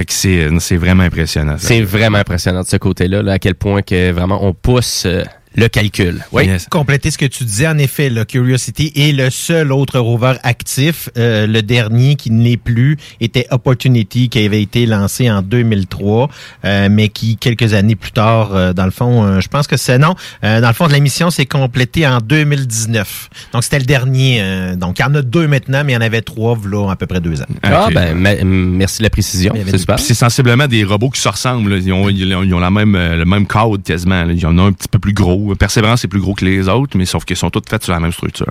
C'est 0.09 0.77
vraiment 0.77 1.03
impressionnant. 1.03 1.57
C'est 1.59 1.83
vraiment 1.83 2.19
impressionnant 2.19 2.63
de 2.63 2.67
ce 2.67 2.77
côté-là, 2.77 3.23
là, 3.23 3.33
à 3.33 3.39
quel 3.39 3.55
point 3.55 3.83
que 3.83 4.13
vraiment 4.13 4.45
on 4.45 4.53
pousse 4.53 5.05
euh, 5.07 5.23
le 5.57 5.69
calcul. 5.69 6.25
Oui. 6.33 6.49
Compléter 6.71 7.11
ce 7.11 7.19
que 7.19 7.27
tu 7.27 7.45
disais, 7.45 7.67
en 7.67 7.79
effet, 7.79 8.09
le 8.11 8.25
Curiosity 8.25 8.93
est 8.95 9.13
le 9.13 9.31
seul 9.31 9.73
autre 9.73 9.99
rover 9.99 10.35
actif. 10.43 11.09
Euh, 11.17 11.47
le 11.47 11.63
dernier 11.63 12.17
qui 12.17 12.31
ne 12.31 12.43
l'est 12.43 12.57
plus 12.57 12.97
était 13.21 13.47
Opportunity, 13.51 14.29
qui 14.29 14.45
avait 14.45 14.63
été 14.63 14.87
lancé 14.87 15.31
en 15.31 15.43
2003, 15.43 16.29
euh, 16.65 16.89
mais 16.91 17.09
qui, 17.09 17.37
quelques 17.37 17.75
années 17.75 17.97
plus 17.97 18.13
tard, 18.13 18.51
euh, 18.55 18.73
dans 18.73 18.85
le 18.85 18.91
fond, 18.91 19.25
euh, 19.25 19.41
je 19.41 19.49
pense 19.49 19.67
que 19.67 19.77
c'est 19.77 19.99
non, 19.99 20.15
euh, 20.45 20.61
dans 20.61 20.69
le 20.69 20.75
fond 20.75 20.87
de 20.87 20.93
la 20.93 21.01
mission, 21.01 21.31
c'est 21.31 21.47
complété 21.47 22.07
en 22.07 22.19
2019. 22.19 23.29
Donc, 23.53 23.65
c'était 23.65 23.79
le 23.79 23.85
dernier. 23.85 24.39
euh, 24.41 24.77
donc, 24.77 24.99
il 24.99 25.03
y 25.03 25.05
en 25.05 25.15
a 25.15 25.23
deux 25.23 25.47
maintenant, 25.49 25.83
mais 25.85 25.93
il 25.93 25.95
y 25.95 25.99
en 25.99 26.03
avait 26.03 26.23
trois, 26.23 26.59
là, 26.71 26.91
à 26.91 26.97
peu 26.97 27.07
près 27.07 27.21
deux 27.21 27.41
ans. 27.41 27.47
Ah, 27.63 27.89
ben, 27.93 28.15
me- 28.15 28.43
merci 28.45 28.99
de 28.99 29.05
la 29.05 29.11
précision. 29.11 29.53
C'est 29.71 29.79
super. 29.79 29.97
Puis 29.97 30.05
c'est 30.05 30.15
sensiblement 30.15 30.67
des 30.67 30.85
robots 30.85 31.11
qui 31.11 31.21
se 31.21 31.29
ressemblent. 31.29 31.71
là. 31.71 31.79
Ils, 31.79 31.93
ont, 31.93 32.09
ils 32.09 32.35
ont- 32.35 32.43
ils 32.43 32.55
ont 32.55 32.59
la 32.61 32.71
même, 32.71 32.93
le 32.97 33.25
même 33.25 33.47
code 33.47 33.83
quasiment. 33.83 34.25
là. 34.25 34.33
Il 34.33 34.41
y 34.41 34.47
en 34.47 34.59
a 34.59 34.63
un 34.63 34.73
petit 34.73 34.89
peu 34.89 34.99
plus 34.99 35.13
gros. 35.13 35.46
Persévérance 35.55 36.05
est 36.05 36.09
plus 36.09 36.21
gros 36.21 36.35
que 36.35 36.45
les 36.45 36.69
autres, 36.69 36.97
mais 36.97 37.07
sauf 37.07 37.25
qu'ils 37.25 37.37
sont 37.37 37.51
toutes 37.51 37.69
faites 37.69 37.85
sur 37.85 37.93
la 37.93 38.01
même 38.01 38.13
structure. 38.13 38.47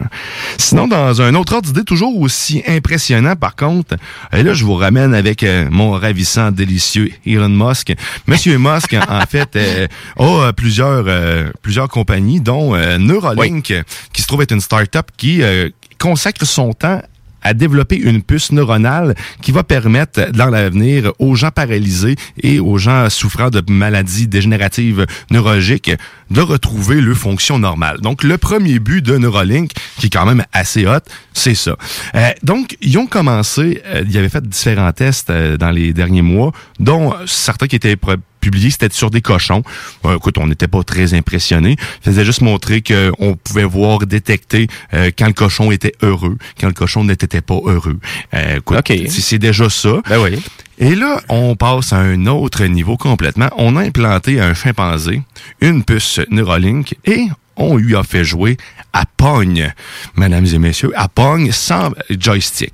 Sinon, 0.57 0.87
dans 0.87 1.21
un 1.21 1.35
autre 1.35 1.53
ordre 1.53 1.67
d'idée, 1.67 1.83
toujours 1.83 2.19
aussi 2.19 2.63
impressionnant 2.67 3.35
par 3.35 3.55
contre, 3.55 3.95
et 4.31 4.43
là, 4.43 4.53
je 4.53 4.63
vous 4.65 4.75
ramène 4.75 5.13
avec 5.13 5.43
euh, 5.43 5.67
mon 5.71 5.91
ravissant, 5.91 6.51
délicieux 6.51 7.11
Elon 7.25 7.49
Musk. 7.49 7.93
Monsieur 8.27 8.57
Musk, 8.57 8.95
en 9.09 9.25
fait, 9.27 9.55
euh, 9.55 9.87
a 10.17 10.23
euh, 10.23 10.51
plusieurs, 10.51 11.05
euh, 11.07 11.49
plusieurs 11.61 11.89
compagnies, 11.89 12.39
dont 12.39 12.75
euh, 12.75 12.97
Neuralink, 12.97 13.73
qui 14.13 14.21
se 14.21 14.27
trouve 14.27 14.41
être 14.41 14.53
une 14.53 14.61
start-up 14.61 15.07
qui 15.17 15.41
euh, 15.41 15.69
consacre 15.99 16.45
son 16.45 16.73
temps 16.73 17.01
à 17.45 17.53
développer 17.53 17.95
une 17.95 18.23
puce 18.23 18.51
neuronale 18.51 19.15
qui 19.41 19.51
va 19.51 19.63
permettre 19.63 20.31
dans 20.31 20.49
l'avenir 20.49 21.13
aux 21.19 21.35
gens 21.35 21.51
paralysés 21.51 22.15
et 22.41 22.59
aux 22.59 22.77
gens 22.79 23.09
souffrant 23.09 23.49
de 23.49 23.61
maladies 23.71 24.27
dégénératives 24.27 25.05
neurologiques 25.29 25.91
de 26.31 26.41
retrouver 26.41 27.01
leur 27.01 27.15
fonction 27.15 27.59
normale. 27.59 28.01
Donc 28.01 28.23
le 28.23 28.39
premier 28.39 28.79
but 28.79 29.05
de 29.05 29.17
Neuralink, 29.17 29.71
qui 29.99 30.07
est 30.07 30.09
quand 30.09 30.25
même 30.25 30.43
assez 30.53 30.87
hot, 30.87 31.05
c'est 31.33 31.53
ça. 31.53 31.77
Euh, 32.15 32.31
donc 32.41 32.77
ils 32.81 32.97
ont 32.97 33.05
commencé, 33.05 33.81
euh, 33.85 34.03
ils 34.09 34.17
avaient 34.17 34.29
fait 34.29 34.45
différents 34.47 34.91
tests 34.91 35.29
euh, 35.29 35.55
dans 35.55 35.69
les 35.69 35.93
derniers 35.93 36.23
mois, 36.23 36.51
dont 36.79 37.13
certains 37.27 37.67
qui 37.67 37.75
étaient 37.75 37.95
publiés, 38.45 38.69
c'était 38.69 38.89
sur 38.93 39.09
des 39.11 39.21
cochons. 39.21 39.63
Euh, 40.05 40.15
écoute, 40.17 40.37
on 40.37 40.47
n'était 40.47 40.67
pas 40.67 40.83
très 40.83 41.13
impressionnés. 41.13 41.75
Ça 42.03 42.11
faisait 42.11 42.25
juste 42.25 42.41
montrer 42.41 42.81
qu'on 42.81 43.35
pouvait 43.43 43.63
voir, 43.63 43.99
détecter 44.05 44.67
euh, 44.93 45.11
quand 45.17 45.27
le 45.27 45.33
cochon 45.33 45.71
était 45.71 45.93
heureux, 46.01 46.37
quand 46.59 46.67
le 46.67 46.73
cochon 46.73 47.03
n'était 47.03 47.41
pas 47.41 47.59
heureux. 47.65 47.99
Euh, 48.33 48.57
écoute, 48.57 48.77
c'est- 49.09 49.21
c'est 49.21 49.39
déjà 49.39 49.69
ça. 49.69 50.01
Et 50.77 50.93
là, 50.95 51.21
on 51.29 51.55
passe 51.55 51.93
à 51.93 51.97
un 51.99 52.25
autre 52.27 52.63
niveau 52.65 52.97
complètement. 52.97 53.49
On 53.57 53.75
a 53.77 53.81
implanté 53.81 54.39
à 54.39 54.47
un 54.47 54.53
chimpanzé 54.53 55.21
une 55.61 55.83
puce 55.83 56.19
Neuralink 56.29 56.95
et 57.05 57.27
on 57.55 57.77
lui 57.77 57.95
a 57.95 58.03
fait 58.03 58.25
jouer 58.25 58.57
à 58.91 59.05
Pogne, 59.05 59.73
mesdames 60.17 60.45
et 60.45 60.57
messieurs, 60.59 60.91
à 60.95 61.07
Pogne 61.07 61.51
sans 61.53 61.91
joystick. 62.09 62.73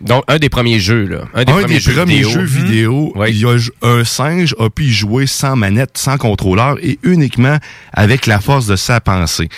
Donc, 0.00 0.24
un 0.28 0.38
des 0.38 0.48
premiers 0.48 0.80
jeux, 0.80 1.06
là. 1.06 1.24
Un 1.34 1.44
des 1.44 1.52
premiers 1.52 1.78
jeux 1.78 2.04
vidéo. 2.04 2.30
jeux 2.30 2.44
vidéo, 2.44 3.14
il 3.28 3.36
y 3.36 3.44
a 3.44 3.56
un 3.82 4.04
singe 4.04 4.54
a 4.58 4.70
pu 4.70 4.84
y 4.84 4.92
jouer 4.92 5.26
sans 5.26 5.56
manette, 5.56 5.98
sans 5.98 6.16
contrôleur 6.16 6.76
et 6.82 6.98
uniquement 7.02 7.58
avec 7.92 8.26
la 8.26 8.40
force 8.40 8.66
de 8.66 8.76
sa 8.76 9.00
pensée. 9.00 9.48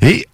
Et 0.00 0.26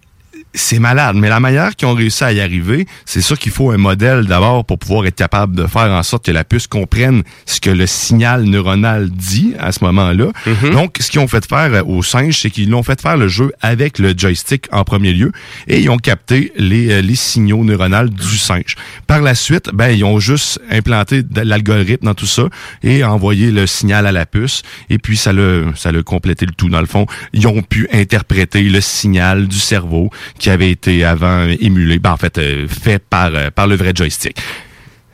c'est 0.53 0.79
malade, 0.79 1.15
mais 1.15 1.29
la 1.29 1.39
manière 1.39 1.75
qu'ils 1.75 1.87
ont 1.87 1.93
réussi 1.93 2.23
à 2.23 2.31
y 2.31 2.41
arriver, 2.41 2.87
c'est 3.05 3.21
sûr 3.21 3.37
qu'il 3.37 3.51
faut 3.51 3.71
un 3.71 3.77
modèle 3.77 4.25
d'abord 4.25 4.65
pour 4.65 4.79
pouvoir 4.79 5.05
être 5.05 5.15
capable 5.15 5.55
de 5.55 5.67
faire 5.67 5.91
en 5.91 6.03
sorte 6.03 6.25
que 6.25 6.31
la 6.31 6.43
puce 6.43 6.67
comprenne 6.67 7.23
ce 7.45 7.59
que 7.61 7.69
le 7.69 7.85
signal 7.85 8.43
neuronal 8.43 9.09
dit 9.09 9.53
à 9.59 9.71
ce 9.71 9.83
moment-là. 9.83 10.31
Donc, 10.71 10.97
ce 10.99 11.11
qu'ils 11.11 11.19
ont 11.19 11.27
fait 11.27 11.45
faire 11.45 11.73
euh, 11.73 11.83
aux 11.83 12.03
singes, 12.03 12.39
c'est 12.41 12.49
qu'ils 12.49 12.69
l'ont 12.69 12.83
fait 12.83 12.99
faire 13.01 13.17
le 13.17 13.27
jeu 13.27 13.51
avec 13.61 13.99
le 13.99 14.13
joystick 14.17 14.67
en 14.71 14.83
premier 14.83 15.13
lieu 15.13 15.31
et 15.67 15.79
ils 15.79 15.89
ont 15.89 15.97
capté 15.97 16.51
les, 16.55 16.91
euh, 16.91 17.01
les 17.01 17.15
signaux 17.15 17.63
neuronaux 17.63 18.09
du 18.09 18.37
singe. 18.37 18.75
Par 19.05 19.21
la 19.21 19.35
suite, 19.35 19.69
ben, 19.73 19.89
ils 19.89 20.03
ont 20.03 20.19
juste 20.19 20.59
implanté 20.69 21.23
l'algorithme 21.35 22.05
dans 22.05 22.13
tout 22.13 22.25
ça 22.25 22.43
et 22.83 23.03
envoyé 23.03 23.51
le 23.51 23.67
signal 23.67 24.07
à 24.07 24.11
la 24.11 24.25
puce 24.25 24.63
et 24.89 24.97
puis 24.97 25.17
ça 25.17 25.33
l'a, 25.33 25.63
ça 25.75 25.91
l'a 25.91 26.01
complété 26.03 26.45
le 26.45 26.53
tout 26.53 26.69
dans 26.69 26.81
le 26.81 26.87
fond. 26.87 27.05
Ils 27.33 27.47
ont 27.47 27.61
pu 27.61 27.87
interpréter 27.91 28.63
le 28.63 28.81
signal 28.81 29.47
du 29.47 29.59
cerveau 29.59 30.09
qui 30.37 30.49
avait 30.49 30.71
été 30.71 31.03
avant 31.03 31.47
émulé, 31.59 31.99
ben, 31.99 32.11
en 32.11 32.17
fait, 32.17 32.37
euh, 32.37 32.67
fait 32.67 32.99
par, 32.99 33.31
euh, 33.33 33.49
par 33.51 33.67
le 33.67 33.75
vrai 33.75 33.91
joystick. 33.95 34.37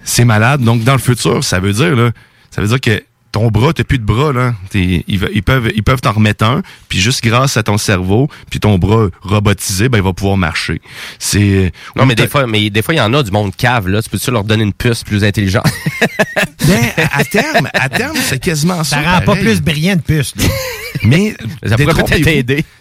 C'est 0.04 0.26
malade. 0.26 0.62
Donc, 0.62 0.84
dans 0.84 0.94
le 0.94 1.00
futur, 1.00 1.44
ça 1.44 1.60
veut 1.60 1.74
dire, 1.74 1.96
là, 1.96 2.12
ça 2.52 2.62
veut 2.62 2.68
dire 2.68 2.82
que 2.82 3.04
ton 3.32 3.48
bras, 3.48 3.74
t'as 3.74 3.84
plus 3.84 3.98
de 3.98 4.06
bras, 4.06 4.32
là. 4.32 4.54
Ils, 4.76 5.04
ils 5.08 5.44
peuvent 5.44 5.72
ils 5.76 5.82
peuvent 5.82 6.02
t'en 6.02 6.12
remettre 6.12 6.46
un, 6.46 6.62
puis 6.88 7.00
juste 7.00 7.24
grâce 7.24 7.58
à 7.58 7.64
ton 7.64 7.80
cerveau, 7.80 8.30
puis 8.52 8.60
ton 8.60 8.78
bras 8.78 9.08
robotisé, 9.22 9.90
ben, 9.90 9.98
il 9.98 10.04
va 10.04 10.14
pouvoir 10.14 10.38
marcher. 10.38 10.82
C'est... 11.18 11.72
Non, 11.96 12.06
mais 12.06 12.14
des 12.14 12.28
fois, 12.28 12.46
mais 12.46 12.70
des 12.70 12.84
fois, 12.84 12.94
il 12.94 12.98
y 12.98 13.02
en 13.02 13.14
a 13.14 13.24
du 13.24 13.32
monde 13.32 13.56
cave, 13.56 13.88
là. 13.88 14.04
Tu 14.04 14.10
peux-tu 14.10 14.30
leur 14.30 14.44
donner 14.44 14.64
une 14.64 14.74
puce 14.74 15.04
plus 15.04 15.24
intelligente? 15.24 15.66
Ben, 16.68 17.06
à 17.12 17.24
terme, 17.26 17.70
à 17.74 17.90
terme, 17.90 18.16
c'est 18.22 18.40
quasiment 18.40 18.84
ça. 18.84 19.02
Ça 19.04 19.12
rend 19.20 19.22
pas 19.26 19.36
plus 19.36 19.62
brillant 19.62 19.96
de 19.96 20.02
puce. 20.02 20.34
là. 20.38 20.44
Mais 21.06 21.36
Ça 21.66 21.76
pourrait. 21.84 22.04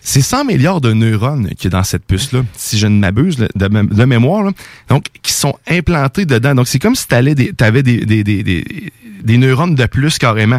C'est 0.01 0.21
100 0.23 0.45
milliards 0.45 0.81
de 0.81 0.93
neurones 0.93 1.49
qu'il 1.57 1.65
y 1.65 1.67
a 1.75 1.79
dans 1.79 1.83
cette 1.85 2.05
puce-là, 2.05 2.43
si 2.57 2.79
je 2.79 2.87
ne 2.87 2.99
m'abuse 2.99 3.39
là, 3.39 3.49
de, 3.57 3.67
mé- 3.69 3.89
de 3.89 4.05
mémoire, 4.05 4.45
là. 4.45 4.51
donc 4.89 5.07
qui 5.23 5.33
sont 5.33 5.57
implantés 5.69 6.25
dedans. 6.27 6.55
Donc 6.55 6.69
c'est 6.69 6.79
comme 6.79 6.95
si 6.95 7.09
tu 7.09 7.15
avais 7.15 7.35
des, 7.35 7.53
t'avais 7.53 7.83
des, 7.83 8.05
des, 8.05 8.23
des, 8.23 8.43
des, 8.45 8.93
des 9.23 9.39
neurones 9.39 9.75
de 9.75 9.87
plus 9.87 10.19
carrément. 10.19 10.59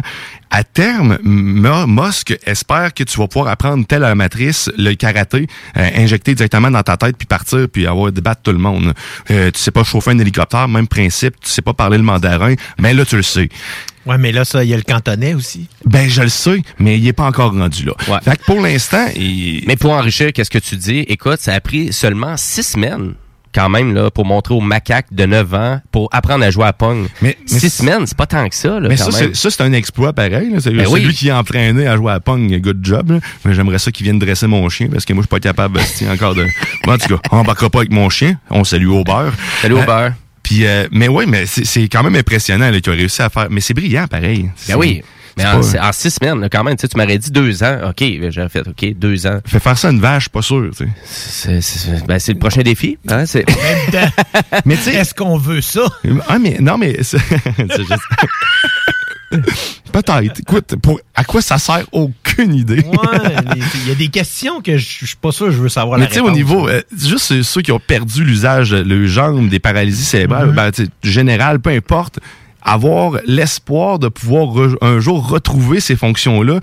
À 0.50 0.62
terme, 0.62 1.18
Musk 1.24 2.36
espère 2.46 2.94
que 2.94 3.02
tu 3.02 3.18
vas 3.18 3.26
pouvoir 3.26 3.50
apprendre 3.50 3.84
telle 3.86 4.14
matrice, 4.14 4.70
le 4.78 4.94
karaté, 4.94 5.46
euh, 5.76 5.88
injecter 5.96 6.34
directement 6.34 6.70
dans 6.70 6.82
ta 6.82 6.96
tête 6.96 7.16
puis 7.16 7.26
partir 7.26 7.66
puis 7.72 7.86
avoir 7.88 8.12
débattre 8.12 8.42
tout 8.42 8.52
le 8.52 8.58
monde. 8.58 8.92
Euh, 9.30 9.50
tu 9.50 9.58
sais 9.60 9.72
pas 9.72 9.82
chauffer 9.84 10.10
un 10.12 10.18
hélicoptère, 10.18 10.68
même 10.68 10.86
principe. 10.86 11.34
Tu 11.40 11.50
sais 11.50 11.62
pas 11.62 11.72
parler 11.74 11.96
le 11.98 12.04
mandarin, 12.04 12.54
mais 12.78 12.94
là 12.94 13.04
tu 13.04 13.13
le 13.16 13.22
sais. 13.22 13.48
Ouais, 14.06 14.18
mais 14.18 14.32
là, 14.32 14.44
ça, 14.44 14.62
il 14.64 14.70
y 14.70 14.74
a 14.74 14.76
le 14.76 14.82
cantonais 14.82 15.32
aussi. 15.34 15.66
Ben, 15.86 16.08
je 16.10 16.22
le 16.22 16.28
sais, 16.28 16.62
mais 16.78 16.98
il 16.98 17.08
est 17.08 17.12
pas 17.14 17.24
encore 17.24 17.52
rendu 17.54 17.84
là. 17.84 17.94
Fait 18.22 18.36
que 18.36 18.44
pour 18.44 18.60
l'instant, 18.60 19.06
il... 19.16 19.64
Mais 19.66 19.76
pour 19.76 19.92
enrichir, 19.92 20.32
qu'est-ce 20.32 20.50
que 20.50 20.58
tu 20.58 20.76
dis? 20.76 20.98
Écoute, 21.08 21.40
ça 21.40 21.54
a 21.54 21.60
pris 21.60 21.92
seulement 21.92 22.36
six 22.36 22.62
semaines 22.64 23.14
quand 23.54 23.68
même, 23.68 23.94
là, 23.94 24.10
pour 24.10 24.26
montrer 24.26 24.52
aux 24.52 24.60
macaques 24.60 25.06
de 25.12 25.26
9 25.26 25.54
ans, 25.54 25.80
pour 25.92 26.08
apprendre 26.10 26.44
à 26.44 26.50
jouer 26.50 26.64
à 26.66 26.72
Pong. 26.72 27.06
Mais, 27.22 27.38
Six 27.46 27.70
semaines, 27.70 28.04
c'est 28.04 28.16
pas 28.18 28.26
tant 28.26 28.48
que 28.48 28.54
ça, 28.56 28.80
là, 28.80 28.88
Mais 28.88 28.96
quand 28.96 29.12
ça, 29.12 29.20
même. 29.20 29.32
c'est, 29.32 29.40
ça, 29.42 29.50
c'est 29.56 29.62
un 29.62 29.72
exploit 29.72 30.12
pareil. 30.12 30.50
C'est 30.58 30.72
Ben 30.72 30.84
celui 30.84 31.06
oui. 31.06 31.14
qui 31.14 31.28
est 31.28 31.32
entraîné 31.32 31.86
à 31.86 31.94
jouer 31.96 32.10
à 32.12 32.18
Pong, 32.18 32.52
good 32.60 32.80
job. 32.82 33.12
là. 33.12 33.20
Mais 33.44 33.54
j'aimerais 33.54 33.78
ça 33.78 33.92
qu'il 33.92 34.04
vienne 34.04 34.18
dresser 34.18 34.48
mon 34.48 34.68
chien 34.68 34.88
parce 34.92 35.04
que 35.04 35.12
moi, 35.12 35.22
je 35.22 35.26
suis 35.26 35.30
pas 35.30 35.38
capable 35.38 35.78
encore 36.12 36.34
de. 36.34 36.44
Bon, 36.84 36.94
en 36.94 36.98
tout 36.98 37.06
cas, 37.16 37.20
on 37.30 37.38
embarquera 37.38 37.70
pas 37.70 37.78
avec 37.78 37.92
mon 37.92 38.10
chien. 38.10 38.36
On 38.50 38.64
salue 38.64 38.88
Aubert. 38.88 39.32
Salut, 39.62 39.76
Euh, 39.76 39.82
Aubert. 39.84 40.14
Puis, 40.44 40.64
euh, 40.66 40.86
mais 40.92 41.08
ouais, 41.08 41.26
mais 41.26 41.46
c'est, 41.46 41.64
c'est 41.64 41.88
quand 41.88 42.04
même 42.04 42.14
impressionnant 42.14 42.70
là, 42.70 42.80
qu'il 42.80 42.92
a 42.92 42.96
réussi 42.96 43.20
à 43.22 43.28
faire. 43.30 43.48
Mais 43.50 43.60
c'est 43.60 43.74
brillant, 43.74 44.06
pareil. 44.06 44.48
Ben 44.68 44.76
oui. 44.76 45.02
Mais 45.36 45.44
en, 45.46 45.60
pas- 45.60 45.88
en 45.88 45.92
six 45.92 46.10
semaines, 46.10 46.38
là, 46.40 46.48
quand 46.48 46.62
même, 46.62 46.76
tu 46.76 46.82
sais, 46.82 46.88
tu 46.88 46.96
m'aurais 46.96 47.18
dit 47.18 47.32
deux 47.32 47.64
ans. 47.64 47.78
OK, 47.88 47.98
ben, 47.98 48.30
j'aurais 48.30 48.48
fait, 48.48 48.60
OK, 48.68 48.94
deux 48.94 49.26
ans. 49.26 49.40
Fait 49.44 49.58
faire 49.58 49.76
ça 49.76 49.88
à 49.88 49.90
une 49.90 49.98
vache, 50.00 50.28
pas 50.28 50.42
sûr, 50.42 50.70
tu 50.78 50.86
sais. 51.04 51.60
C'est, 51.60 52.06
ben, 52.06 52.20
c'est 52.20 52.34
le 52.34 52.38
prochain 52.38 52.62
défi. 52.62 52.98
Hein, 53.08 53.26
c'est... 53.26 53.44
Mais 54.64 54.76
tu 54.76 54.82
sais. 54.82 54.94
Est-ce 54.94 55.12
qu'on 55.12 55.36
veut 55.36 55.60
ça? 55.60 55.86
Ah, 56.28 56.38
mais 56.38 56.58
non, 56.60 56.78
mais. 56.78 56.98
c'est 57.02 57.18
juste- 57.18 57.98
Peut-être. 59.92 60.40
Écoute, 60.40 60.76
pour, 60.82 61.00
à 61.14 61.24
quoi 61.24 61.40
ça 61.40 61.58
sert? 61.58 61.84
Aucune 61.92 62.54
idée. 62.54 62.80
Ouais, 62.80 63.36
il 63.84 63.88
y 63.88 63.92
a 63.92 63.94
des 63.94 64.08
questions 64.08 64.60
que 64.60 64.76
je 64.76 65.06
suis 65.06 65.16
pas 65.16 65.32
sûr 65.32 65.46
que 65.46 65.52
je 65.52 65.58
veux 65.58 65.68
savoir 65.68 65.98
Mais 65.98 66.08
tu 66.08 66.14
sais, 66.14 66.20
au 66.20 66.30
niveau, 66.30 66.68
euh, 66.68 66.82
juste 66.96 67.42
ceux 67.42 67.62
qui 67.62 67.72
ont 67.72 67.80
perdu 67.80 68.24
l'usage, 68.24 68.70
de 68.70 68.78
le 68.78 69.06
jambe, 69.06 69.48
des 69.48 69.60
paralysies 69.60 70.04
cérébrales, 70.04 70.52
ben, 70.52 70.70
tu 70.72 70.84
sais, 70.84 70.90
général, 71.02 71.60
peu 71.60 71.70
importe, 71.70 72.18
avoir 72.62 73.18
l'espoir 73.26 73.98
de 73.98 74.08
pouvoir 74.08 74.48
un 74.80 74.98
jour 74.98 75.28
retrouver 75.28 75.80
ces 75.80 75.96
fonctions-là, 75.96 76.60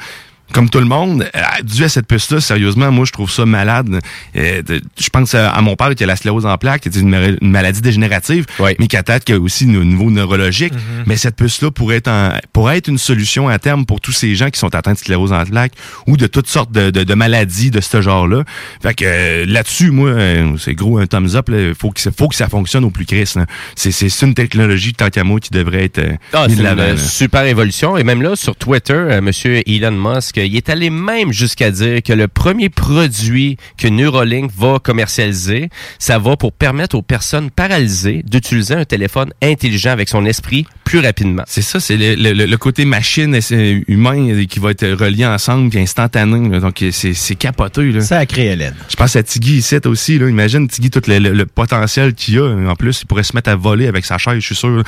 comme 0.51 0.69
tout 0.69 0.79
le 0.79 0.85
monde, 0.85 1.27
euh, 1.35 1.41
dû 1.63 1.83
à 1.83 1.89
cette 1.89 2.07
piste-là, 2.07 2.41
sérieusement, 2.41 2.91
moi, 2.91 3.05
je 3.05 3.11
trouve 3.11 3.31
ça 3.31 3.45
malade. 3.45 3.99
Euh, 4.35 4.61
je 4.99 5.09
pense 5.09 5.33
à, 5.35 5.59
mon 5.61 5.75
père 5.75 5.93
qui 5.95 6.03
a 6.03 6.07
la 6.07 6.15
sclérose 6.15 6.45
en 6.45 6.57
plaques, 6.57 6.81
qui 6.81 6.89
est 6.89 6.95
une, 6.99 7.09
ma- 7.09 7.27
une 7.41 7.51
maladie 7.51 7.81
dégénérative, 7.81 8.45
mais 8.79 8.87
qui 8.87 8.97
attaque 8.97 9.31
aussi 9.41 9.65
au 9.65 9.83
niveau 9.83 10.09
neurologique. 10.11 10.73
Mais 11.05 11.15
cette 11.17 11.35
puce-là 11.35 11.71
pourrait 11.71 11.97
être, 11.97 12.07
en- 12.09 12.33
pourrait 12.53 12.77
être 12.77 12.87
une 12.87 12.97
solution 12.97 13.47
à 13.49 13.59
terme 13.59 13.85
pour 13.85 14.01
tous 14.01 14.11
ces 14.11 14.35
gens 14.35 14.49
qui 14.49 14.59
sont 14.59 14.73
atteints 14.75 14.93
de 14.93 14.97
sclérose 14.97 15.33
en 15.33 15.43
plaques 15.45 15.73
ou 16.07 16.17
de 16.17 16.27
toutes 16.27 16.47
sortes 16.47 16.71
de, 16.71 16.89
de- 16.89 17.03
de 17.03 17.13
maladies 17.13 17.71
de 17.71 17.81
ce 17.81 18.01
genre-là. 18.01 18.43
Fait 18.81 18.93
que 18.93 19.05
euh, 19.05 19.45
là-dessus, 19.47 19.91
moi, 19.91 20.13
c'est 20.57 20.73
gros 20.75 20.97
un 20.97 21.07
thumbs 21.07 21.35
up. 21.35 21.49
Il 21.51 21.73
faut 21.75 21.91
que, 21.91 21.99
ça- 22.01 22.11
faut 22.15 22.27
que 22.27 22.35
ça 22.35 22.47
fonctionne 22.49 22.83
au 22.83 22.89
plus 22.89 23.05
Christ. 23.05 23.39
C'est 23.75 24.21
une 24.21 24.33
technologie, 24.33 24.93
tant 24.93 25.09
qu'à 25.09 25.23
moi, 25.23 25.39
qui 25.39 25.49
devrait 25.51 25.85
être 25.85 26.01
Ah, 26.33 26.47
mise 26.47 26.55
c'est 26.57 26.63
de 26.63 26.67
l'avant. 26.67 26.97
super 26.97 27.45
évolution. 27.45 27.97
Et 27.97 28.03
même 28.03 28.21
là, 28.21 28.35
sur 28.35 28.55
Twitter, 28.55 29.19
Monsieur 29.21 29.61
Elon 29.67 29.91
Musk, 29.91 30.37
il 30.45 30.55
est 30.55 30.69
allé 30.69 30.89
même 30.89 31.31
jusqu'à 31.31 31.71
dire 31.71 32.01
que 32.03 32.13
le 32.13 32.27
premier 32.27 32.69
produit 32.69 33.57
que 33.77 33.87
Neuralink 33.87 34.51
va 34.57 34.79
commercialiser, 34.79 35.69
ça 35.99 36.19
va 36.19 36.35
pour 36.37 36.51
permettre 36.53 36.95
aux 36.97 37.01
personnes 37.01 37.49
paralysées 37.51 38.23
d'utiliser 38.27 38.73
un 38.75 38.85
téléphone 38.85 39.31
intelligent 39.41 39.91
avec 39.91 40.09
son 40.09 40.25
esprit 40.25 40.65
plus 40.83 40.99
rapidement. 40.99 41.43
C'est 41.47 41.61
ça, 41.61 41.79
c'est 41.79 41.97
le, 41.97 42.15
le- 42.33 42.45
le 42.45 42.57
côté 42.57 42.85
machine 42.85 43.33
et 43.35 43.83
humain 43.87 44.45
qui 44.45 44.59
va 44.59 44.71
être 44.71 44.87
relié 44.87 45.25
ensemble 45.25 45.69
puis 45.69 45.79
instantané. 45.79 46.49
là. 46.49 46.59
Donc, 46.59 46.83
c'est 46.91 47.13
c'est 47.13 47.35
capoteux. 47.35 47.91
Là. 47.91 48.01
Sacré 48.01 48.47
Hélène. 48.47 48.75
Je 48.89 48.95
pense 48.95 49.15
à 49.15 49.23
Tiggy 49.23 49.57
ici 49.57 49.77
aussi. 49.85 50.17
Là. 50.19 50.29
Imagine 50.29 50.67
Tiggy 50.67 50.89
tout 50.89 51.01
le, 51.07 51.19
le- 51.19 51.31
le 51.33 51.45
potentiel 51.45 52.13
qu'il 52.13 52.37
a. 52.39 52.47
En 52.69 52.75
plus, 52.75 53.01
il 53.01 53.05
pourrait 53.05 53.23
se 53.23 53.35
mettre 53.35 53.49
à 53.49 53.55
voler 53.55 53.87
avec 53.87 54.05
sa 54.05 54.17
chaise, 54.17 54.39
je 54.39 54.45
suis 54.45 54.55
sûr. 54.55 54.83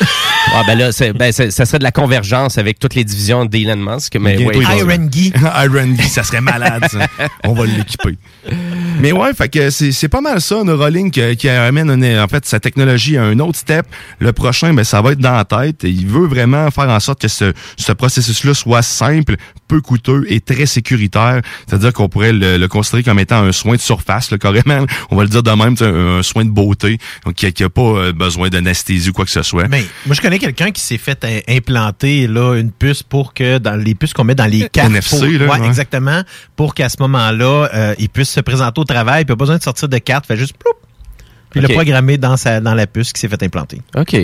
Ah 0.54 0.62
ben 0.66 0.78
là, 0.78 0.92
c'est- 0.92 1.12
ben, 1.12 1.30
c'est- 1.30 1.50
ça 1.50 1.66
serait 1.66 1.78
de 1.78 1.84
la 1.84 1.92
convergence 1.92 2.56
avec 2.56 2.78
toutes 2.78 2.94
les 2.94 3.04
divisions 3.04 3.44
d'Elon 3.44 3.76
Musk. 3.76 4.16
Mais 4.18 4.42
ouais, 4.42 4.56
Iron 4.78 5.08
Geek. 5.10 5.34
Iron 5.64 5.94
Geek, 5.94 6.08
ça 6.10 6.22
serait 6.22 6.40
malade, 6.40 6.86
ça. 6.90 7.06
On 7.44 7.52
va 7.52 7.66
l'équiper. 7.66 8.16
Mais 9.00 9.12
ouais, 9.12 9.32
fait 9.34 9.48
que 9.48 9.70
c'est 9.70 9.92
c'est 9.92 10.08
pas 10.08 10.20
mal 10.20 10.40
ça, 10.40 10.62
Neuralink, 10.64 11.16
euh, 11.18 11.34
qui 11.34 11.48
amène 11.48 11.90
un- 11.90 12.24
en 12.24 12.28
fait 12.28 12.44
sa 12.46 12.58
technologie 12.60 13.16
à 13.16 13.24
un 13.24 13.38
autre 13.38 13.58
step. 13.58 13.86
Le 14.18 14.32
prochain, 14.32 14.72
ben, 14.74 14.84
ça 14.84 15.00
va 15.02 15.12
être 15.12 15.18
dans 15.20 15.32
la 15.36 15.44
tête. 15.44 15.82
Il 15.84 16.06
veut 16.06 16.26
vraiment 16.26 16.70
faire 16.70 16.88
en 16.88 16.98
sorte 17.00 17.20
que 17.22 17.28
ce, 17.28 17.52
ce 17.76 17.92
processus-là 17.92 18.54
soit 18.54 18.82
simple, 18.82 19.36
peu 19.68 19.80
coûteux 19.80 20.24
et 20.28 20.40
très 20.40 20.66
sécuritaire. 20.66 21.42
C'est-à-dire 21.66 21.92
qu'on 21.92 22.08
pourrait 22.08 22.32
le, 22.32 22.56
le 22.56 22.68
considérer 22.68 23.02
comme 23.02 23.18
étant 23.18 23.42
un 23.42 23.52
soin 23.52 23.76
de 23.76 23.80
surface, 23.80 24.30
là, 24.30 24.38
carrément. 24.38 24.84
On 25.10 25.16
va 25.16 25.22
le 25.22 25.28
dire 25.28 25.42
de 25.42 25.50
même, 25.50 25.74
un, 25.80 26.18
un 26.18 26.22
soin 26.22 26.44
de 26.44 26.50
beauté, 26.50 26.98
donc 27.24 27.34
qui 27.34 27.46
n'a 27.62 27.68
pas 27.68 27.80
euh, 27.82 28.12
besoin 28.12 28.48
d'anesthésie 28.48 29.10
ou 29.10 29.12
quoi 29.12 29.24
que 29.24 29.30
ce 29.30 29.42
soit. 29.42 29.68
Mais 29.68 29.84
moi, 30.06 30.14
je 30.14 30.20
connais 30.20 30.38
quelqu'un 30.38 30.70
qui 30.70 30.80
s'est 30.80 30.98
fait 30.98 31.22
euh, 31.24 31.40
implanter 31.48 32.26
là, 32.26 32.56
une 32.56 32.72
puce 32.72 33.02
pour 33.02 33.34
que 33.34 33.58
dans 33.58 33.76
les 33.76 33.94
puces 33.94 34.12
qu'on 34.12 34.24
met 34.24 34.34
dans 34.34 34.46
les 34.50 34.68
cartes. 34.68 34.90
NFC, 34.90 35.10
pour- 35.10 35.26
là, 35.26 35.54
ouais, 35.54 35.60
ouais. 35.60 35.66
exactement. 35.66 36.22
Pour 36.56 36.74
qu'à 36.74 36.88
ce 36.88 36.96
moment-là, 37.00 37.68
euh, 37.74 37.94
il 37.98 38.08
puisse 38.08 38.30
se 38.30 38.40
présenter 38.40 38.80
au 38.80 38.84
travail, 38.88 39.24
puis 39.24 39.30
il 39.30 39.34
a 39.34 39.36
pas 39.36 39.40
besoin 39.40 39.58
de 39.58 39.62
sortir 39.62 39.88
de 39.88 39.98
carte, 39.98 40.26
fait 40.26 40.36
juste 40.36 40.56
ploup. 40.56 40.72
Puis 41.50 41.60
il 41.60 41.64
Ok. 41.64 41.68
l'a 41.70 41.74
programmé 41.76 42.18
dans, 42.18 42.36
sa, 42.36 42.60
dans 42.60 42.74
la 42.74 42.86
puce 42.86 43.12
qui 43.12 43.20
s'est 43.20 43.28
fait 43.28 43.42
implanter. 43.42 43.80
OK. 43.96 44.16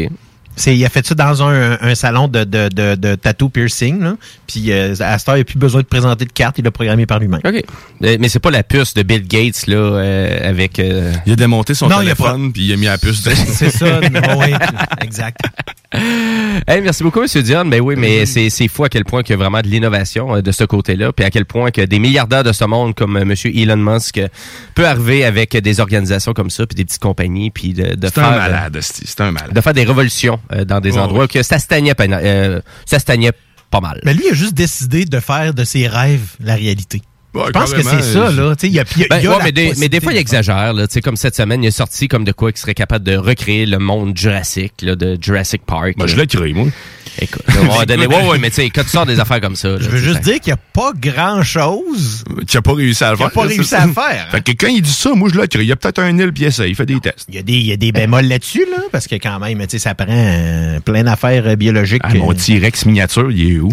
C'est, 0.57 0.77
il 0.77 0.85
a 0.85 0.89
fait 0.89 1.05
ça 1.07 1.15
dans 1.15 1.43
un, 1.43 1.79
un 1.81 1.95
salon 1.95 2.29
de, 2.29 2.45
de, 2.45 2.69
de, 2.69 2.95
de 2.95 3.15
tattoo 3.17 3.49
piercing. 3.49 4.01
Là. 4.03 4.17
Puis 4.47 4.71
euh, 4.71 4.95
à 5.01 5.19
cette 5.19 5.29
heure, 5.29 5.37
il 5.37 5.41
n'a 5.41 5.45
plus 5.45 5.59
besoin 5.59 5.81
de 5.81 5.87
présenter 5.87 6.25
de 6.25 6.33
carte, 6.33 6.59
il 6.59 6.65
l'a 6.65 6.71
programmé 6.71 7.07
par 7.07 7.19
lui-même. 7.19 7.41
OK. 7.45 7.65
Mais 8.01 8.29
c'est 8.29 8.39
pas 8.39 8.51
la 8.51 8.63
puce 8.63 8.95
de 8.95 9.03
Bill 9.03 9.27
Gates, 9.27 9.67
là, 9.67 9.77
euh, 9.77 10.49
avec... 10.51 10.79
euh, 10.79 11.13
Il 11.27 11.33
a 11.33 11.37
démonté 11.37 11.75
son 11.75 11.89
Non, 11.89 11.99
téléphone, 12.01 12.53
puis 12.53 12.67
il 12.67 12.73
a 12.73 12.77
mis 12.77 12.87
la 12.87 12.99
puce 12.99 13.23
de... 13.25 13.31
C'est 13.35 13.71
ça, 13.71 14.01
oui, 14.01 14.55
exact. 15.03 15.41
Hey, 16.67 16.81
merci 16.83 17.03
beaucoup, 17.03 17.23
M. 17.23 17.43
Dion. 17.43 17.65
Ben 17.67 17.81
oui, 17.81 17.95
mais 17.97 18.27
c'est, 18.27 18.51
c'est 18.51 18.67
fou 18.69 18.85
à 18.85 18.89
quel 18.89 19.05
point 19.05 19.23
qu'il 19.23 19.35
y 19.35 19.35
a 19.35 19.37
vraiment 19.39 19.61
de 19.61 19.69
l'innovation 19.69 20.37
euh, 20.37 20.43
de 20.43 20.51
ce 20.53 20.65
côté-là, 20.65 21.13
puis 21.13 21.25
à 21.25 21.31
quel 21.31 21.45
point 21.47 21.71
que 21.71 21.83
des 21.83 21.99
milliardaires 21.99 22.43
de 22.43 22.53
ce 22.53 22.65
monde 22.65 22.95
comme 22.95 23.17
M. 23.17 23.33
Elon 23.45 23.77
Musk 23.77 24.21
peut 24.75 24.87
arriver 24.87 25.25
avec 25.25 25.57
des 25.57 25.81
organisations 25.81 26.33
comme 26.33 26.51
ça, 26.51 26.67
puis 26.67 26.75
des 26.75 26.85
petites 26.85 27.01
compagnies, 27.03 27.51
puis 27.51 27.73
de, 27.75 27.95
de 27.95 28.07
C'est 28.07 28.15
faire... 28.15 28.25
un 28.27 28.37
malade, 28.37 28.79
c'est 28.81 29.21
un 29.21 29.31
malade. 29.31 29.53
De 29.53 29.61
faire 29.61 29.73
des 29.75 29.85
révolutions 29.85 30.41
euh, 30.53 30.65
dans 30.65 30.81
des 30.81 30.93
Oh, 30.97 31.01
endroits 31.01 31.29
que 31.29 31.43
ça 31.43 31.59
stagnait, 31.59 31.95
pas- 31.95 32.05
euh, 32.07 32.61
ça 32.87 32.99
stagnait 32.99 33.33
pas 33.71 33.81
mal. 33.81 34.01
Mais 34.05 34.15
lui, 34.15 34.25
il 34.27 34.31
a 34.33 34.35
juste 34.35 34.55
décidé 34.55 35.05
de 35.05 35.21
faire 35.21 35.55
de 35.55 35.65
ses 35.65 35.89
rêves 35.89 36.37
la 36.41 36.55
réalité. 36.55 37.03
Ouais, 37.35 37.43
je 37.49 37.51
pense 37.51 37.73
que 37.75 37.83
c'est 37.83 38.03
ça, 38.03 38.31
là. 38.31 38.55
Tu 38.55 38.61
sais, 38.61 38.69
il 38.69 38.75
y 38.75 38.79
a, 38.79 38.85
il 38.95 39.03
y 39.03 39.05
a- 39.05 39.09
Ben, 39.11 39.19
il 39.19 39.25
y 39.25 39.27
a 39.27 39.31
ouais, 39.33 39.39
la 39.39 39.45
mais, 39.45 39.51
des, 39.53 39.73
mais 39.79 39.89
des 39.89 40.01
fois, 40.01 40.13
il 40.13 40.19
exagère. 40.19 40.73
Là, 40.73 40.87
Tu 40.87 40.93
sais, 40.95 41.01
comme 41.01 41.17
cette 41.17 41.35
semaine, 41.35 41.65
il 41.65 41.67
est 41.67 41.71
sorti 41.73 42.07
comme 42.07 42.23
de 42.25 42.31
quoi 42.31 42.53
qu'il 42.53 42.61
serait 42.61 42.75
capable 42.75 43.05
de 43.05 43.17
recréer 43.17 43.67
le 43.67 43.79
monde 43.81 44.17
Jurassic, 44.17 44.73
là, 44.83 44.95
de 44.95 45.19
Jurassic 45.21 45.63
Park. 45.67 45.95
Moi, 45.97 46.07
là. 46.07 46.13
je 46.13 46.17
l'ai 46.17 46.29
créé, 46.29 46.53
moi. 46.53 46.69
Écoute, 47.21 47.43
ouais, 47.49 48.07
ouais, 48.29 48.39
mais 48.39 48.51
tu 48.51 48.57
sais, 48.57 48.71
quand 48.71 48.83
tu 48.83 48.89
sors 48.91 49.07
des 49.07 49.21
affaires 49.21 49.41
comme 49.41 49.57
ça. 49.57 49.69
là, 49.69 49.77
Je 49.81 49.89
veux 49.89 49.99
tu 49.99 50.05
juste 50.05 50.21
dire 50.23 50.41
qu'il 50.41 50.53
n'y 50.53 50.59
a 50.59 50.63
pas 50.73 50.93
grand-chose. 50.97 52.25
Qui 52.47 52.57
a 52.57 52.63
pas 52.63 52.75
réussi 52.75 53.05
à 53.05 53.13
le 53.13 53.17
faire. 53.17 53.31
pas 53.31 53.43
c'est 53.43 53.49
réussi 53.55 53.69
ça. 53.71 53.83
à 53.83 53.87
le 53.87 53.93
faire, 53.93 54.27
hein. 54.29 54.31
Fait 54.33 54.41
que 54.43 54.53
quand 54.53 54.67
il 54.73 54.83
dit 54.83 54.93
ça, 54.93 55.11
moi, 55.15 55.29
je 55.33 55.41
l'ai 55.41 55.49
créé. 55.49 55.63
Il 55.63 55.69
y 55.69 55.73
a 55.73 55.77
peut-être 55.77 56.01
un 56.01 56.13
nil 56.13 56.33
puis. 56.33 56.45
Il 56.45 56.75
fait 56.75 56.87
des 56.87 56.99
tests. 57.01 57.27
Il 57.29 57.35
y 57.35 57.39
a 57.39 57.43
des, 57.43 57.53
il 57.53 57.67
y 57.67 57.73
a 57.73 57.77
des 57.77 57.93
bémols 57.93 58.27
là-dessus, 58.27 58.67
là, 58.71 58.83
parce 58.93 59.07
que 59.07 59.15
quand 59.17 59.39
même, 59.39 59.59
tu 59.61 59.67
sais, 59.71 59.79
ça 59.79 59.95
prend 59.95 60.07
euh, 60.09 60.81
plein 60.81 61.05
d'affaires 61.05 61.47
euh, 61.47 61.57
biologiques. 61.57 62.03
Ah, 62.05 62.15
mon 62.15 62.33
euh, 62.33 62.35
T-Rex 62.35 62.87
miniature, 62.87 63.31
il 63.31 63.55
est 63.57 63.59
où? 63.61 63.71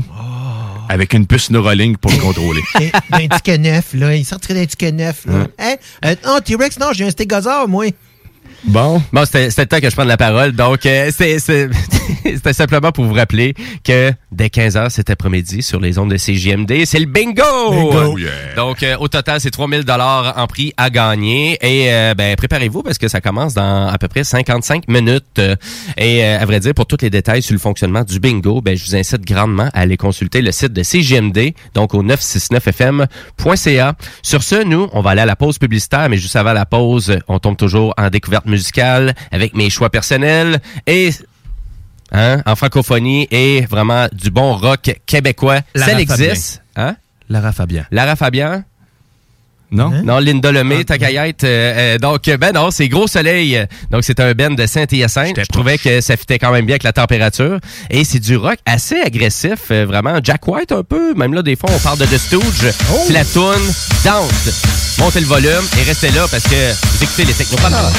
Avec 0.90 1.14
une 1.14 1.26
puce 1.26 1.50
Neuralink 1.52 1.98
pour 2.00 2.12
le 2.12 2.18
contrôler. 2.22 2.62
d'un 3.10 3.28
ticket 3.28 3.58
neuf, 3.58 3.86
là. 3.94 4.16
Il 4.16 4.26
sortirait 4.26 4.56
d'un 4.56 4.66
ticket 4.66 4.92
neuf, 4.92 5.26
là. 5.26 5.48
Hein? 5.58 5.76
Euh, 6.06 6.16
non, 6.26 6.40
T-Rex, 6.44 6.80
non, 6.80 6.88
j'ai 6.94 7.06
un 7.06 7.10
stégosaure, 7.12 7.68
moi. 7.68 7.86
Bon. 8.64 9.02
Bon, 9.12 9.26
c'était 9.26 9.48
le 9.48 9.66
temps 9.66 9.80
que 9.80 9.90
je 9.90 9.96
prenne 9.96 10.08
la 10.08 10.18
parole. 10.18 10.52
Donc, 10.52 10.86
euh, 10.86 11.10
c'était 11.16 12.54
simplement 12.54 12.92
pour 12.92 13.06
vous 13.06 13.14
rappeler 13.14 13.54
que 13.84 14.12
dès 14.32 14.48
15h 14.48 14.90
cet 14.90 15.10
après-midi, 15.10 15.64
sur 15.64 15.80
les 15.80 15.98
ondes 15.98 16.12
de 16.12 16.18
CJMD, 16.18 16.86
c'est 16.86 17.00
le 17.00 17.06
bingo! 17.06 17.42
Bingo. 17.72 18.18
Yeah. 18.18 18.30
Donc, 18.56 18.84
euh, 18.84 18.98
au 19.00 19.08
total, 19.08 19.40
c'est 19.42 19.50
3000 19.52 19.84
dollars 19.84 20.34
en 20.38 20.46
prix 20.48 20.74
à 20.78 20.90
gagner. 20.90 21.58
Et 21.62 21.92
euh, 21.92 22.14
ben, 22.14 22.36
préparez-vous 22.36 22.84
parce 22.84 22.98
que 22.98 23.08
ça 23.08 23.20
commence 23.22 23.54
dans 23.54 23.88
à 23.88 23.98
peu 23.98 24.08
près 24.08 24.24
55 24.24 24.88
minutes. 24.88 25.26
Euh, 25.40 25.56
Et 25.98 26.24
euh, 26.24 26.40
à 26.40 26.46
vrai 26.46 26.60
dire, 26.60 26.74
pour 26.74 26.86
tous 26.86 26.98
les 27.02 27.10
détails 27.10 27.42
sur 27.42 27.54
le 27.54 27.60
fonctionnement 27.60 28.04
du 28.04 28.20
bingo, 28.20 28.62
ben, 28.62 28.78
je 28.78 28.86
vous 28.86 28.96
incite 28.96 29.26
grandement 29.26 29.70
à 29.74 29.80
aller 29.82 29.98
consulter 29.98 30.42
le 30.42 30.52
site 30.52 30.74
de 30.74 30.84
CJMD, 30.84 31.54
donc 31.74 31.94
au 31.94 32.04
969fm.ca. 32.04 33.94
Sur 34.22 34.44
ce, 34.44 34.64
nous, 34.64 34.88
on 34.94 35.02
va 35.02 35.12
aller 35.12 35.22
à 35.22 35.26
la 35.26 35.36
pause 35.36 35.58
publicitaire, 35.58 36.08
mais 36.10 36.18
juste 36.18 36.36
avant 36.36 36.54
la 36.54 36.66
pause, 36.66 37.18
on 37.28 37.40
tombe 37.40 37.58
toujours 37.58 37.94
en 37.98 38.10
découverte 38.10 38.46
musicale 38.52 39.16
avec 39.32 39.56
mes 39.56 39.70
choix 39.70 39.90
personnels 39.90 40.60
et 40.86 41.10
hein, 42.12 42.42
en 42.46 42.56
francophonie 42.56 43.28
et 43.32 43.62
vraiment 43.62 44.08
du 44.12 44.30
bon 44.30 44.56
rock 44.56 45.00
québécois. 45.06 45.62
Lara 45.74 45.92
Ça 45.92 46.00
existe. 46.00 46.64
Hein? 46.76 46.96
Lara 47.30 47.52
Fabian. 47.52 47.86
Lara 47.92 48.16
Fabian? 48.16 48.64
Non? 49.72 49.90
Non, 50.04 50.20
Linda 50.20 50.52
Lemay, 50.52 50.84
Takayette. 50.84 51.44
euh, 51.46 51.96
euh, 51.96 51.98
donc, 51.98 52.28
euh, 52.28 52.36
ben 52.38 52.52
non, 52.54 52.72
c'est 52.72 52.90
Gros 52.90 53.08
Soleil. 53.08 53.66
Donc, 53.90 54.04
c'est 54.04 54.20
un 54.20 54.34
band 54.34 54.52
de 54.52 54.66
Saint-Hyacinthe. 54.66 55.38
Je 55.40 55.46
trouvais 55.46 55.78
que 55.78 56.02
ça 56.02 56.18
fitait 56.18 56.40
quand 56.40 56.52
même 56.52 56.66
bien 56.66 56.74
avec 56.74 56.84
la 56.84 56.92
température. 56.94 57.58
Et 57.90 58.04
c'est 58.04 58.20
du 58.20 58.36
rock 58.36 58.58
assez 58.66 59.00
agressif, 59.00 59.72
euh, 59.72 59.86
vraiment. 59.86 60.20
Jack 60.22 60.46
White 60.48 60.72
un 60.74 60.84
peu. 60.84 61.14
Même 61.16 61.34
là, 61.34 61.42
des 61.42 61.56
fois, 61.56 61.70
on 61.74 61.80
parle 61.80 62.00
de 62.00 62.06
The 62.06 62.18
Stooge. 62.18 62.72
C'est 63.08 63.14
la 63.14 63.24
toune 63.26 63.62
Dance. 64.04 64.98
Montez 65.00 65.22
le 65.22 65.26
volume 65.28 65.64
et 65.80 65.84
restez 65.84 66.12
là 66.12 66.26
parce 66.30 66.44
que 66.44 66.74
vous 66.98 67.04
écoutez 67.04 67.24
les 67.26 67.34
technopreneurs. 67.34 67.92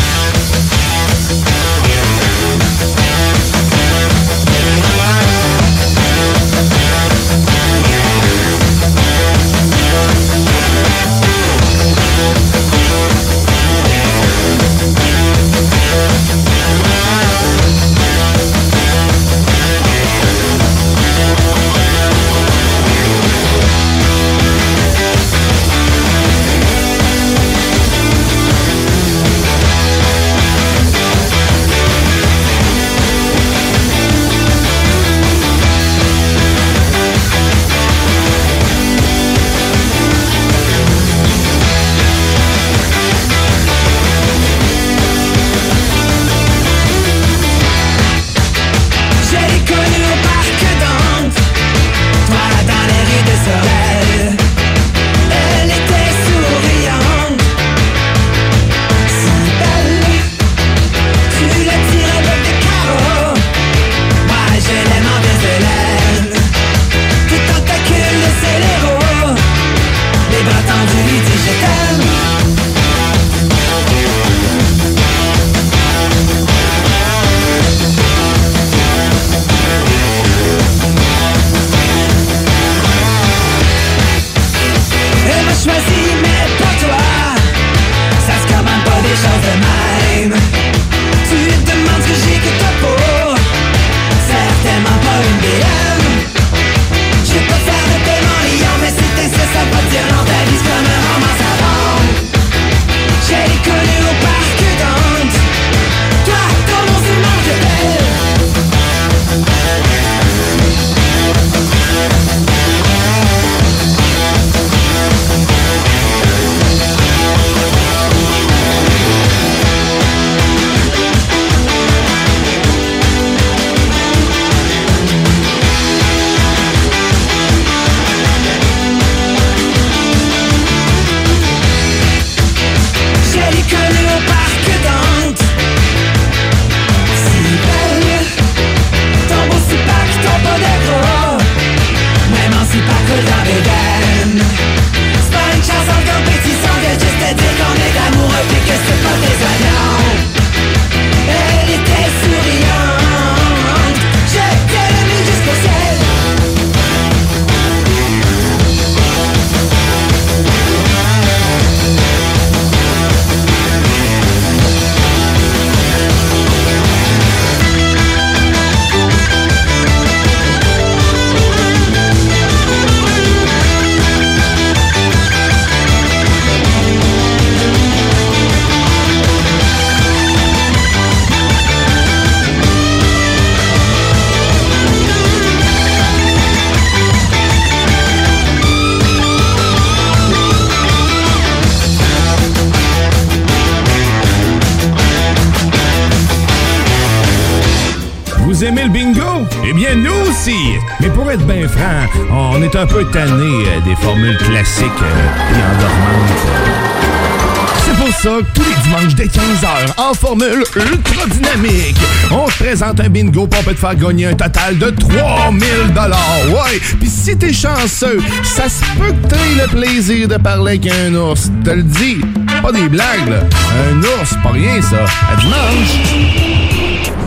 présente 212.83 213.01
un 213.01 213.09
bingo 213.11 213.47
pour 213.47 213.63
peut 213.63 213.75
te 213.75 213.79
faire 213.79 213.95
gagner 213.95 214.27
un 214.27 214.35
total 214.35 214.77
de 214.77 214.91
3000 214.91 215.69
dollars. 215.95 216.41
Ouais, 216.49 216.81
puis 216.99 217.09
si 217.09 217.37
t'es 217.37 217.53
chanceux, 217.53 218.19
ça 218.43 218.69
se 218.69 218.83
peut 218.99 219.13
que 219.13 219.29
t'aies 219.29 219.63
le 219.63 219.69
plaisir 219.69 220.27
de 220.27 220.37
parler 220.37 220.73
avec 220.73 220.93
un 220.93 221.15
ours. 221.15 221.53
Te 221.65 221.71
le 221.71 221.85
dis, 221.85 222.21
pas 222.61 222.73
des 222.73 222.89
blagues, 222.89 223.29
là. 223.29 223.45
Un 223.89 223.99
ours, 223.99 224.35
pas 224.43 224.51
rien 224.51 224.83
ça. 224.83 225.05
À 225.31 225.37
dimanche. 225.41 226.43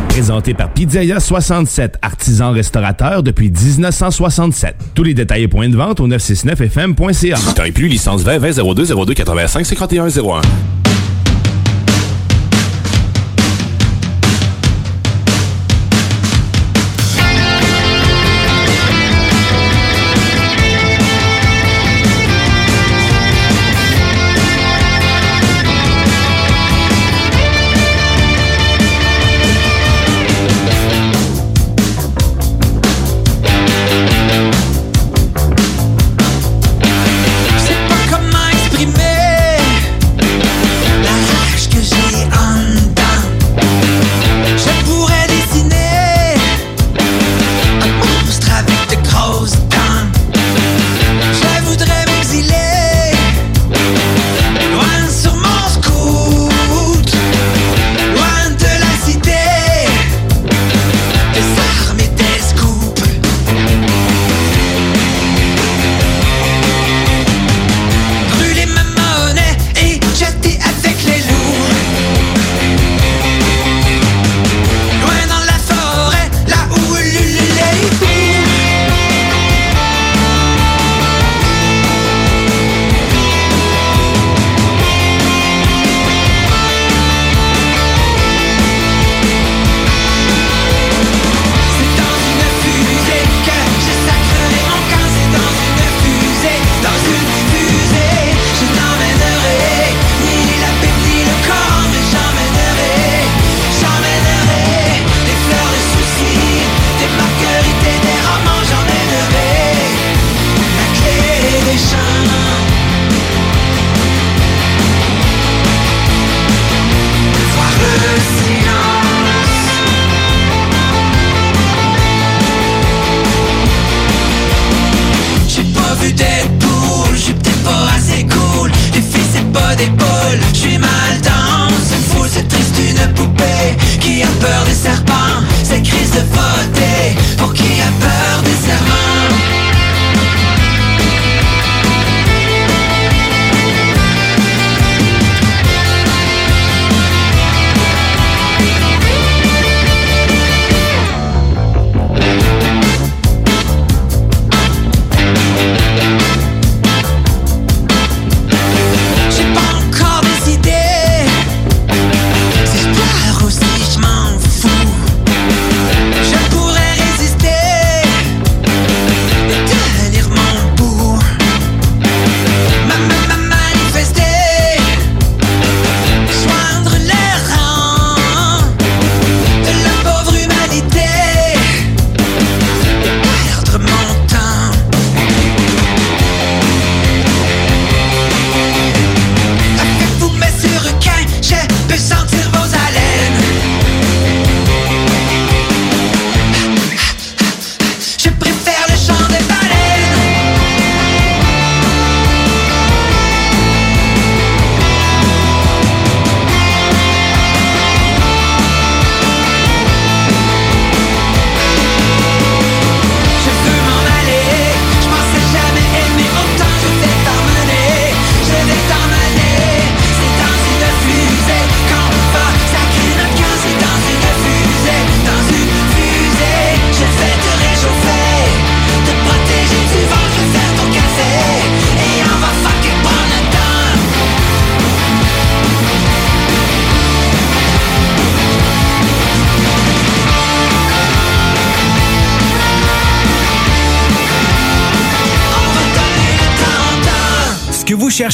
Présenté 0.09 0.53
par 0.53 0.71
Pizzeria 0.71 1.21
67, 1.21 1.99
artisan 2.01 2.51
restaurateur 2.51 3.23
depuis 3.23 3.49
1967. 3.49 4.75
Tous 4.93 5.03
les 5.03 5.13
détails 5.13 5.43
et 5.43 5.47
points 5.47 5.69
de 5.69 5.77
vente 5.77 6.01
au 6.01 6.07
969fm.ca. 6.09 7.37
Temps 7.55 7.63
et 7.63 7.71
plus, 7.71 7.87
licence 7.87 8.23
20 8.23 8.39
20 8.39 8.73
02 8.73 9.05
02 9.05 9.13
85 9.13 9.65
51 9.65 10.09
01. 10.09 10.41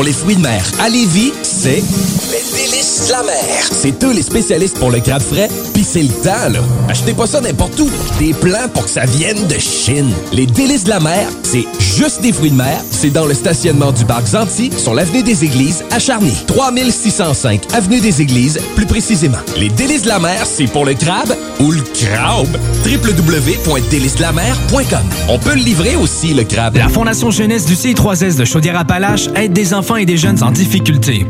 Pour 0.00 0.06
les 0.06 0.14
fruits 0.14 0.36
de 0.36 0.40
mer. 0.40 0.64
À 0.78 0.88
Lévis, 0.88 1.30
c'est 1.50 1.82
les 2.30 2.42
délices 2.56 3.06
de 3.08 3.12
la 3.12 3.22
mer. 3.22 3.34
C'est 3.70 4.02
eux 4.04 4.12
les 4.12 4.22
spécialistes 4.22 4.78
pour 4.78 4.90
le 4.90 5.00
crabe 5.00 5.22
frais, 5.22 5.48
pis 5.74 5.84
c'est 5.84 6.02
le 6.02 6.08
temps, 6.08 6.48
là. 6.50 6.60
Achetez 6.88 7.12
pas 7.12 7.26
ça 7.26 7.40
n'importe 7.40 7.78
où. 7.80 7.90
Des 8.18 8.32
plans 8.32 8.68
pour 8.72 8.84
que 8.84 8.90
ça 8.90 9.04
vienne 9.04 9.46
de 9.48 9.58
Chine. 9.58 10.10
Les 10.32 10.46
délices 10.46 10.84
de 10.84 10.90
la 10.90 11.00
mer, 11.00 11.26
c'est 11.42 11.66
juste 11.80 12.22
des 12.22 12.32
fruits 12.32 12.50
de 12.52 12.56
mer. 12.56 12.80
C'est 12.90 13.10
dans 13.10 13.26
le 13.26 13.34
stationnement 13.34 13.92
du 13.92 14.04
parc 14.04 14.26
Zanti, 14.28 14.70
sur 14.76 14.94
l'avenue 14.94 15.22
des 15.22 15.44
Églises, 15.44 15.84
à 15.90 15.98
Charny. 15.98 16.32
3605 16.46 17.62
avenue 17.74 18.00
des 18.00 18.22
Églises, 18.22 18.58
plus 18.76 18.86
précisément. 18.86 19.38
Les 19.56 19.68
délices 19.70 20.02
de 20.02 20.08
la 20.08 20.18
mer, 20.20 20.46
c'est 20.46 20.66
pour 20.66 20.84
le 20.84 20.94
crabe 20.94 21.34
ou 21.58 21.72
le 21.72 21.80
crabe. 21.80 22.56
www.délicesdelamer.com 22.84 25.04
On 25.28 25.38
peut 25.38 25.54
le 25.54 25.62
livrer 25.62 25.96
aussi, 25.96 26.32
le 26.34 26.44
crabe. 26.44 26.76
La 26.76 26.88
Fondation 26.88 27.30
Jeunesse 27.30 27.64
du 27.66 27.74
CI3S 27.74 28.36
de 28.36 28.44
Chaudière-Appalaches 28.44 29.28
aide 29.34 29.52
des 29.52 29.74
enfants 29.74 29.96
et 29.96 30.06
des 30.06 30.16
jeunes 30.16 30.42
en 30.42 30.50
difficulté. 30.52 31.26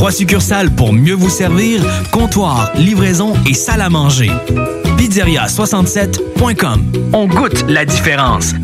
Trois 0.00 0.12
succursales 0.12 0.70
pour 0.70 0.94
mieux 0.94 1.12
vous 1.12 1.28
servir, 1.28 1.82
comptoir, 2.10 2.72
livraison 2.74 3.34
et 3.46 3.52
salle 3.52 3.82
à 3.82 3.90
manger. 3.90 4.30
Pizzeria67.com. 4.96 6.90
On 7.12 7.26
goûte 7.26 7.66
la 7.68 7.84
différence. 7.84 8.54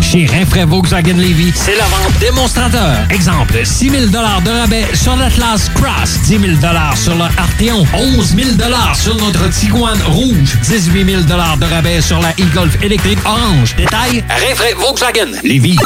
Chez 0.00 0.26
Rinfraie 0.26 0.64
Volkswagen 0.64 1.16
Levy, 1.16 1.50
c'est 1.56 1.74
la 1.74 1.86
vente 1.86 2.16
démonstrateur. 2.20 2.98
Exemple, 3.10 3.66
6 3.66 3.90
000 3.90 4.06
de 4.06 4.16
rabais 4.16 4.84
sur 4.94 5.16
l'Atlas 5.16 5.68
Cross, 5.74 6.20
10 6.26 6.38
000 6.38 6.42
sur 6.94 7.16
le 7.16 7.24
Arteon, 7.36 7.84
11 7.92 8.36
000 8.36 8.48
sur 8.94 9.16
notre 9.16 9.50
Tiguan 9.50 9.98
Rouge, 10.06 10.56
18 10.68 11.04
000 11.04 11.22
de 11.22 11.64
rabais 11.64 12.00
sur 12.00 12.20
la 12.20 12.30
e-Golf 12.30 12.80
électrique 12.80 13.18
orange. 13.24 13.74
Détail, 13.74 14.22
Rinfraie 14.28 14.74
Volkswagen 14.74 15.32
Levy. 15.42 15.76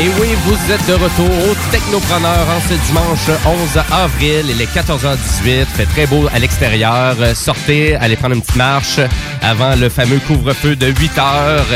Et 0.00 0.08
oui, 0.20 0.28
vous 0.44 0.72
êtes 0.72 0.86
de 0.86 0.92
retour 0.92 1.28
au 1.50 1.72
Technopreneur 1.72 2.46
en 2.48 2.60
ce 2.60 2.74
dimanche 2.86 3.30
11 3.44 3.82
avril. 3.90 4.46
Il 4.48 4.62
est 4.62 4.72
14h18. 4.72 5.66
Fait 5.66 5.86
très 5.86 6.06
beau 6.06 6.28
à 6.32 6.38
l'extérieur. 6.38 7.16
Sortez, 7.34 7.96
allez 7.96 8.14
prendre 8.14 8.36
une 8.36 8.40
petite 8.40 8.54
marche 8.54 9.00
avant 9.42 9.76
le 9.76 9.88
fameux 9.88 10.18
couvre-feu 10.26 10.76
de 10.76 10.86
8 10.86 11.18
heures. 11.18 11.66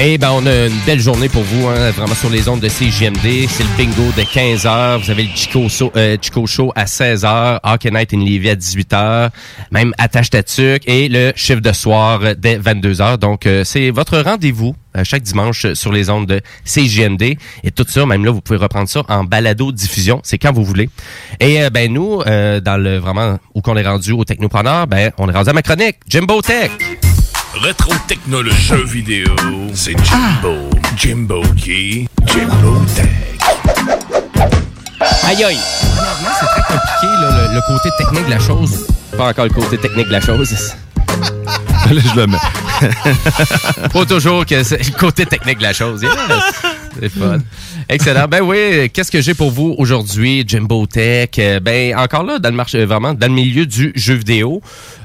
Et 0.00 0.16
ben, 0.16 0.30
on 0.32 0.46
a 0.46 0.66
une 0.66 0.78
belle 0.86 1.00
journée 1.00 1.28
pour 1.28 1.42
vous, 1.42 1.66
hein, 1.66 1.90
vraiment 1.90 2.14
sur 2.14 2.30
les 2.30 2.48
ondes 2.48 2.60
de 2.60 2.68
CGMD. 2.68 3.48
C'est 3.48 3.64
le 3.64 3.76
bingo 3.76 4.12
de 4.16 4.22
15 4.22 4.66
heures. 4.66 4.98
Vous 5.00 5.10
avez 5.10 5.24
le 5.24 5.30
Chico, 5.34 5.66
euh, 5.96 6.16
Chico 6.20 6.46
Show 6.46 6.72
à 6.76 6.86
16 6.86 7.24
heures. 7.24 7.60
Hockey 7.64 7.90
Night 7.90 8.14
in 8.14 8.18
Levy 8.18 8.50
à 8.50 8.54
18 8.54 8.92
heures. 8.92 9.30
Même 9.72 9.92
Attache 9.98 10.30
Tatuc 10.30 10.82
et 10.86 11.08
le 11.08 11.32
chiffre 11.34 11.60
de 11.60 11.72
soir 11.72 12.20
dès 12.36 12.56
22 12.56 13.00
heures. 13.00 13.18
Donc, 13.18 13.46
euh, 13.46 13.64
c'est 13.64 13.90
votre 13.90 14.18
rendez-vous 14.18 14.76
euh, 14.96 15.02
chaque 15.04 15.22
dimanche 15.22 15.72
sur 15.74 15.92
les 15.92 16.10
ondes 16.10 16.26
de 16.26 16.40
CGMD. 16.64 17.36
Et 17.64 17.70
tout 17.74 17.84
ça, 17.88 18.06
même 18.06 18.24
là, 18.24 18.30
vous 18.30 18.40
pouvez 18.40 18.58
reprendre 18.58 18.88
ça 18.88 19.02
en 19.08 19.24
balado-diffusion. 19.24 20.20
C'est 20.22 20.38
quand 20.38 20.52
vous 20.52 20.64
voulez. 20.64 20.88
Et 21.40 21.68
ben 21.70 21.92
nous, 21.92 22.22
dans 22.24 22.80
le 22.80 22.98
vraiment 22.98 23.38
où 23.54 23.60
qu'on 23.60 23.76
est 23.76 23.86
rendu 23.86 24.12
au 24.12 24.24
Technopreneur, 24.24 24.86
ben 24.86 25.12
on 25.18 25.28
est 25.28 25.32
rendu 25.32 25.50
à 25.50 25.52
ma 25.52 25.62
chronique, 25.62 25.96
Jimbo 26.08 26.40
Tech. 26.40 26.70
Rétro 27.62 27.92
technologie 28.06 28.56
jeux 28.68 28.84
vidéo, 28.84 29.34
c'est 29.74 29.94
Jimbo. 30.04 30.70
Jimbo 30.96 31.42
qui? 31.56 32.08
Jimbo 32.26 32.80
Tech. 32.94 33.08
Aïe 35.24 35.44
aïe! 35.44 35.58
Honnêtement, 35.58 36.30
c'est 36.38 36.46
très 36.46 36.62
compliqué, 36.62 37.06
là, 37.20 37.48
le, 37.48 37.54
le 37.54 37.60
côté 37.66 37.88
technique 37.98 38.26
de 38.26 38.30
la 38.30 38.38
chose. 38.38 38.86
Pas 39.16 39.28
encore 39.30 39.44
le 39.46 39.50
côté 39.50 39.76
technique 39.78 40.06
de 40.06 40.12
la 40.12 40.20
chose. 40.20 40.52
Là, 41.90 42.02
je 42.14 42.20
le 42.20 42.26
mets. 42.26 43.88
Pas 43.92 44.04
toujours 44.04 44.44
que 44.44 44.62
c'est 44.62 44.84
le 44.84 44.96
côté 44.98 45.24
technique 45.26 45.58
de 45.58 45.62
la 45.62 45.72
chose. 45.72 46.02
Yes! 46.02 46.12
C'est 47.00 47.08
fun. 47.08 47.38
Excellent. 47.88 48.26
Ben 48.28 48.42
oui, 48.42 48.90
qu'est-ce 48.92 49.10
que 49.10 49.20
j'ai 49.22 49.34
pour 49.34 49.50
vous 49.50 49.74
aujourd'hui, 49.78 50.44
Jimbo 50.46 50.86
Tech? 50.86 51.30
Euh, 51.38 51.60
Ben 51.60 51.96
encore 51.96 52.24
là, 52.24 52.38
dans 52.38 52.50
le 52.50 52.56
marché, 52.56 52.84
vraiment, 52.84 53.14
dans 53.14 53.26
le 53.28 53.32
milieu 53.32 53.64
du 53.66 53.92
jeu 53.94 54.14
vidéo. 54.14 54.60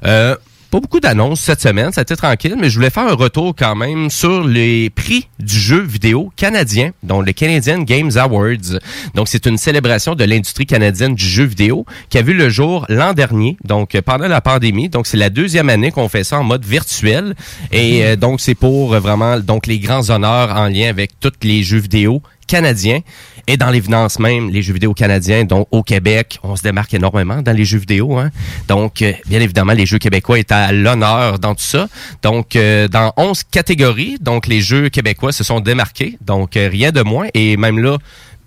Euh, 0.05 0.35
pas 0.73 0.79
beaucoup 0.79 0.99
d'annonces 0.99 1.39
cette 1.39 1.61
semaine, 1.61 1.91
ça 1.91 2.01
a 2.01 2.03
été 2.03 2.15
tranquille, 2.15 2.55
mais 2.59 2.67
je 2.71 2.77
voulais 2.77 2.89
faire 2.89 3.07
un 3.07 3.13
retour 3.13 3.53
quand 3.55 3.75
même 3.75 4.09
sur 4.09 4.43
les 4.43 4.89
prix 4.89 5.27
du 5.37 5.55
jeu 5.55 5.79
vidéo 5.79 6.31
canadien, 6.35 6.93
dont 7.03 7.21
le 7.21 7.31
Canadian 7.31 7.83
Games 7.83 8.09
Awards. 8.15 8.79
Donc, 9.13 9.27
c'est 9.27 9.45
une 9.45 9.59
célébration 9.59 10.15
de 10.15 10.23
l'industrie 10.23 10.65
canadienne 10.65 11.13
du 11.13 11.23
jeu 11.23 11.43
vidéo 11.43 11.85
qui 12.09 12.17
a 12.17 12.23
vu 12.23 12.33
le 12.33 12.49
jour 12.49 12.87
l'an 12.89 13.13
dernier, 13.13 13.55
donc 13.63 13.93
euh, 13.93 14.01
pendant 14.01 14.27
la 14.27 14.41
pandémie. 14.41 14.89
Donc, 14.89 15.05
c'est 15.05 15.15
la 15.15 15.29
deuxième 15.29 15.69
année 15.69 15.91
qu'on 15.91 16.09
fait 16.09 16.23
ça 16.23 16.39
en 16.39 16.43
mode 16.43 16.65
virtuel. 16.65 17.35
Et 17.71 18.03
euh, 18.03 18.15
donc, 18.15 18.41
c'est 18.41 18.55
pour 18.55 18.95
vraiment 18.95 19.39
donc 19.39 19.67
les 19.67 19.77
grands 19.77 20.09
honneurs 20.09 20.57
en 20.57 20.69
lien 20.69 20.89
avec 20.89 21.19
tous 21.19 21.33
les 21.43 21.61
jeux 21.61 21.77
vidéo 21.77 22.23
canadiens. 22.47 22.99
Et 23.47 23.57
dans 23.57 23.69
l'évidence 23.69 24.19
même 24.19 24.49
les 24.49 24.61
jeux 24.61 24.73
vidéo 24.73 24.93
canadiens 24.93 25.43
dont 25.43 25.67
au 25.71 25.83
Québec 25.83 26.39
on 26.43 26.55
se 26.55 26.61
démarque 26.61 26.93
énormément 26.93 27.41
dans 27.41 27.51
les 27.51 27.65
jeux 27.65 27.77
vidéo 27.77 28.17
hein. 28.17 28.29
donc 28.69 29.01
euh, 29.01 29.11
bien 29.27 29.41
évidemment 29.41 29.73
les 29.73 29.85
jeux 29.85 29.97
québécois 29.97 30.39
étaient 30.39 30.53
à 30.53 30.71
l'honneur 30.71 31.39
dans 31.39 31.53
tout 31.53 31.63
ça. 31.63 31.89
Donc 32.21 32.55
euh, 32.55 32.87
dans 32.87 33.11
11 33.17 33.43
catégories 33.51 34.17
donc 34.21 34.47
les 34.47 34.61
jeux 34.61 34.89
québécois 34.89 35.31
se 35.31 35.43
sont 35.43 35.59
démarqués. 35.59 36.17
Donc 36.21 36.55
euh, 36.55 36.69
rien 36.69 36.91
de 36.91 37.01
moins. 37.01 37.27
Et 37.33 37.57
même 37.57 37.79
là 37.79 37.97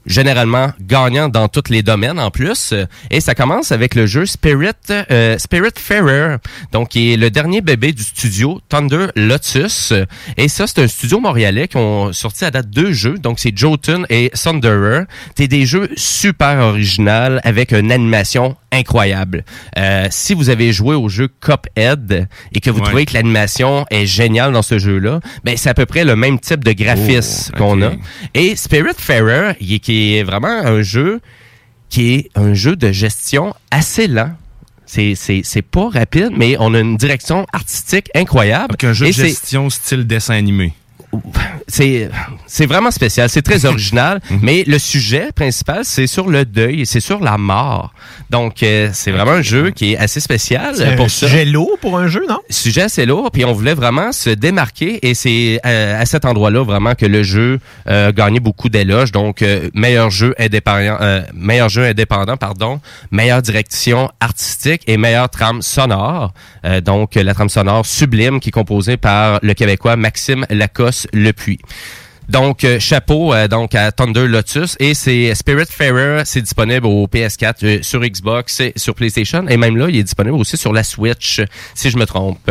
généralement 0.07 0.71
gagnant 0.81 1.29
dans 1.29 1.49
tous 1.49 1.71
les 1.71 1.83
domaines 1.83 2.19
en 2.19 2.31
plus. 2.31 2.73
Et 3.11 3.21
ça 3.21 3.35
commence 3.35 3.73
avec 3.73 3.95
le 3.95 4.07
jeu 4.07 4.25
Spirit 4.27 4.71
euh, 5.11 5.37
Spirit 5.39 5.71
donc 6.73 6.89
qui 6.91 7.13
est 7.13 7.17
le 7.17 7.31
dernier 7.31 7.61
bébé 7.61 7.93
du 7.93 8.03
studio 8.03 8.61
Thunder 8.69 9.07
Lotus. 9.17 9.93
Et 10.37 10.49
ça, 10.49 10.67
c'est 10.67 10.83
un 10.83 10.89
studio 10.89 11.21
montréalais 11.21 11.69
qui 11.69 11.77
ont 11.77 12.13
sorti 12.13 12.45
à 12.45 12.51
date 12.51 12.71
deux 12.71 12.93
jeux, 12.93 13.19
donc 13.19 13.39
c'est 13.39 13.57
Jotun 13.57 14.05
et 14.11 14.31
Thunderer. 14.31 15.05
C'est 15.37 15.49
des 15.49 15.67
jeux 15.67 15.89
super 15.97 16.59
originaux 16.59 17.39
avec 17.45 17.73
une 17.73 17.93
animation 17.93 18.57
incroyable. 18.73 19.45
Euh, 19.79 20.07
si 20.11 20.35
vous 20.35 20.51
avez 20.51 20.73
joué 20.73 20.95
au 20.95 21.09
jeu 21.09 21.29
Cuphead 21.41 22.29
et 22.53 22.61
que 22.61 22.71
vous 22.71 22.81
Ouais. 22.81 22.85
trouvez 22.87 23.07
que 23.07 23.15
l'animation 23.15 23.87
est 23.91 24.07
géniale 24.07 24.53
dans 24.53 24.63
ce 24.63 24.79
jeu-là, 24.79 25.21
ben 25.45 25.57
c'est 25.57 25.71
à 25.71 25.75
peu 25.75 25.87
près 25.87 26.05
le 26.05 26.15
même 26.17 26.39
type 26.39 26.63
de 26.65 26.73
graphisme 26.73 27.53
Oh, 27.55 27.59
qu'on 27.59 27.83
a. 27.83 27.93
Et 28.35 28.55
Spirit 28.57 28.95
Fairer, 28.99 29.53
il 29.61 29.75
est- 29.75 29.89
qui 29.97 30.17
est 30.17 30.23
vraiment 30.23 30.49
un 30.49 30.83
jeu 30.83 31.21
qui 31.89 32.15
est 32.15 32.31
un 32.35 32.53
jeu 32.53 32.77
de 32.77 32.93
gestion 32.93 33.55
assez 33.71 34.09
lent. 34.09 34.33
C'est, 34.85 35.15
c'est, 35.15 35.41
c'est 35.43 35.63
pas 35.63 35.89
rapide, 35.89 36.31
mais 36.37 36.57
on 36.61 36.75
a 36.75 36.81
une 36.81 36.97
direction 36.97 37.47
artistique 37.53 38.09
incroyable. 38.15 38.73
Donc, 38.73 38.85
un 38.85 38.93
jeu 38.93 39.07
Et 39.07 39.11
de 39.11 39.15
gestion 39.15 39.71
style 39.71 40.07
dessin 40.07 40.35
animé. 40.35 40.75
C'est 41.69 42.09
c'est 42.47 42.67
vraiment 42.67 42.91
spécial, 42.91 43.29
c'est 43.29 43.43
très 43.43 43.65
original, 43.65 44.21
mais 44.43 44.65
le 44.67 44.79
sujet 44.79 45.33
principal 45.33 45.85
c'est 45.85 46.07
sur 46.07 46.29
le 46.29 46.45
deuil, 46.45 46.83
et 46.83 46.85
c'est 46.85 47.01
sur 47.01 47.21
la 47.21 47.39
mort. 47.39 47.93
Donc 48.31 48.63
euh, 48.63 48.91
c'est 48.93 49.11
vraiment 49.11 49.33
un 49.33 49.43
jeu 49.43 49.71
qui 49.71 49.93
est 49.93 49.97
assez 49.97 50.21
spécial 50.21 50.75
C'est 50.77 50.87
euh, 50.87 50.93
un 50.93 50.97
pour 50.97 51.11
ça. 51.11 51.27
sujet 51.27 51.45
lourd 51.45 51.79
pour 51.81 51.99
un 51.99 52.07
jeu, 52.09 52.25
non? 52.29 52.39
Sujet 52.51 52.83
assez 52.83 53.07
lourd, 53.07 53.31
puis 53.31 53.45
on 53.45 53.53
voulait 53.53 53.75
vraiment 53.75 54.13
se 54.13 54.31
démarquer 54.31 55.07
et 55.07 55.15
c'est 55.15 55.61
euh, 55.67 56.01
à 56.01 56.07
cet 56.07 56.25
endroit-là 56.25 56.63
vraiment 56.65 56.95
que 56.95 57.07
le 57.07 57.23
jeu 57.23 57.59
euh, 57.89 58.13
gagnait 58.13 58.41
beaucoup 58.41 58.69
d'éloges. 58.69 59.13
Donc 59.13 59.45
meilleur 59.75 60.11
jeu 60.11 60.35
indépendant, 60.39 60.99
meilleur 61.35 61.69
jeu 61.69 61.85
indépendant, 61.85 62.37
pardon, 62.37 62.81
meilleure 63.11 63.43
direction 63.43 64.11
artistique 64.21 64.83
et 64.87 64.97
meilleure 64.97 65.29
trame 65.29 65.63
sonore. 65.63 66.33
Donc 66.85 67.15
la 67.15 67.35
trame 67.35 67.49
sonore 67.49 67.87
sublime 67.87 68.41
qui 68.41 68.49
est 68.49 68.53
composée 68.53 68.97
par 68.97 69.39
le 69.43 69.55
Québécois 69.55 69.97
Maxime 69.97 70.47
Lacoste 70.51 71.06
Lepuis. 71.13 71.59
Donc 72.29 72.65
euh, 72.65 72.81
chapeau 72.81 73.33
euh, 73.33 73.47
donc 73.47 73.75
à 73.75 73.93
Thunder 73.93 74.27
Lotus 74.27 74.77
et 74.81 74.95
c'est 74.95 75.33
Spirit 75.35 75.67
Fairer, 75.71 76.23
c'est 76.25 76.43
disponible 76.43 76.87
au 76.87 77.07
PS4, 77.07 77.55
euh, 77.63 77.83
sur 77.83 78.01
Xbox, 78.01 78.63
sur 78.75 78.95
PlayStation 78.95 79.47
et 79.47 79.57
même 79.57 79.77
là 79.77 79.89
il 79.89 79.97
est 79.97 80.03
disponible 80.03 80.37
aussi 80.37 80.57
sur 80.57 80.73
la 80.73 80.83
Switch 80.83 81.41
si 81.75 81.91
je 81.91 81.97
me 81.97 82.05
trompe. 82.05 82.51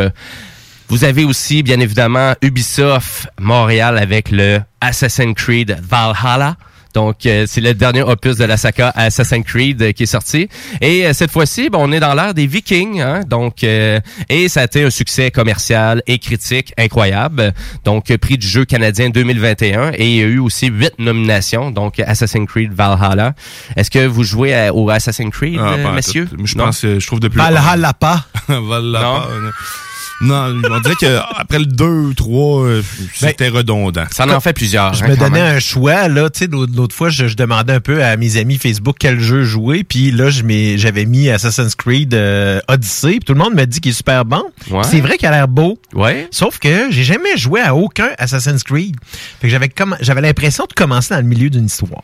Vous 0.88 1.04
avez 1.04 1.24
aussi 1.24 1.62
bien 1.62 1.80
évidemment 1.80 2.34
Ubisoft 2.40 3.28
Montréal 3.38 3.98
avec 3.98 4.30
le 4.30 4.60
Assassin's 4.80 5.34
Creed 5.34 5.76
Valhalla. 5.82 6.56
Donc, 6.96 7.26
euh, 7.26 7.44
c'est 7.46 7.60
le 7.60 7.74
dernier 7.74 8.00
opus 8.00 8.36
de 8.38 8.44
la 8.46 8.56
saga 8.56 8.90
Assassin's 8.96 9.44
Creed 9.44 9.82
euh, 9.82 9.92
qui 9.92 10.04
est 10.04 10.06
sorti. 10.06 10.48
Et 10.80 11.04
euh, 11.04 11.12
cette 11.12 11.30
fois-ci, 11.30 11.68
bon, 11.68 11.80
on 11.86 11.92
est 11.92 12.00
dans 12.00 12.14
l'ère 12.14 12.32
des 12.32 12.46
Vikings. 12.46 13.02
Hein? 13.02 13.20
Donc, 13.28 13.62
euh, 13.64 14.00
et 14.30 14.48
ça 14.48 14.62
a 14.62 14.64
été 14.64 14.82
un 14.82 14.88
succès 14.88 15.30
commercial 15.30 16.02
et 16.06 16.18
critique 16.18 16.72
incroyable. 16.78 17.52
Donc, 17.84 18.10
euh, 18.10 18.16
prix 18.16 18.38
du 18.38 18.46
jeu 18.48 18.64
canadien 18.64 19.10
2021. 19.10 19.92
Et 19.92 20.06
il 20.08 20.16
y 20.16 20.22
a 20.22 20.26
eu 20.26 20.38
aussi 20.38 20.68
huit 20.68 20.94
nominations. 20.98 21.70
Donc, 21.70 22.00
Assassin's 22.00 22.48
Creed 22.48 22.72
Valhalla. 22.72 23.34
Est-ce 23.76 23.90
que 23.90 24.06
vous 24.06 24.24
jouez 24.24 24.54
à- 24.54 24.72
au 24.74 24.88
Assassin's 24.88 25.30
Creed, 25.30 25.58
Ah, 25.60 25.74
euh, 25.74 25.82
pas 25.82 25.90
en 25.90 25.92
messieurs? 25.92 26.26
Je 26.44 26.56
Non? 26.56 26.64
pense, 26.64 26.80
je 26.80 27.06
trouve 27.06 27.20
depuis 27.20 27.36
Valhalla 27.36 27.92
pas. 27.92 28.24
Valhalla. 28.48 29.26
Non, 30.20 30.60
on 30.70 30.80
dirait 30.80 30.94
qu'après 30.98 31.58
le 31.58 31.66
2, 31.66 32.14
3, 32.14 32.68
c'était 33.14 33.48
redondant. 33.48 34.04
Ça 34.10 34.26
en 34.26 34.40
fait 34.40 34.52
plusieurs. 34.52 34.94
Je 34.94 35.04
hein, 35.04 35.08
me 35.08 35.16
donnais 35.16 35.42
même. 35.42 35.56
un 35.56 35.60
choix, 35.60 36.08
là, 36.08 36.30
tu 36.30 36.40
sais, 36.40 36.46
l'autre 36.50 36.94
fois, 36.94 37.08
je, 37.08 37.28
je 37.28 37.36
demandais 37.36 37.74
un 37.74 37.80
peu 37.80 38.02
à 38.02 38.16
mes 38.16 38.36
amis 38.36 38.56
Facebook 38.56 38.96
quel 38.98 39.20
jeu 39.20 39.44
jouer, 39.44 39.84
puis 39.84 40.10
là, 40.10 40.30
j'avais 40.30 41.04
mis 41.04 41.28
Assassin's 41.28 41.74
Creed 41.74 42.14
euh, 42.14 42.60
Odyssey, 42.68 43.10
puis 43.10 43.20
tout 43.20 43.34
le 43.34 43.38
monde 43.38 43.54
me 43.54 43.64
dit 43.64 43.80
qu'il 43.80 43.90
est 43.90 43.94
super 43.94 44.24
bon. 44.24 44.42
Ouais. 44.70 44.84
C'est 44.84 45.00
vrai 45.00 45.18
qu'il 45.18 45.28
a 45.28 45.32
l'air 45.32 45.48
beau. 45.48 45.78
Ouais. 45.94 46.28
Sauf 46.30 46.58
que 46.58 46.90
j'ai 46.90 47.04
jamais 47.04 47.36
joué 47.36 47.60
à 47.60 47.74
aucun 47.74 48.10
Assassin's 48.18 48.62
Creed. 48.62 48.96
Fait 49.40 49.48
que 49.48 49.48
j'avais 49.48 49.68
comme 49.68 49.96
j'avais 50.00 50.20
l'impression 50.20 50.64
de 50.68 50.72
commencer 50.72 51.14
dans 51.14 51.20
le 51.20 51.26
milieu 51.26 51.50
d'une 51.50 51.66
histoire. 51.66 52.02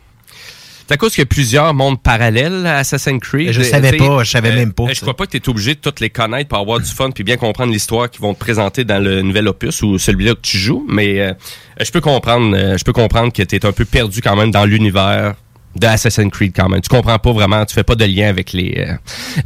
C'est 0.93 0.97
à 0.97 0.99
cause 0.99 1.13
qu'il 1.13 1.23
y 1.23 1.23
a 1.23 1.27
plusieurs 1.27 1.73
mondes 1.73 2.03
parallèles 2.03 2.67
à 2.67 2.77
Assassin's 2.77 3.19
Creed. 3.19 3.51
Je 3.53 3.63
Euh, 3.63 3.65
savais 3.65 3.97
pas, 3.97 4.25
je 4.25 4.31
savais 4.31 4.53
même 4.55 4.75
pas, 4.75 4.89
Je 4.91 4.95
ça. 4.95 5.01
crois 5.01 5.17
pas 5.17 5.25
que 5.25 5.31
tu 5.31 5.39
es 5.39 5.49
obligé 5.49 5.75
de 5.75 5.81
toutes 5.81 6.01
les 6.01 6.11
connaître 6.11 6.51
pour 6.51 6.59
avoir 6.59 6.81
du 6.81 6.91
fun 6.91 7.11
puis 7.13 7.25
bien 7.25 7.39
comprendre 7.39 7.73
l'histoire 7.73 8.11
qu'ils 8.11 8.21
vont 8.21 8.35
te 8.35 8.39
présenter 8.39 8.85
dans 8.85 9.03
le 9.03 9.23
nouvel 9.23 9.49
opus 9.49 9.81
ou 9.81 9.97
celui-là 9.99 10.35
que 10.35 10.43
tu 10.43 10.59
joues. 10.59 10.85
Mais 10.91 11.19
euh, 11.21 11.33
je 11.81 11.91
peux 11.91 12.03
comprendre, 12.03 12.55
euh, 12.55 12.77
je 12.77 12.85
peux 12.85 12.93
comprendre 12.93 13.33
que 13.33 13.43
tu 13.43 13.57
es 13.57 13.65
un 13.65 13.73
peu 13.73 13.87
perdu 13.87 14.21
quand 14.21 14.37
même 14.37 14.51
dans 14.51 14.67
l'univers 14.67 15.33
de 15.77 15.87
Assassin's 15.87 16.31
Creed 16.31 16.53
quand 16.55 16.69
même. 16.69 16.83
Tu 16.83 16.91
comprends 16.91 17.19
pas 17.19 17.33
vraiment, 17.33 17.65
tu 17.65 17.73
fais 17.75 17.85
pas 17.85 17.95
de 17.95 18.05
lien 18.05 18.29
avec 18.29 18.53
les 18.53 18.75
euh, 18.87 18.93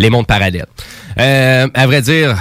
les 0.00 0.10
mondes 0.10 0.26
parallèles. 0.26 0.66
Euh, 1.16 1.68
à 1.74 1.86
vrai 1.86 2.02
dire, 2.02 2.36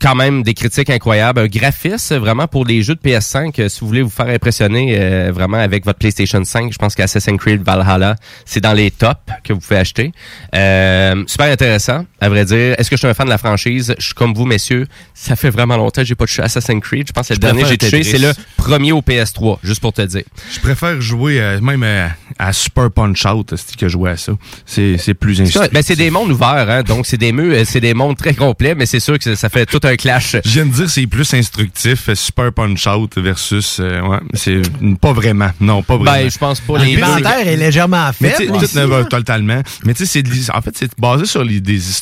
quand 0.00 0.14
même 0.14 0.42
des 0.42 0.54
critiques 0.54 0.90
incroyables, 0.90 1.40
un 1.40 1.46
graphisme 1.46 2.16
vraiment 2.16 2.46
pour 2.46 2.64
les 2.64 2.82
jeux 2.82 2.94
de 2.94 3.00
PS5. 3.00 3.60
euh, 3.60 3.68
si 3.68 3.80
vous 3.80 3.86
voulez 3.86 4.02
vous 4.02 4.10
faire 4.10 4.28
impressionner 4.28 4.96
euh, 4.98 5.30
vraiment 5.32 5.58
avec 5.58 5.84
votre 5.84 5.98
PlayStation 5.98 6.42
5, 6.44 6.72
je 6.72 6.78
pense 6.78 6.94
qu'Assassin's 6.94 7.38
Creed 7.38 7.62
Valhalla, 7.62 8.16
c'est 8.44 8.60
dans 8.60 8.72
les 8.72 8.90
tops 8.90 9.14
que 9.44 9.52
vous 9.52 9.60
pouvez 9.60 9.76
acheter. 9.78 10.12
Euh, 10.54 11.22
super 11.26 11.46
intéressant, 11.52 12.06
à 12.20 12.28
vrai 12.28 12.44
dire. 12.44 12.74
Est-ce 12.78 12.90
que 12.90 12.96
je 12.96 13.00
suis 13.00 13.08
un 13.08 13.14
fan 13.14 13.26
de 13.26 13.30
la 13.30 13.38
franchise? 13.38 13.94
Je 13.98 14.04
suis 14.04 14.14
comme 14.14 14.34
vous, 14.34 14.44
messieurs. 14.46 14.86
Ça 15.14 15.36
fait 15.36 15.50
vraiment 15.50 15.76
longtemps 15.76 16.02
que 16.02 16.06
j'ai 16.08 16.14
pas 16.14 16.26
touché 16.26 16.42
Assassin's 16.42 16.82
Creed. 16.82 17.06
Je 17.08 17.12
pense 17.12 17.28
que 17.28 17.34
le 17.34 17.38
dernier 17.38 17.62
que 17.62 17.68
j'ai 17.68 17.78
touché, 17.78 18.02
c'est 18.02 18.18
le 18.18 18.32
premier 18.56 18.92
au 18.92 19.00
PS3, 19.02 19.58
juste 19.62 19.80
pour 19.80 19.92
te 19.92 20.02
dire. 20.02 20.22
Je 20.52 20.60
préfère 20.60 21.00
jouer 21.00 21.40
euh, 21.40 21.60
même 21.60 21.82
euh, 21.82 22.06
à 22.38 22.52
Super 22.52 22.90
Punch 22.90 23.24
Out 23.26 23.54
c'est 23.56 23.76
que 23.76 23.88
jouer 23.88 24.10
à 24.10 24.16
ça. 24.16 24.32
C'est 24.66 24.96
c'est 24.98 25.14
plus 25.14 25.40
instructif. 25.40 25.72
ben, 25.72 25.82
c'est 25.82 25.96
des 25.96 26.10
mondes 26.10 26.30
ouverts, 26.30 26.68
hein, 26.70 26.82
donc 26.82 27.06
c'est 27.06 27.16
des 27.16 27.32
murs, 27.32 27.56
c'est 27.66 27.80
des 27.80 27.94
mondes 27.94 28.16
très 28.16 28.34
complets, 28.34 28.74
mais 28.74 28.86
c'est 28.86 29.00
sûr 29.00 29.18
que 29.18 29.24
ça- 29.24 29.36
ça 29.36 29.48
fait 29.48 29.66
tout 29.66 29.80
un 29.84 29.89
clash. 29.96 30.36
Je 30.44 30.50
viens 30.50 30.66
de 30.66 30.72
dire 30.72 30.90
c'est 30.90 31.06
plus 31.06 31.32
instructif, 31.34 32.08
euh, 32.08 32.14
Super 32.14 32.52
Punch 32.52 32.86
Out 32.86 33.16
versus 33.18 33.78
euh, 33.80 34.00
ouais, 34.02 34.18
c'est 34.34 34.60
pas 35.00 35.12
vraiment. 35.12 35.50
Non, 35.60 35.82
pas 35.82 35.96
vraiment. 35.96 36.12
Ben, 36.12 36.30
je 36.30 36.38
pense 36.38 36.60
pas. 36.60 36.78
L'inventaire 36.78 37.46
est 37.46 37.56
légèrement 37.56 38.10
Mais 38.20 38.30
faible. 38.30 38.52
là. 38.74 39.04
totalement. 39.04 39.60
Mais 39.84 39.94
tu 39.94 40.06
sais, 40.06 40.22
c'est 40.24 40.50
en 40.54 40.60
fait, 40.62 40.74
c'est 40.76 40.90
basé 40.98 41.26
sur 41.26 41.44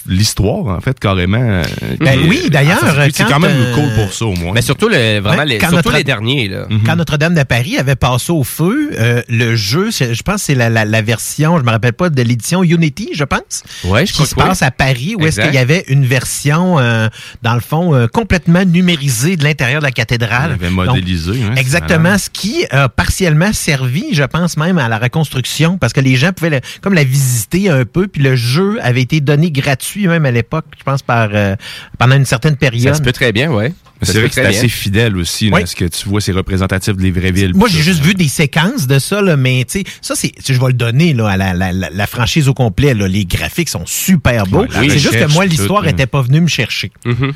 l'histoire, 0.06 0.66
en 0.76 0.80
fait, 0.80 0.98
carrément. 0.98 1.38
euh, 1.40 1.62
Ben 2.00 2.20
qui- 2.20 2.28
oui, 2.28 2.48
d'ailleurs, 2.50 2.78
c'est 3.12 3.24
quand, 3.24 3.38
même 3.40 3.50
euh, 3.54 3.74
cool 3.74 3.94
pour 3.94 4.12
ça, 4.12 4.26
au 4.26 4.34
moins. 4.34 4.52
Mais 4.54 4.62
surtout, 4.62 4.88
le, 4.88 5.20
vraiment, 5.20 5.38
Ouais, 5.38 5.46
les, 5.46 5.58
quand 5.58 5.68
surtout 5.70 5.88
notre- 5.88 5.98
les 5.98 6.04
derniers. 6.04 6.48
Là. 6.48 6.66
Quand 6.84 6.96
Notre-Dame 6.96 7.34
de 7.34 7.42
Paris 7.42 7.76
avait 7.78 7.96
passé 7.96 8.32
au 8.32 8.44
feu, 8.44 8.90
euh, 8.98 9.22
le 9.28 9.54
jeu, 9.56 9.90
je 9.90 10.22
pense 10.22 10.36
que 10.36 10.40
c'est 10.40 10.54
la, 10.54 10.68
la, 10.70 10.84
la 10.84 11.02
version, 11.02 11.58
je 11.58 11.64
me 11.64 11.70
rappelle 11.70 11.92
pas, 11.92 12.10
de 12.10 12.22
l'édition 12.22 12.62
Unity, 12.62 13.10
je 13.14 13.24
pense. 13.24 13.62
Ouais, 13.84 14.04
je 14.06 14.12
qui 14.12 14.14
crois 14.14 14.26
se 14.26 14.34
que 14.34 14.40
oui. 14.40 14.46
passe 14.48 14.62
à 14.62 14.70
Paris, 14.70 15.14
où 15.18 15.26
est-ce 15.26 15.40
qu'il 15.40 15.54
y 15.54 15.58
avait 15.58 15.84
une 15.88 16.04
version, 16.04 16.78
euh, 16.78 17.08
dans 17.42 17.54
le 17.54 17.60
fond, 17.60 17.77
euh, 17.94 18.06
complètement 18.06 18.64
numérisée 18.64 19.36
de 19.36 19.44
l'intérieur 19.44 19.80
de 19.80 19.84
la 19.86 19.90
cathédrale. 19.92 20.56
Il 20.60 20.64
avait 20.66 20.74
Donc, 20.74 20.86
modélisé. 20.86 21.42
hein, 21.42 21.54
Exactement, 21.56 22.16
ce 22.18 22.28
qui 22.30 22.66
a 22.70 22.88
partiellement 22.88 23.52
servi, 23.52 24.06
je 24.12 24.22
pense 24.24 24.56
même, 24.56 24.78
à 24.78 24.88
la 24.88 24.98
reconstruction, 24.98 25.78
parce 25.78 25.92
que 25.92 26.00
les 26.00 26.16
gens 26.16 26.32
pouvaient 26.32 26.60
comme 26.80 26.94
la 26.94 27.04
visiter 27.04 27.70
un 27.70 27.84
peu, 27.84 28.06
puis 28.08 28.22
le 28.22 28.36
jeu 28.36 28.78
avait 28.82 29.02
été 29.02 29.20
donné 29.20 29.50
gratuit 29.50 30.06
même 30.06 30.26
à 30.26 30.30
l'époque, 30.30 30.66
je 30.78 30.84
pense 30.84 31.02
par 31.02 31.28
euh, 31.32 31.54
pendant 31.98 32.16
une 32.16 32.24
certaine 32.26 32.52
Ça 32.54 32.58
période. 32.58 32.94
se 32.96 33.02
peut 33.02 33.12
très 33.12 33.32
bien, 33.32 33.50
ouais. 33.50 33.72
C'est 34.02 34.18
vrai 34.18 34.28
que 34.28 34.34
c'est 34.34 34.46
assez 34.46 34.68
fidèle 34.68 35.16
aussi. 35.16 35.50
là, 35.50 35.66
Ce 35.66 35.74
que 35.76 35.84
tu 35.84 36.08
vois, 36.08 36.20
c'est 36.20 36.32
représentatif 36.32 36.94
des 36.96 37.10
vraies 37.10 37.32
villes. 37.32 37.52
Moi, 37.54 37.68
j'ai 37.68 37.82
juste 37.82 38.02
vu 38.02 38.14
des 38.14 38.28
séquences 38.28 38.86
de 38.86 38.98
ça, 38.98 39.20
là, 39.22 39.36
mais 39.36 39.64
tu 39.68 39.80
sais, 39.80 39.84
ça, 40.00 40.14
c'est, 40.14 40.32
je 40.46 40.58
vais 40.58 40.66
le 40.68 40.72
donner 40.72 41.12
là, 41.14 41.28
à 41.28 41.36
la, 41.36 41.54
la, 41.54 41.72
la, 41.72 41.90
la 41.90 42.06
franchise 42.06 42.48
au 42.48 42.54
complet. 42.54 42.94
Là. 42.94 43.08
Les 43.08 43.24
graphiques 43.24 43.68
sont 43.68 43.86
super 43.86 44.46
beaux. 44.46 44.66
C'est 44.70 44.98
juste 44.98 45.18
que 45.18 45.32
moi, 45.32 45.44
l'histoire 45.46 45.82
là. 45.82 45.90
était 45.90 46.06
pas 46.06 46.22
venue 46.22 46.40
me 46.40 46.48
chercher. 46.48 46.90
Mhm. 47.04 47.32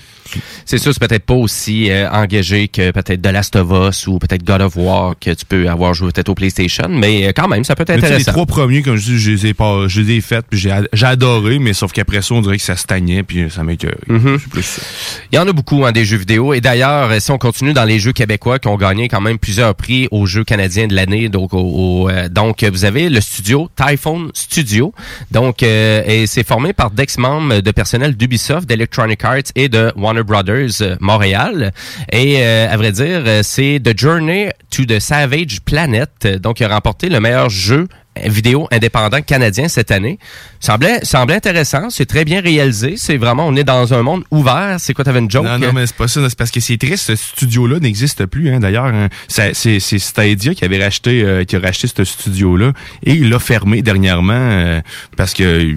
C'est 0.65 0.79
sûr, 0.79 0.93
c'est 0.95 1.07
peut-être 1.07 1.27
pas 1.27 1.35
aussi 1.35 1.91
euh, 1.91 2.09
engagé 2.11 2.69
que 2.69 2.91
peut-être 2.91 3.21
The 3.21 3.27
Last 3.33 3.57
of 3.57 3.69
Us 3.71 4.07
ou 4.07 4.19
peut-être 4.19 4.45
God 4.45 4.63
of 4.63 4.77
War 4.77 5.15
que 5.21 5.31
tu 5.35 5.45
peux 5.45 5.69
avoir 5.69 5.93
joué 5.93 6.11
peut-être 6.11 6.31
au 6.31 6.35
PlayStation, 6.35 6.89
mais 6.89 7.27
euh, 7.27 7.33
quand 7.37 7.49
même, 7.49 7.65
ça 7.65 7.75
peut 7.75 7.83
être 7.83 7.91
Mais 7.91 7.97
sais, 7.97 8.01
les 8.01 8.07
intéressant. 8.15 8.33
trois 8.33 8.47
premiers, 8.47 8.83
comme 8.83 8.97
je 8.97 9.13
dis, 9.13 9.19
je 9.19 9.31
les 9.33 9.47
ai, 9.49 9.55
pas, 9.55 9.89
je 9.89 10.01
les 10.01 10.15
ai 10.17 10.21
faits, 10.23 10.47
puis 10.49 10.59
j'ai 10.59 11.07
adoré, 11.07 11.59
mais 11.59 11.75
sauf 11.75 11.93
qu'après 11.93 12.23
ça, 12.23 12.35
on 12.35 12.41
dirait 12.41 12.57
que 12.57 12.63
ça 12.63 12.77
stagnait, 12.77 13.23
puis 13.25 13.51
ça. 13.51 13.63
C'est 13.69 14.49
plus 14.49 14.63
ça. 14.63 14.83
Il 15.33 15.37
y 15.37 15.39
en 15.39 15.47
a 15.47 15.53
beaucoup, 15.53 15.85
hein, 15.85 15.93
des 15.93 16.05
jeux 16.05 16.17
vidéo. 16.17 16.52
Et 16.55 16.61
d'ailleurs, 16.61 17.21
si 17.21 17.31
on 17.31 17.39
continue 17.39 17.73
dans 17.73 17.85
les 17.85 17.99
jeux 17.99 18.13
québécois 18.13 18.59
qui 18.59 18.69
ont 18.69 18.77
gagné 18.77 19.09
quand 19.09 19.21
même 19.21 19.39
plusieurs 19.39 19.75
prix 19.75 20.09
aux 20.11 20.27
Jeux 20.27 20.45
canadiens 20.45 20.87
de 20.87 20.95
l'année, 20.95 21.29
donc, 21.29 21.55
au, 21.55 22.09
euh, 22.09 22.29
donc 22.29 22.65
vous 22.65 22.85
avez 22.85 23.09
le 23.09 23.21
studio 23.21 23.69
Typhoon 23.77 24.31
Studio. 24.35 24.93
Donc, 25.31 25.63
euh, 25.63 26.03
et 26.07 26.27
c'est 26.27 26.47
formé 26.47 26.73
par 26.73 26.91
d'ex-membres 26.91 27.61
de 27.61 27.71
personnel 27.71 28.17
d'Ubisoft, 28.17 28.69
d'Electronic 28.69 29.25
Arts 29.25 29.53
et 29.55 29.69
de 29.69 29.93
Warner 29.97 30.23
Brothers 30.23 30.81
euh, 30.81 30.97
Montréal. 31.01 31.73
Et 32.11 32.39
euh, 32.39 32.69
à 32.71 32.77
vrai 32.77 32.93
dire, 32.93 33.23
euh, 33.27 33.41
c'est 33.43 33.81
The 33.83 33.99
Journey 33.99 34.51
to 34.71 34.85
the 34.85 34.99
Savage 34.99 35.61
Planet. 35.65 36.27
Donc, 36.41 36.61
il 36.61 36.65
a 36.65 36.75
remporté 36.75 37.09
le 37.09 37.21
meilleur 37.21 37.49
jeu 37.49 37.89
vidéo 38.25 38.69
indépendant 38.71 39.21
canadien 39.23 39.69
cette 39.69 39.91
année. 39.91 40.19
Semblait, 40.61 41.05
semblait 41.05 41.37
intéressant. 41.37 41.91
C'est 41.91 42.07
très 42.07 42.25
bien 42.25 42.41
réalisé. 42.41 42.95
C'est 42.97 43.17
vraiment, 43.17 43.47
on 43.47 43.57
est 43.57 43.65
dans 43.65 43.95
un 43.95 44.03
monde 44.03 44.25
ouvert. 44.31 44.77
C'est 44.79 44.95
quoi, 44.95 45.05
t'avais 45.05 45.19
une 45.19 45.31
joke? 45.31 45.45
Non, 45.45 45.59
non, 45.59 45.73
mais 45.73 45.87
c'est 45.87 45.97
pas 45.97 46.09
ça. 46.09 46.29
C'est 46.29 46.39
parce 46.39 46.51
que 46.51 46.61
c'est 46.61 46.77
triste. 46.77 47.07
Ce 47.07 47.17
studio-là 47.17 47.79
n'existe 47.81 48.27
plus. 48.27 48.53
Hein. 48.53 48.61
D'ailleurs, 48.61 48.87
hein. 48.87 49.09
C'est 49.29 49.55
c'est 49.55 49.99
Stadia 49.99 50.55
qui 50.55 50.65
avait 50.65 50.83
racheté, 50.83 51.23
euh, 51.23 51.45
qui 51.45 51.57
a 51.57 51.61
racheté 51.61 51.89
ce 51.89 52.05
studio-là 52.05 52.73
et 53.05 53.15
il 53.15 53.29
l'a 53.29 53.39
fermé 53.39 53.83
dernièrement 53.83 54.33
euh, 54.35 54.81
parce 55.17 55.35
que. 55.35 55.75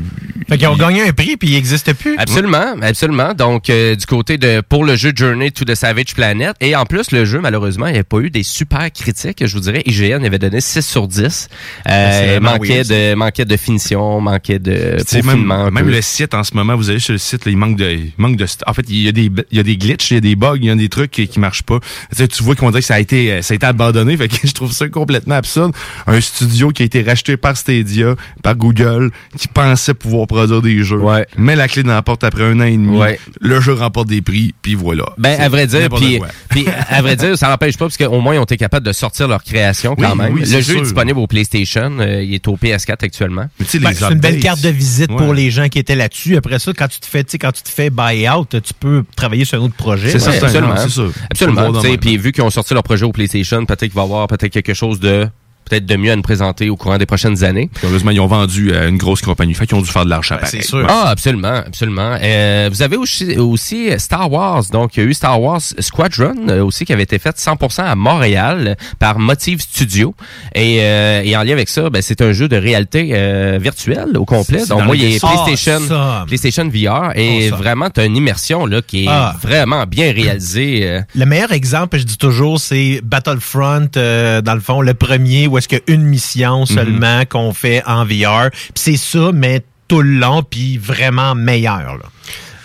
Fait 0.47 0.57
qu'ils 0.57 0.67
ont 0.67 0.75
gagné 0.75 1.07
un 1.07 1.13
prix 1.13 1.37
puis 1.37 1.49
il 1.49 1.53
n'existe 1.53 1.93
plus. 1.93 2.15
Absolument, 2.17 2.75
absolument. 2.81 3.33
Donc, 3.33 3.69
euh, 3.69 3.95
du 3.95 4.05
côté 4.05 4.37
de 4.37 4.61
pour 4.61 4.83
le 4.83 4.95
jeu 4.95 5.11
Journey 5.15 5.51
to 5.51 5.65
the 5.65 5.75
Savage 5.75 6.13
Planet. 6.15 6.55
Et 6.61 6.75
en 6.75 6.85
plus, 6.85 7.11
le 7.11 7.25
jeu, 7.25 7.39
malheureusement, 7.39 7.87
il 7.87 7.93
n'y 7.93 7.99
a 7.99 8.03
pas 8.03 8.19
eu 8.19 8.29
des 8.29 8.43
super 8.43 8.91
critiques. 8.91 9.45
Je 9.45 9.53
vous 9.53 9.61
dirais, 9.61 9.81
IGN 9.85 10.23
avait 10.23 10.39
donné 10.39 10.61
6 10.61 10.81
sur 10.81 11.07
10. 11.07 11.49
Euh, 11.87 12.24
Vraiment 12.27 12.51
manquait, 12.51 12.83
weird, 12.83 12.87
de, 12.87 13.15
manquait 13.15 13.45
de 13.45 13.57
finition, 13.57 14.21
manquait 14.21 14.59
de 14.59 14.97
même, 15.23 15.69
même 15.71 15.89
le 15.89 16.01
site 16.01 16.33
en 16.33 16.43
ce 16.43 16.53
moment, 16.55 16.75
vous 16.75 16.89
allez 16.89 16.99
sur 16.99 17.13
le 17.13 17.17
site, 17.17 17.45
là, 17.45 17.51
il 17.51 17.57
manque 17.57 17.77
de, 17.77 17.89
il 17.89 18.11
manque 18.17 18.35
de, 18.37 18.45
en 18.67 18.73
fait, 18.73 18.85
il 18.89 19.01
y 19.01 19.07
a 19.07 19.11
des, 19.11 19.31
il 19.51 19.57
y 19.57 19.59
a 19.59 19.63
des 19.63 19.77
glitches, 19.77 20.11
il 20.11 20.15
y 20.15 20.17
a 20.17 20.21
des 20.21 20.35
bugs, 20.35 20.55
il 20.57 20.65
y 20.65 20.69
a 20.69 20.75
des 20.75 20.89
trucs 20.89 21.11
qui, 21.11 21.27
qui 21.27 21.39
marchent 21.39 21.63
pas. 21.63 21.79
Tu, 21.79 22.15
sais, 22.17 22.27
tu 22.27 22.43
vois 22.43 22.55
qu'on 22.55 22.69
dirait 22.69 22.81
que 22.81 22.87
ça 22.87 22.95
a 22.95 22.99
été, 22.99 23.31
euh, 23.31 23.41
ça 23.41 23.53
a 23.53 23.55
été 23.55 23.65
abandonné, 23.65 24.17
fait 24.17 24.27
que 24.27 24.47
je 24.47 24.53
trouve 24.53 24.71
ça 24.71 24.87
complètement 24.89 25.35
absurde. 25.35 25.73
Un 26.07 26.19
studio 26.21 26.69
qui 26.69 26.83
a 26.83 26.85
été 26.85 27.01
racheté 27.01 27.37
par 27.37 27.57
Stadia, 27.57 28.15
par 28.43 28.55
Google, 28.55 29.11
qui 29.37 29.47
pensait 29.47 29.93
pouvoir 29.93 30.27
produire 30.27 30.61
des 30.61 30.83
jeux, 30.83 31.01
met 31.37 31.55
la 31.55 31.67
clé 31.67 31.83
dans 31.83 31.93
la 31.93 32.01
porte 32.01 32.23
après 32.23 32.43
un 32.43 32.59
an 32.59 32.63
et 32.65 32.71
demi, 32.71 32.97
Ouais. 32.97 33.19
le 33.41 33.59
jeu 33.59 33.73
remporte 33.73 34.07
des 34.07 34.21
prix, 34.21 34.53
puis 34.61 34.75
voilà. 34.75 35.03
Ben, 35.17 35.39
à 35.39 35.49
vrai 35.49 35.67
dire, 35.67 35.89
puis, 36.49 36.65
à 36.89 37.01
vrai 37.01 37.15
dire, 37.15 37.37
ça 37.37 37.49
n'empêche 37.49 37.77
pas 37.77 37.85
parce 37.85 37.97
qu'au 37.97 38.19
moins 38.21 38.35
ils 38.35 38.39
ont 38.39 38.43
été 38.43 38.57
capables 38.57 38.85
de 38.85 38.93
sortir 38.93 39.27
leur 39.27 39.43
création 39.43 39.95
quand 39.95 40.11
Oui, 40.11 40.17
même. 40.17 40.33
oui, 40.33 40.41
le 40.41 40.61
jeu 40.61 40.77
est 40.77 40.81
disponible 40.81 41.19
au 41.19 41.27
PlayStation, 41.27 41.91
euh, 42.15 42.23
il 42.23 42.33
est 42.33 42.47
au 42.47 42.55
PS4 42.55 43.03
actuellement. 43.03 43.45
Ben, 43.59 43.65
c'est 43.67 43.77
une 44.11 44.19
belle 44.19 44.39
carte 44.39 44.61
de 44.61 44.69
visite 44.69 45.07
pour 45.07 45.33
les 45.33 45.51
gens 45.51 45.67
qui 45.69 45.79
étaient 45.79 45.95
là-dessus. 45.95 46.35
Après 46.37 46.59
ça, 46.59 46.71
quand 46.73 46.87
tu 46.87 46.99
te 46.99 47.05
fais, 47.05 47.23
quand 47.23 47.51
tu 47.51 47.63
te 47.63 47.69
fais 47.69 47.89
buy 47.89 48.27
out, 48.29 48.49
tu 48.49 48.73
peux 48.79 49.03
travailler 49.15 49.45
sur 49.45 49.59
un 49.61 49.65
autre 49.65 49.75
projet. 49.75 50.09
C'est 50.09 50.25
Ouais. 50.25 50.39
ça, 50.39 50.45
absolument. 50.45 50.75
c'est 50.77 50.89
ça. 50.89 51.03
Absolument. 51.29 51.81
Puis 52.01 52.17
vu 52.17 52.31
qu'ils 52.31 52.43
ont 52.43 52.49
sorti 52.49 52.73
leur 52.73 52.83
projet 52.83 53.05
au 53.05 53.11
PlayStation, 53.11 53.65
peut-être 53.65 53.81
qu'il 53.81 53.91
va 53.93 54.01
y 54.01 54.05
avoir 54.05 54.27
peut-être 54.27 54.51
quelque 54.51 54.73
chose 54.73 54.99
de 54.99 55.27
peut-être 55.69 55.85
de 55.85 55.95
mieux 55.95 56.11
à 56.11 56.15
nous 56.15 56.21
présenter 56.21 56.69
au 56.69 56.75
courant 56.75 56.97
des 56.97 57.05
prochaines 57.05 57.43
années. 57.43 57.69
Puis 57.73 57.87
heureusement, 57.87 58.11
ils 58.11 58.19
ont 58.19 58.27
vendu 58.27 58.73
à 58.75 58.85
une 58.87 58.97
grosse 58.97 59.21
compagnie, 59.21 59.53
fait 59.53 59.67
qu'ils 59.67 59.77
ont 59.77 59.81
dû 59.81 59.89
faire 59.91 60.05
de 60.05 60.09
l'argent 60.09 60.37
pareil. 60.37 60.61
Ah, 60.87 61.09
absolument, 61.09 61.61
absolument. 61.65 62.17
Euh, 62.21 62.69
vous 62.71 62.81
avez 62.81 62.97
aussi, 62.97 63.37
aussi 63.37 63.89
Star 63.97 64.31
Wars. 64.31 64.63
Donc, 64.71 64.95
il 64.97 65.03
y 65.03 65.05
a 65.05 65.09
eu 65.09 65.13
Star 65.13 65.41
Wars 65.41 65.61
Squadron 65.79 66.35
euh, 66.49 66.63
aussi 66.63 66.85
qui 66.85 66.93
avait 66.93 67.03
été 67.03 67.19
fait 67.19 67.35
100% 67.37 67.81
à 67.83 67.95
Montréal 67.95 68.77
par 68.99 69.19
Motive 69.19 69.61
Studio. 69.61 70.15
Et, 70.53 70.77
euh, 70.81 71.21
et 71.23 71.35
en 71.35 71.43
lien 71.43 71.53
avec 71.53 71.69
ça, 71.69 71.89
ben, 71.89 72.01
c'est 72.01 72.21
un 72.21 72.31
jeu 72.31 72.47
de 72.47 72.55
réalité 72.57 73.09
euh, 73.13 73.57
virtuelle 73.61 74.15
au 74.17 74.25
complet. 74.25 74.59
C'est 74.59 74.69
Donc, 74.69 74.83
moi, 74.85 74.95
il 74.95 75.03
y 75.13 75.15
a. 75.15 75.19
PlayStation, 75.19 75.77
Awesome. 75.81 76.25
PlayStation 76.27 76.65
VR 76.69 77.11
et 77.15 77.47
Awesome. 77.47 77.57
vraiment, 77.59 77.89
tu 77.89 77.99
as 78.01 78.05
une 78.05 78.15
immersion 78.15 78.65
là 78.65 78.81
qui 78.81 79.05
est 79.05 79.09
Ah. 79.09 79.35
vraiment 79.41 79.85
bien 79.85 80.11
réalisée. 80.11 80.81
euh. 80.87 81.01
Le 81.15 81.25
meilleur 81.25 81.51
exemple, 81.51 81.97
je 81.97 82.03
dis 82.03 82.17
toujours, 82.17 82.59
c'est 82.59 83.01
Battlefront, 83.03 83.87
euh, 83.97 84.41
dans 84.41 84.53
le 84.55 84.59
fond, 84.61 84.81
le 84.81 84.93
premier, 84.93 85.47
où 85.55 85.57
est-ce 85.57 85.69
qu'il 85.69 85.81
y 85.87 85.91
a 85.91 85.93
une 85.93 86.03
mission 86.03 86.65
seulement 86.65 87.23
qu'on 87.25 87.53
fait 87.53 87.81
en 87.85 88.03
VR. 88.03 88.49
Puis 88.51 88.73
c'est 88.75 88.97
ça, 88.97 89.31
mais 89.33 89.63
tout 89.87 90.01
le 90.01 90.19
long, 90.19 90.43
puis 90.43 90.77
vraiment 90.77 91.33
meilleur. 91.33 91.97
Là. 91.97 92.03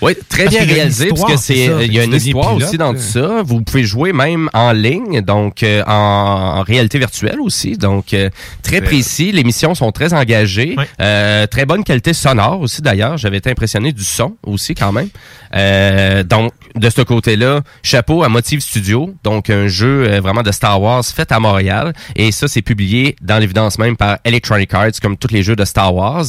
Oui, 0.03 0.13
très 0.29 0.45
Parce 0.45 0.57
bien 0.57 0.65
réalisé 0.65 1.09
parce 1.09 1.25
que 1.25 1.37
c'est 1.37 1.67
ça. 1.67 1.83
il 1.83 1.93
y 1.93 2.01
a 2.01 2.05
une 2.05 2.15
histoire 2.15 2.55
aussi 2.57 2.79
dans 2.79 2.95
tout 2.95 3.01
ça. 3.01 3.43
Vous 3.45 3.61
pouvez 3.63 3.85
jouer 3.85 4.13
même 4.13 4.49
en 4.55 4.73
ligne, 4.73 5.21
donc 5.21 5.63
euh, 5.63 5.83
en, 5.87 5.93
en 6.59 6.63
réalité 6.63 6.99
virtuelle 6.99 7.41
aussi. 7.41 7.77
Donc 7.77 8.15
euh, 8.15 8.31
très 8.63 8.81
précis, 8.81 9.33
les 9.33 9.45
missions 9.45 9.75
sont 9.75 9.93
très 9.93 10.15
engagées, 10.15 10.77
Euh, 11.01 11.47
très 11.47 11.67
bonne 11.67 11.85
qualité 11.85 12.13
sonore 12.15 12.61
aussi 12.61 12.83
d'ailleurs. 12.83 13.17
J'avais 13.19 13.39
été 13.39 13.51
impressionné 13.51 13.93
du 13.93 14.05
son 14.05 14.37
aussi 14.47 14.75
quand 14.75 14.93
même. 14.93 15.09
Euh, 15.55 16.23
donc 16.23 16.53
de 16.77 16.89
ce 16.89 17.03
côté-là, 17.03 17.61
chapeau 17.83 18.23
à 18.23 18.29
Motive 18.29 18.61
Studio, 18.61 19.13
donc 19.25 19.51
un 19.51 19.67
jeu 19.67 20.07
euh, 20.09 20.21
vraiment 20.21 20.43
de 20.43 20.53
Star 20.53 20.81
Wars 20.81 21.05
fait 21.05 21.33
à 21.33 21.41
Montréal 21.41 21.93
et 22.15 22.31
ça 22.31 22.47
c'est 22.47 22.63
publié 22.63 23.17
dans 23.21 23.39
l'évidence 23.39 23.77
même 23.79 23.97
par 23.97 24.19
Electronic 24.25 24.73
Arts 24.73 24.93
comme 25.03 25.17
tous 25.17 25.33
les 25.33 25.43
jeux 25.43 25.57
de 25.57 25.65
Star 25.65 25.93
Wars. 25.95 26.27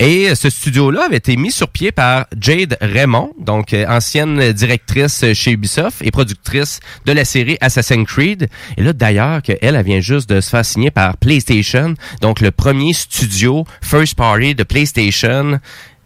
Et 0.00 0.28
euh, 0.30 0.34
ce 0.34 0.50
studio-là 0.50 1.04
avait 1.06 1.16
été 1.18 1.36
mis 1.36 1.52
sur 1.52 1.68
pied 1.68 1.92
par 1.92 2.26
Jade 2.40 2.76
Raymond, 2.80 3.05
donc 3.38 3.72
euh, 3.72 3.86
ancienne 3.88 4.52
directrice 4.52 5.24
chez 5.32 5.52
Ubisoft 5.52 6.02
et 6.02 6.10
productrice 6.10 6.80
de 7.04 7.12
la 7.12 7.24
série 7.24 7.56
Assassin's 7.60 8.06
Creed. 8.06 8.48
Et 8.76 8.82
là 8.82 8.92
d'ailleurs 8.92 9.42
qu'elle 9.42 9.58
elle 9.60 9.82
vient 9.82 10.00
juste 10.00 10.28
de 10.28 10.40
se 10.40 10.50
faire 10.50 10.64
signer 10.64 10.90
par 10.90 11.16
PlayStation, 11.16 11.94
donc 12.20 12.40
le 12.40 12.50
premier 12.50 12.92
studio 12.92 13.64
first 13.82 14.14
party 14.16 14.54
de 14.54 14.64
PlayStation 14.64 15.60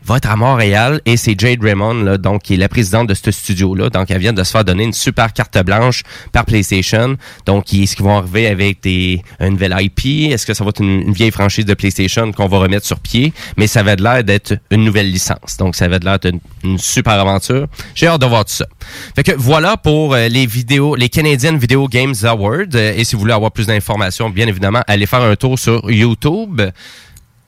va 0.05 0.17
être 0.17 0.31
à 0.31 0.37
Montréal 0.37 1.01
et 1.05 1.17
c'est 1.17 1.39
Jade 1.39 1.63
Raymond 1.63 2.17
donc 2.19 2.43
qui 2.43 2.55
est 2.55 2.57
la 2.57 2.69
présidente 2.69 3.09
de 3.09 3.15
ce 3.15 3.31
studio 3.31 3.75
là 3.75 3.91
donc 3.91 4.11
elle 4.11 4.19
vient 4.19 4.33
de 4.33 4.43
se 4.43 4.51
faire 4.51 4.65
donner 4.65 4.85
une 4.85 4.93
super 4.93 5.33
carte 5.33 5.59
blanche 5.65 6.03
par 6.33 6.45
PlayStation. 6.45 7.17
Donc 7.47 7.73
est-ce 7.75 7.97
qu'ils 7.97 8.05
vont 8.05 8.19
arriver 8.19 8.47
avec 8.47 8.83
des 8.83 9.23
une 9.41 9.51
nouvelle 9.51 9.77
IP 9.79 10.33
est-ce 10.33 10.47
que 10.47 10.55
ça 10.55 10.65
va 10.65 10.71
être 10.71 10.81
une, 10.81 11.13
vieille 11.13 11.31
franchise 11.31 11.65
de 11.65 11.75
PlayStation 11.75 12.33
qu'on 12.33 12.49
va 12.49 12.59
remettre 12.59 12.87
sur 12.87 13.01
pied? 13.01 13.33
Mais 13.57 13.67
ça 13.67 13.83
va 13.83 13.97
de 13.97 14.03
l'air 14.03 14.25
d'être 14.25 14.55
une 14.71 14.85
nouvelle 14.85 15.11
licence. 15.11 15.57
Donc 15.59 15.77
ça 15.77 15.89
va 15.89 15.99
de 15.99 16.05
l'air 16.05 16.19
d'être 16.19 16.37
une, 16.65 16.79
super 16.79 17.15
aventure. 17.15 17.67
J'ai 17.95 18.07
hâte 18.07 18.21
de 18.21 18.27
voir 18.27 18.45
tout 18.45 18.53
ça. 18.53 18.67
Fait 19.15 19.23
que 19.23 19.33
voilà 19.37 19.77
pour 19.77 20.15
euh, 20.15 20.29
les 20.29 20.47
vidéos 20.47 20.95
les 20.95 21.09
Canadian 21.09 21.57
Video 21.57 21.89
Games 21.89 22.15
Awards. 22.23 22.75
Et 22.75 23.05
si 23.05 23.15
vous 23.15 23.21
voulez 23.21 23.33
avoir 23.33 23.53
plus 23.53 23.67
d'informations 23.67 24.31
bien 24.31 24.47
évidemment 24.47 24.83
allez 24.87 25.07
faire 25.07 25.23
un 25.23 25.37
tour 25.37 25.59
sur 25.59 25.91
YouTube 25.91 26.61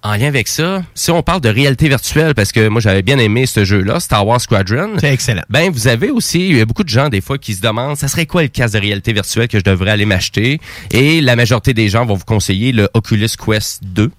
en 0.03 0.17
lien 0.17 0.27
avec 0.27 0.49
ça, 0.49 0.83
si 0.95 1.11
on 1.11 1.23
parle 1.23 1.41
de 1.41 1.49
réalité 1.49 1.89
virtuelle, 1.89 2.35
parce 2.35 2.53
que 2.53 2.69
moi 2.69 2.81
j'avais 2.81 3.03
bien 3.03 3.19
aimé 3.19 3.47
ce 3.47 3.65
jeu-là, 3.65 4.01
Star 4.01 4.27
Wars 4.27 4.41
Squadron. 4.41 4.95
C'est 4.99 5.13
excellent. 5.13 5.43
Ben 5.49 5.71
vous 5.71 5.89
avez 5.89 6.11
aussi, 6.11 6.49
il 6.51 6.57
y 6.57 6.61
a 6.61 6.65
beaucoup 6.65 6.85
de 6.85 6.89
gens 6.89 7.09
des 7.09 7.21
fois 7.21 7.39
qui 7.39 7.55
se 7.55 7.61
demandent, 7.61 7.97
ça 7.97 8.09
serait 8.09 8.27
quoi 8.27 8.43
le 8.43 8.49
casque 8.49 8.75
de 8.75 8.81
réalité 8.81 9.13
virtuelle 9.13 9.49
que 9.49 9.59
je 9.59 9.65
devrais 9.65 9.91
aller 9.91 10.07
m'acheter? 10.07 10.61
Et 10.91 11.21
la 11.21 11.37
majorité 11.37 11.75
des 11.75 11.89
gens 11.89 12.05
vont 12.05 12.15
vous 12.15 12.25
conseiller 12.25 12.73
le 12.73 12.89
Oculus 12.95 13.29
Quest 13.39 13.85
2 13.85 14.11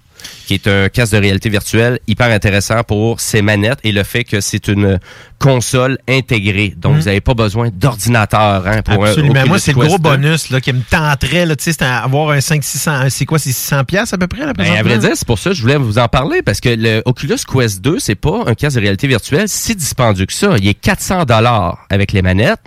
qui 0.46 0.54
est 0.54 0.66
un 0.66 0.88
casque 0.88 1.12
de 1.12 1.18
réalité 1.18 1.48
virtuelle 1.48 1.98
hyper 2.06 2.30
intéressant 2.30 2.82
pour 2.82 3.20
ses 3.20 3.42
manettes 3.42 3.78
et 3.84 3.92
le 3.92 4.02
fait 4.02 4.24
que 4.24 4.40
c'est 4.40 4.68
une 4.68 4.98
console 5.38 5.98
intégrée. 6.08 6.74
Donc, 6.76 6.94
Mm. 6.94 6.98
vous 7.00 7.04
n'avez 7.04 7.20
pas 7.20 7.34
besoin 7.34 7.68
d'ordinateur 7.72 8.66
hein, 8.66 8.82
pour 8.82 9.04
un 9.04 9.08
Absolument. 9.08 9.30
Oculus 9.32 9.48
Moi, 9.48 9.58
c'est 9.58 9.72
le 9.72 9.78
gros 9.86 9.98
2. 9.98 10.02
bonus 10.02 10.50
là, 10.50 10.60
qui 10.60 10.72
me 10.72 10.80
tenterait. 10.80 11.46
Tu 11.56 11.64
sais, 11.64 11.72
c'est 11.72 11.82
à 11.82 11.98
avoir 11.98 12.30
un 12.30 12.38
500-600... 12.38 13.10
C'est 13.10 13.26
quoi, 13.26 13.38
c'est 13.38 13.52
600 13.52 13.84
pièces 13.84 14.12
à 14.12 14.18
peu 14.18 14.26
près? 14.26 14.46
Là, 14.46 14.52
Ben, 14.54 14.70
à 14.76 14.82
vrai 14.82 14.98
dire, 14.98 15.10
c'est 15.14 15.26
pour 15.26 15.38
ça 15.38 15.50
que 15.50 15.56
je 15.56 15.62
voulais 15.62 15.76
vous 15.76 15.98
en 15.98 16.08
parler 16.08 16.42
parce 16.42 16.60
que 16.60 16.68
le 16.70 17.02
Oculus 17.04 17.36
Quest 17.52 17.80
2, 17.82 17.98
c'est 17.98 18.14
pas 18.14 18.42
un 18.46 18.54
casque 18.54 18.76
de 18.76 18.80
réalité 18.82 19.06
virtuelle 19.06 19.48
si 19.48 19.74
dispendieux 19.74 20.26
que 20.26 20.32
ça. 20.32 20.56
Il 20.58 20.66
est 20.68 20.74
400 20.74 21.24
dollars 21.24 21.84
avec 21.90 22.12
les 22.12 22.22
manettes. 22.22 22.60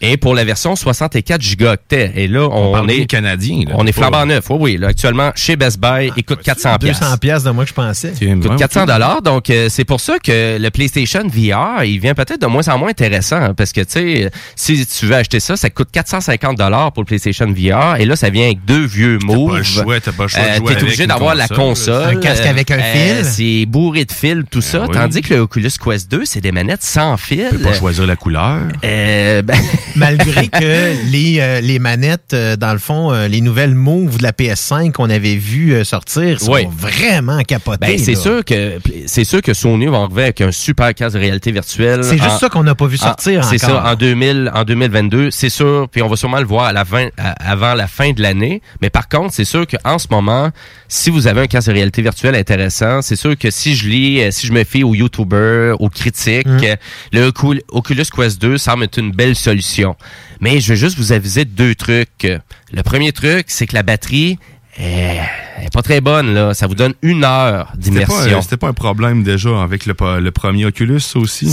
Et 0.00 0.16
pour 0.16 0.34
la 0.34 0.44
version 0.44 0.76
64 0.76 1.40
gigaoctets. 1.40 2.12
Et 2.16 2.28
là, 2.28 2.48
on, 2.50 2.72
parle 2.72 2.90
est 2.90 3.06
canadien. 3.06 3.64
là, 3.66 3.74
on 3.76 3.86
est 3.86 3.92
flambant 3.92 4.26
neuf. 4.26 4.50
Oui, 4.50 4.58
oui. 4.60 4.76
Là, 4.76 4.88
actuellement, 4.88 5.32
chez 5.34 5.56
Best 5.56 5.78
Buy, 5.80 6.10
il 6.16 6.24
coûte 6.24 6.42
400 6.42 6.76
200 6.92 7.16
pièces 7.18 7.42
de 7.44 7.50
que 7.50 7.68
je 7.68 7.74
pensais. 7.74 8.12
coûte 8.40 8.56
400 8.56 8.86
dollars. 8.86 9.22
Donc, 9.22 9.50
euh, 9.50 9.68
c'est 9.68 9.84
pour 9.84 10.00
ça 10.00 10.18
que 10.18 10.58
le 10.58 10.70
PlayStation 10.70 11.22
VR, 11.26 11.84
il 11.84 11.98
vient 12.00 12.14
peut-être 12.14 12.40
de 12.40 12.46
moins 12.46 12.66
en 12.68 12.78
moins 12.78 12.90
intéressant. 12.90 13.36
hein, 13.36 13.54
parce 13.54 13.72
que, 13.72 13.80
tu 13.82 13.90
sais, 13.90 14.30
si 14.56 14.86
tu 14.86 15.06
veux 15.06 15.14
acheter 15.16 15.40
ça, 15.40 15.56
ça 15.56 15.70
coûte 15.70 15.88
450 15.92 16.56
dollars 16.56 16.92
pour 16.92 17.02
le 17.02 17.06
PlayStation 17.06 17.46
VR. 17.46 17.96
Et 17.98 18.04
là, 18.06 18.16
ça 18.16 18.30
vient 18.30 18.46
avec 18.46 18.64
deux 18.64 18.84
vieux 18.84 19.18
moves. 19.22 19.50
pas 19.52 19.58
le 19.58 19.62
choix, 19.64 20.00
t'as 20.00 20.12
pas 20.12 20.22
le 20.24 20.28
choix 20.28 20.40
de 20.42 20.46
Euh, 20.48 20.56
jouer 20.56 20.64
T'es 20.66 20.70
avec 20.72 20.82
obligé 20.84 21.06
d'avoir 21.06 21.34
la 21.34 21.48
console. 21.48 22.16
Un 22.16 22.20
casque 22.20 22.46
avec 22.46 22.70
un 22.70 22.78
fil. 22.82 23.24
C'est 23.24 23.66
bourré 23.66 24.04
de 24.04 24.12
fils, 24.12 24.44
tout 24.50 24.60
ça. 24.60 24.82
oui. 24.82 24.88
Tandis 24.92 25.20
que 25.22 25.34
le 25.34 25.40
Oculus 25.40 25.70
Quest 25.82 26.10
2, 26.10 26.24
c'est 26.24 26.40
des 26.40 26.52
manettes 26.52 26.82
sans 26.82 27.16
fil. 27.16 27.46
Tu 27.50 27.56
peux 27.58 27.62
pas 27.64 27.74
choisir 27.74 28.06
la 28.06 28.16
couleur. 28.16 28.58
Euh, 28.84 29.42
ben, 29.42 29.56
Malgré 29.96 30.48
que 30.48 31.10
les, 31.10 31.38
euh, 31.40 31.60
les 31.60 31.78
manettes, 31.78 32.32
euh, 32.32 32.56
dans 32.56 32.72
le 32.72 32.78
fond, 32.78 33.12
euh, 33.12 33.28
les 33.28 33.40
nouvelles 33.40 33.74
moves 33.74 34.18
de 34.18 34.22
la 34.22 34.32
PS5 34.32 34.92
qu'on 34.92 35.10
avait 35.10 35.36
vu 35.36 35.72
euh, 35.72 35.84
sortir 35.84 36.40
sont 36.40 36.52
Oui. 36.52 36.66
Vraiment 36.80 37.40
capotées. 37.42 37.78
Ben, 37.86 37.98
c'est 37.98 38.14
sûr 38.14 38.44
que 38.44 38.78
c'est 39.06 39.24
sûr 39.24 39.42
que 39.42 39.54
Sony 39.54 39.86
va 39.86 39.98
arriver 39.98 40.22
avec 40.24 40.40
un 40.40 40.50
super 40.52 40.94
casque 40.94 41.14
de 41.16 41.20
réalité 41.20 41.52
virtuelle. 41.52 42.02
C'est 42.04 42.18
juste 42.18 42.38
ça 42.40 42.48
qu'on 42.48 42.62
n'a 42.62 42.74
pas 42.74 42.86
vu 42.86 42.96
sortir 42.96 43.40
en- 43.40 43.42
C'est 43.42 43.58
ça 43.58 43.84
en 43.84 43.94
2000 43.94 44.50
en 44.54 44.64
2022, 44.64 45.30
c'est 45.30 45.48
sûr, 45.50 45.88
puis 45.90 46.02
on 46.02 46.08
va 46.08 46.16
sûrement 46.16 46.38
le 46.38 46.46
voir 46.46 46.64
à 46.66 46.72
la 46.72 46.84
fin 46.84 47.08
à- 47.18 47.32
avant 47.50 47.74
la 47.74 47.86
fin 47.86 48.12
de 48.12 48.22
l'année, 48.22 48.62
mais 48.80 48.90
par 48.90 49.08
contre, 49.08 49.34
c'est 49.34 49.44
sûr 49.44 49.66
qu'en 49.66 49.98
ce 49.98 50.06
moment, 50.10 50.50
si 50.88 51.10
vous 51.10 51.26
avez 51.26 51.42
un 51.42 51.46
casque 51.46 51.68
de 51.68 51.74
réalité 51.74 52.02
virtuelle 52.02 52.34
intéressant, 52.34 53.02
c'est 53.02 53.16
sûr 53.16 53.36
que 53.38 53.50
si 53.50 53.74
je 53.74 53.88
lis 53.88 54.20
euh, 54.22 54.30
si 54.30 54.46
je 54.46 54.52
me 54.52 54.64
fie 54.64 54.82
aux 54.82 54.94
YouTubers, 54.94 55.80
aux 55.80 55.88
critiques, 55.88 56.46
Mm. 56.46 56.60
euh, 56.64 56.76
le 57.12 57.28
Ocul- 57.30 57.60
Oculus 57.68 58.04
Quest 58.14 58.40
2 58.40 58.58
semble 58.58 58.84
être 58.84 58.98
une 58.98 59.12
belle 59.12 59.36
solution. 59.36 59.96
Mais 60.40 60.60
je 60.60 60.70
veux 60.70 60.76
juste 60.76 60.96
vous 60.96 61.12
aviser 61.12 61.44
de 61.44 61.50
deux 61.50 61.74
trucs. 61.74 62.26
Le 62.72 62.82
premier 62.82 63.12
truc, 63.12 63.44
c'est 63.48 63.66
que 63.66 63.74
la 63.74 63.82
batterie 63.82 64.38
elle 64.76 65.66
est 65.66 65.72
pas 65.72 65.82
très 65.82 66.00
bonne 66.00 66.32
là, 66.32 66.54
ça 66.54 66.66
vous 66.66 66.74
donne 66.74 66.94
une 67.02 67.24
heure 67.24 67.72
C'était 67.80 68.00
pas, 68.04 68.06
d'immersion. 68.06 68.38
euh, 68.38 68.42
c'était 68.42 68.56
pas 68.56 68.68
un 68.68 68.72
problème 68.72 69.22
déjà 69.22 69.62
avec 69.62 69.84
le, 69.86 69.94
premier 70.30 70.64
Oculus, 70.64 71.00
ça 71.00 71.18
aussi. 71.18 71.46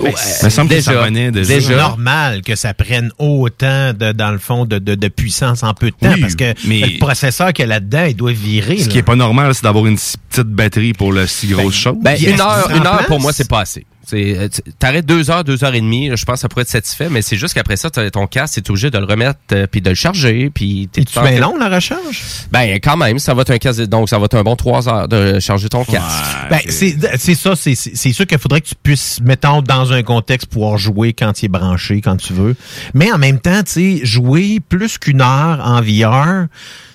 Ouais, 0.00 0.12
il 0.40 0.44
me 0.44 0.50
semble 0.50 0.68
que 0.70 0.80
ça 0.80 0.90
déjà, 0.90 1.00
revenait 1.02 1.30
déjà. 1.30 1.60
C'est 1.60 1.76
normal 1.76 2.42
que 2.42 2.56
ça 2.56 2.74
prenne 2.74 3.10
autant, 3.18 3.92
de, 3.92 4.12
dans 4.12 4.30
le 4.32 4.38
fond, 4.38 4.64
de, 4.66 4.78
de, 4.78 4.94
de 4.94 5.08
puissance 5.08 5.62
en 5.62 5.72
peu 5.72 5.86
de 5.90 5.96
temps, 5.96 6.12
Oui, 6.14 6.20
parce 6.20 6.34
que 6.34 6.52
mais- 6.66 6.80
le 6.80 6.98
processeur 6.98 7.52
qu'il 7.52 7.62
y 7.62 7.66
a 7.66 7.68
là-dedans, 7.68 8.04
il 8.08 8.16
doit 8.16 8.32
virer. 8.32 8.76
Ce 8.78 8.86
là. 8.86 8.92
qui 8.92 8.98
est 8.98 9.02
pas 9.02 9.16
normal, 9.16 9.54
c'est 9.54 9.62
d'avoir 9.64 9.86
une 9.86 9.96
si 9.96 10.16
petite 10.28 10.48
batterie 10.48 10.92
pour 10.92 11.12
le 11.12 11.26
si 11.26 11.46
grosse 11.48 11.74
chose. 11.74 11.96
Ben, 12.02 12.16
une 12.20 12.40
heure, 12.40 12.70
une 12.74 12.86
heure 12.86 13.06
pour 13.06 13.20
moi, 13.20 13.32
c'est 13.32 13.48
pas 13.48 13.60
assez. 13.60 13.86
Euh, 14.12 14.48
tu- 14.48 14.62
T'arrêtes 14.78 15.06
deux 15.06 15.30
heures, 15.30 15.44
deux 15.44 15.64
heures 15.64 15.74
et 15.74 15.80
demie, 15.80 16.10
je 16.14 16.24
pense 16.24 16.34
que 16.36 16.40
ça 16.40 16.48
pourrait 16.48 16.62
être 16.62 16.68
satisfait, 16.68 17.08
mais 17.10 17.22
c'est 17.22 17.36
juste 17.36 17.54
qu'après 17.54 17.76
ça, 17.76 17.90
ton 17.90 18.26
casque, 18.26 18.54
t'es 18.62 18.70
obligé 18.70 18.90
de 18.90 18.98
le 18.98 19.04
remettre 19.04 19.38
euh, 19.52 19.66
puis 19.70 19.80
de 19.80 19.88
le 19.90 19.94
charger, 19.94 20.50
puis 20.54 20.88
t'es 20.92 21.04
tu 21.04 21.18
bien 21.20 21.38
long, 21.40 21.56
la 21.56 21.68
recharge? 21.74 22.22
Ben, 22.52 22.78
quand 22.82 22.96
même, 22.96 23.18
ça 23.18 23.34
va 23.34 23.42
être 23.42 23.50
un 23.50 23.58
casque, 23.58 23.82
donc 23.82 24.08
ça 24.08 24.18
va 24.18 24.26
être 24.26 24.36
un 24.36 24.42
bon 24.42 24.56
trois 24.56 24.88
heures 24.88 25.08
de 25.08 25.40
charger 25.40 25.68
ton 25.68 25.84
casque. 25.84 26.24
Ben, 26.50 26.60
c'est 26.68 26.96
c'est 27.16 27.34
ça, 27.34 27.54
c'est- 27.56 27.74
sûr 28.12 28.26
qu'il 28.26 28.38
faudrait 28.38 28.60
que 28.60 28.68
tu 28.68 28.74
puisses, 28.80 29.20
mettons, 29.22 29.62
dans 29.62 29.92
un 29.92 30.02
contexte, 30.02 30.46
pouvoir 30.48 30.78
jouer 30.78 31.12
quand 31.12 31.42
il 31.42 31.46
est 31.46 31.48
branché, 31.48 32.00
quand 32.00 32.16
tu 32.16 32.32
veux. 32.32 32.54
Mais 32.94 33.10
en 33.12 33.18
même 33.18 33.40
temps, 33.40 33.62
tu 33.62 33.98
sais, 33.98 34.00
jouer 34.04 34.60
plus 34.60 34.98
qu'une 34.98 35.20
heure 35.20 35.60
en 35.64 35.80
VR, 35.80 36.46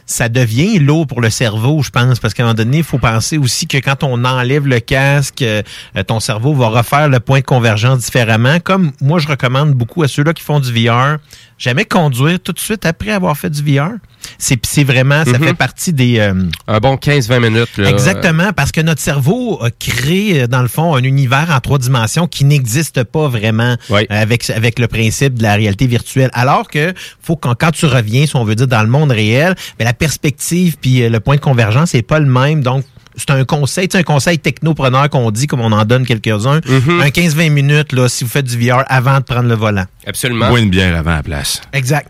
ça 0.10 0.28
devient 0.28 0.80
lourd 0.80 1.06
pour 1.06 1.22
le 1.22 1.30
cerveau, 1.30 1.84
je 1.84 1.92
pense, 1.92 2.20
parce 2.20 2.34
qu'à 2.34 2.42
un 2.44 2.48
moment 2.48 2.56
donné, 2.56 2.78
il 2.80 2.84
faut 2.84 2.98
penser 2.98 3.38
aussi 3.38 3.68
que 3.68 3.78
quand 3.78 4.04
on 4.04 4.26
enlève 4.26 4.66
le 4.66 4.80
casque, 4.80 5.44
euh, 5.44 5.62
ton 6.08 6.20
cerveau 6.20 6.54
va 6.56 6.70
refaire 6.70 7.08
le 7.10 7.20
point 7.20 7.42
de 7.42 7.46
convergence 7.46 8.00
différemment. 8.00 8.60
Comme 8.60 8.92
moi, 9.02 9.20
je 9.20 9.28
recommande 9.28 9.74
beaucoup 9.74 10.02
à 10.02 10.08
ceux-là 10.08 10.34
qui 10.34 10.42
font 10.42 10.60
du 10.60 10.74
VR, 10.74 11.18
jamais 11.60 11.86
conduire 11.86 12.40
tout 12.40 12.54
de 12.54 12.60
suite 12.60 12.88
après 12.88 13.12
avoir 13.12 13.38
fait 13.38 13.52
du 13.52 13.62
VR. 13.62 13.92
C'est 14.38 14.64
c'est 14.66 14.84
vraiment, 14.84 15.24
ça 15.26 15.38
Mhm. 15.38 15.44
fait 15.48 15.54
partie 15.54 15.94
des... 15.94 16.20
euh, 16.20 16.34
Un 16.68 16.80
bon 16.80 16.96
15-20 16.96 17.40
minutes. 17.40 17.78
Là, 17.78 17.90
Exactement, 17.90 18.52
parce 18.54 18.72
que 18.72 18.82
notre 18.82 19.02
cerveau 19.02 19.60
a 19.64 19.70
créé, 19.72 20.42
euh, 20.44 20.48
dans 20.48 20.62
le 20.62 20.68
fond, 20.68 20.96
un 20.96 21.04
univers 21.04 21.50
en 21.52 21.60
trois 21.60 21.78
dimensions 21.78 22.28
qui 22.28 22.46
n'existe 22.46 23.04
pas 23.04 23.28
vraiment 23.28 23.76
Oui. 23.90 24.02
euh, 24.12 24.22
avec, 24.22 24.50
avec 24.50 24.80
le 24.80 24.88
principe 24.88 25.36
de 25.36 25.44
la 25.44 25.56
réalité 25.56 25.88
virtuelle. 25.88 26.30
Alors 26.34 26.68
que 26.68 26.94
faut 27.22 27.36
qu'en 27.36 27.56
quand 27.56 27.72
tu 27.72 27.86
reviens, 27.86 28.26
si 28.26 28.36
on 28.36 28.44
veut 28.44 28.56
dire, 28.56 28.68
dans 28.68 28.82
le 28.84 28.90
monde 28.90 29.12
réel, 29.12 29.56
ben, 29.78 29.86
la 29.86 29.94
perspective 29.94 30.78
puis 30.82 31.08
le 31.10 31.20
point 31.20 31.36
de 31.36 31.42
convergence 31.42 31.94
n'est 31.94 32.02
pas 32.02 32.20
le 32.20 32.26
même. 32.26 32.62
Donc, 32.62 32.84
c'est 33.16 33.32
un 33.32 33.44
conseil, 33.44 33.88
tu 33.90 33.94
sais, 33.94 34.00
un 34.00 34.04
conseil 34.04 34.40
technopreneur 34.40 35.10
qu'on 35.10 35.30
dit, 35.32 35.48
comme 35.48 35.60
on 35.60 35.72
en 35.74 35.84
donne 35.84 36.06
quelques-uns. 36.06 36.62
Mhm. 36.66 37.02
Un 37.02 37.10
15-20 37.10 37.50
minutes, 37.50 37.92
là, 37.92 38.08
si 38.08 38.24
vous 38.24 38.30
faites 38.30 38.46
du 38.46 38.58
VR 38.58 38.84
avant 38.88 39.18
de 39.20 39.24
prendre 39.24 39.50
le 39.50 39.56
volant. 39.56 39.86
Absolument. 40.08 40.50
Bois 40.50 40.60
une 40.60 40.70
bière 40.70 40.96
avant 40.96 41.16
la 41.16 41.24
place. 41.24 41.62
Exact. 41.74 42.10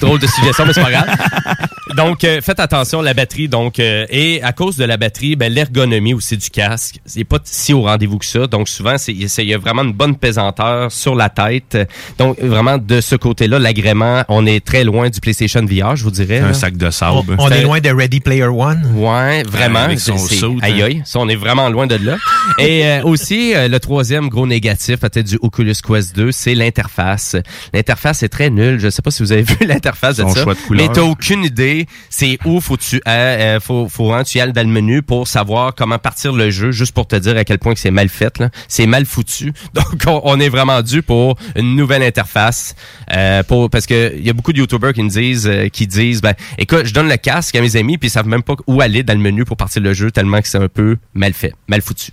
Drôle 0.00 0.18
de 0.18 0.26
suggestion, 0.26 0.64
mais 0.66 0.72
c'est 0.72 0.82
pas 0.82 0.90
grave. 0.90 1.08
Donc, 1.94 2.24
euh, 2.24 2.40
faites 2.40 2.58
attention, 2.58 3.00
la 3.00 3.14
batterie. 3.14 3.48
Donc, 3.48 3.78
euh, 3.78 4.06
et 4.10 4.42
à 4.42 4.52
cause 4.52 4.76
de 4.76 4.84
la 4.84 4.96
batterie, 4.96 5.36
ben, 5.36 5.52
l'ergonomie 5.52 6.14
aussi 6.14 6.36
du 6.36 6.50
casque, 6.50 6.96
c'est 7.06 7.22
pas 7.24 7.38
si 7.44 7.72
au 7.72 7.82
rendez-vous 7.82 8.18
que 8.18 8.26
ça. 8.26 8.46
Donc, 8.48 8.68
souvent, 8.68 8.98
c'est 8.98 9.14
c'est- 9.28 9.44
il 9.44 9.50
y 9.50 9.54
a 9.54 9.58
vraiment 9.58 9.82
une 9.82 9.92
bonne 9.92 10.16
pesanteur 10.16 10.90
sur 10.90 11.14
la 11.14 11.28
tête. 11.28 11.78
Donc, 12.18 12.40
vraiment, 12.40 12.76
de 12.78 13.00
ce 13.00 13.14
côté-là, 13.14 13.58
l'agrément, 13.60 14.24
on 14.28 14.46
est 14.46 14.64
très 14.64 14.82
loin 14.82 15.10
du 15.10 15.20
PlayStation 15.20 15.64
VR, 15.64 15.94
je 15.94 16.02
vous 16.02 16.10
dirais. 16.10 16.40
Un 16.40 16.48
là. 16.48 16.54
sac 16.54 16.76
de 16.76 16.90
sable. 16.90 17.36
on 17.38 17.50
est 17.50 17.62
loin 17.62 17.78
de 17.80 17.90
Ready 17.90 18.18
Player 18.20 18.44
One. 18.46 18.82
Ouais, 18.96 19.44
vraiment. 19.44 19.80
Avec 19.80 20.00
son 20.00 20.16
C'est- 20.18 20.34
c'est- 20.34 20.40
saut, 20.40 20.56
Aïe 20.62 20.82
hein. 20.82 20.86
aïe, 20.86 21.02
ça, 21.04 21.20
on 21.20 21.28
est 21.28 21.36
vraiment 21.36 21.68
loin 21.68 21.86
de 21.86 21.96
là. 21.96 22.16
Et 22.58 22.84
euh, 22.84 23.02
aussi, 23.04 23.54
euh, 23.54 23.68
le 23.68 23.78
troisième 23.78 24.28
gros 24.28 24.46
négatif, 24.46 24.96
peut-être 25.00 25.26
du 25.26 25.38
Oculus 25.40 25.74
Quest 25.86 26.16
2, 26.16 26.32
c'est 26.32 26.54
l'interface. 26.54 27.36
L'interface 27.72 28.22
est 28.22 28.28
très 28.28 28.50
nulle. 28.50 28.80
Je 28.80 28.90
sais 28.90 29.02
pas 29.02 29.10
si 29.12 29.22
vous 29.22 29.32
avez 29.32 29.42
vu 29.60 29.66
l'interface 29.66 30.16
de 30.16 30.22
Son 30.22 30.30
ça. 30.30 30.42
choix 30.42 30.54
de 30.54 30.58
couleur. 30.60 30.88
Mais 30.88 30.92
t'as 30.92 31.02
aucune 31.02 31.44
idée. 31.44 31.75
C'est 32.10 32.38
où 32.44 32.60
faut 32.60 32.76
tu 32.76 33.00
euh, 33.06 33.60
faut 33.60 33.88
faut 33.88 34.12
tu 34.24 34.38
y 34.38 34.40
ailles 34.40 34.52
dans 34.52 34.66
le 34.66 34.72
menu 34.72 35.02
pour 35.02 35.28
savoir 35.28 35.74
comment 35.74 35.98
partir 35.98 36.32
le 36.32 36.50
jeu, 36.50 36.70
juste 36.70 36.92
pour 36.92 37.06
te 37.06 37.16
dire 37.16 37.36
à 37.36 37.44
quel 37.44 37.58
point 37.58 37.74
c'est 37.76 37.90
mal 37.90 38.08
fait. 38.08 38.42
C'est 38.68 38.86
mal 38.86 39.06
foutu. 39.06 39.52
Donc 39.74 40.22
on, 40.24 40.40
est 40.40 40.48
vraiment 40.48 40.82
dû 40.82 41.02
pour 41.02 41.36
une 41.54 41.76
nouvelle 41.76 42.02
interface. 42.02 42.74
Euh, 43.12 43.42
parce 43.70 43.86
que 43.86 44.14
il 44.16 44.26
y 44.26 44.30
a 44.30 44.32
beaucoup 44.32 44.52
de 44.52 44.58
youtubeurs 44.58 44.92
qui 44.92 45.02
me 45.02 45.08
disent 45.08 45.46
euh, 45.46 45.68
qui 45.68 45.86
disent 45.86 46.20
ben 46.20 46.34
écoute, 46.58 46.84
je 46.84 46.94
donne 46.94 47.08
le 47.08 47.16
casque 47.16 47.54
à 47.54 47.60
mes 47.60 47.76
amis 47.76 47.98
puis 47.98 48.08
ils 48.08 48.10
savent 48.10 48.28
même 48.28 48.42
pas 48.42 48.54
où 48.66 48.80
aller 48.80 49.02
dans 49.02 49.14
le 49.14 49.20
menu 49.20 49.44
pour 49.44 49.56
partir 49.56 49.82
le 49.82 49.92
jeu 49.92 50.10
tellement 50.10 50.40
que 50.40 50.48
c'est 50.48 50.58
un 50.58 50.68
peu 50.68 50.96
mal 51.14 51.32
fait, 51.32 51.54
mal 51.68 51.82
foutu. 51.82 52.12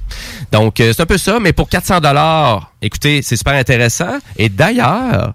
Donc 0.52 0.76
c'est 0.78 1.00
un 1.00 1.06
peu 1.06 1.18
ça 1.18 1.40
mais 1.40 1.54
pour 1.54 1.70
400 1.70 2.00
dollars, 2.00 2.74
écoutez, 2.82 3.22
c'est 3.22 3.36
super 3.36 3.54
intéressant 3.54 4.20
et 4.38 4.50
d'ailleurs 4.50 5.34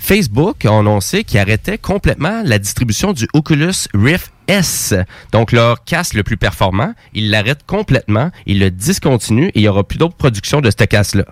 Facebook 0.00 0.64
a 0.64 0.76
annoncé 0.76 1.22
qu'ils 1.22 1.38
arrêtaient 1.38 1.78
complètement 1.78 2.42
la 2.44 2.58
distribution 2.58 3.12
du 3.12 3.28
Oculus 3.32 3.86
Rift 3.94 4.32
Donc 5.32 5.52
leur 5.52 5.84
casque 5.84 6.14
le 6.14 6.22
plus 6.22 6.36
performant. 6.36 6.94
Ils 7.14 7.30
l'arrêtent 7.30 7.66
complètement, 7.66 8.30
ils 8.46 8.58
le 8.58 8.70
discontinuent 8.70 9.48
et 9.48 9.60
il 9.60 9.62
y 9.62 9.68
aura 9.68 9.84
plus 9.84 9.98
d'autres 9.98 10.16
productions 10.16 10.60
de 10.60 10.70
ce 10.70 10.84
casque-là. 10.84 11.24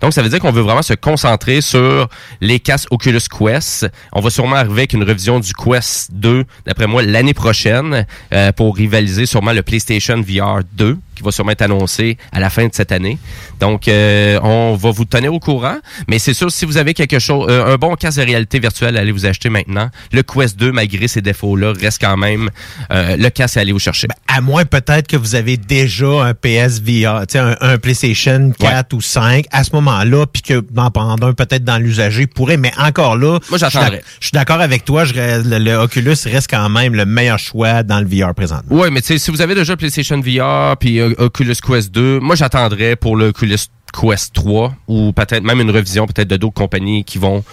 Donc 0.00 0.12
ça 0.12 0.22
veut 0.22 0.28
dire 0.28 0.40
qu'on 0.40 0.52
veut 0.52 0.62
vraiment 0.62 0.82
se 0.82 0.94
concentrer 0.94 1.60
sur 1.60 2.08
les 2.40 2.60
casques 2.60 2.88
Oculus 2.90 3.20
Quest. 3.30 3.86
On 4.12 4.20
va 4.20 4.30
sûrement 4.30 4.56
arriver 4.56 4.80
avec 4.82 4.92
une 4.92 5.02
révision 5.02 5.40
du 5.40 5.52
Quest 5.52 6.12
2, 6.12 6.44
d'après 6.66 6.86
moi, 6.86 7.02
l'année 7.02 7.34
prochaine, 7.34 8.06
euh, 8.32 8.52
pour 8.52 8.76
rivaliser 8.76 9.26
sûrement 9.26 9.52
le 9.52 9.62
PlayStation 9.62 10.20
VR 10.20 10.60
2 10.74 10.98
qui 11.16 11.22
va 11.22 11.32
sûrement 11.32 11.52
être 11.52 11.62
annoncé 11.62 12.18
à 12.30 12.38
la 12.38 12.50
fin 12.50 12.66
de 12.66 12.74
cette 12.74 12.92
année. 12.92 13.18
Donc, 13.58 13.88
euh, 13.88 14.38
on 14.42 14.76
va 14.76 14.90
vous 14.90 15.06
tenir 15.06 15.32
au 15.32 15.40
courant. 15.40 15.76
Mais 16.08 16.18
c'est 16.18 16.34
sûr, 16.34 16.50
si 16.52 16.64
vous 16.66 16.76
avez 16.76 16.94
quelque 16.94 17.18
chose, 17.18 17.46
euh, 17.48 17.74
un 17.74 17.76
bon 17.76 17.94
casque 17.96 18.18
de 18.18 18.24
réalité 18.24 18.58
virtuelle, 18.58 18.96
allez 18.96 19.12
vous 19.12 19.26
acheter 19.26 19.48
maintenant. 19.48 19.88
Le 20.12 20.22
Quest 20.22 20.58
2, 20.58 20.72
malgré 20.72 21.08
ses 21.08 21.22
défauts-là, 21.22 21.72
reste 21.72 22.00
quand 22.00 22.16
même 22.16 22.50
euh, 22.90 23.16
le 23.16 23.28
casque 23.30 23.56
à 23.56 23.60
aller 23.60 23.72
vous 23.72 23.78
chercher. 23.78 24.08
À 24.28 24.40
moins 24.40 24.64
peut-être 24.64 25.06
que 25.06 25.16
vous 25.16 25.34
avez 25.34 25.56
déjà 25.56 26.06
un 26.24 26.34
PSVR, 26.34 27.26
tu 27.26 27.32
sais, 27.32 27.38
un, 27.38 27.56
un 27.60 27.78
PlayStation 27.78 28.52
4 28.58 28.92
ou 28.94 29.00
5 29.00 29.46
à 29.50 29.64
ce 29.64 29.70
moment-là, 29.74 30.26
puis 30.26 30.42
que 30.42 30.64
d'en 30.70 30.90
prendre 30.90 31.26
un 31.26 31.32
peut-être 31.32 31.64
dans 31.64 31.78
l'usager 31.78 32.26
pourrait, 32.26 32.56
mais 32.56 32.72
encore 32.78 33.16
là, 33.16 33.38
Moi, 33.50 33.58
j'attendrais. 33.58 34.02
je 34.20 34.26
suis 34.28 34.34
d'accord 34.34 34.60
avec 34.60 34.84
toi, 34.84 35.04
je, 35.04 35.14
le, 35.14 35.58
le 35.58 35.74
Oculus 35.76 36.16
reste 36.24 36.50
quand 36.50 36.68
même 36.68 36.94
le 36.94 37.04
meilleur 37.06 37.38
choix 37.38 37.82
dans 37.82 38.00
le 38.00 38.06
VR 38.06 38.34
présentement. 38.34 38.76
Ouais, 38.76 38.90
mais 38.90 39.00
tu 39.00 39.08
sais, 39.08 39.18
si 39.18 39.30
vous 39.30 39.40
avez 39.42 39.54
déjà 39.54 39.72
le 39.72 39.76
PlayStation 39.76 40.20
VR 40.20 40.76
puis 40.78 41.00
euh, 41.00 41.12
Oculus 41.18 41.56
Quest 41.66 41.90
2, 41.92 42.20
moi 42.20 42.34
j'attendrais 42.36 42.96
pour 42.96 43.16
le 43.16 43.28
Oculus 43.28 43.58
Quest 43.98 44.34
3 44.34 44.74
ou 44.88 45.12
peut-être 45.12 45.42
même 45.42 45.60
une 45.60 45.70
revision 45.70 46.06
peut-être 46.06 46.28
de 46.28 46.36
d'autres 46.36 46.54
compagnies 46.54 47.04
qui 47.04 47.18
vont 47.18 47.44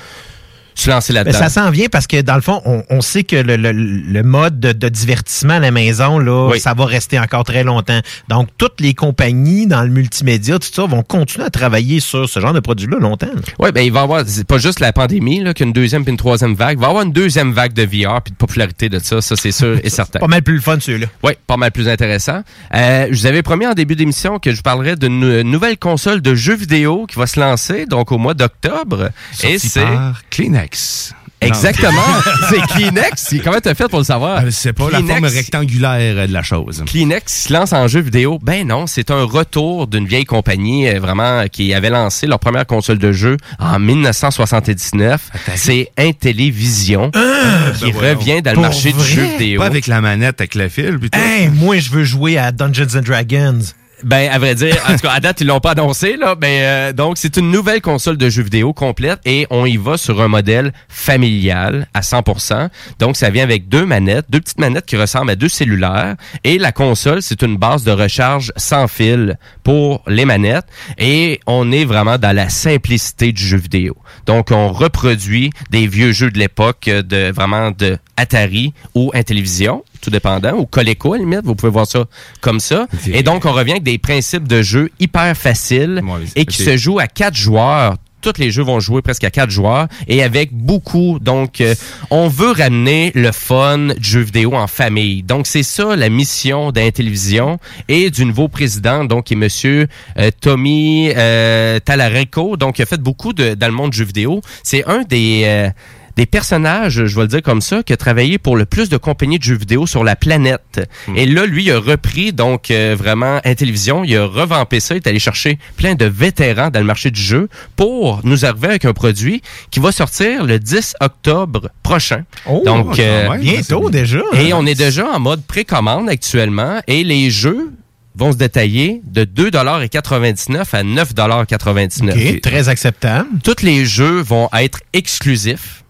se 0.75 0.89
lancer 0.89 1.13
Mais 1.13 1.19
là-dedans. 1.23 1.37
ça 1.39 1.49
s'en 1.49 1.69
vient 1.71 1.87
parce 1.91 2.07
que 2.07 2.21
dans 2.21 2.35
le 2.35 2.41
fond, 2.41 2.61
on, 2.65 2.83
on 2.89 3.01
sait 3.01 3.23
que 3.23 3.35
le, 3.35 3.55
le- 3.55 3.71
le 3.71 4.23
mode 4.23 4.59
de, 4.59 4.71
de 4.71 4.89
divertissement 4.89 5.53
à 5.55 5.59
la 5.59 5.71
maison, 5.71 6.19
là, 6.19 6.49
Oui. 6.51 6.59
ça 6.59 6.73
va 6.73 6.85
rester 6.85 7.19
encore 7.19 7.43
très 7.43 7.63
longtemps. 7.63 7.99
Donc, 8.29 8.49
toutes 8.57 8.79
les 8.81 8.93
compagnies 8.93 9.67
dans 9.67 9.81
le 9.83 9.89
multimédia, 9.89 10.59
tout 10.59 10.69
ça, 10.71 10.85
vont 10.85 11.03
continuer 11.03 11.45
à 11.45 11.49
travailler 11.49 11.99
sur 11.99 12.27
ce 12.29 12.39
genre 12.39 12.53
de 12.53 12.59
produit-là 12.59 12.97
longtemps. 12.99 13.27
Oui, 13.59 13.71
ben 13.71 13.81
il 13.81 13.91
va 13.91 14.01
y 14.01 14.03
avoir, 14.03 14.23
c'est 14.25 14.47
pas 14.47 14.57
juste 14.57 14.79
la 14.79 14.93
pandémie, 14.93 15.41
là, 15.41 15.53
qu'une 15.53 15.73
deuxième 15.73 16.03
puis 16.03 16.11
une 16.11 16.17
troisième 16.17 16.55
vague. 16.55 16.77
Il 16.77 16.81
va 16.81 16.87
y 16.87 16.89
avoir 16.89 17.03
une 17.03 17.13
deuxième 17.13 17.51
vague 17.53 17.73
de 17.73 17.83
VR 17.83 18.21
puis 18.21 18.31
de 18.31 18.37
popularité 18.37 18.89
de 18.89 18.99
ça, 18.99 19.21
ça 19.21 19.35
c'est 19.35 19.51
sûr 19.51 19.77
et 19.83 19.89
certain. 19.91 20.19
Pas 20.19 20.27
mal 20.27 20.41
plus 20.41 20.55
le 20.55 20.61
fun, 20.61 20.77
celui-là. 20.79 21.07
Oui, 21.23 21.33
pas 21.47 21.57
mal 21.57 21.71
plus 21.71 21.87
intéressant. 21.87 22.41
Euh, 22.75 23.07
je 23.11 23.15
vous 23.19 23.25
avais 23.25 23.43
promis 23.43 23.67
en 23.67 23.73
début 23.73 23.95
d'émission 23.95 24.39
que 24.39 24.51
je 24.51 24.57
vous 24.57 24.61
parlerais 24.63 24.95
d'une 24.95 25.41
nouvelle 25.41 25.77
console 25.77 26.21
de 26.21 26.35
jeux 26.35 26.55
vidéo 26.55 27.05
qui 27.07 27.17
va 27.17 27.27
se 27.27 27.39
lancer, 27.39 27.85
donc 27.85 28.11
au 28.11 28.17
mois 28.17 28.33
d'octobre. 28.33 29.09
Et 29.43 29.57
c'est... 29.59 29.81
par 29.83 30.21
Kleenex. 30.67 31.13
Exactement. 31.41 32.21
c'est 32.49 32.61
Kleenex. 32.73 33.35
Comment 33.43 33.59
t'as 33.59 33.75
fait 33.75 33.89
pour 33.89 33.99
le 33.99 34.05
savoir? 34.05 34.45
Je 34.45 34.49
sais 34.49 34.71
pas, 34.71 34.89
la 34.89 35.01
forme 35.01 35.25
rectangulaire 35.25 36.17
euh, 36.17 36.27
de 36.27 36.31
la 36.31 36.41
chose. 36.41 36.83
Kleenex 36.85 37.43
se 37.47 37.53
lance 37.53 37.73
en 37.73 37.87
jeu 37.89 37.99
vidéo. 37.99 38.39
Ben 38.41 38.65
non, 38.65 38.87
c'est 38.87 39.11
un 39.11 39.23
retour 39.23 39.87
d'une 39.87 40.07
vieille 40.07 40.23
compagnie 40.25 40.87
euh, 40.87 40.99
vraiment 41.01 41.45
qui 41.51 41.73
avait 41.73 41.89
lancé 41.89 42.27
leur 42.27 42.39
première 42.39 42.65
console 42.65 42.97
de 42.97 43.11
jeu 43.11 43.35
en 43.59 43.77
1979. 43.79 45.29
C'est 45.55 45.91
Intellivision 45.97 47.11
qui 47.11 47.19
ben 47.19 47.91
voyons. 47.91 48.17
revient 48.17 48.41
dans 48.41 48.51
le 48.51 48.55
Pour 48.55 48.63
marché 48.63 48.93
du 48.93 49.03
jeu 49.03 49.23
vidéo. 49.37 49.59
Pas 49.59 49.65
avec 49.67 49.87
la 49.87 49.99
manette, 49.99 50.39
avec 50.39 50.55
le 50.55 50.69
fil. 50.69 50.97
Hey, 51.11 51.49
moi, 51.49 51.77
je 51.79 51.89
veux 51.89 52.03
jouer 52.05 52.37
à 52.37 52.51
Dungeons 52.53 52.97
and 52.97 53.01
Dragons. 53.01 53.59
Ben, 54.03 54.29
à 54.29 54.37
vrai 54.37 54.53
dire, 54.55 54.75
en 54.87 54.93
tout 54.93 54.99
cas, 54.99 55.11
à 55.11 55.19
date, 55.19 55.41
ils 55.41 55.47
l'ont 55.47 55.59
pas 55.59 55.71
annoncé, 55.71 56.17
là. 56.17 56.35
Ben, 56.35 56.47
euh, 56.47 56.93
donc, 56.93 57.17
c'est 57.17 57.37
une 57.37 57.51
nouvelle 57.51 57.81
console 57.81 58.17
de 58.17 58.29
jeux 58.29 58.43
vidéo 58.43 58.73
complète 58.73 59.19
et 59.25 59.47
on 59.49 59.65
y 59.65 59.77
va 59.77 59.97
sur 59.97 60.21
un 60.21 60.27
modèle 60.27 60.73
familial 60.89 61.87
à 61.93 62.01
100%. 62.01 62.69
Donc, 62.99 63.15
ça 63.15 63.29
vient 63.29 63.43
avec 63.43 63.69
deux 63.69 63.85
manettes, 63.85 64.25
deux 64.29 64.41
petites 64.41 64.59
manettes 64.59 64.85
qui 64.85 64.97
ressemblent 64.97 65.31
à 65.31 65.35
deux 65.35 65.47
cellulaires 65.47 66.15
et 66.43 66.57
la 66.57 66.71
console, 66.71 67.21
c'est 67.21 67.41
une 67.41 67.57
base 67.57 67.83
de 67.83 67.91
recharge 67.91 68.51
sans 68.57 68.87
fil 68.87 69.37
pour 69.63 70.03
les 70.07 70.25
manettes 70.25 70.67
et 70.97 71.39
on 71.47 71.71
est 71.71 71.85
vraiment 71.85 72.17
dans 72.17 72.35
la 72.35 72.49
simplicité 72.49 73.31
du 73.31 73.41
jeu 73.41 73.57
vidéo. 73.57 73.95
Donc, 74.25 74.51
on 74.51 74.71
reproduit 74.71 75.51
des 75.69 75.87
vieux 75.87 76.11
jeux 76.11 76.31
de 76.31 76.39
l'époque 76.39 76.87
euh, 76.87 77.01
de 77.03 77.31
vraiment 77.31 77.71
de 77.71 77.97
Atari 78.17 78.73
ou 78.95 79.11
Intellivision, 79.13 79.83
tout 80.03 80.11
dépendant, 80.11 80.53
ou 80.57 80.65
Coleco 80.65 81.13
à 81.13 81.17
la 81.17 81.23
limite, 81.23 81.45
vous 81.45 81.55
pouvez 81.55 81.71
voir 81.71 81.87
ça 81.87 82.05
comme 82.41 82.59
ça. 82.59 82.87
Et 83.07 83.23
donc, 83.23 83.45
on 83.45 83.53
revient 83.53 83.71
avec 83.71 83.83
des 83.83 83.97
principes 83.97 84.47
de 84.47 84.61
jeu 84.61 84.91
hyper 84.99 85.35
faciles 85.35 86.01
et 86.35 86.45
qui 86.45 86.57
se 86.57 86.77
jouent 86.77 86.99
à 86.99 87.07
quatre 87.07 87.35
joueurs. 87.35 87.95
Tous 88.21 88.37
les 88.37 88.51
jeux 88.51 88.63
vont 88.63 88.79
jouer 88.79 89.01
presque 89.01 89.25
à 89.25 89.31
quatre 89.31 89.49
joueurs 89.49 89.87
et 90.07 90.23
avec 90.23 90.53
beaucoup. 90.53 91.19
Donc, 91.19 91.59
euh, 91.59 91.75
on 92.09 92.29
veut 92.29 92.51
ramener 92.51 93.11
le 93.15 93.33
fun 93.33 93.87
du 93.97 94.09
jeu 94.09 94.21
vidéo 94.21 94.55
en 94.55 94.67
famille. 94.67 95.23
Donc, 95.23 95.45
c'est 95.45 95.63
ça 95.63 95.97
la 95.97 96.07
mission 96.07 96.71
d'Intellivision 96.71 97.59
et 97.89 98.09
du 98.11 98.25
nouveau 98.25 98.47
président, 98.47 99.03
donc, 99.03 99.25
qui 99.25 99.33
est 99.33 99.37
Monsieur 99.37 99.87
euh, 100.17 100.31
Tommy 100.39 101.11
euh, 101.17 101.79
Talarico. 101.79 102.55
Donc, 102.55 102.79
il 102.79 102.83
a 102.83 102.85
fait 102.85 103.01
beaucoup 103.01 103.33
de, 103.33 103.55
dans 103.55 103.67
le 103.67 103.73
monde 103.73 103.91
du 103.91 103.97
jeu 103.97 104.05
vidéo. 104.05 104.39
C'est 104.63 104.85
un 104.85 105.01
des... 105.03 105.71
des 106.15 106.25
personnages, 106.25 107.05
je 107.05 107.15
vais 107.15 107.23
le 107.23 107.27
dire 107.27 107.41
comme 107.41 107.61
ça, 107.61 107.83
qui 107.83 107.93
a 107.93 107.97
travaillé 107.97 108.37
pour 108.37 108.55
le 108.55 108.65
plus 108.65 108.89
de 108.89 108.97
compagnies 108.97 109.39
de 109.39 109.43
jeux 109.43 109.55
vidéo 109.55 109.87
sur 109.87 110.03
la 110.03 110.15
planète. 110.15 110.81
Et 111.15 111.25
là, 111.25 111.45
lui, 111.45 111.65
il 111.65 111.71
a 111.71 111.79
repris 111.79 112.33
donc 112.33 112.71
euh, 112.71 112.95
vraiment 112.97 113.39
Intellivision, 113.45 114.03
il 114.03 114.15
a 114.17 114.25
revampé 114.25 114.79
ça, 114.79 114.95
il 114.95 114.97
est 114.97 115.07
allé 115.07 115.19
chercher 115.19 115.57
plein 115.77 115.95
de 115.95 116.05
vétérans 116.05 116.69
dans 116.69 116.79
le 116.79 116.85
marché 116.85 117.11
du 117.11 117.21
jeu 117.21 117.49
pour 117.75 118.21
nous 118.23 118.45
arriver 118.45 118.67
avec 118.67 118.85
un 118.85 118.93
produit 118.93 119.41
qui 119.71 119.79
va 119.79 119.91
sortir 119.91 120.45
le 120.45 120.59
10 120.59 120.95
octobre 121.01 121.69
prochain. 121.81 122.23
donc 122.65 122.99
euh, 122.99 123.29
même, 123.29 123.41
bientôt 123.41 123.89
déjà. 123.89 124.21
Et 124.33 124.53
on 124.53 124.65
est 124.65 124.75
déjà 124.75 125.07
en 125.07 125.19
mode 125.19 125.43
précommande 125.43 126.09
actuellement 126.09 126.79
et 126.87 127.03
les 127.03 127.29
jeux 127.29 127.71
vont 128.15 128.31
se 128.31 128.37
détailler 128.37 129.01
de 129.05 129.25
2,99$ 129.25 130.59
à 130.71 130.83
9,99$. 130.83 132.11
OK, 132.11 132.41
très 132.41 132.69
acceptable. 132.69 133.27
Tous 133.43 133.63
les 133.63 133.85
jeux 133.85 134.21
vont 134.21 134.49
être 134.53 134.79
exclusifs. 134.93 135.82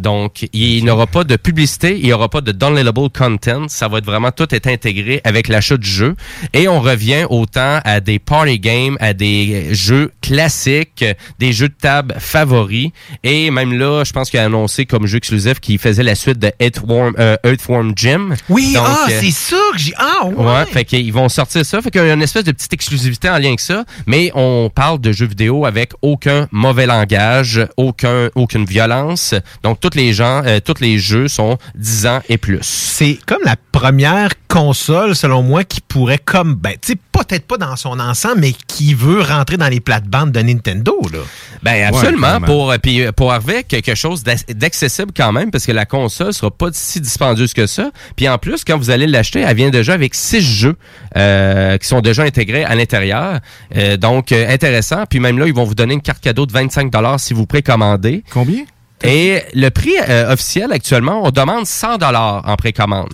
Donc, 0.00 0.48
il 0.52 0.82
n'y 0.84 0.90
aura 0.90 1.06
pas 1.06 1.24
de 1.24 1.36
publicité, 1.36 1.96
il 1.98 2.04
n'y 2.04 2.12
aura 2.12 2.28
pas 2.28 2.40
de 2.40 2.52
downloadable 2.52 3.10
content. 3.10 3.68
Ça 3.68 3.88
va 3.88 3.98
être 3.98 4.06
vraiment 4.06 4.30
tout 4.30 4.54
est 4.54 4.66
intégré 4.66 5.20
avec 5.24 5.48
l'achat 5.48 5.76
du 5.76 5.88
jeu. 5.88 6.16
Et 6.52 6.68
on 6.68 6.80
revient 6.80 7.24
autant 7.28 7.80
à 7.84 8.00
des 8.00 8.18
party 8.18 8.58
games, 8.58 8.96
à 9.00 9.12
des 9.12 9.74
jeux 9.74 10.12
classiques, 10.20 11.04
des 11.38 11.52
jeux 11.52 11.68
de 11.68 11.74
table 11.74 12.14
favoris. 12.18 12.90
Et 13.24 13.50
même 13.50 13.72
là, 13.78 14.04
je 14.04 14.12
pense 14.12 14.30
qu'il 14.30 14.40
a 14.40 14.44
annoncé 14.44 14.86
comme 14.86 15.06
jeu 15.06 15.18
exclusif 15.18 15.60
qu'il 15.60 15.78
faisait 15.78 16.02
la 16.02 16.14
suite 16.14 16.38
de 16.38 16.50
Earthworm, 16.60 17.14
euh, 17.18 17.36
Earthworm 17.44 17.92
Jim. 17.96 18.34
Oui, 18.48 18.72
Donc, 18.74 18.86
ah, 18.86 19.06
euh, 19.10 19.18
c'est 19.20 19.30
ça 19.30 19.56
que 19.72 19.78
j'ai. 19.78 19.92
Ah, 19.96 20.26
ouais. 20.26 20.44
Ouais, 20.44 20.66
fait 20.66 20.84
qu'ils 20.84 21.12
vont 21.12 21.28
sortir 21.28 21.64
ça. 21.64 21.80
Fait 21.82 21.90
qu'il 21.90 22.00
y 22.00 22.10
a 22.10 22.12
une 22.12 22.22
espèce 22.22 22.44
de 22.44 22.52
petite 22.52 22.72
exclusivité 22.72 23.28
en 23.28 23.38
lien 23.38 23.48
avec 23.48 23.60
ça. 23.60 23.84
Mais 24.06 24.30
on 24.34 24.70
parle 24.74 25.00
de 25.00 25.12
jeux 25.12 25.26
vidéo 25.26 25.66
avec 25.66 25.92
aucun 26.02 26.48
mauvais 26.50 26.86
langage, 26.86 27.66
aucun, 27.76 28.30
aucune 28.34 28.64
violence. 28.64 29.34
Donc, 29.62 29.80
tous 29.90 29.96
les 29.98 30.12
gens, 30.12 30.42
euh, 30.44 30.60
tous 30.64 30.80
les 30.80 30.98
jeux 30.98 31.28
sont 31.28 31.58
10 31.74 32.06
ans 32.06 32.20
et 32.28 32.38
plus. 32.38 32.58
C'est 32.62 33.18
comme 33.26 33.40
la 33.44 33.56
première 33.72 34.30
console, 34.48 35.14
selon 35.14 35.42
moi, 35.42 35.64
qui 35.64 35.80
pourrait 35.80 36.18
comme, 36.18 36.54
ben, 36.54 36.72
tu 36.80 36.92
sais, 36.92 36.98
peut-être 37.12 37.46
pas 37.46 37.56
dans 37.56 37.76
son 37.76 37.98
ensemble, 38.00 38.40
mais 38.40 38.52
qui 38.66 38.94
veut 38.94 39.20
rentrer 39.20 39.56
dans 39.56 39.68
les 39.68 39.80
plates-bandes 39.80 40.32
de 40.32 40.40
Nintendo, 40.40 40.96
là. 41.12 41.18
Ben 41.62 41.84
absolument 41.88 42.40
pour 42.46 42.70
euh, 42.70 42.78
puis 42.82 43.02
euh, 43.02 43.12
pour 43.12 43.32
arriver 43.34 43.56
à 43.58 43.62
quelque 43.62 43.94
chose 43.94 44.22
d'ac- 44.22 44.50
d'accessible 44.50 45.12
quand 45.14 45.30
même 45.30 45.50
parce 45.50 45.66
que 45.66 45.72
la 45.72 45.84
console 45.84 46.32
sera 46.32 46.50
pas 46.50 46.68
si 46.72 47.02
dispendieuse 47.02 47.52
que 47.52 47.66
ça. 47.66 47.90
Puis 48.16 48.26
en 48.30 48.38
plus 48.38 48.64
quand 48.64 48.78
vous 48.78 48.88
allez 48.88 49.06
l'acheter, 49.06 49.40
elle 49.40 49.54
vient 49.56 49.68
déjà 49.68 49.92
avec 49.92 50.14
six 50.14 50.40
jeux 50.40 50.76
euh, 51.18 51.76
qui 51.76 51.86
sont 51.86 52.00
déjà 52.00 52.22
intégrés 52.22 52.64
à 52.64 52.74
l'intérieur. 52.74 53.40
Euh, 53.76 53.98
donc 53.98 54.32
euh, 54.32 54.48
intéressant. 54.48 55.04
Puis 55.04 55.20
même 55.20 55.38
là 55.38 55.46
ils 55.46 55.52
vont 55.52 55.64
vous 55.64 55.74
donner 55.74 55.92
une 55.92 56.00
carte 56.00 56.22
cadeau 56.22 56.46
de 56.46 56.52
25 56.52 56.90
dollars 56.90 57.20
si 57.20 57.34
vous 57.34 57.44
précommandez. 57.44 58.24
Combien? 58.32 58.64
Et 59.02 59.42
le 59.54 59.70
prix 59.70 59.94
euh, 60.08 60.32
officiel 60.32 60.72
actuellement, 60.72 61.22
on 61.24 61.30
demande 61.30 61.66
100 61.66 61.98
dollars 61.98 62.42
en 62.46 62.56
précommande. 62.56 63.12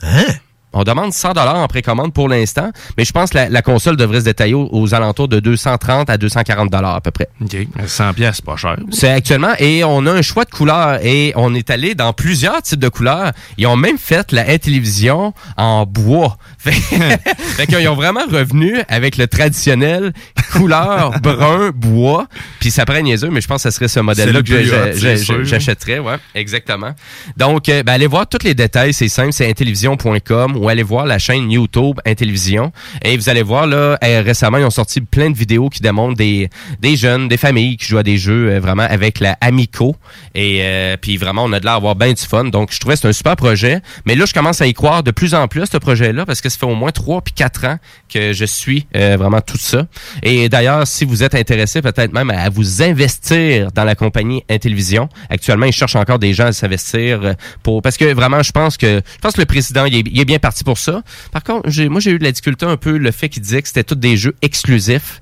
On 0.78 0.84
demande 0.84 1.12
100 1.12 1.32
dollars 1.32 1.56
en 1.56 1.66
précommande 1.68 2.12
pour 2.12 2.28
l'instant, 2.28 2.70
mais 2.98 3.04
je 3.04 3.12
pense 3.12 3.30
que 3.30 3.36
la, 3.36 3.48
la 3.48 3.62
console 3.62 3.96
devrait 3.96 4.20
se 4.20 4.26
détailler 4.26 4.52
aux, 4.52 4.68
aux 4.70 4.94
alentours 4.94 5.26
de 5.26 5.40
230 5.40 6.10
à 6.10 6.18
240 6.18 6.70
dollars 6.70 6.96
à 6.96 7.00
peu 7.00 7.10
près. 7.10 7.28
OK. 7.42 7.56
100 7.86 8.12
pièces, 8.12 8.40
pas 8.42 8.56
cher. 8.56 8.76
C'est 8.90 9.08
actuellement 9.10 9.52
et 9.58 9.84
on 9.84 10.04
a 10.04 10.12
un 10.12 10.20
choix 10.22 10.44
de 10.44 10.50
couleurs 10.50 10.98
et 11.02 11.32
on 11.34 11.54
est 11.54 11.70
allé 11.70 11.94
dans 11.94 12.12
plusieurs 12.12 12.60
types 12.60 12.78
de 12.78 12.90
couleurs. 12.90 13.32
Ils 13.56 13.66
ont 13.66 13.76
même 13.76 13.96
fait 13.96 14.32
la 14.32 14.58
télévision 14.58 15.32
en 15.56 15.86
bois. 15.86 16.36
Fait, 16.66 16.72
fait 16.72 17.66
qu'ils 17.68 17.86
ont 17.88 17.94
vraiment 17.94 18.24
revenu 18.28 18.80
avec 18.88 19.16
le 19.18 19.28
traditionnel 19.28 20.12
couleur 20.50 21.12
brun 21.22 21.70
bois. 21.70 22.26
Puis 22.58 22.72
ça 22.72 22.84
prend 22.84 23.00
niaiseux, 23.00 23.30
mais 23.30 23.40
je 23.40 23.46
pense 23.46 23.62
que 23.62 23.70
ce 23.70 23.76
serait 23.76 23.86
ce 23.86 24.00
modèle-là 24.00 24.42
que 24.42 25.44
j'achèterais. 25.44 26.00
Ouais, 26.00 26.16
exactement. 26.34 26.92
Donc, 27.36 27.68
euh, 27.68 27.84
ben, 27.84 27.92
allez 27.92 28.08
voir 28.08 28.26
tous 28.26 28.44
les 28.44 28.54
détails. 28.54 28.92
C'est 28.92 29.08
simple, 29.08 29.32
c'est 29.32 29.48
intellivision.com 29.48 30.56
allez 30.68 30.82
voir 30.82 31.06
la 31.06 31.18
chaîne 31.18 31.50
YouTube 31.50 31.98
Intellivision. 32.04 32.72
Et 33.02 33.16
vous 33.16 33.28
allez 33.28 33.42
voir 33.42 33.66
là, 33.66 33.98
euh, 34.02 34.22
récemment, 34.24 34.58
ils 34.58 34.64
ont 34.64 34.70
sorti 34.70 35.00
plein 35.00 35.30
de 35.30 35.36
vidéos 35.36 35.68
qui 35.68 35.80
démontrent 35.80 36.16
des, 36.16 36.48
des 36.80 36.96
jeunes, 36.96 37.28
des 37.28 37.36
familles 37.36 37.76
qui 37.76 37.86
jouent 37.86 37.98
à 37.98 38.02
des 38.02 38.18
jeux 38.18 38.50
euh, 38.50 38.60
vraiment 38.60 38.86
avec 38.88 39.20
la 39.20 39.36
Amico. 39.40 39.96
Et 40.34 40.60
euh, 40.62 40.96
puis 41.00 41.16
vraiment, 41.16 41.44
on 41.44 41.52
a 41.52 41.60
de 41.60 41.64
l'air 41.64 41.74
d'avoir 41.74 41.96
bien 41.96 42.12
du 42.12 42.22
fun. 42.22 42.44
Donc, 42.44 42.72
je 42.72 42.80
trouvais 42.80 42.94
que 42.94 43.00
c'est 43.00 43.08
un 43.08 43.12
super 43.12 43.36
projet. 43.36 43.80
Mais 44.06 44.14
là, 44.14 44.24
je 44.26 44.34
commence 44.34 44.60
à 44.60 44.66
y 44.66 44.74
croire 44.74 45.02
de 45.02 45.10
plus 45.10 45.34
en 45.34 45.48
plus, 45.48 45.66
ce 45.70 45.76
projet-là, 45.76 46.26
parce 46.26 46.40
que 46.40 46.48
ça 46.48 46.58
fait 46.58 46.66
au 46.66 46.74
moins 46.74 46.90
trois 46.90 47.20
puis 47.22 47.34
quatre 47.34 47.64
ans 47.64 47.78
que 48.12 48.32
je 48.32 48.44
suis 48.44 48.86
euh, 48.96 49.16
vraiment 49.18 49.40
tout 49.40 49.58
ça. 49.58 49.86
Et 50.22 50.48
d'ailleurs, 50.48 50.86
si 50.86 51.04
vous 51.04 51.22
êtes 51.22 51.34
intéressé 51.34 51.82
peut-être 51.82 52.12
même 52.12 52.30
à 52.30 52.48
vous 52.48 52.82
investir 52.82 53.72
dans 53.72 53.84
la 53.84 53.94
compagnie 53.94 54.42
Intellivision, 54.48 55.08
actuellement, 55.30 55.66
ils 55.66 55.72
cherchent 55.72 55.96
encore 55.96 56.18
des 56.18 56.34
gens 56.34 56.46
à 56.46 56.52
s'investir 56.52 57.34
pour 57.62 57.82
parce 57.82 57.96
que 57.96 58.12
vraiment, 58.12 58.42
je 58.42 58.52
pense 58.52 58.76
que 58.76 59.00
je 59.04 59.18
pense 59.20 59.34
que 59.34 59.40
le 59.40 59.46
président, 59.46 59.84
est, 59.84 59.90
il 59.90 60.20
est 60.20 60.24
bien 60.24 60.38
parti 60.38 60.55
pour 60.64 60.78
ça. 60.78 61.02
Par 61.32 61.42
contre, 61.44 61.68
j'ai, 61.70 61.88
moi, 61.88 62.00
j'ai 62.00 62.12
eu 62.12 62.18
de 62.18 62.24
la 62.24 62.32
difficulté 62.32 62.66
un 62.66 62.76
peu 62.76 62.96
le 62.96 63.10
fait 63.10 63.28
qu'il 63.28 63.42
disait 63.42 63.62
que 63.62 63.68
c'était 63.68 63.84
tous 63.84 63.94
des 63.94 64.16
jeux 64.16 64.34
exclusifs. 64.42 65.20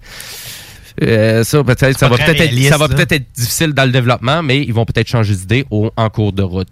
Euh, 1.02 1.42
ça 1.42 1.64
peut-être 1.64 1.98
ça 1.98 2.08
va 2.08 2.16
peut-être 2.16 2.30
être, 2.30 2.38
réaliste, 2.38 2.68
ça 2.68 2.78
va 2.78 2.86
ça. 2.86 2.94
peut-être 2.94 3.12
être 3.12 3.26
difficile 3.34 3.72
dans 3.72 3.84
le 3.84 3.90
développement 3.90 4.44
mais 4.44 4.60
ils 4.60 4.72
vont 4.72 4.84
peut-être 4.84 5.08
changer 5.08 5.34
d'idée 5.34 5.66
au 5.70 5.90
en 5.96 6.08
cours 6.08 6.32
de 6.32 6.42
route. 6.42 6.68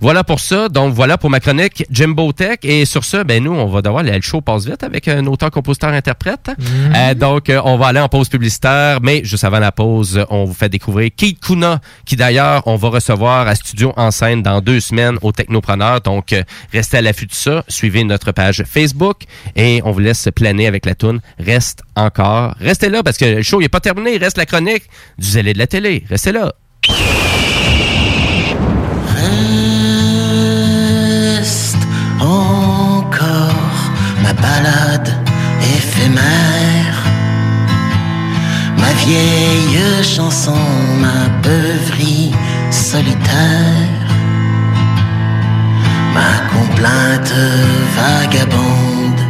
Voilà 0.00 0.24
pour 0.24 0.40
ça. 0.40 0.70
Donc 0.70 0.94
voilà 0.94 1.18
pour 1.18 1.28
ma 1.28 1.38
chronique 1.38 1.84
Jimbo 1.90 2.32
Tech 2.32 2.58
et 2.62 2.86
sur 2.86 3.04
ce 3.04 3.22
ben 3.22 3.44
nous 3.44 3.52
on 3.52 3.66
va 3.66 3.82
devoir 3.82 4.00
aller 4.00 4.12
le 4.12 4.22
show 4.22 4.40
passe 4.40 4.64
vite 4.64 4.82
avec 4.82 5.06
un 5.08 5.26
auteur 5.26 5.50
compositeur 5.50 5.90
interprète. 5.90 6.50
Euh, 6.94 7.14
donc 7.14 7.50
euh, 7.50 7.60
on 7.64 7.76
va 7.76 7.88
aller 7.88 8.00
en 8.00 8.08
pause 8.08 8.30
publicitaire 8.30 9.00
mais 9.02 9.22
juste 9.22 9.44
avant 9.44 9.58
la 9.58 9.72
pause, 9.72 10.24
on 10.30 10.44
vous 10.44 10.54
fait 10.54 10.70
découvrir 10.70 11.10
Keith 11.14 11.38
Kuna 11.40 11.80
qui 12.06 12.16
d'ailleurs 12.16 12.62
on 12.66 12.76
va 12.76 12.88
recevoir 12.88 13.46
à 13.46 13.54
Studio 13.54 13.92
en 13.98 14.10
scène 14.10 14.42
dans 14.42 14.62
deux 14.62 14.80
semaines 14.80 15.18
au 15.20 15.30
Technopreneur. 15.30 16.00
Donc 16.00 16.32
euh, 16.32 16.42
restez 16.72 16.96
à 16.96 17.02
l'affût 17.02 17.26
de 17.26 17.34
ça, 17.34 17.64
suivez 17.68 18.02
notre 18.04 18.32
page 18.32 18.64
Facebook 18.66 19.24
et 19.56 19.82
on 19.84 19.90
vous 19.90 20.00
laisse 20.00 20.28
planer 20.34 20.66
avec 20.66 20.86
la 20.86 20.94
toune 20.94 21.20
Reste 21.38 21.82
encore. 21.96 22.54
Restez 22.58 22.88
là 22.88 23.02
parce 23.02 23.18
que 23.18 23.41
le 23.42 23.44
show 23.44 23.60
n'est 23.60 23.68
pas 23.68 23.80
terminé, 23.80 24.18
reste 24.18 24.38
la 24.38 24.46
chronique 24.46 24.84
du 25.18 25.28
zélé 25.28 25.52
de 25.52 25.58
la 25.58 25.66
télé. 25.66 26.04
Restez 26.08 26.30
là. 26.30 26.52
Reste 31.40 31.76
encore 32.20 33.90
ma 34.22 34.32
balade 34.32 35.12
éphémère, 35.76 36.96
ma 38.78 38.92
vieille 39.04 40.04
chanson, 40.04 40.54
ma 41.00 41.28
beuverie 41.42 42.30
solitaire, 42.70 44.06
ma 46.14 46.32
complainte 46.54 47.34
vagabonde, 47.96 49.20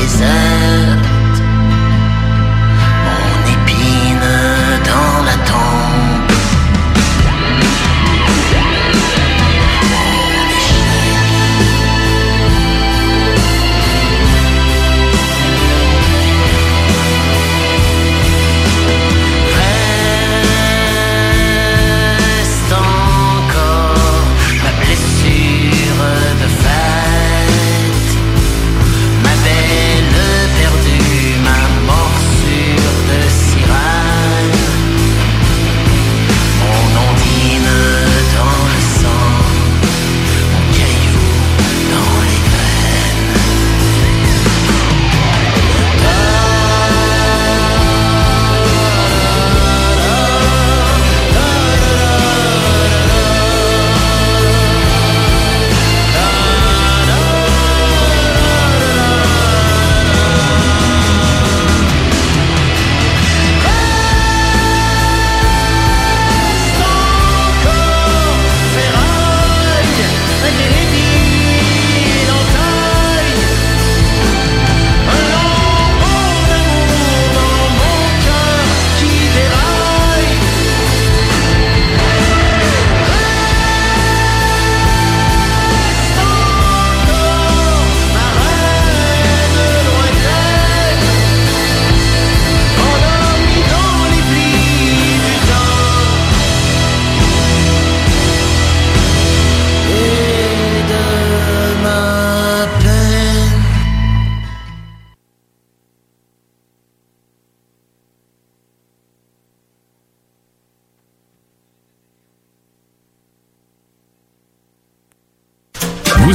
deserve 0.00 1.19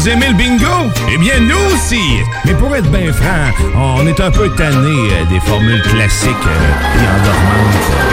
Aimez 0.07 0.27
le 0.27 0.33
bingo? 0.35 0.91
Eh 1.11 1.17
bien, 1.17 1.39
nous 1.39 1.73
aussi! 1.73 2.19
Mais 2.45 2.53
pour 2.53 2.75
être 2.75 2.89
bien 2.91 3.11
franc, 3.11 3.49
on 3.75 4.05
est 4.05 4.19
un 4.19 4.29
peu 4.29 4.49
tanné 4.49 4.93
euh, 5.11 5.25
des 5.31 5.39
formules 5.39 5.81
classiques 5.81 6.29
euh, 6.45 7.01
et 7.01 7.07
endormantes. 7.07 8.05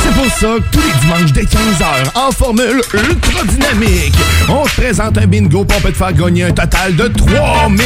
C'est 0.00 0.14
pour 0.14 0.26
ça 0.26 0.46
que 0.58 0.70
tous 0.70 0.80
les 0.80 1.00
dimanches 1.00 1.32
dès 1.32 1.42
15h, 1.42 2.14
en 2.14 2.30
formule 2.30 2.80
ultra 2.94 3.44
dynamique, 3.44 4.14
on 4.48 4.64
se 4.68 4.80
présente 4.80 5.18
un 5.18 5.26
bingo 5.26 5.64
pour 5.64 5.80
peut 5.80 5.90
te 5.90 5.96
faire 5.96 6.12
gagner 6.12 6.44
un 6.44 6.52
total 6.52 6.94
de 6.94 7.08
3000 7.08 7.84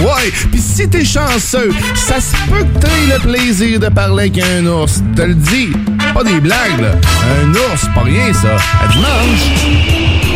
Ouais! 0.00 0.30
Puis 0.50 0.60
si 0.60 0.86
t'es 0.90 1.06
chanceux, 1.06 1.70
ça 1.94 2.20
se 2.20 2.36
peut 2.50 2.64
que 2.64 2.78
t'aies 2.78 3.14
le 3.14 3.20
plaisir 3.20 3.80
de 3.80 3.88
parler 3.88 4.24
avec 4.24 4.38
un 4.38 4.66
ours. 4.66 5.02
Te 5.16 5.22
le 5.22 5.34
dis, 5.34 5.72
pas 6.12 6.24
des 6.24 6.40
blagues. 6.40 6.92
Un 7.42 7.50
ours, 7.54 7.86
pas 7.94 8.02
rien, 8.02 8.34
ça. 8.34 8.56
À 8.84 8.88
dimanche! 8.88 10.31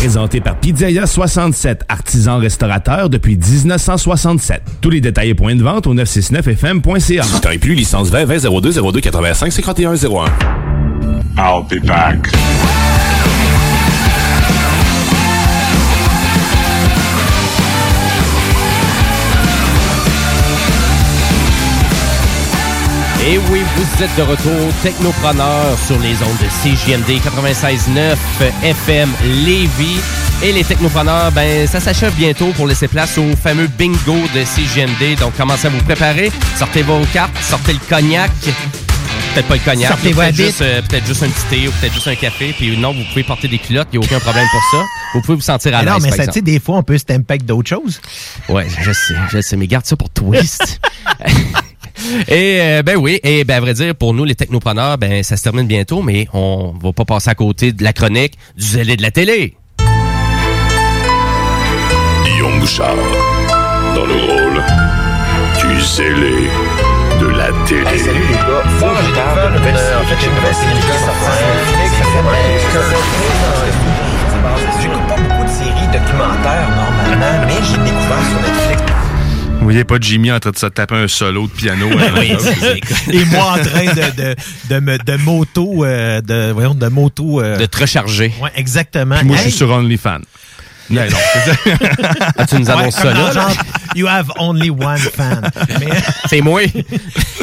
Présenté 0.00 0.40
par 0.40 0.56
Pizzeria 0.56 1.06
67, 1.06 1.84
artisan 1.86 2.38
restaurateur 2.38 3.10
depuis 3.10 3.36
1967. 3.36 4.62
Tous 4.80 4.88
les 4.88 5.02
détails 5.02 5.28
et 5.28 5.34
points 5.34 5.54
de 5.54 5.62
vente 5.62 5.86
au 5.86 5.94
969fm.ca. 5.94 7.22
Temps 7.42 7.50
et 7.50 7.58
plus, 7.58 7.74
licence 7.74 8.08
20 8.08 8.24
20 8.24 8.60
02 8.62 8.92
02 8.92 9.00
85 9.02 9.52
51 9.52 9.96
01. 9.96 10.24
I'll 11.36 11.62
be 11.68 11.84
back. 11.84 12.32
Et 23.26 23.36
oui, 23.50 23.60
vous 23.76 24.02
êtes 24.02 24.16
de 24.16 24.22
retour, 24.22 24.72
Technopreneur 24.82 25.78
sur 25.86 25.98
les 25.98 26.14
ondes 26.22 26.38
de 26.40 26.48
CJMD 26.62 27.20
96.9 27.20 28.16
FM 28.62 29.10
Lévis. 29.44 30.00
Et 30.42 30.52
les 30.52 30.64
Technopreneurs, 30.64 31.30
ben, 31.32 31.66
ça 31.66 31.80
s'achève 31.80 32.14
bientôt 32.14 32.50
pour 32.52 32.66
laisser 32.66 32.88
place 32.88 33.18
au 33.18 33.36
fameux 33.36 33.66
bingo 33.66 34.16
de 34.34 34.42
CJMD. 34.42 35.18
Donc, 35.20 35.36
commencez 35.36 35.66
à 35.66 35.70
vous 35.70 35.82
préparer. 35.82 36.32
Sortez 36.56 36.80
vos 36.80 37.00
cartes, 37.12 37.36
sortez 37.42 37.74
le 37.74 37.78
cognac. 37.90 38.30
Peut-être 39.34 39.48
pas 39.48 39.54
le 39.54 39.60
cognac, 39.60 40.00
peut-être 40.00 40.34
juste, 40.34 40.62
euh, 40.62 40.80
peut-être 40.80 41.06
juste 41.06 41.22
un 41.22 41.28
petit 41.28 41.46
thé 41.50 41.68
ou 41.68 41.72
peut-être 41.72 41.92
juste 41.92 42.08
un 42.08 42.14
café. 42.14 42.54
Puis 42.56 42.74
non, 42.78 42.94
vous 42.94 43.04
pouvez 43.04 43.22
porter 43.22 43.48
des 43.48 43.58
culottes, 43.58 43.88
il 43.92 43.98
n'y 43.98 44.04
a 44.04 44.08
aucun 44.08 44.18
problème 44.18 44.46
pour 44.50 44.62
ça. 44.72 44.84
Vous 45.12 45.20
pouvez 45.20 45.36
vous 45.36 45.42
sentir 45.42 45.76
à 45.76 45.82
l'aise, 45.82 45.92
non, 45.92 45.98
mais 46.00 46.10
ça, 46.10 46.26
tu 46.26 46.32
sais, 46.32 46.40
des 46.40 46.58
fois, 46.58 46.78
on 46.78 46.82
peut 46.82 46.96
se 46.96 47.04
d'autres 47.44 47.68
choses. 47.68 48.00
Ouais, 48.48 48.66
je 48.80 48.92
sais, 48.92 49.14
je 49.30 49.40
sais, 49.42 49.56
mais 49.56 49.66
garde 49.66 49.84
ça 49.84 49.94
pour 49.94 50.08
twist. 50.08 50.80
Et 52.28 52.58
euh, 52.60 52.82
ben 52.82 52.96
oui, 52.96 53.20
et 53.22 53.44
ben 53.44 53.56
à 53.56 53.60
vrai 53.60 53.74
dire, 53.74 53.94
pour 53.94 54.14
nous 54.14 54.24
les 54.24 54.34
technopreneurs, 54.34 54.98
ben 54.98 55.22
ça 55.22 55.36
se 55.36 55.42
termine 55.42 55.66
bientôt, 55.66 56.02
mais 56.02 56.26
on 56.32 56.74
va 56.82 56.92
pas 56.92 57.04
passer 57.04 57.30
à 57.30 57.34
côté 57.34 57.72
de 57.72 57.82
la 57.84 57.92
chronique 57.92 58.34
du 58.56 58.64
zélé 58.64 58.96
de 58.96 59.02
la 59.02 59.10
télé. 59.10 59.54
Guillaume 62.24 62.60
Bouchard, 62.60 62.96
dans 63.94 64.06
le 64.06 64.14
rôle 64.14 64.62
du 65.60 65.80
zélé 65.82 66.48
de 67.20 67.26
la 67.26 67.48
télé. 67.66 67.98
salut 67.98 68.20
les 68.28 68.34
gars, 68.34 68.62
faut 68.78 68.86
que 68.86 69.04
je 69.04 69.12
parle 69.12 69.52
d'une 69.52 69.58
nouvelle 69.58 69.76
série. 69.76 69.96
En 70.00 70.06
fait, 70.06 70.16
j'ai 70.20 70.26
une 70.26 70.34
nouvelle 70.34 70.54
série 70.54 70.80
qui 70.80 70.86
sort. 70.86 71.20
J'écoute 74.80 75.06
pas 75.08 75.16
beaucoup 75.16 75.44
de 75.44 75.48
séries 75.48 75.88
documentaires 75.92 76.68
normalement, 76.70 77.46
mais 77.46 77.60
j'ai 77.62 77.78
découvert 77.78 78.24
sur 78.30 78.40
Netflix. 78.40 79.09
Vous 79.60 79.64
voyez 79.66 79.84
pas 79.84 79.96
Jimmy 80.00 80.32
en 80.32 80.40
train 80.40 80.50
de 80.52 80.56
se 80.58 80.66
taper 80.66 80.94
un 80.96 81.06
solo 81.08 81.46
de 81.46 81.52
piano. 81.52 81.88
la 81.90 82.12
Oui? 82.18 82.32
Et 83.12 83.24
moi 83.26 83.52
en 83.52 83.62
train 83.62 83.84
de, 83.84 84.16
de, 84.16 84.36
de, 84.70 84.80
me- 84.80 84.98
de 84.98 85.16
moto, 85.16 85.84
euh, 85.84 86.20
de, 86.22 86.50
voyons, 86.52 86.74
de 86.74 86.88
moto. 86.88 87.40
euh, 87.42 87.58
De 87.58 87.66
te 87.66 87.78
recharger. 87.78 88.32
Ouais, 88.40 88.50
exactement. 88.56 89.16
Puis 89.16 89.26
moi, 89.26 89.36
je 89.36 89.42
Hey! 89.42 89.48
suis 89.50 89.58
sur 89.58 89.70
OnlyFans. 89.70 90.20
Non, 90.88 91.02
non. 91.02 91.16
Ah, 92.36 92.46
tu 92.46 92.56
nous 92.56 92.64
Ouais, 92.66 92.70
annonces 92.72 92.94
ça 92.96 93.02
comme 93.02 93.12
là? 93.12 93.48
You 93.96 94.06
have 94.06 94.30
only 94.38 94.70
one 94.70 94.98
fan. 94.98 95.50
C'est 96.28 96.40
moi. 96.42 96.62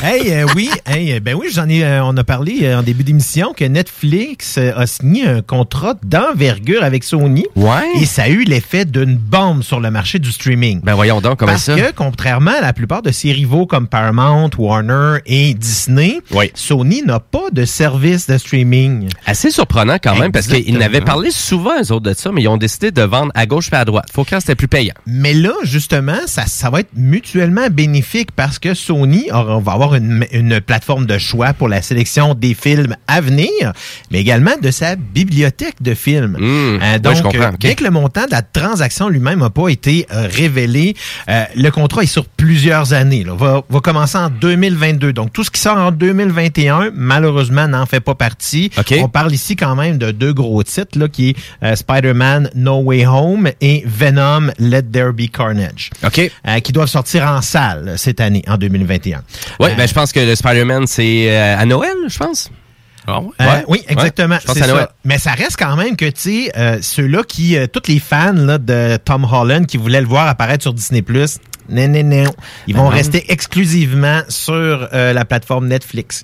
hey, 0.02 0.32
euh, 0.34 0.46
oui, 0.56 0.70
hey, 0.86 1.14
euh, 1.14 1.20
ben 1.20 1.36
oui, 1.36 1.48
j'en 1.54 1.68
ai, 1.68 1.84
euh, 1.84 2.04
on 2.04 2.16
a 2.18 2.24
parlé 2.24 2.60
euh, 2.64 2.80
en 2.80 2.84
début 2.84 3.04
d'émission 3.04 3.54
que 3.54 3.66
Netflix 3.66 4.58
a 4.58 4.88
signé 4.88 5.28
un 5.28 5.42
contrat 5.42 5.96
d'envergure 6.04 6.84
avec 6.84 7.04
Sony. 7.04 7.46
Ouais. 7.56 7.84
Et 8.02 8.06
ça 8.06 8.24
a 8.24 8.30
eu 8.30 8.44
l'effet 8.44 8.86
d'une 8.86 9.18
bombe 9.18 9.62
sur 9.64 9.80
le 9.80 9.92
marché 9.92 10.20
du 10.20 10.32
streaming. 10.32 10.82
Ben 10.84 10.96
voyons 10.96 11.20
donc 11.22 11.40
comment 11.40 11.52
Parce 11.52 11.64
ça? 11.64 11.76
que, 11.76 11.92
contrairement 11.92 12.52
à 12.58 12.62
la 12.62 12.74
plupart 12.74 13.02
de 13.02 13.12
ses 13.12 13.32
rivaux 13.34 13.66
comme 13.66 13.88
Paramount, 13.88 14.50
Warner 14.58 15.20
et 15.26 15.54
Disney, 15.54 16.20
Oui. 16.32 16.52
Sony 16.54 17.02
n'a 17.06 17.20
pas 17.20 17.50
de 17.52 17.66
service 17.66 18.28
de 18.28 18.38
streaming. 18.38 19.10
Assez 19.26 19.52
surprenant 19.52 19.98
quand 20.02 20.16
même, 20.16 20.32
parce 20.32 20.48
qu'ils 20.48 20.78
n'avaient 20.78 21.02
parlé 21.02 21.32
souvent, 21.32 21.82
eux 21.82 21.92
autres, 21.92 22.10
de 22.10 22.14
ça, 22.14 22.32
mais 22.32 22.44
ils 22.44 22.48
ont 22.48 22.58
décidé 22.58 22.92
de 22.92 23.02
vendre 23.02 23.32
à 23.36 23.46
gauche 23.46 23.70
et 23.74 23.76
à 23.76 23.84
droite. 23.86 24.06
Faut 24.14 24.24
quand 24.24 24.40
c'était 24.40 24.56
plus 24.56 24.68
payant. 24.68 24.94
Mais 25.06 25.34
là, 25.34 25.52
justement, 25.64 26.18
ça, 26.38 26.46
ça 26.46 26.70
va 26.70 26.82
être 26.82 26.92
mutuellement 26.96 27.68
bénéfique 27.72 28.30
parce 28.36 28.60
que 28.60 28.76
Sony 28.76 29.32
aura- 29.32 29.60
va 29.60 29.72
avoir 29.72 29.96
une, 29.96 30.26
une 30.32 30.62
plateforme 30.62 31.08
de 31.08 31.18
choix 31.18 31.54
pour 31.54 31.68
la 31.68 31.82
sélection 31.82 32.36
des 32.36 32.54
films 32.54 32.96
à 33.08 33.22
venir, 33.22 33.74
mais 34.12 34.20
également 34.20 34.52
de 34.62 34.70
sa 34.70 34.96
bibliothèque 34.96 35.82
de 35.82 35.96
films. 35.96 36.38
Mmh. 36.40 36.80
Euh, 36.84 37.00
donc, 37.00 37.22
comprends, 37.24 37.42
euh, 37.42 37.50
ok. 37.54 37.60
bien 37.60 37.74
que 37.74 37.84
le 37.84 37.90
montant 37.90 38.26
de 38.26 38.32
la 38.32 38.44
transaction 38.44 39.10
lui-même 39.10 39.40
n'a 39.40 39.50
pas 39.50 39.70
été 39.70 40.06
euh, 40.14 40.28
révélé, 40.32 40.96
euh, 41.28 41.44
le 41.56 41.70
contrat 41.72 42.04
est 42.04 42.06
sur 42.06 42.26
plusieurs 42.26 42.94
années. 42.94 43.24
Là. 43.24 43.34
Va, 43.36 43.64
va 43.68 43.80
commencer 43.80 44.20
en 44.20 44.30
2022. 44.30 45.14
Donc, 45.14 45.34
tout 45.34 45.44
ce 45.44 45.50
qui 45.50 45.60
sort 45.60 45.78
en 45.78 45.92
2021, 45.92 46.92
malheureusement, 46.94 47.68
n'en 47.68 47.88
fait 47.88 48.00
pas 48.00 48.14
partie. 48.16 48.70
Ok. 48.78 48.94
On 49.02 49.10
parle 49.10 49.34
ici 49.34 49.56
quand 49.56 49.76
même 49.76 49.98
de 49.98 50.12
deux 50.12 50.34
gros 50.34 50.62
titres, 50.62 51.00
là, 51.00 51.08
qui 51.08 51.30
est 51.62 51.76
Spider-Man 51.76 52.52
No 52.54 52.82
Way 52.82 53.08
Home 53.08 53.50
et 53.60 53.84
Venom 53.88 54.52
Let 54.60 54.84
There 54.92 55.14
Be 55.14 55.30
Carnage. 55.32 55.90
OK. 56.06 56.27
Euh, 56.48 56.60
qui 56.60 56.72
doivent 56.72 56.88
sortir 56.90 57.24
en 57.26 57.42
salle 57.42 57.94
cette 57.98 58.20
année, 58.22 58.44
en 58.48 58.58
2021. 58.58 59.22
Oui, 59.60 59.70
Euh, 59.72 59.76
ben 59.76 59.88
je 59.88 59.94
pense 59.94 60.12
que 60.12 60.20
le 60.20 60.36
Spider-Man, 60.36 60.86
c'est 60.88 61.30
euh, 61.30 61.58
à 61.58 61.66
Noël, 61.66 61.96
je 62.08 62.18
pense. 62.18 62.50
Ah 63.10 63.22
ouais? 63.22 63.30
Euh, 63.42 63.62
oui, 63.70 63.84
exactement. 63.88 64.36
Ouais, 64.36 64.42
je 64.42 64.48
pense 64.48 64.58
c'est 64.58 64.64
à 64.64 64.68
Noël. 64.68 64.82
ça. 64.84 64.92
Mais 65.06 65.18
ça 65.18 65.32
reste 65.32 65.56
quand 65.58 65.76
même 65.78 65.96
que, 65.96 66.06
tu 66.06 66.20
sais, 66.46 66.52
euh, 66.58 66.80
ceux-là 66.82 67.24
qui, 67.24 67.56
euh, 67.58 67.66
tous 67.68 67.84
les 67.88 68.00
fans 68.00 68.34
là, 68.34 68.58
de 68.58 68.98
Tom 68.98 69.26
Holland 69.32 69.66
qui 69.66 69.78
voulaient 69.78 70.02
le 70.02 70.08
voir 70.08 70.28
apparaître 70.28 70.64
sur 70.64 70.74
Disney+, 70.74 71.02
non, 71.70 71.88
non, 71.88 72.04
non. 72.04 72.32
Ils 72.68 72.76
vont 72.76 72.84
Ben 72.84 72.90
non. 72.90 72.96
rester 72.96 73.32
exclusivement 73.32 74.22
sur 74.30 74.54
euh, 74.94 75.14
la 75.14 75.26
plateforme 75.26 75.68
Netflix. 75.68 76.24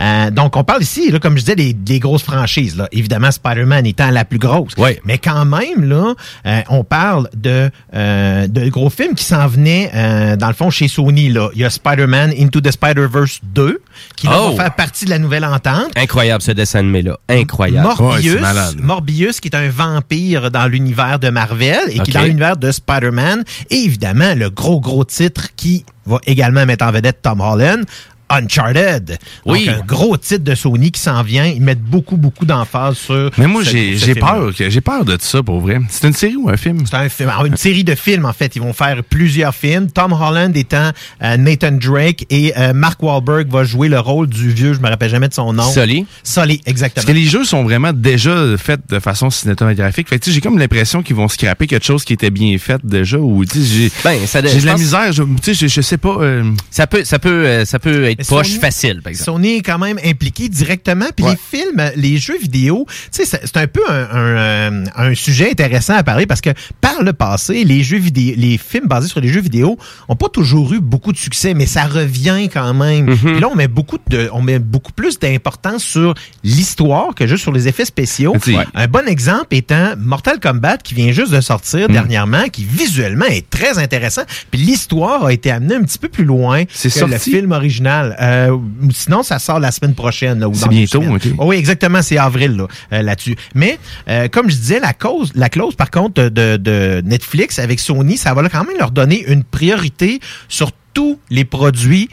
Euh, 0.00 0.30
donc, 0.30 0.56
on 0.56 0.64
parle 0.64 0.82
ici, 0.82 1.10
là, 1.10 1.18
comme 1.18 1.34
je 1.36 1.40
disais, 1.40 1.56
des, 1.56 1.72
des 1.72 1.98
grosses 1.98 2.22
franchises. 2.22 2.76
Là. 2.76 2.88
Évidemment, 2.92 3.30
Spider-Man 3.30 3.86
étant 3.86 4.10
la 4.10 4.24
plus 4.24 4.38
grosse. 4.38 4.74
Ouais. 4.76 5.00
Mais 5.04 5.18
quand 5.18 5.44
même, 5.44 5.84
là, 5.84 6.14
euh, 6.46 6.60
on 6.68 6.84
parle 6.84 7.28
de, 7.36 7.70
euh, 7.94 8.46
de 8.46 8.68
gros 8.68 8.90
films 8.90 9.14
qui 9.14 9.24
s'en 9.24 9.46
venaient, 9.46 9.90
euh, 9.94 10.36
dans 10.36 10.48
le 10.48 10.54
fond, 10.54 10.70
chez 10.70 10.88
Sony. 10.88 11.28
Là. 11.30 11.48
Il 11.54 11.60
y 11.60 11.64
a 11.64 11.70
Spider-Man 11.70 12.32
Into 12.38 12.60
the 12.60 12.70
Spider-Verse 12.70 13.40
2, 13.42 13.80
qui 14.16 14.26
là, 14.26 14.32
Oh. 14.40 14.50
va 14.54 14.64
faire 14.64 14.74
partie 14.74 15.04
de 15.04 15.10
la 15.10 15.18
nouvelle 15.18 15.44
entente. 15.44 15.90
Incroyable 15.96 16.42
ce 16.42 16.52
dessin 16.52 16.78
animé-là. 16.80 17.18
Incroyable. 17.28 17.86
Morbius, 17.88 18.24
Ouais, 18.24 18.32
c'est 18.36 18.40
malade. 18.40 18.76
Morbius, 18.80 19.40
qui 19.40 19.48
est 19.48 19.56
un 19.56 19.68
vampire 19.68 20.50
dans 20.50 20.66
l'univers 20.66 21.18
de 21.18 21.28
Marvel 21.30 21.78
et 21.88 21.98
qui 22.00 22.10
est 22.10 22.14
dans 22.14 22.22
l'univers 22.22 22.56
de 22.56 22.70
Spider-Man. 22.70 23.44
Et 23.70 23.76
évidemment, 23.76 24.34
le 24.34 24.50
gros, 24.50 24.77
gros 24.80 25.04
titre 25.04 25.54
qui 25.56 25.84
va 26.06 26.18
également 26.26 26.64
mettre 26.66 26.84
en 26.84 26.90
vedette 26.90 27.22
Tom 27.22 27.40
Holland. 27.40 27.84
Uncharted. 28.30 29.18
Oui. 29.46 29.66
Donc, 29.66 29.74
un 29.76 29.80
gros 29.84 30.16
titre 30.16 30.44
de 30.44 30.54
Sony 30.54 30.90
qui 30.90 31.00
s'en 31.00 31.22
vient. 31.22 31.46
Ils 31.46 31.62
mettent 31.62 31.82
beaucoup, 31.82 32.16
beaucoup 32.16 32.44
d'emphase 32.44 32.96
sur. 32.96 33.30
Mais 33.38 33.46
moi, 33.46 33.62
j'ai 33.64 34.14
peur. 34.14 34.54
que- 34.54 34.68
J'ai 34.70 34.80
peur 34.80 35.04
de 35.04 35.16
ça, 35.20 35.42
pour 35.42 35.60
vrai. 35.60 35.78
C'est 35.88 36.06
une 36.06 36.12
série 36.14 36.36
ou 36.36 36.48
un 36.48 36.56
film? 36.56 36.84
C'est 36.86 36.96
un 36.96 37.08
film, 37.08 37.28
alors, 37.28 37.46
une 37.46 37.56
série 37.56 37.84
de 37.84 37.94
films 37.94 38.24
en 38.24 38.32
fait. 38.32 38.54
Ils 38.56 38.62
vont 38.62 38.72
faire 38.72 39.02
plusieurs 39.08 39.54
films. 39.54 39.90
Tom 39.90 40.12
Holland 40.12 40.56
étant 40.56 40.90
euh, 41.22 41.36
Nathan 41.36 41.72
Drake 41.72 42.26
et 42.30 42.52
euh, 42.56 42.72
Mark 42.72 43.02
Wahlberg 43.02 43.48
va 43.50 43.64
jouer 43.64 43.88
le 43.88 43.98
rôle 44.00 44.26
du 44.28 44.50
vieux, 44.50 44.72
je 44.74 44.80
me 44.80 44.88
rappelle 44.88 45.10
jamais 45.10 45.28
de 45.28 45.34
son 45.34 45.52
nom. 45.52 45.70
Sully. 45.70 46.06
Sully, 46.22 46.60
exactement. 46.66 46.94
Parce 46.94 47.06
que 47.06 47.12
les 47.12 47.24
jeux 47.26 47.44
sont 47.44 47.62
vraiment 47.64 47.92
déjà 47.92 48.56
faits 48.56 48.80
de 48.88 48.98
façon 48.98 49.30
cinématographique. 49.30 50.08
Fait 50.08 50.18
que 50.18 50.24
tu 50.24 50.30
sais, 50.30 50.34
j'ai 50.34 50.40
comme 50.40 50.58
l'impression 50.58 51.02
qu'ils 51.02 51.16
vont 51.16 51.28
scraper 51.28 51.66
quelque 51.66 51.84
chose 51.84 52.04
qui 52.04 52.12
était 52.12 52.30
bien 52.30 52.56
fait 52.58 52.80
déjà. 52.84 53.18
Ou 53.18 53.44
tu 53.44 53.60
sais, 53.62 53.64
j'ai 53.64 53.92
Ben, 54.04 54.26
ça, 54.26 54.40
j'ai 54.46 54.60
de 54.60 54.66
la 54.66 54.76
misère. 54.76 55.12
Je, 55.12 55.22
tu 55.22 55.28
sais, 55.42 55.54
je, 55.54 55.66
je 55.66 55.80
sais 55.80 55.98
pas. 55.98 56.16
euh, 56.20 56.44
Ça 56.70 56.86
peut, 56.86 57.04
ça 57.04 57.18
peut, 57.18 57.28
euh, 57.46 57.64
ça 57.64 57.78
peut 57.78 58.04
être 58.04 58.17
Poche 58.28 58.48
Sony- 58.50 58.58
facile, 58.60 59.00
par 59.02 59.10
exemple. 59.10 59.24
Sony 59.24 59.56
est 59.56 59.62
quand 59.62 59.78
même 59.78 59.98
impliqué 60.04 60.48
directement. 60.48 61.06
Puis 61.14 61.24
Ouais. 61.24 61.32
les 61.32 61.58
films, 61.58 61.90
les 61.96 62.16
jeux 62.18 62.38
vidéo, 62.38 62.86
tu 63.12 63.24
sais, 63.24 63.38
c'est 63.44 63.56
un 63.56 63.66
peu 63.66 63.80
un, 63.88 63.94
un, 63.94 64.36
euh, 64.36 64.84
un 64.96 65.14
sujet 65.14 65.50
intéressant 65.50 65.94
à 65.94 66.02
parler 66.02 66.26
parce 66.26 66.40
que 66.40 66.50
par 66.80 67.02
le 67.02 67.12
passé, 67.12 67.64
les 67.64 67.82
jeux 67.82 67.98
vidéo, 67.98 68.34
les 68.36 68.58
films 68.58 68.86
basés 68.86 69.08
sur 69.08 69.20
les 69.20 69.28
jeux 69.28 69.40
vidéo 69.40 69.76
ont 70.08 70.16
pas 70.16 70.28
toujours 70.28 70.72
eu 70.72 70.80
beaucoup 70.80 71.12
de 71.12 71.16
succès, 71.18 71.54
mais 71.54 71.66
ça 71.66 71.84
revient 71.84 72.48
quand 72.52 72.74
même. 72.74 73.06
Mhm. 73.06 73.16
Puis 73.16 73.40
là, 73.40 73.48
on 73.50 73.54
met 73.54 73.68
beaucoup 73.68 73.98
de, 74.08 74.28
on 74.32 74.42
met 74.42 74.58
beaucoup 74.58 74.92
plus 74.92 75.18
d'importance 75.18 75.84
sur 75.84 76.14
l'histoire 76.44 77.14
que 77.14 77.26
juste 77.26 77.42
sur 77.42 77.52
les 77.52 77.68
effets 77.68 77.84
spéciaux. 77.84 78.34
Un 78.74 78.86
bon 78.88 79.06
exemple 79.06 79.48
étant 79.54 79.94
Mortal 79.96 80.40
Kombat 80.40 80.78
qui 80.78 80.94
vient 80.94 81.12
juste 81.12 81.32
de 81.32 81.40
sortir 81.40 81.88
dernièrement, 81.88 82.48
qui 82.48 82.64
visuellement 82.64 83.26
est 83.26 83.48
très 83.50 83.78
intéressant. 83.78 84.22
Puis 84.50 84.60
l'histoire 84.60 85.24
a 85.26 85.32
été 85.32 85.50
amenée 85.50 85.74
un 85.76 85.82
petit 85.82 85.98
peu 85.98 86.08
plus 86.08 86.24
loin 86.24 86.64
que 86.64 87.04
le 87.06 87.18
film 87.18 87.52
original. 87.52 88.07
Mal. 88.08 88.16
Euh, 88.20 88.56
sinon, 88.92 89.22
ça 89.22 89.38
sort 89.38 89.60
la 89.60 89.70
semaine 89.70 89.94
prochaine. 89.94 90.40
là, 90.40 90.48
ou 90.48 90.54
C'est 90.54 90.68
bientôt, 90.68 91.02
ok. 91.02 91.28
Oh 91.38 91.46
oui, 91.46 91.56
exactement, 91.56 92.02
c'est 92.02 92.18
avril 92.18 92.56
là, 92.56 92.66
euh, 92.92 93.02
là-dessus. 93.02 93.36
Mais 93.54 93.78
euh, 94.08 94.28
comme 94.28 94.50
je 94.50 94.56
disais, 94.56 94.80
la 94.80 94.92
cause, 94.92 95.32
la 95.34 95.48
clause 95.48 95.74
par 95.74 95.90
contre 95.90 96.28
de, 96.28 96.56
de 96.56 97.02
Netflix 97.04 97.58
avec 97.58 97.80
Sony, 97.80 98.16
ça 98.16 98.34
va 98.34 98.48
quand 98.48 98.64
même 98.64 98.78
leur 98.78 98.90
donner 98.90 99.24
une 99.26 99.44
priorité 99.44 100.20
sur 100.48 100.72
tous 100.94 101.18
les 101.30 101.44
produits 101.44 102.08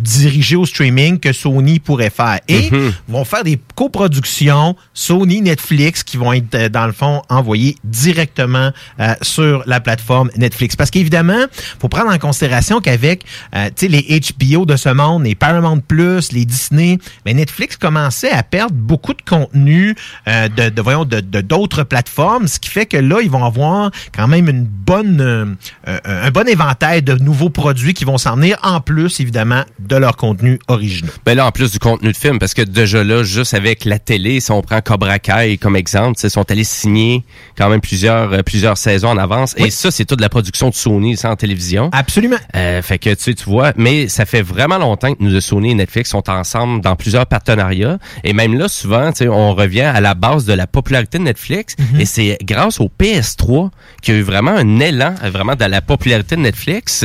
dirigés 0.00 0.56
au 0.56 0.66
streaming 0.66 1.18
que 1.18 1.32
Sony 1.32 1.78
pourrait 1.78 2.10
faire. 2.10 2.40
Et 2.48 2.70
Mhm. 2.70 2.92
vont 3.08 3.24
faire 3.24 3.44
des 3.44 3.58
coproductions 3.74 4.76
Sony, 4.94 5.42
Netflix 5.42 6.02
qui 6.02 6.16
vont 6.16 6.32
être, 6.32 6.54
euh, 6.54 6.68
dans 6.68 6.86
le 6.86 6.92
fond, 6.92 7.22
envoyées 7.28 7.76
directement 7.84 8.70
euh, 8.98 9.14
sur 9.22 9.62
la 9.66 9.80
plateforme 9.80 10.30
Netflix. 10.36 10.76
Parce 10.76 10.90
qu'évidemment, 10.90 11.44
faut 11.80 11.88
prendre 11.88 12.10
en 12.10 12.18
considération 12.18 12.80
qu'avec 12.80 13.24
euh, 13.54 13.68
les 13.82 14.20
HBO 14.38 14.64
de 14.66 14.76
ce 14.76 14.88
monde, 14.88 15.24
les 15.24 15.34
Paramount 15.34 15.80
Plus, 15.80 16.32
les 16.32 16.44
Disney, 16.44 16.98
mais 17.26 17.34
Netflix 17.34 17.76
commençait 17.76 18.30
à 18.30 18.42
perdre 18.42 18.74
beaucoup 18.74 19.14
de 19.14 19.22
contenu 19.22 19.94
euh, 20.28 20.48
de, 20.48 20.68
de, 20.70 20.82
voyons, 20.82 21.04
de, 21.04 21.20
de 21.20 21.40
d'autres 21.40 21.82
plateformes, 21.82 22.46
ce 22.48 22.58
qui 22.58 22.70
fait 22.70 22.86
que 22.86 22.96
là, 22.96 23.20
ils 23.22 23.30
vont 23.30 23.44
avoir 23.44 23.90
quand 24.14 24.28
même 24.28 24.48
une 24.48 24.64
bonne, 24.64 25.20
euh, 25.20 25.46
euh, 25.88 25.98
un 26.06 26.30
bon 26.30 26.46
éventail 26.48 27.02
de 27.02 27.14
nouveaux 27.14 27.50
produits 27.50 27.94
qui 27.94 28.04
vont 28.04 28.18
s'en 28.18 28.36
venir, 28.36 28.58
en 28.62 28.80
plus, 28.80 29.20
évidemment, 29.20 29.64
de 29.90 29.96
leur 29.96 30.16
contenu 30.16 30.58
original. 30.68 31.10
Ben 31.26 31.36
là, 31.36 31.46
en 31.46 31.50
plus 31.50 31.72
du 31.72 31.78
contenu 31.78 32.12
de 32.12 32.16
film, 32.16 32.38
parce 32.38 32.54
que 32.54 32.62
déjà 32.62 33.02
là, 33.02 33.24
juste 33.24 33.54
avec 33.54 33.84
la 33.84 33.98
télé, 33.98 34.40
si 34.40 34.52
on 34.52 34.62
prend 34.62 34.80
Cobra 34.80 35.18
Kai 35.18 35.58
comme 35.58 35.74
exemple, 35.74 36.18
ils 36.22 36.30
sont 36.30 36.48
allés 36.50 36.64
signer 36.64 37.24
quand 37.58 37.68
même 37.68 37.80
plusieurs 37.80 38.32
euh, 38.32 38.42
plusieurs 38.42 38.78
saisons 38.78 39.08
en 39.08 39.18
avance. 39.18 39.54
Et 39.56 39.70
ça, 39.70 39.90
c'est 39.90 40.04
toute 40.04 40.20
la 40.20 40.28
production 40.28 40.70
de 40.70 40.74
Sony, 40.74 41.16
ça, 41.16 41.30
en 41.30 41.36
télévision. 41.36 41.90
Absolument. 41.92 42.36
Euh, 42.54 42.82
fait 42.82 42.98
que 42.98 43.10
tu 43.10 43.22
sais, 43.22 43.34
tu 43.34 43.44
vois, 43.44 43.72
mais 43.76 44.08
ça 44.08 44.24
fait 44.26 44.42
vraiment 44.42 44.78
longtemps 44.78 45.12
que 45.12 45.22
nous, 45.22 45.32
de 45.32 45.40
Sony 45.40 45.72
et 45.72 45.74
Netflix 45.74 46.10
sont 46.10 46.30
ensemble 46.30 46.80
dans 46.82 46.94
plusieurs 46.94 47.26
partenariats. 47.26 47.98
Et 48.22 48.32
même 48.32 48.56
là, 48.56 48.68
souvent, 48.68 49.10
tu 49.10 49.24
sais, 49.24 49.28
on 49.28 49.54
revient 49.54 49.80
à 49.80 50.00
la 50.00 50.14
base 50.14 50.44
de 50.44 50.52
la 50.52 50.66
popularité 50.66 51.18
de 51.18 51.24
Netflix. 51.24 51.74
Mhm. 51.78 52.00
Et 52.00 52.04
c'est 52.04 52.38
grâce 52.42 52.80
au 52.80 52.88
PS3 52.88 53.70
qu'il 54.02 54.14
y 54.14 54.16
a 54.16 54.20
eu 54.20 54.22
vraiment 54.22 54.52
un 54.52 54.78
élan, 54.78 55.14
vraiment, 55.32 55.56
de 55.56 55.64
la 55.64 55.80
popularité 55.80 56.36
de 56.36 56.42
Netflix. 56.42 57.04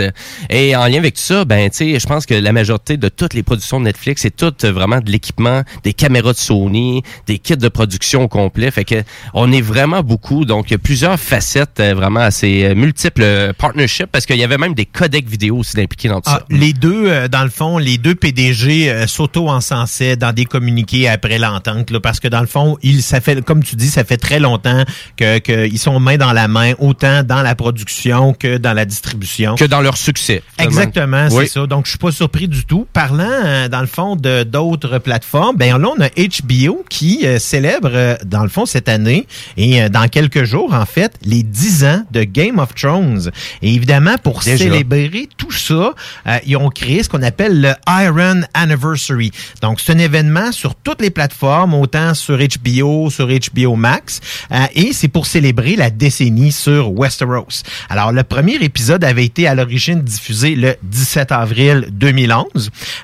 Et 0.50 0.76
en 0.76 0.86
lien 0.88 1.00
avec 1.00 1.16
tout 1.16 1.22
ça, 1.22 1.46
ben, 1.46 1.70
tu 1.70 1.78
sais, 1.78 2.00
je 2.00 2.06
pense 2.06 2.26
que 2.26 2.36
la 2.36 2.52
majorité 2.52 2.75
de 2.78 3.10
toutes 3.10 3.34
les 3.34 3.44
productions 3.44 3.80
de 3.80 3.86
Netflix, 3.86 4.22
c'est 4.22 4.36
tout 4.36 4.54
euh, 4.64 4.72
vraiment 4.72 5.00
de 5.00 5.10
l'équipement, 5.12 5.64
des 5.84 5.94
caméras 5.94 6.34
de 6.34 6.38
Sony, 6.38 7.04
des 7.28 7.40
kits 7.40 7.58
de 7.58 7.70
production 7.70 8.24
au 8.24 8.28
complet. 8.28 8.72
Fait 8.72 8.86
que 8.86 9.04
on 9.34 9.52
est 9.52 9.62
vraiment 9.62 10.02
beaucoup. 10.04 10.46
Donc, 10.46 10.70
il 10.70 10.74
y 10.74 10.76
a 10.76 10.80
plusieurs 10.80 11.20
facettes 11.20 11.80
euh, 11.80 11.94
vraiment 11.94 12.22
à 12.22 12.32
ces 12.32 12.66
euh, 12.66 12.76
multiples 12.76 13.54
partnerships 13.58 14.08
parce 14.12 14.26
qu'il 14.26 14.38
y 14.38 14.44
avait 14.44 14.58
même 14.58 14.74
des 14.74 14.86
codecs 14.86 15.28
vidéo 15.28 15.58
aussi 15.58 15.80
impliqués 15.80 16.10
dans 16.10 16.22
tout 16.22 16.30
Ah, 16.34 16.40
ça. 16.40 16.46
les 16.50 16.74
deux, 16.74 17.28
dans 17.30 17.44
le 17.44 17.50
fond, 17.50 17.78
les 17.78 17.98
deux 17.98 18.16
PDG 18.16 19.06
s'auto-encensaient 19.08 20.16
dans 20.16 20.34
des 20.34 20.46
communiqués 20.46 21.08
après 21.08 21.38
l'entente, 21.38 21.92
là, 21.92 22.00
parce 22.00 22.20
que 22.20 22.28
dans 22.28 22.42
le 22.42 22.48
fond, 22.48 22.78
ça 23.02 23.22
fait, 23.22 23.44
comme 23.44 23.64
tu 23.64 23.76
dis, 23.76 23.88
ça 23.88 24.04
fait 24.04 24.18
très 24.18 24.40
longtemps 24.40 24.84
que 25.18 25.38
qu'ils 25.40 25.80
sont 25.80 26.00
main 26.00 26.18
dans 26.18 26.34
la 26.34 26.48
main, 26.48 26.74
autant 26.80 27.24
dans 27.24 27.42
la 27.42 27.56
production 27.56 28.34
que 28.34 28.58
dans 28.58 28.74
la 28.74 28.86
distribution. 28.86 29.56
Que 29.56 29.66
dans 29.66 29.82
leur 29.82 29.98
succès. 29.98 30.42
Exactement, 30.60 31.30
c'est 31.30 31.36
Oui. 31.36 31.48
ça. 31.48 31.66
Donc, 31.68 31.86
je 31.86 31.92
suis 31.92 31.98
pas 32.00 32.12
surpris 32.12 32.48
du 32.48 32.55
tout. 32.64 32.88
Parlant, 32.94 33.26
euh, 33.30 33.68
dans 33.68 33.82
le 33.82 33.88
fond, 33.88 34.16
de 34.16 34.44
d'autres 34.44 34.98
plateformes, 35.00 35.56
ben 35.58 35.78
là, 35.78 35.90
on 35.98 36.02
a 36.02 36.10
HBO 36.10 36.84
qui 36.90 37.26
euh, 37.26 37.40
célèbre, 37.40 37.90
euh, 37.94 38.16
dans 38.26 38.44
le 38.44 38.50
fond, 38.50 38.66
cette 38.66 38.90
année, 38.90 39.28
et 39.58 39.82
euh, 39.84 39.90
dans 39.90 40.08
quelques 40.08 40.44
jours, 40.44 40.74
en 40.74 40.86
fait, 40.86 41.14
les 41.24 41.44
10 41.44 41.86
ans 41.86 42.04
de 42.12 42.24
Game 42.24 42.60
of 42.60 42.74
Thrones. 42.76 43.32
Et 43.62 43.74
évidemment, 43.74 44.16
pour 44.24 44.42
Déjà. 44.42 44.58
célébrer 44.58 45.28
tout 45.38 45.52
ça, 45.52 45.94
euh, 46.28 46.38
ils 46.46 46.58
ont 46.58 46.70
créé 46.70 47.04
ce 47.04 47.10
qu'on 47.10 47.24
appelle 47.24 47.62
le 47.62 47.74
Iron 47.88 48.42
Anniversary. 48.54 49.32
Donc, 49.62 49.80
c'est 49.80 49.94
un 49.94 49.98
événement 49.98 50.52
sur 50.52 50.76
toutes 50.76 51.02
les 51.02 51.10
plateformes, 51.10 51.74
autant 51.74 52.14
sur 52.14 52.38
HBO, 52.38 53.10
sur 53.10 53.28
HBO 53.28 53.76
Max, 53.76 54.20
euh, 54.52 54.66
et 54.74 54.94
c'est 54.94 55.08
pour 55.08 55.26
célébrer 55.26 55.76
la 55.76 55.90
décennie 55.90 56.52
sur 56.52 56.92
Westeros. 56.92 57.64
Alors, 57.90 58.12
le 58.12 58.24
premier 58.24 58.56
épisode 58.56 59.04
avait 59.04 59.26
été 59.26 59.48
à 59.48 59.56
l'origine 59.56 60.02
diffusé 60.02 60.56
le 60.56 60.76
17 60.84 61.32
avril 61.32 61.88
2011, 61.92 62.45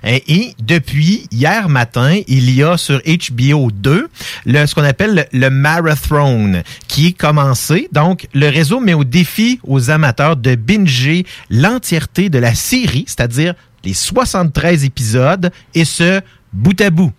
et 0.04 0.54
depuis 0.62 1.28
hier 1.32 1.70
matin, 1.70 2.20
il 2.28 2.50
y 2.50 2.64
a 2.64 2.78
sur 2.78 3.02
HBO 3.06 3.72
2 3.72 4.10
le, 4.46 4.66
ce 4.66 4.76
qu'on 4.76 4.84
appelle 4.84 5.28
le, 5.32 5.40
le 5.40 5.50
Marathon 5.50 6.64
qui 6.88 7.08
est 7.08 7.18
commencé. 7.18 7.90
Donc, 7.92 8.28
le 8.34 8.50
réseau 8.50 8.80
met 8.80 8.94
au 8.94 9.04
défi 9.04 9.60
aux 9.64 9.90
amateurs 9.90 10.36
de 10.36 10.56
binger 10.56 11.26
l'entièreté 11.50 12.30
de 12.30 12.40
la 12.40 12.56
série, 12.56 13.06
c'est-à-dire 13.08 13.54
les 13.84 13.94
73 13.94 14.86
épisodes, 14.86 15.52
et 15.74 15.86
ce, 15.86 16.22
bout 16.54 16.80
à 16.82 16.90
bout. 16.90 17.12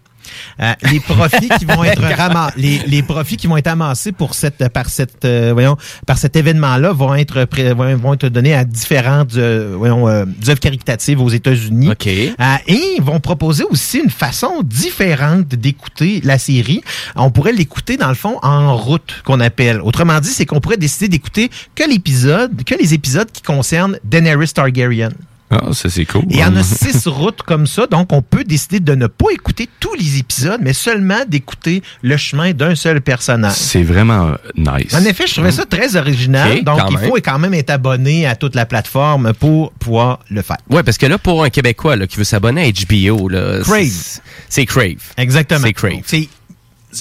Euh, 0.61 0.73
les 0.91 1.01
profits 1.01 1.49
qui 1.59 1.65
vont 1.65 1.85
être 1.85 2.03
ramassés, 2.17 2.55
les, 2.57 2.79
les 2.87 3.03
profits 3.03 3.37
qui 3.37 3.47
vont 3.47 3.57
être 3.57 3.69
amassés 3.69 4.13
pour 4.13 4.35
cette 4.35 4.69
par 4.69 4.89
cette 4.89 5.25
euh, 5.25 5.51
voyons 5.53 5.77
par 6.07 6.19
cet 6.19 6.37
événement-là 6.37 6.93
vont 6.93 7.15
être 7.15 7.47
vont 7.73 8.17
donnés 8.17 8.55
à 8.55 8.65
différentes 8.65 9.37
euh, 9.37 9.75
voyons 9.77 10.09
œuvres 10.09 10.61
caritatives 10.61 11.21
aux 11.21 11.29
États-Unis. 11.29 11.91
OK. 11.91 12.07
Et 12.07 12.35
ils 12.69 13.03
vont 13.03 13.21
proposer 13.21 13.65
aussi 13.65 13.99
une 13.99 14.11
façon 14.11 14.63
différente 14.63 15.49
d'écouter 15.49 16.21
la 16.25 16.39
série. 16.39 16.83
On 17.17 17.31
pourrait 17.31 17.53
l'écouter 17.53 17.97
dans 17.97 18.09
le 18.09 18.15
fond 18.15 18.39
en 18.43 18.77
route 18.77 19.23
qu'on 19.25 19.41
appelle. 19.41 19.81
Autrement 19.81 20.21
dit, 20.21 20.29
c'est 20.29 20.47
qu'on 20.47 20.61
pourrait 20.61 20.77
décider 20.77 21.09
d'écouter 21.09 21.51
que 21.75 21.89
l'épisode, 21.89 22.65
que 22.65 22.75
les 22.75 22.95
épisodes 22.95 23.31
qui 23.31 23.43
concernent 23.43 23.99
Daenerys 24.05 24.49
Targaryen. 24.49 25.11
Ah, 25.53 25.73
ça, 25.73 25.91
c'est 25.91 26.07
cool. 26.07 26.23
Il 26.31 26.37
y 26.39 26.45
en 26.45 26.57
a 26.57 26.63
six 26.63 27.07
routes 27.07 27.43
comme 27.43 27.67
ça, 27.67 27.87
donc 27.87 28.11
on 28.13 28.23
peut 28.23 28.43
décider 28.43 28.81
de 28.81 28.95
ne 28.95 29.07
pas 29.07 29.27
écouter 29.33 29.69
tous 29.81 29.93
les 29.95 30.19
épisodes, 30.19 30.61
mais 30.63 30.73
seulement 30.73 31.21
d'écouter 31.29 31.83
le 32.01 32.17
chemin 32.17 32.53
d'un 32.53 32.75
seul 32.75 33.03
personnage. 33.03 33.53
C'est 33.53 33.83
vraiment 33.83 34.29
euh, 34.29 34.35
nice. 34.57 34.95
En 34.95 35.05
effet, 35.05 35.27
je 35.27 35.35
trouvais 35.35 35.53
ça 35.53 35.67
très 35.67 35.97
original, 35.97 36.65
donc 36.65 36.81
il 36.91 36.97
même. 36.99 37.09
faut 37.11 37.17
quand 37.17 37.39
même 37.39 37.53
être 37.55 37.71
abonné 37.71 38.27
à 38.27 38.35
toute 38.35 38.55
la 38.55 38.65
plateforme 38.65 39.35
pour 39.35 39.73
pouvoir 39.73 40.21
le 40.31 40.41
faire. 40.43 40.57
Ouais, 40.71 40.83
parce 40.83 40.97
que 40.97 41.07
là, 41.07 41.19
pour 41.19 41.45
un 41.45 41.51
Québécois 41.51 41.97
là, 41.97 42.07
qui 42.07 42.17
veut 42.17 42.25
s'abonner 42.25 42.63
à 42.65 42.71
HBO, 42.71 43.29
là, 43.29 43.61
Crave. 43.63 43.85
c'est- 43.85 44.23
c'est 44.49 44.65
Crave. 44.67 44.97
Exactement. 45.19 45.61
C'est 45.65 45.73
Crave. 45.75 46.01
C'est- 46.07 46.29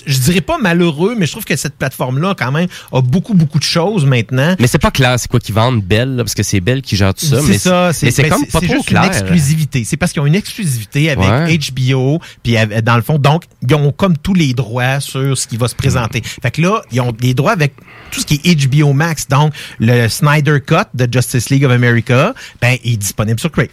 je 0.06 0.20
dirais 0.20 0.42
pas 0.42 0.58
malheureux, 0.58 1.16
mais 1.18 1.26
je 1.26 1.32
trouve 1.32 1.46
que 1.46 1.56
cette 1.56 1.76
plateforme-là, 1.76 2.36
quand 2.38 2.52
même, 2.52 2.68
a 2.92 3.02
beaucoup, 3.02 3.34
beaucoup 3.34 3.60
de 3.60 3.64
choses 3.64 4.06
maintenant. 4.06 4.56
Mais 4.60 4.68
c'est 4.68 4.80
pas 4.80 4.92
clair, 4.92 5.20
c'est 5.20 5.30
quoi 5.30 5.40
qu'ils 5.40 5.56
vendent 5.56 5.84
Belle, 5.84 6.16
là, 6.16 6.24
parce 6.24 6.34
que 6.34 6.44
c'est 6.44 6.60
Belle 6.60 6.82
qui 6.82 6.96
gère 6.96 7.14
tout 7.14 7.26
ça. 7.26 7.42
C'est 7.42 7.58
ça, 7.58 7.94
c'est 7.94 8.16
ben, 8.22 8.30
comme 8.30 8.46
pas 8.46 8.62
trop 8.62 8.74
juste 8.76 8.88
clair. 8.88 9.04
une 9.04 9.10
exclusivité. 9.10 9.84
C'est 9.84 9.98
parce 9.98 10.12
qu'ils 10.14 10.22
ont 10.22 10.26
une 10.26 10.36
exclusivité 10.36 11.10
avec 11.10 11.22
Ouais. 11.22 11.58
HBO, 11.58 12.20
puis 12.44 12.56
dans 12.84 12.96
le 12.96 13.02
fond, 13.02 13.18
donc 13.18 13.44
ils 13.68 13.76
ont 13.76 13.92
comme 13.92 14.18
tous 14.18 14.34
les 14.34 14.54
droits 14.54 15.00
sur 15.00 15.38
ce 15.38 15.48
qui 15.48 15.58
va 15.58 15.68
se 15.68 15.76
présenter. 15.76 16.22
Fait 16.24 16.52
que 16.52 16.62
là, 16.62 16.82
ils 16.92 17.00
ont 17.02 17.14
les 17.22 17.34
droits 17.34 17.52
avec 17.52 17.74
tout 18.12 18.20
ce 18.22 18.26
qui 18.26 18.42
est 18.44 18.68
HBO 18.68 18.94
Max, 18.94 19.28
donc 19.28 19.54
le 19.80 20.08
Snyder 20.08 20.60
Cut 20.66 20.88
de 20.94 21.08
Justice 21.12 21.50
League 21.50 21.66
of 21.66 21.72
America, 21.72 22.34
ben 22.62 22.78
il 22.84 22.94
est 22.94 22.98
disponible 22.98 23.40
sur 23.40 23.52
Crave. 23.52 23.70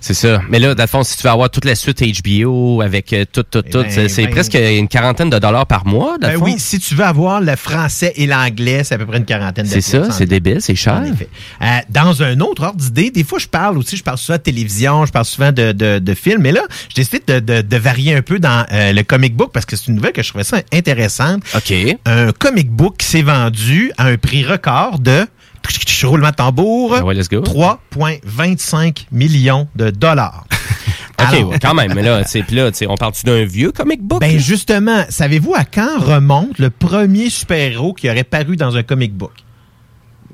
C'est 0.00 0.14
ça. 0.14 0.40
Mais 0.48 0.58
là, 0.58 0.74
dans 0.74 0.82
le 0.82 0.88
fond, 0.88 1.02
si 1.02 1.16
tu 1.16 1.24
veux 1.24 1.30
avoir 1.30 1.50
toute 1.50 1.64
la 1.64 1.74
suite 1.74 2.02
HBO 2.24 2.82
avec 2.82 3.12
euh, 3.12 3.24
tout, 3.30 3.42
tout, 3.42 3.62
tout, 3.62 3.82
ben, 3.82 4.08
c'est 4.08 4.24
ben- 4.24 4.30
presque 4.30 4.54
une 4.54 4.86
quarantaine 4.88 5.28
de 5.28 5.38
dollars 5.38 5.66
par 5.66 5.86
mois, 5.86 6.18
dans 6.18 6.28
le 6.28 6.34
Ben 6.34 6.38
fond. 6.38 6.44
oui, 6.44 6.54
si 6.58 6.78
tu 6.78 6.94
veux 6.94 7.04
avoir 7.04 7.40
le 7.40 7.56
français 7.56 8.12
et 8.16 8.26
l'anglais, 8.26 8.84
c'est 8.84 8.94
à 8.94 8.98
peu 8.98 9.06
près 9.06 9.18
une 9.18 9.24
quarantaine 9.24 9.66
de 9.66 9.70
C'est 9.70 9.80
ça, 9.80 10.10
c'est 10.10 10.26
débile, 10.26 10.58
c'est 10.60 10.74
cher. 10.76 11.02
Euh, 11.62 11.66
dans 11.90 12.22
un 12.22 12.38
autre 12.40 12.62
ordre 12.64 12.78
d'idée, 12.78 13.10
des 13.10 13.24
fois, 13.24 13.38
je 13.38 13.48
parle 13.48 13.76
aussi, 13.76 13.96
je 13.96 14.04
parle 14.04 14.18
souvent 14.18 14.38
de 14.38 14.42
télévision, 14.42 15.04
je 15.04 15.12
parle 15.12 15.24
souvent 15.24 15.52
de, 15.52 15.72
de, 15.72 15.98
de 15.98 16.14
films, 16.14 16.42
mais 16.42 16.52
là, 16.52 16.62
j'ai 16.88 17.02
décidé 17.02 17.22
de, 17.26 17.40
de, 17.40 17.62
de 17.62 17.76
varier 17.76 18.14
un 18.14 18.22
peu 18.22 18.38
dans 18.38 18.64
euh, 18.72 18.92
le 18.92 19.02
comic 19.02 19.34
book 19.34 19.50
parce 19.52 19.66
que 19.66 19.74
c'est 19.76 19.88
une 19.88 19.96
nouvelle 19.96 20.12
que 20.12 20.22
je 20.22 20.28
trouvais 20.28 20.44
ça 20.44 20.58
intéressante. 20.72 21.42
OK. 21.54 21.74
Un 22.06 22.32
comic 22.32 22.70
book 22.70 22.96
qui 22.98 23.06
s'est 23.06 23.22
vendu 23.22 23.92
à 23.98 24.04
un 24.06 24.16
prix 24.16 24.44
record 24.44 24.98
de 25.00 25.26
roulement 26.04 26.30
de 26.30 26.34
tambour, 26.34 26.94
Ah 26.96 27.04
ouais, 27.04 27.14
let's 27.14 27.28
go. 27.28 27.40
3,25 27.42 29.06
millions 29.12 29.68
de 29.76 29.90
dollars. 29.90 30.44
OK, 31.20 31.26
Alors- 31.34 31.54
quand 31.60 31.74
même. 31.74 31.92
Mais 31.94 32.02
là, 32.02 32.22
puis 32.24 32.56
là, 32.56 32.70
on 32.88 32.94
parle-tu 32.96 33.24
d'un 33.26 33.44
vieux 33.44 33.72
comic 33.72 34.02
book? 34.02 34.20
Ben 34.20 34.38
justement, 34.38 35.04
savez-vous 35.08 35.54
à 35.54 35.64
quand 35.64 35.98
remonte 35.98 36.58
le 36.58 36.70
premier 36.70 37.28
super-héros 37.30 37.92
qui 37.92 38.08
aurait 38.08 38.24
paru 38.24 38.56
dans 38.56 38.76
un 38.76 38.82
comic 38.82 39.14
book? 39.14 39.32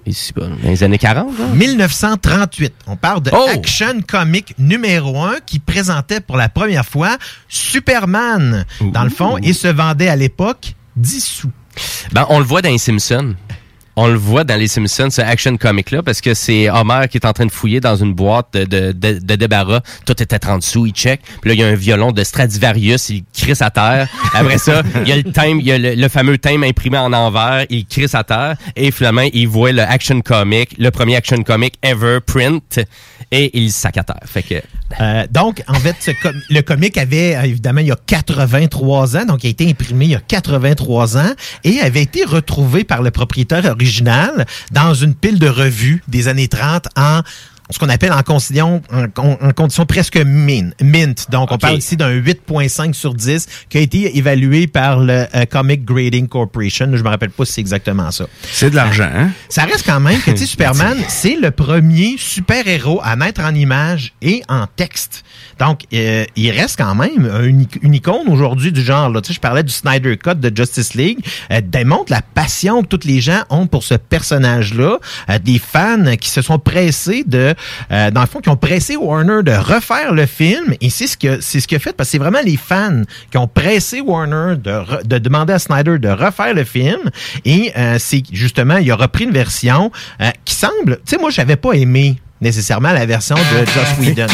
Ici, 0.07 0.35
bon, 0.37 0.51
dans 0.63 0.69
les 0.69 0.85
années 0.85 0.99
40, 0.99 1.39
là? 1.39 1.47
1938. 1.55 2.75
On 2.87 2.97
parle 2.97 3.23
de 3.23 3.31
Oh! 3.33 3.47
Action 3.51 4.03
Comic 4.07 4.55
numéro 4.59 5.23
1 5.23 5.37
qui 5.47 5.59
présentait 5.59 6.21
pour 6.21 6.37
la 6.37 6.51
première 6.51 6.85
fois 6.85 7.17
Superman, 7.49 8.67
dans 8.83 9.05
le 9.05 9.09
fond, 9.11 9.39
et 9.39 9.55
se 9.55 9.69
vendait 9.69 10.09
à 10.09 10.17
l'époque 10.17 10.75
10 10.97 11.25
sous. 11.25 11.51
Ben, 12.13 12.27
on 12.29 12.39
le 12.39 12.45
voit 12.45 12.61
dans 12.61 12.69
les 12.69 12.77
Simpsons. 12.77 13.35
On 13.97 14.09
le 14.09 14.17
voit 14.17 14.45
dans 14.45 14.59
les 14.59 14.67
Simpsons, 14.67 15.11
ce 15.11 15.23
action 15.23 15.57
comic 15.57 15.91
là, 15.91 16.03
parce 16.03 16.21
que 16.21 16.35
c'est 16.35 16.69
Homer 16.71 17.07
qui 17.11 17.19
est 17.19 17.27
en 17.27 17.33
train 17.33 17.47
de 17.47 17.53
fouiller 17.53 17.81
dans 17.81 17.97
une 17.97 18.13
boîte 18.13 18.55
de, 18.55 18.93
de, 18.93 19.37
débarras. 19.37 19.81
Tout 20.07 20.21
était 20.23 20.47
en 20.47 20.59
dessous, 20.59 20.87
il 20.87 20.93
check. 20.93 21.21
Puis 21.41 21.51
là, 21.51 21.55
il 21.55 21.61
y 21.61 21.63
a 21.63 21.69
un 21.69 21.75
violon 21.75 22.13
de 22.13 22.25
Stradivarius, 22.25 23.11
il 23.11 23.25
crisse 23.33 23.63
à 23.63 23.71
terre. 23.71 24.09
Après 24.35 24.59
ça, 24.59 24.83
il 25.03 25.09
y 25.09 25.13
a 25.13 25.17
le 25.17 25.23
thème, 25.25 25.61
il 25.61 25.67
y 25.67 25.73
a 25.73 25.79
le, 25.79 26.09
fameux 26.09 26.39
thème 26.39 26.65
imprimé 26.65 26.99
en 26.99 27.13
envers, 27.13 27.67
il 27.71 27.87
crisse 27.87 28.15
à 28.15 28.25
terre. 28.25 28.57
Et 28.77 28.91
finalement, 28.91 29.29
il 29.33 29.49
voit 29.49 29.73
le 29.73 29.83
action 29.83 30.21
comic, 30.21 30.75
le 30.79 30.91
premier 30.91 31.17
action 31.17 31.43
comic 31.43 31.75
ever 31.83 32.19
print, 32.21 32.81
et 33.31 33.57
il 33.59 33.71
sac 33.71 33.97
à 33.99 34.05
terre. 34.05 34.21
Euh, 35.01 35.27
donc, 35.31 35.63
en 35.67 35.75
fait, 35.75 35.97
le 36.51 36.61
comic 36.61 36.99
avait, 36.99 37.37
euh, 37.37 37.43
évidemment, 37.43 37.81
il 37.81 37.89
y 37.89 37.93
a 37.93 37.99
83 38.07 39.17
ans, 39.17 39.25
donc 39.25 39.45
il 39.45 39.49
a 39.49 39.51
été 39.51 39.69
imprimé 39.69 40.05
il 40.07 40.11
y 40.13 40.15
a 40.15 40.21
83 40.21 41.17
ans 41.17 41.33
et 41.65 41.81
avait 41.81 42.03
été 42.03 42.25
retrouvé 42.25 42.85
par 42.85 43.03
le 43.03 43.11
propriétaire 43.11 43.65
original 43.65 43.84
dans 44.71 44.95
une 44.95 45.15
pile 45.15 45.39
de 45.39 45.49
revues 45.49 46.03
des 46.09 46.29
années 46.29 46.49
30 46.49 46.89
en 46.97 47.23
ce 47.75 47.79
qu'on 47.81 47.89
appelle 47.89 48.13
en 48.13 48.23
condition, 48.23 48.81
en, 48.93 49.09
con- 49.09 49.37
en 49.41 49.51
condition 49.51 49.85
presque 49.87 50.17
min- 50.17 50.71
mint. 50.81 51.29
Donc, 51.31 51.51
on 51.53 51.59
parle 51.59 51.79
ici 51.79 51.97
d'un 51.97 52.11
8.5 52.13 52.93
sur 52.95 53.15
10 53.15 53.47
qui 53.69 53.79
a 53.79 53.81
été 53.81 54.17
évalué 54.17 54.67
par 54.67 55.01
le 55.01 55.27
euh, 55.35 55.45
Comic 55.51 55.85
Grading 55.85 56.29
Corporation. 56.29 56.91
Je 56.95 57.03
me 57.03 57.09
rappelle 57.09 57.31
pas 57.31 57.45
si 57.45 57.55
c'est 57.55 57.61
exactement 57.61 58.11
ça. 58.11 58.27
C'est 58.43 58.71
de 58.71 58.77
l'argent, 58.77 59.11
hein? 59.15 59.31
Ça 59.49 59.65
reste 59.65 59.85
quand 59.87 60.01
même 60.01 60.21
que, 60.21 60.31
tu 60.31 60.47
Superman, 60.55 60.97
c'est 61.09 61.37
le 61.37 61.51
premier 61.51 62.15
super-héros 62.19 63.01
à 63.03 63.17
naître 63.17 63.41
en 63.43 63.55
image 63.55 64.13
et 64.23 64.43
en 64.49 64.67
texte. 64.67 65.25
Donc, 65.59 65.83
euh, 65.93 66.25
il 66.37 66.51
reste 66.51 66.77
quand 66.79 66.95
même 66.95 67.31
une 67.83 67.95
icône 67.95 68.29
aujourd'hui 68.29 68.73
du 68.73 68.83
genre. 68.83 69.09
Là. 69.11 69.21
Tu 69.21 69.29
sais, 69.29 69.35
je 69.35 69.41
parlais 69.41 69.63
du 69.63 69.73
Snyder 69.73 70.17
Cut 70.17 70.35
de 70.37 70.53
Justice 70.57 70.95
League. 70.95 71.19
Euh, 71.53 71.61
démontre 71.65 72.13
la 72.13 72.23
passion 72.23 72.83
que 72.83 72.89
tous 72.89 73.07
les 73.07 73.21
gens 73.21 73.43
ont 73.51 73.67
pour 73.67 73.83
ce 73.85 73.95
personnage-là. 73.95 74.99
Euh, 75.31 75.39
des 75.39 75.59
fans 75.59 76.17
qui 76.21 76.29
se 76.31 76.43
sont 76.43 76.59
pressés 76.59 77.25
de, 77.27 77.55
euh, 77.91 78.11
dans 78.11 78.21
le 78.21 78.27
fond, 78.27 78.41
qui 78.41 78.49
ont 78.49 78.57
pressé 78.57 78.97
Warner 78.97 79.43
de 79.43 79.53
refaire 79.53 80.13
le 80.13 80.27
film. 80.27 80.75
Et 80.81 80.91
c'est 80.91 81.07
ce 81.07 81.17
que 81.17 81.41
c'est 81.41 81.61
ce 81.61 81.67
qu'il 81.69 81.77
a 81.77 81.81
fait 81.81 81.93
parce 81.93 82.09
que 82.09 82.13
c'est 82.13 82.19
vraiment 82.19 82.41
les 82.45 82.57
fans 82.57 83.03
qui 83.31 83.39
ont 83.39 83.49
pressé 83.49 84.01
Warner 84.01 84.57
de, 84.57 84.71
re- 84.71 85.07
de 85.07 85.19
demander 85.19 85.53
à 85.55 85.59
Snyder 85.59 85.99
de 85.99 86.09
refaire 86.09 86.55
le 86.55 86.65
film. 86.65 87.11
Et 87.45 87.73
euh, 87.77 87.97
c'est 87.99 88.23
justement, 88.33 88.77
il 88.79 88.91
a 88.91 88.97
repris 88.97 89.25
une 89.25 89.33
version 89.33 89.91
euh, 90.21 90.31
qui 90.45 90.55
semble, 90.55 90.97
tu 90.99 91.03
sais, 91.15 91.19
moi, 91.19 91.31
j'avais 91.31 91.57
pas 91.57 91.73
aimé 91.73 92.17
nécessairement 92.41 92.93
la 92.93 93.07
version 93.07 93.37
de 93.37 93.59
Joss 93.65 93.99
Whedon. 94.07 94.27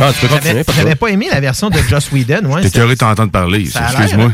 Ah, 0.00 0.10
tu 0.12 0.26
peux 0.26 0.34
continuer, 0.34 0.62
J'avais- 0.76 0.94
pas 0.94 1.08
aimé 1.08 1.28
la 1.32 1.40
version 1.40 1.70
de 1.70 1.78
Joss 1.88 2.10
Whedon. 2.12 2.44
Ouais, 2.46 2.68
T'es 2.68 2.78
heureux 2.78 2.90
de 2.94 2.98
t'entendre 2.98 3.30
parler, 3.30 3.60
excuse-moi. 3.60 4.32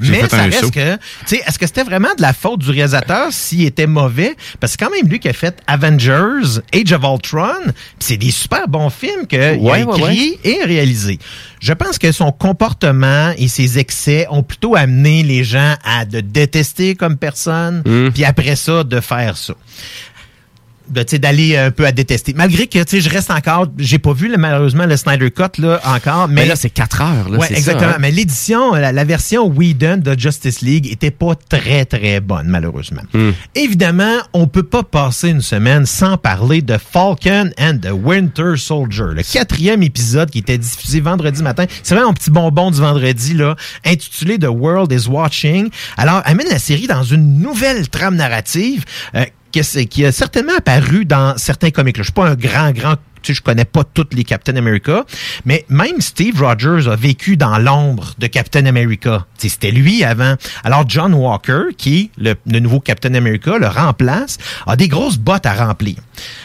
Mais 0.00 0.28
ça 0.28 0.42
reste 0.44 0.70
que, 0.70 0.94
tu 0.96 1.00
sais, 1.26 1.42
est-ce 1.46 1.58
que 1.58 1.66
c'était 1.66 1.84
vraiment 1.84 2.08
de 2.16 2.22
la 2.22 2.32
faute 2.32 2.60
du 2.60 2.70
réalisateur 2.70 3.32
s'il 3.32 3.64
était 3.64 3.86
mauvais? 3.86 4.34
Parce 4.60 4.74
que 4.74 4.78
c'est 4.80 4.84
quand 4.90 4.94
même 4.94 5.08
lui 5.10 5.18
qui 5.20 5.28
a 5.28 5.32
fait 5.32 5.60
Avengers, 5.66 6.60
Age 6.74 6.92
of 6.92 7.02
Ultron, 7.02 7.72
c'est 7.98 8.16
des 8.16 8.30
super 8.30 8.68
bons 8.68 8.90
films 8.90 9.26
qu'il 9.26 9.40
a 9.40 9.54
Ouais, 9.54 9.82
ouais, 9.84 9.98
écrits 9.98 10.38
et 10.44 10.58
réalisés. 10.64 11.18
Je 11.60 11.72
pense 11.72 11.98
que 11.98 12.12
son 12.12 12.30
comportement 12.32 13.32
et 13.38 13.48
ses 13.48 13.78
excès 13.78 14.26
ont 14.30 14.42
plutôt 14.42 14.76
amené 14.76 15.22
les 15.22 15.44
gens 15.44 15.74
à 15.84 16.04
de 16.04 16.20
détester 16.20 16.94
comme 16.94 17.16
personne, 17.16 17.82
Mm. 17.86 18.10
puis 18.12 18.24
après 18.24 18.56
ça, 18.56 18.84
de 18.84 19.00
faire 19.00 19.36
ça 19.36 19.54
d'aller 20.88 21.56
un 21.56 21.70
peu 21.70 21.86
à 21.86 21.92
détester. 21.92 22.34
Malgré 22.34 22.66
que 22.66 22.78
tu 22.78 22.84
sais, 22.88 23.00
je 23.00 23.08
reste 23.10 23.30
encore, 23.30 23.66
j'ai 23.78 23.98
pas 23.98 24.12
vu 24.12 24.28
le- 24.28 24.36
malheureusement 24.36 24.86
le 24.86 24.96
Snyder 24.96 25.30
Cut 25.30 25.60
là 25.60 25.80
encore, 25.84 26.28
mais, 26.28 26.42
Mais 26.42 26.46
là, 26.48 26.56
c'est 26.56 26.70
4 26.70 27.00
heures. 27.02 27.28
Là, 27.28 27.38
ouais, 27.38 27.52
exactement. 27.52 27.90
Ça, 27.90 27.96
hein? 27.96 27.98
Mais 28.00 28.10
l'édition, 28.10 28.74
la, 28.74 28.92
la 28.92 29.04
version 29.04 29.46
Whedon 29.46 29.98
de 29.98 30.18
Justice 30.18 30.60
League 30.60 30.86
était 30.90 31.10
pas 31.10 31.34
très 31.48 31.84
très 31.84 32.20
bonne 32.20 32.48
malheureusement. 32.48 33.02
Hmm. 33.12 33.30
Évidemment, 33.54 34.16
on 34.32 34.46
peut 34.46 34.62
pas 34.62 34.82
passer 34.82 35.28
une 35.30 35.40
semaine 35.40 35.86
sans 35.86 36.16
parler 36.16 36.60
de 36.62 36.76
Falcon 36.78 37.50
and 37.58 37.78
the 37.82 37.90
Winter 37.92 38.54
Soldier, 38.56 39.04
le 39.14 39.22
quatrième 39.22 39.82
épisode 39.82 40.30
qui 40.30 40.38
était 40.38 40.58
diffusé 40.58 41.00
vendredi 41.00 41.42
matin. 41.42 41.64
C'est 41.82 41.94
vraiment 41.94 42.10
un 42.10 42.14
petit 42.14 42.30
bonbon 42.30 42.70
du 42.70 42.80
vendredi 42.80 43.34
là, 43.34 43.56
intitulé 43.84 44.38
The 44.38 44.48
World 44.50 44.92
is 44.92 45.08
Watching. 45.08 45.70
Alors, 45.96 46.22
amène 46.24 46.48
la 46.50 46.58
série 46.58 46.86
dans 46.86 47.02
une 47.04 47.38
nouvelle 47.38 47.88
trame 47.88 48.16
narrative. 48.16 48.84
euh, 49.14 49.24
que 49.54 49.62
c'est- 49.62 49.86
qui 49.86 50.04
a 50.04 50.12
certainement 50.12 50.56
apparu 50.56 51.04
dans 51.04 51.36
certains 51.38 51.70
comics. 51.70 51.96
Je 51.96 52.02
suis 52.02 52.12
pas 52.12 52.28
un 52.28 52.34
grand, 52.34 52.72
grand 52.72 52.96
tu 53.22 53.32
sais, 53.32 53.38
je 53.38 53.42
connais 53.42 53.64
pas 53.64 53.84
toutes 53.84 54.12
les 54.12 54.22
Captain 54.22 54.54
America, 54.56 55.06
mais 55.46 55.64
même 55.70 56.02
Steve 56.02 56.42
Rogers 56.42 56.90
a 56.90 56.94
vécu 56.94 57.38
dans 57.38 57.56
l'ombre 57.58 58.12
de 58.18 58.26
Captain 58.26 58.66
America. 58.66 59.24
Tu 59.38 59.48
C'était 59.48 59.70
lui 59.70 60.04
avant. 60.04 60.34
Alors 60.62 60.84
John 60.86 61.14
Walker, 61.14 61.72
qui 61.78 62.10
est 62.18 62.36
le, 62.46 62.60
nouveau 62.60 62.80
Captain 62.80 63.14
America, 63.14 63.56
le 63.56 63.66
remplace, 63.66 64.36
a 64.66 64.76
des 64.76 64.88
grosses 64.88 65.16
bottes 65.16 65.46
à 65.46 65.54
remplir. 65.54 65.96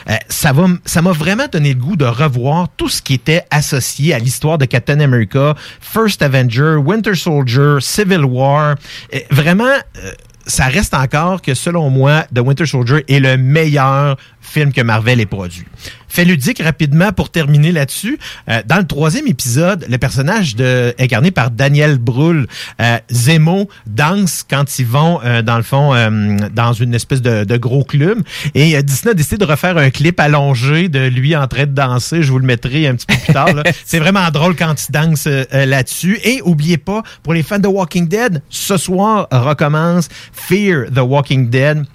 Euh, 0.10 0.16
ça 0.30 0.54
m'a 1.02 1.12
vraiment 1.12 1.48
donné 1.52 1.74
le 1.74 1.80
goût 1.82 1.98
de 1.98 2.06
revoir 2.06 2.70
tout 2.78 2.88
ce 2.88 3.02
qui 3.02 3.16
était 3.16 3.44
associé 3.52 4.14
à 4.14 4.20
l'histoire 4.20 4.58
de 4.58 4.64
Captain 4.64 5.02
America, 5.02 5.56
First 5.82 6.22
Avenger, 6.22 6.76
Winter 6.78 7.16
Soldier, 7.16 7.80
Civil 7.82 8.24
War. 8.24 8.76
Euh, 9.14 9.20
vraiment. 9.32 9.66
euh, 9.66 10.12
ça 10.46 10.66
reste 10.66 10.94
encore 10.94 11.42
que, 11.42 11.54
selon 11.54 11.90
moi, 11.90 12.26
The 12.34 12.40
Winter 12.40 12.66
Soldier 12.66 13.04
est 13.08 13.20
le 13.20 13.38
meilleur 13.38 14.18
film 14.42 14.74
que 14.74 14.82
Marvel 14.82 15.20
ait 15.20 15.26
produit. 15.26 15.66
Fait 16.08 16.26
ludique 16.26 16.62
rapidement 16.64 17.12
pour 17.12 17.30
terminer 17.30 17.72
là-dessus. 17.72 18.18
euh, 18.50 18.62
dans 18.66 18.78
le 18.78 18.88
troisième 18.88 19.28
épisode, 19.28 19.86
le 19.88 19.98
personnage 20.00 20.56
de, 20.56 20.94
incarné 21.00 21.30
par 21.30 21.52
Daniel 21.52 22.00
Brühl, 22.00 22.48
euh, 22.82 22.98
Zemo, 23.12 23.70
danse 23.86 24.44
quand 24.50 24.80
ils 24.80 24.88
vont, 24.88 25.20
euh, 25.24 25.44
dans 25.44 25.58
le 25.58 25.64
fond, 25.64 25.94
euh, 25.94 26.38
dans 26.52 26.74
une 26.74 26.96
espèce 26.96 27.22
de, 27.22 27.44
de 27.44 27.58
gros 27.58 27.84
club. 27.84 28.24
Et 28.56 28.82
Disney 28.82 29.12
a 29.12 29.14
décidé 29.14 29.38
de 29.38 29.46
refaire 29.46 29.78
un 29.78 29.92
clip 29.92 30.20
allongé 30.20 30.90
de 30.90 31.08
lui 31.08 31.36
en 31.36 31.48
train 31.48 31.66
de 31.66 31.72
danser. 31.72 32.24
Je 32.24 32.32
vous 32.32 32.40
le 32.40 32.46
mettrai 32.46 32.88
un 32.88 32.96
petit 32.96 33.06
peu 33.06 33.16
plus 33.16 33.34
tard. 33.34 33.50
C'est 33.86 34.00
vraiment 34.00 34.30
drôle 34.32 34.56
quand 34.56 34.74
il 34.88 34.92
danse 34.92 35.28
là-dessus. 35.52 36.20
Et 36.24 36.42
oubliez 36.44 36.78
pas, 36.78 37.04
pour 37.22 37.34
les 37.34 37.44
fans 37.44 37.60
de 37.60 37.68
Walking 37.68 38.08
Dead, 38.08 38.42
ce 38.50 38.78
soir 38.78 39.28
recommence 39.32 40.10
Fear 40.34 40.86
the 40.94 41.00
Walking 41.00 41.50
Dead 41.50 41.86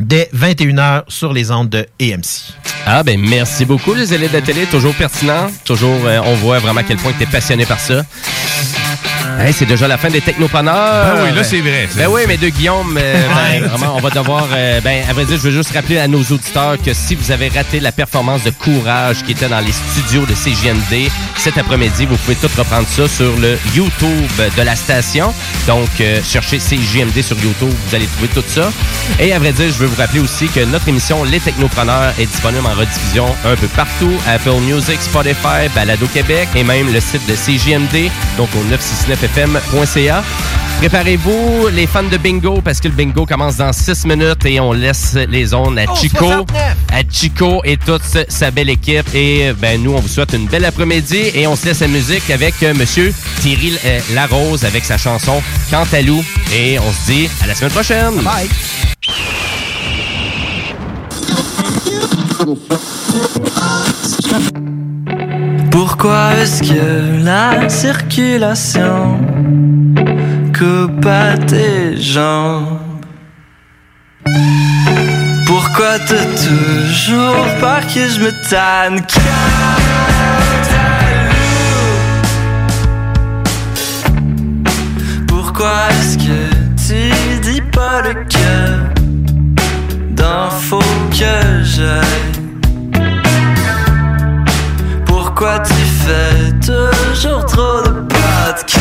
dès 0.00 0.30
21h 0.34 1.04
sur 1.08 1.32
les 1.32 1.50
ondes 1.50 1.68
de 1.68 1.86
AMC. 2.00 2.54
Ah 2.86 3.02
ben 3.02 3.20
merci 3.20 3.64
beaucoup 3.64 3.94
les 3.94 4.12
élèves 4.14 4.32
de 4.32 4.40
télé, 4.40 4.66
toujours 4.66 4.94
pertinent, 4.94 5.50
toujours 5.64 6.06
euh, 6.06 6.20
on 6.24 6.34
voit 6.34 6.58
vraiment 6.58 6.80
à 6.80 6.82
quel 6.82 6.96
point 6.96 7.12
tu 7.16 7.22
es 7.22 7.26
passionné 7.26 7.66
par 7.66 7.78
ça. 7.78 8.02
Hey, 9.42 9.54
c'est 9.54 9.64
déjà 9.64 9.88
la 9.88 9.96
fin 9.96 10.10
des 10.10 10.20
technopreneurs. 10.20 11.16
Ben 11.16 11.24
oui, 11.24 11.34
là, 11.34 11.42
c'est 11.42 11.60
vrai, 11.62 11.88
Ben 11.96 12.08
oui, 12.10 12.22
mais 12.28 12.36
de 12.36 12.48
Guillaume, 12.50 12.98
euh, 13.00 13.26
ben, 13.34 13.68
vraiment, 13.68 13.96
on 13.96 14.00
va 14.00 14.10
devoir. 14.10 14.46
euh, 14.52 14.80
ben, 14.82 15.02
à 15.08 15.14
vrai 15.14 15.24
dire, 15.24 15.38
je 15.38 15.42
veux 15.44 15.50
juste 15.50 15.72
rappeler 15.74 15.98
à 15.98 16.06
nos 16.08 16.20
auditeurs 16.20 16.76
que 16.84 16.92
si 16.92 17.14
vous 17.14 17.30
avez 17.32 17.48
raté 17.48 17.80
la 17.80 17.90
performance 17.90 18.44
de 18.44 18.50
courage 18.50 19.22
qui 19.24 19.32
était 19.32 19.48
dans 19.48 19.60
les 19.60 19.72
studios 19.72 20.26
de 20.26 20.34
CJMD 20.34 21.10
cet 21.38 21.56
après-midi, 21.56 22.04
vous 22.04 22.16
pouvez 22.18 22.34
tout 22.36 22.50
reprendre 22.54 22.86
ça 22.86 23.08
sur 23.08 23.34
le 23.38 23.56
YouTube 23.74 24.30
de 24.58 24.62
la 24.62 24.76
station. 24.76 25.32
Donc, 25.66 25.88
euh, 26.02 26.20
cherchez 26.22 26.58
CJMD 26.58 27.22
sur 27.22 27.38
YouTube, 27.38 27.70
vous 27.88 27.94
allez 27.94 28.06
trouver 28.08 28.28
tout 28.28 28.44
ça. 28.46 28.70
Et 29.18 29.32
à 29.32 29.38
vrai 29.38 29.52
dire, 29.52 29.68
je 29.68 29.78
veux 29.78 29.86
vous 29.86 29.96
rappeler 30.00 30.20
aussi 30.20 30.48
que 30.48 30.60
notre 30.66 30.86
émission 30.88 31.24
Les 31.24 31.40
Technopreneurs 31.40 32.12
est 32.18 32.26
disponible 32.26 32.66
en 32.66 32.74
rediffusion 32.74 33.34
un 33.46 33.56
peu 33.56 33.68
partout. 33.68 34.12
Apple 34.28 34.60
Music, 34.60 35.00
Spotify, 35.00 35.68
Balado 35.74 36.06
Québec 36.12 36.48
et 36.54 36.62
même 36.62 36.92
le 36.92 37.00
site 37.00 37.26
de 37.26 37.34
CJMD, 37.34 38.10
donc 38.36 38.50
au 38.54 38.62
969fm.ca. 39.36 40.22
Préparez-vous, 40.78 41.68
les 41.74 41.86
fans 41.86 42.02
de 42.02 42.16
bingo, 42.16 42.62
parce 42.62 42.80
que 42.80 42.88
le 42.88 42.94
bingo 42.94 43.26
commence 43.26 43.56
dans 43.56 43.70
6 43.72 44.06
minutes 44.06 44.46
et 44.46 44.60
on 44.60 44.72
laisse 44.72 45.14
les 45.28 45.46
zones 45.46 45.78
à 45.78 45.84
Oh, 45.86 45.94
Chico, 45.94 46.24
69. 46.24 46.76
à 46.90 47.02
Chico 47.10 47.60
et 47.64 47.76
toute 47.76 48.02
sa 48.28 48.50
belle 48.50 48.70
équipe. 48.70 49.06
Et 49.14 49.52
ben 49.58 49.82
nous, 49.82 49.92
on 49.92 50.00
vous 50.00 50.08
souhaite 50.08 50.32
une 50.32 50.46
belle 50.46 50.64
après-midi 50.64 51.32
et 51.34 51.46
on 51.46 51.54
se 51.54 51.66
laisse 51.66 51.80
la 51.80 51.88
musique 51.88 52.30
avec 52.30 52.62
euh, 52.62 52.72
Monsieur 52.74 53.12
Thierry 53.40 53.76
euh, 53.84 54.00
Larose 54.14 54.64
avec 54.64 54.84
sa 54.84 54.96
chanson 54.96 55.42
Cantalou. 55.70 56.24
Et 56.54 56.78
on 56.78 56.90
se 56.92 57.12
dit 57.12 57.28
à 57.42 57.46
la 57.46 57.54
semaine 57.54 57.72
prochaine. 57.72 58.14
Bye. 58.22 58.48
Pourquoi 66.02 66.32
est-ce 66.40 66.62
que 66.62 67.22
la 67.22 67.68
circulation 67.68 69.20
coupe 70.58 71.04
à 71.04 71.36
tes 71.36 71.94
jambes? 72.00 72.78
Pourquoi 75.46 75.98
t'as 76.08 76.24
toujours 76.24 77.44
peur 77.60 77.80
que 77.82 78.08
je 78.08 78.18
me 78.18 78.30
tanne? 78.48 79.02
Pourquoi 85.28 85.90
est-ce 85.90 86.16
que 86.16 86.48
tu 86.78 87.40
dis 87.42 87.60
pas 87.60 88.00
le 88.00 88.14
cœur 88.24 88.88
d'infos 90.12 90.78
que 91.10 91.62
j'ai 91.62 92.39
pourquoi 95.40 95.58
tu 95.60 95.72
fais? 95.72 96.52
Toujours 96.60 97.44
trop 97.46 97.80
de 97.82 98.00
podcasts 98.00 98.76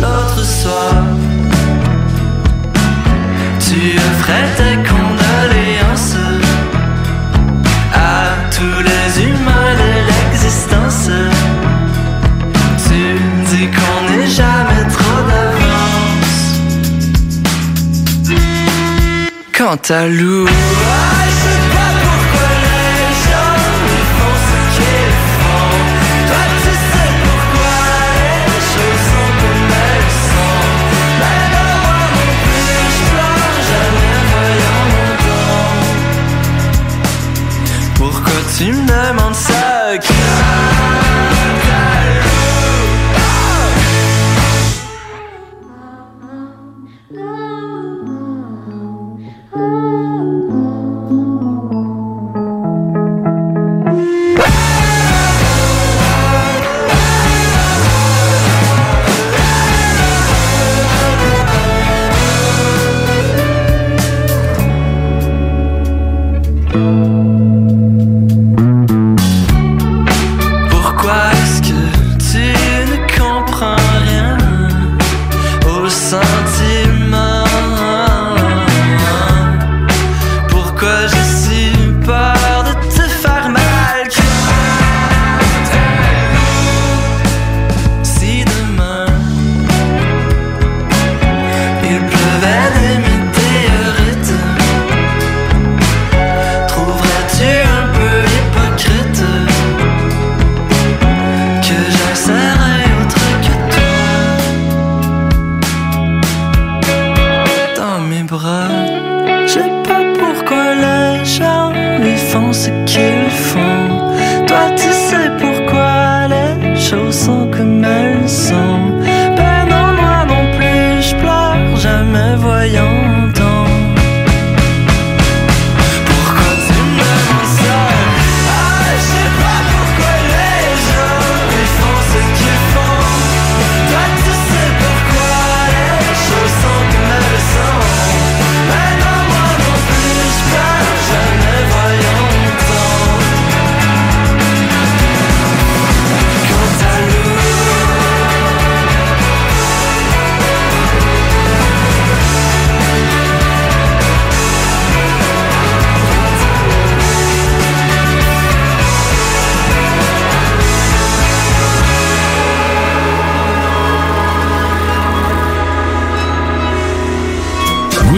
L'autre 0.00 0.44
soir, 0.44 0.94
tu 3.60 3.96
offrais 3.96 4.48
tes 4.56 4.76
condoléances 4.88 6.16
à 7.94 8.34
tous 8.50 8.80
les 8.82 9.22
humains 9.22 9.74
de 9.82 9.90
l'existence. 10.08 11.10
Tu 12.88 13.00
dis 13.48 13.68
qu'on 13.70 13.98
n'est 14.10 14.26
jamais 14.26 14.84
trop 14.90 15.20
d'avance. 15.28 16.40
Quant 19.56 19.80
à 19.88 20.06
Lou. 20.08 20.48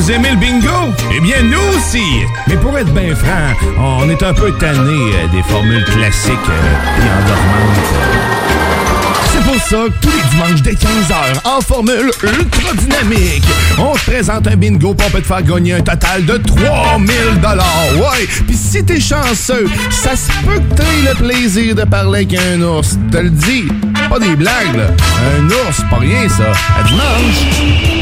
Vous 0.08 0.14
aimez 0.14 0.30
le 0.30 0.36
bingo? 0.36 0.94
Eh 1.14 1.20
bien, 1.20 1.42
nous 1.42 1.76
aussi! 1.76 2.24
Mais 2.46 2.56
pour 2.56 2.78
être 2.78 2.90
bien 2.94 3.14
franc, 3.14 3.52
on 3.78 4.08
est 4.08 4.22
un 4.22 4.32
peu 4.32 4.50
tanné 4.52 4.96
euh, 5.12 5.28
des 5.30 5.42
formules 5.42 5.84
classiques 5.84 6.32
euh, 6.48 7.02
et 7.02 7.10
endormantes. 7.20 7.76
C'est 9.30 9.42
pour 9.44 9.62
ça 9.62 9.76
que 9.84 10.00
tous 10.00 10.08
les 10.08 10.30
dimanches 10.30 10.62
dès 10.62 10.72
15h, 10.72 11.44
en 11.44 11.60
formule 11.60 12.10
ultra 12.22 12.72
dynamique, 12.72 13.44
on 13.76 13.94
se 13.98 14.10
présente 14.10 14.46
un 14.46 14.56
bingo 14.56 14.94
pour 14.94 15.10
te 15.10 15.20
faire 15.20 15.42
gagner 15.42 15.74
un 15.74 15.82
total 15.82 16.24
de 16.24 16.38
3000 16.38 17.14
Ouais! 17.96 18.26
Puis 18.46 18.56
si 18.56 18.82
t'es 18.82 19.00
chanceux, 19.00 19.68
ça 19.90 20.16
se 20.16 20.32
peut 20.46 20.58
que 20.58 20.74
t'aies 20.74 21.02
le 21.06 21.14
plaisir 21.16 21.74
de 21.74 21.84
parler 21.84 22.20
avec 22.20 22.34
un 22.34 22.62
ours. 22.62 22.96
Te 23.12 23.18
le 23.18 23.28
dis, 23.28 23.68
pas 24.08 24.18
des 24.18 24.36
blagues, 24.36 24.74
là. 24.74 24.86
Un 25.38 25.44
ours, 25.50 25.82
pas 25.90 25.98
rien, 25.98 26.26
ça. 26.30 26.52
À 26.80 26.82
dimanche! 26.84 27.97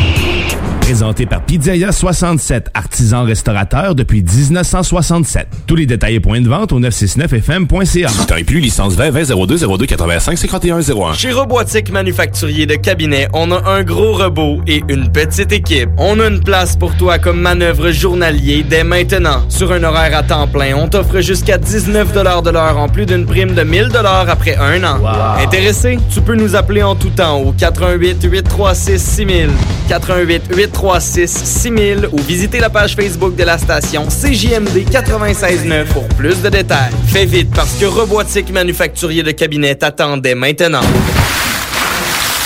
Présenté 0.86 1.26
par 1.26 1.42
Pizzeria 1.42 1.90
67, 1.90 2.70
artisan 2.72 3.24
restaurateur 3.24 3.96
depuis 3.96 4.22
1967. 4.22 5.48
Tous 5.66 5.74
les 5.74 5.84
détails 5.84 6.14
et 6.14 6.20
points 6.20 6.40
de 6.40 6.48
vente 6.48 6.70
au 6.70 6.78
969fm.ca. 6.78 8.08
Temps 8.28 8.36
et 8.36 8.44
plus, 8.44 8.60
licence 8.60 8.94
20 8.94 9.10
20 9.10 9.46
02 9.46 9.66
02 9.78 9.84
85 9.84 10.38
51 10.38 10.78
01. 10.78 11.14
Chez 11.14 11.32
Robotique 11.32 11.90
Manufacturier 11.90 12.66
de 12.66 12.76
Cabinet, 12.76 13.26
on 13.32 13.50
a 13.50 13.68
un 13.68 13.82
gros 13.82 14.12
robot 14.12 14.60
et 14.68 14.84
une 14.88 15.10
petite 15.10 15.50
équipe. 15.50 15.90
On 15.98 16.20
a 16.20 16.28
une 16.28 16.38
place 16.38 16.76
pour 16.76 16.96
toi 16.96 17.18
comme 17.18 17.40
manœuvre 17.40 17.90
journalier 17.90 18.62
dès 18.62 18.84
maintenant. 18.84 19.42
Sur 19.48 19.72
un 19.72 19.82
horaire 19.82 20.16
à 20.16 20.22
temps 20.22 20.46
plein, 20.46 20.76
on 20.76 20.86
t'offre 20.86 21.20
jusqu'à 21.20 21.58
19 21.58 22.12
de 22.12 22.50
l'heure 22.50 22.78
en 22.78 22.88
plus 22.88 23.06
d'une 23.06 23.26
prime 23.26 23.56
de 23.56 23.64
1000 23.64 23.88
après 24.28 24.54
un 24.54 24.84
an. 24.84 25.00
Intéressé? 25.42 25.98
Tu 26.14 26.20
peux 26.20 26.36
nous 26.36 26.54
appeler 26.54 26.84
en 26.84 26.94
tout 26.94 27.10
temps 27.10 27.40
au 27.40 27.50
88 27.50 28.22
836 28.22 29.02
6000, 29.02 29.50
88 29.88 30.75
836 30.76 31.28
6000 31.28 32.08
ou 32.12 32.18
visiter 32.18 32.60
la 32.60 32.68
page 32.68 32.94
Facebook 32.94 33.34
de 33.34 33.44
la 33.44 33.56
station 33.56 34.06
CJMD 34.06 34.88
96.9 34.90 35.86
pour 35.86 36.06
plus 36.08 36.42
de 36.42 36.48
détails. 36.50 36.92
Fais 37.08 37.24
vite 37.24 37.50
parce 37.54 37.74
que 37.76 37.86
Robotique 37.86 38.52
Manufacturier 38.52 39.22
de 39.22 39.30
Cabinet 39.30 39.76
t'attendait 39.76 40.34
maintenant. 40.34 40.82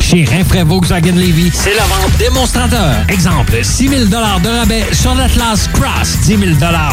Chez 0.00 0.24
Rinfraie 0.24 0.64
Volkswagen 0.64 1.12
Levy, 1.12 1.50
c'est 1.52 1.74
la 1.74 1.84
vente 1.84 2.16
démonstrateur. 2.18 2.94
Exemple, 3.08 3.52
6 3.62 3.88
000 3.88 4.04
de 4.04 4.48
rabais 4.48 4.84
sur 4.92 5.14
l'Atlas 5.14 5.68
Cross, 5.72 6.18
10 6.26 6.38
000 6.38 6.40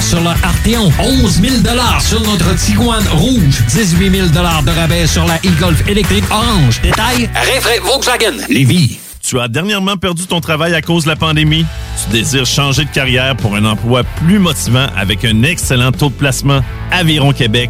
sur 0.01 0.21
le 0.21 0.29
Arteon, 0.29 0.91
11 0.99 1.41
000 1.41 1.53
sur 1.99 2.21
notre 2.21 2.55
Tiguan 2.55 3.03
Rouge, 3.11 3.63
18 3.67 4.11
000 4.11 4.27
de 4.29 4.69
rabais 4.71 5.07
sur 5.07 5.25
la 5.25 5.35
e-Golf 5.37 5.87
électrique 5.87 6.23
orange. 6.31 6.81
Détail, 6.81 7.29
Rinfraie 7.35 7.79
Volkswagen 7.83 8.45
Levy. 8.49 8.99
Tu 9.21 9.39
as 9.39 9.47
dernièrement 9.47 9.97
perdu 9.97 10.25
ton 10.25 10.41
travail 10.41 10.73
à 10.73 10.81
cause 10.81 11.03
de 11.03 11.09
la 11.09 11.15
pandémie? 11.15 11.65
Tu 12.03 12.11
désires 12.11 12.45
changer 12.45 12.85
de 12.85 12.89
carrière 12.89 13.35
pour 13.35 13.55
un 13.55 13.65
emploi 13.65 14.03
plus 14.03 14.39
motivant 14.39 14.87
avec 14.97 15.25
un 15.25 15.43
excellent 15.43 15.91
taux 15.91 16.09
de 16.09 16.15
placement? 16.15 16.61
Aviron 16.91 17.31
Québec 17.31 17.69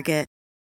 Target. 0.00 0.39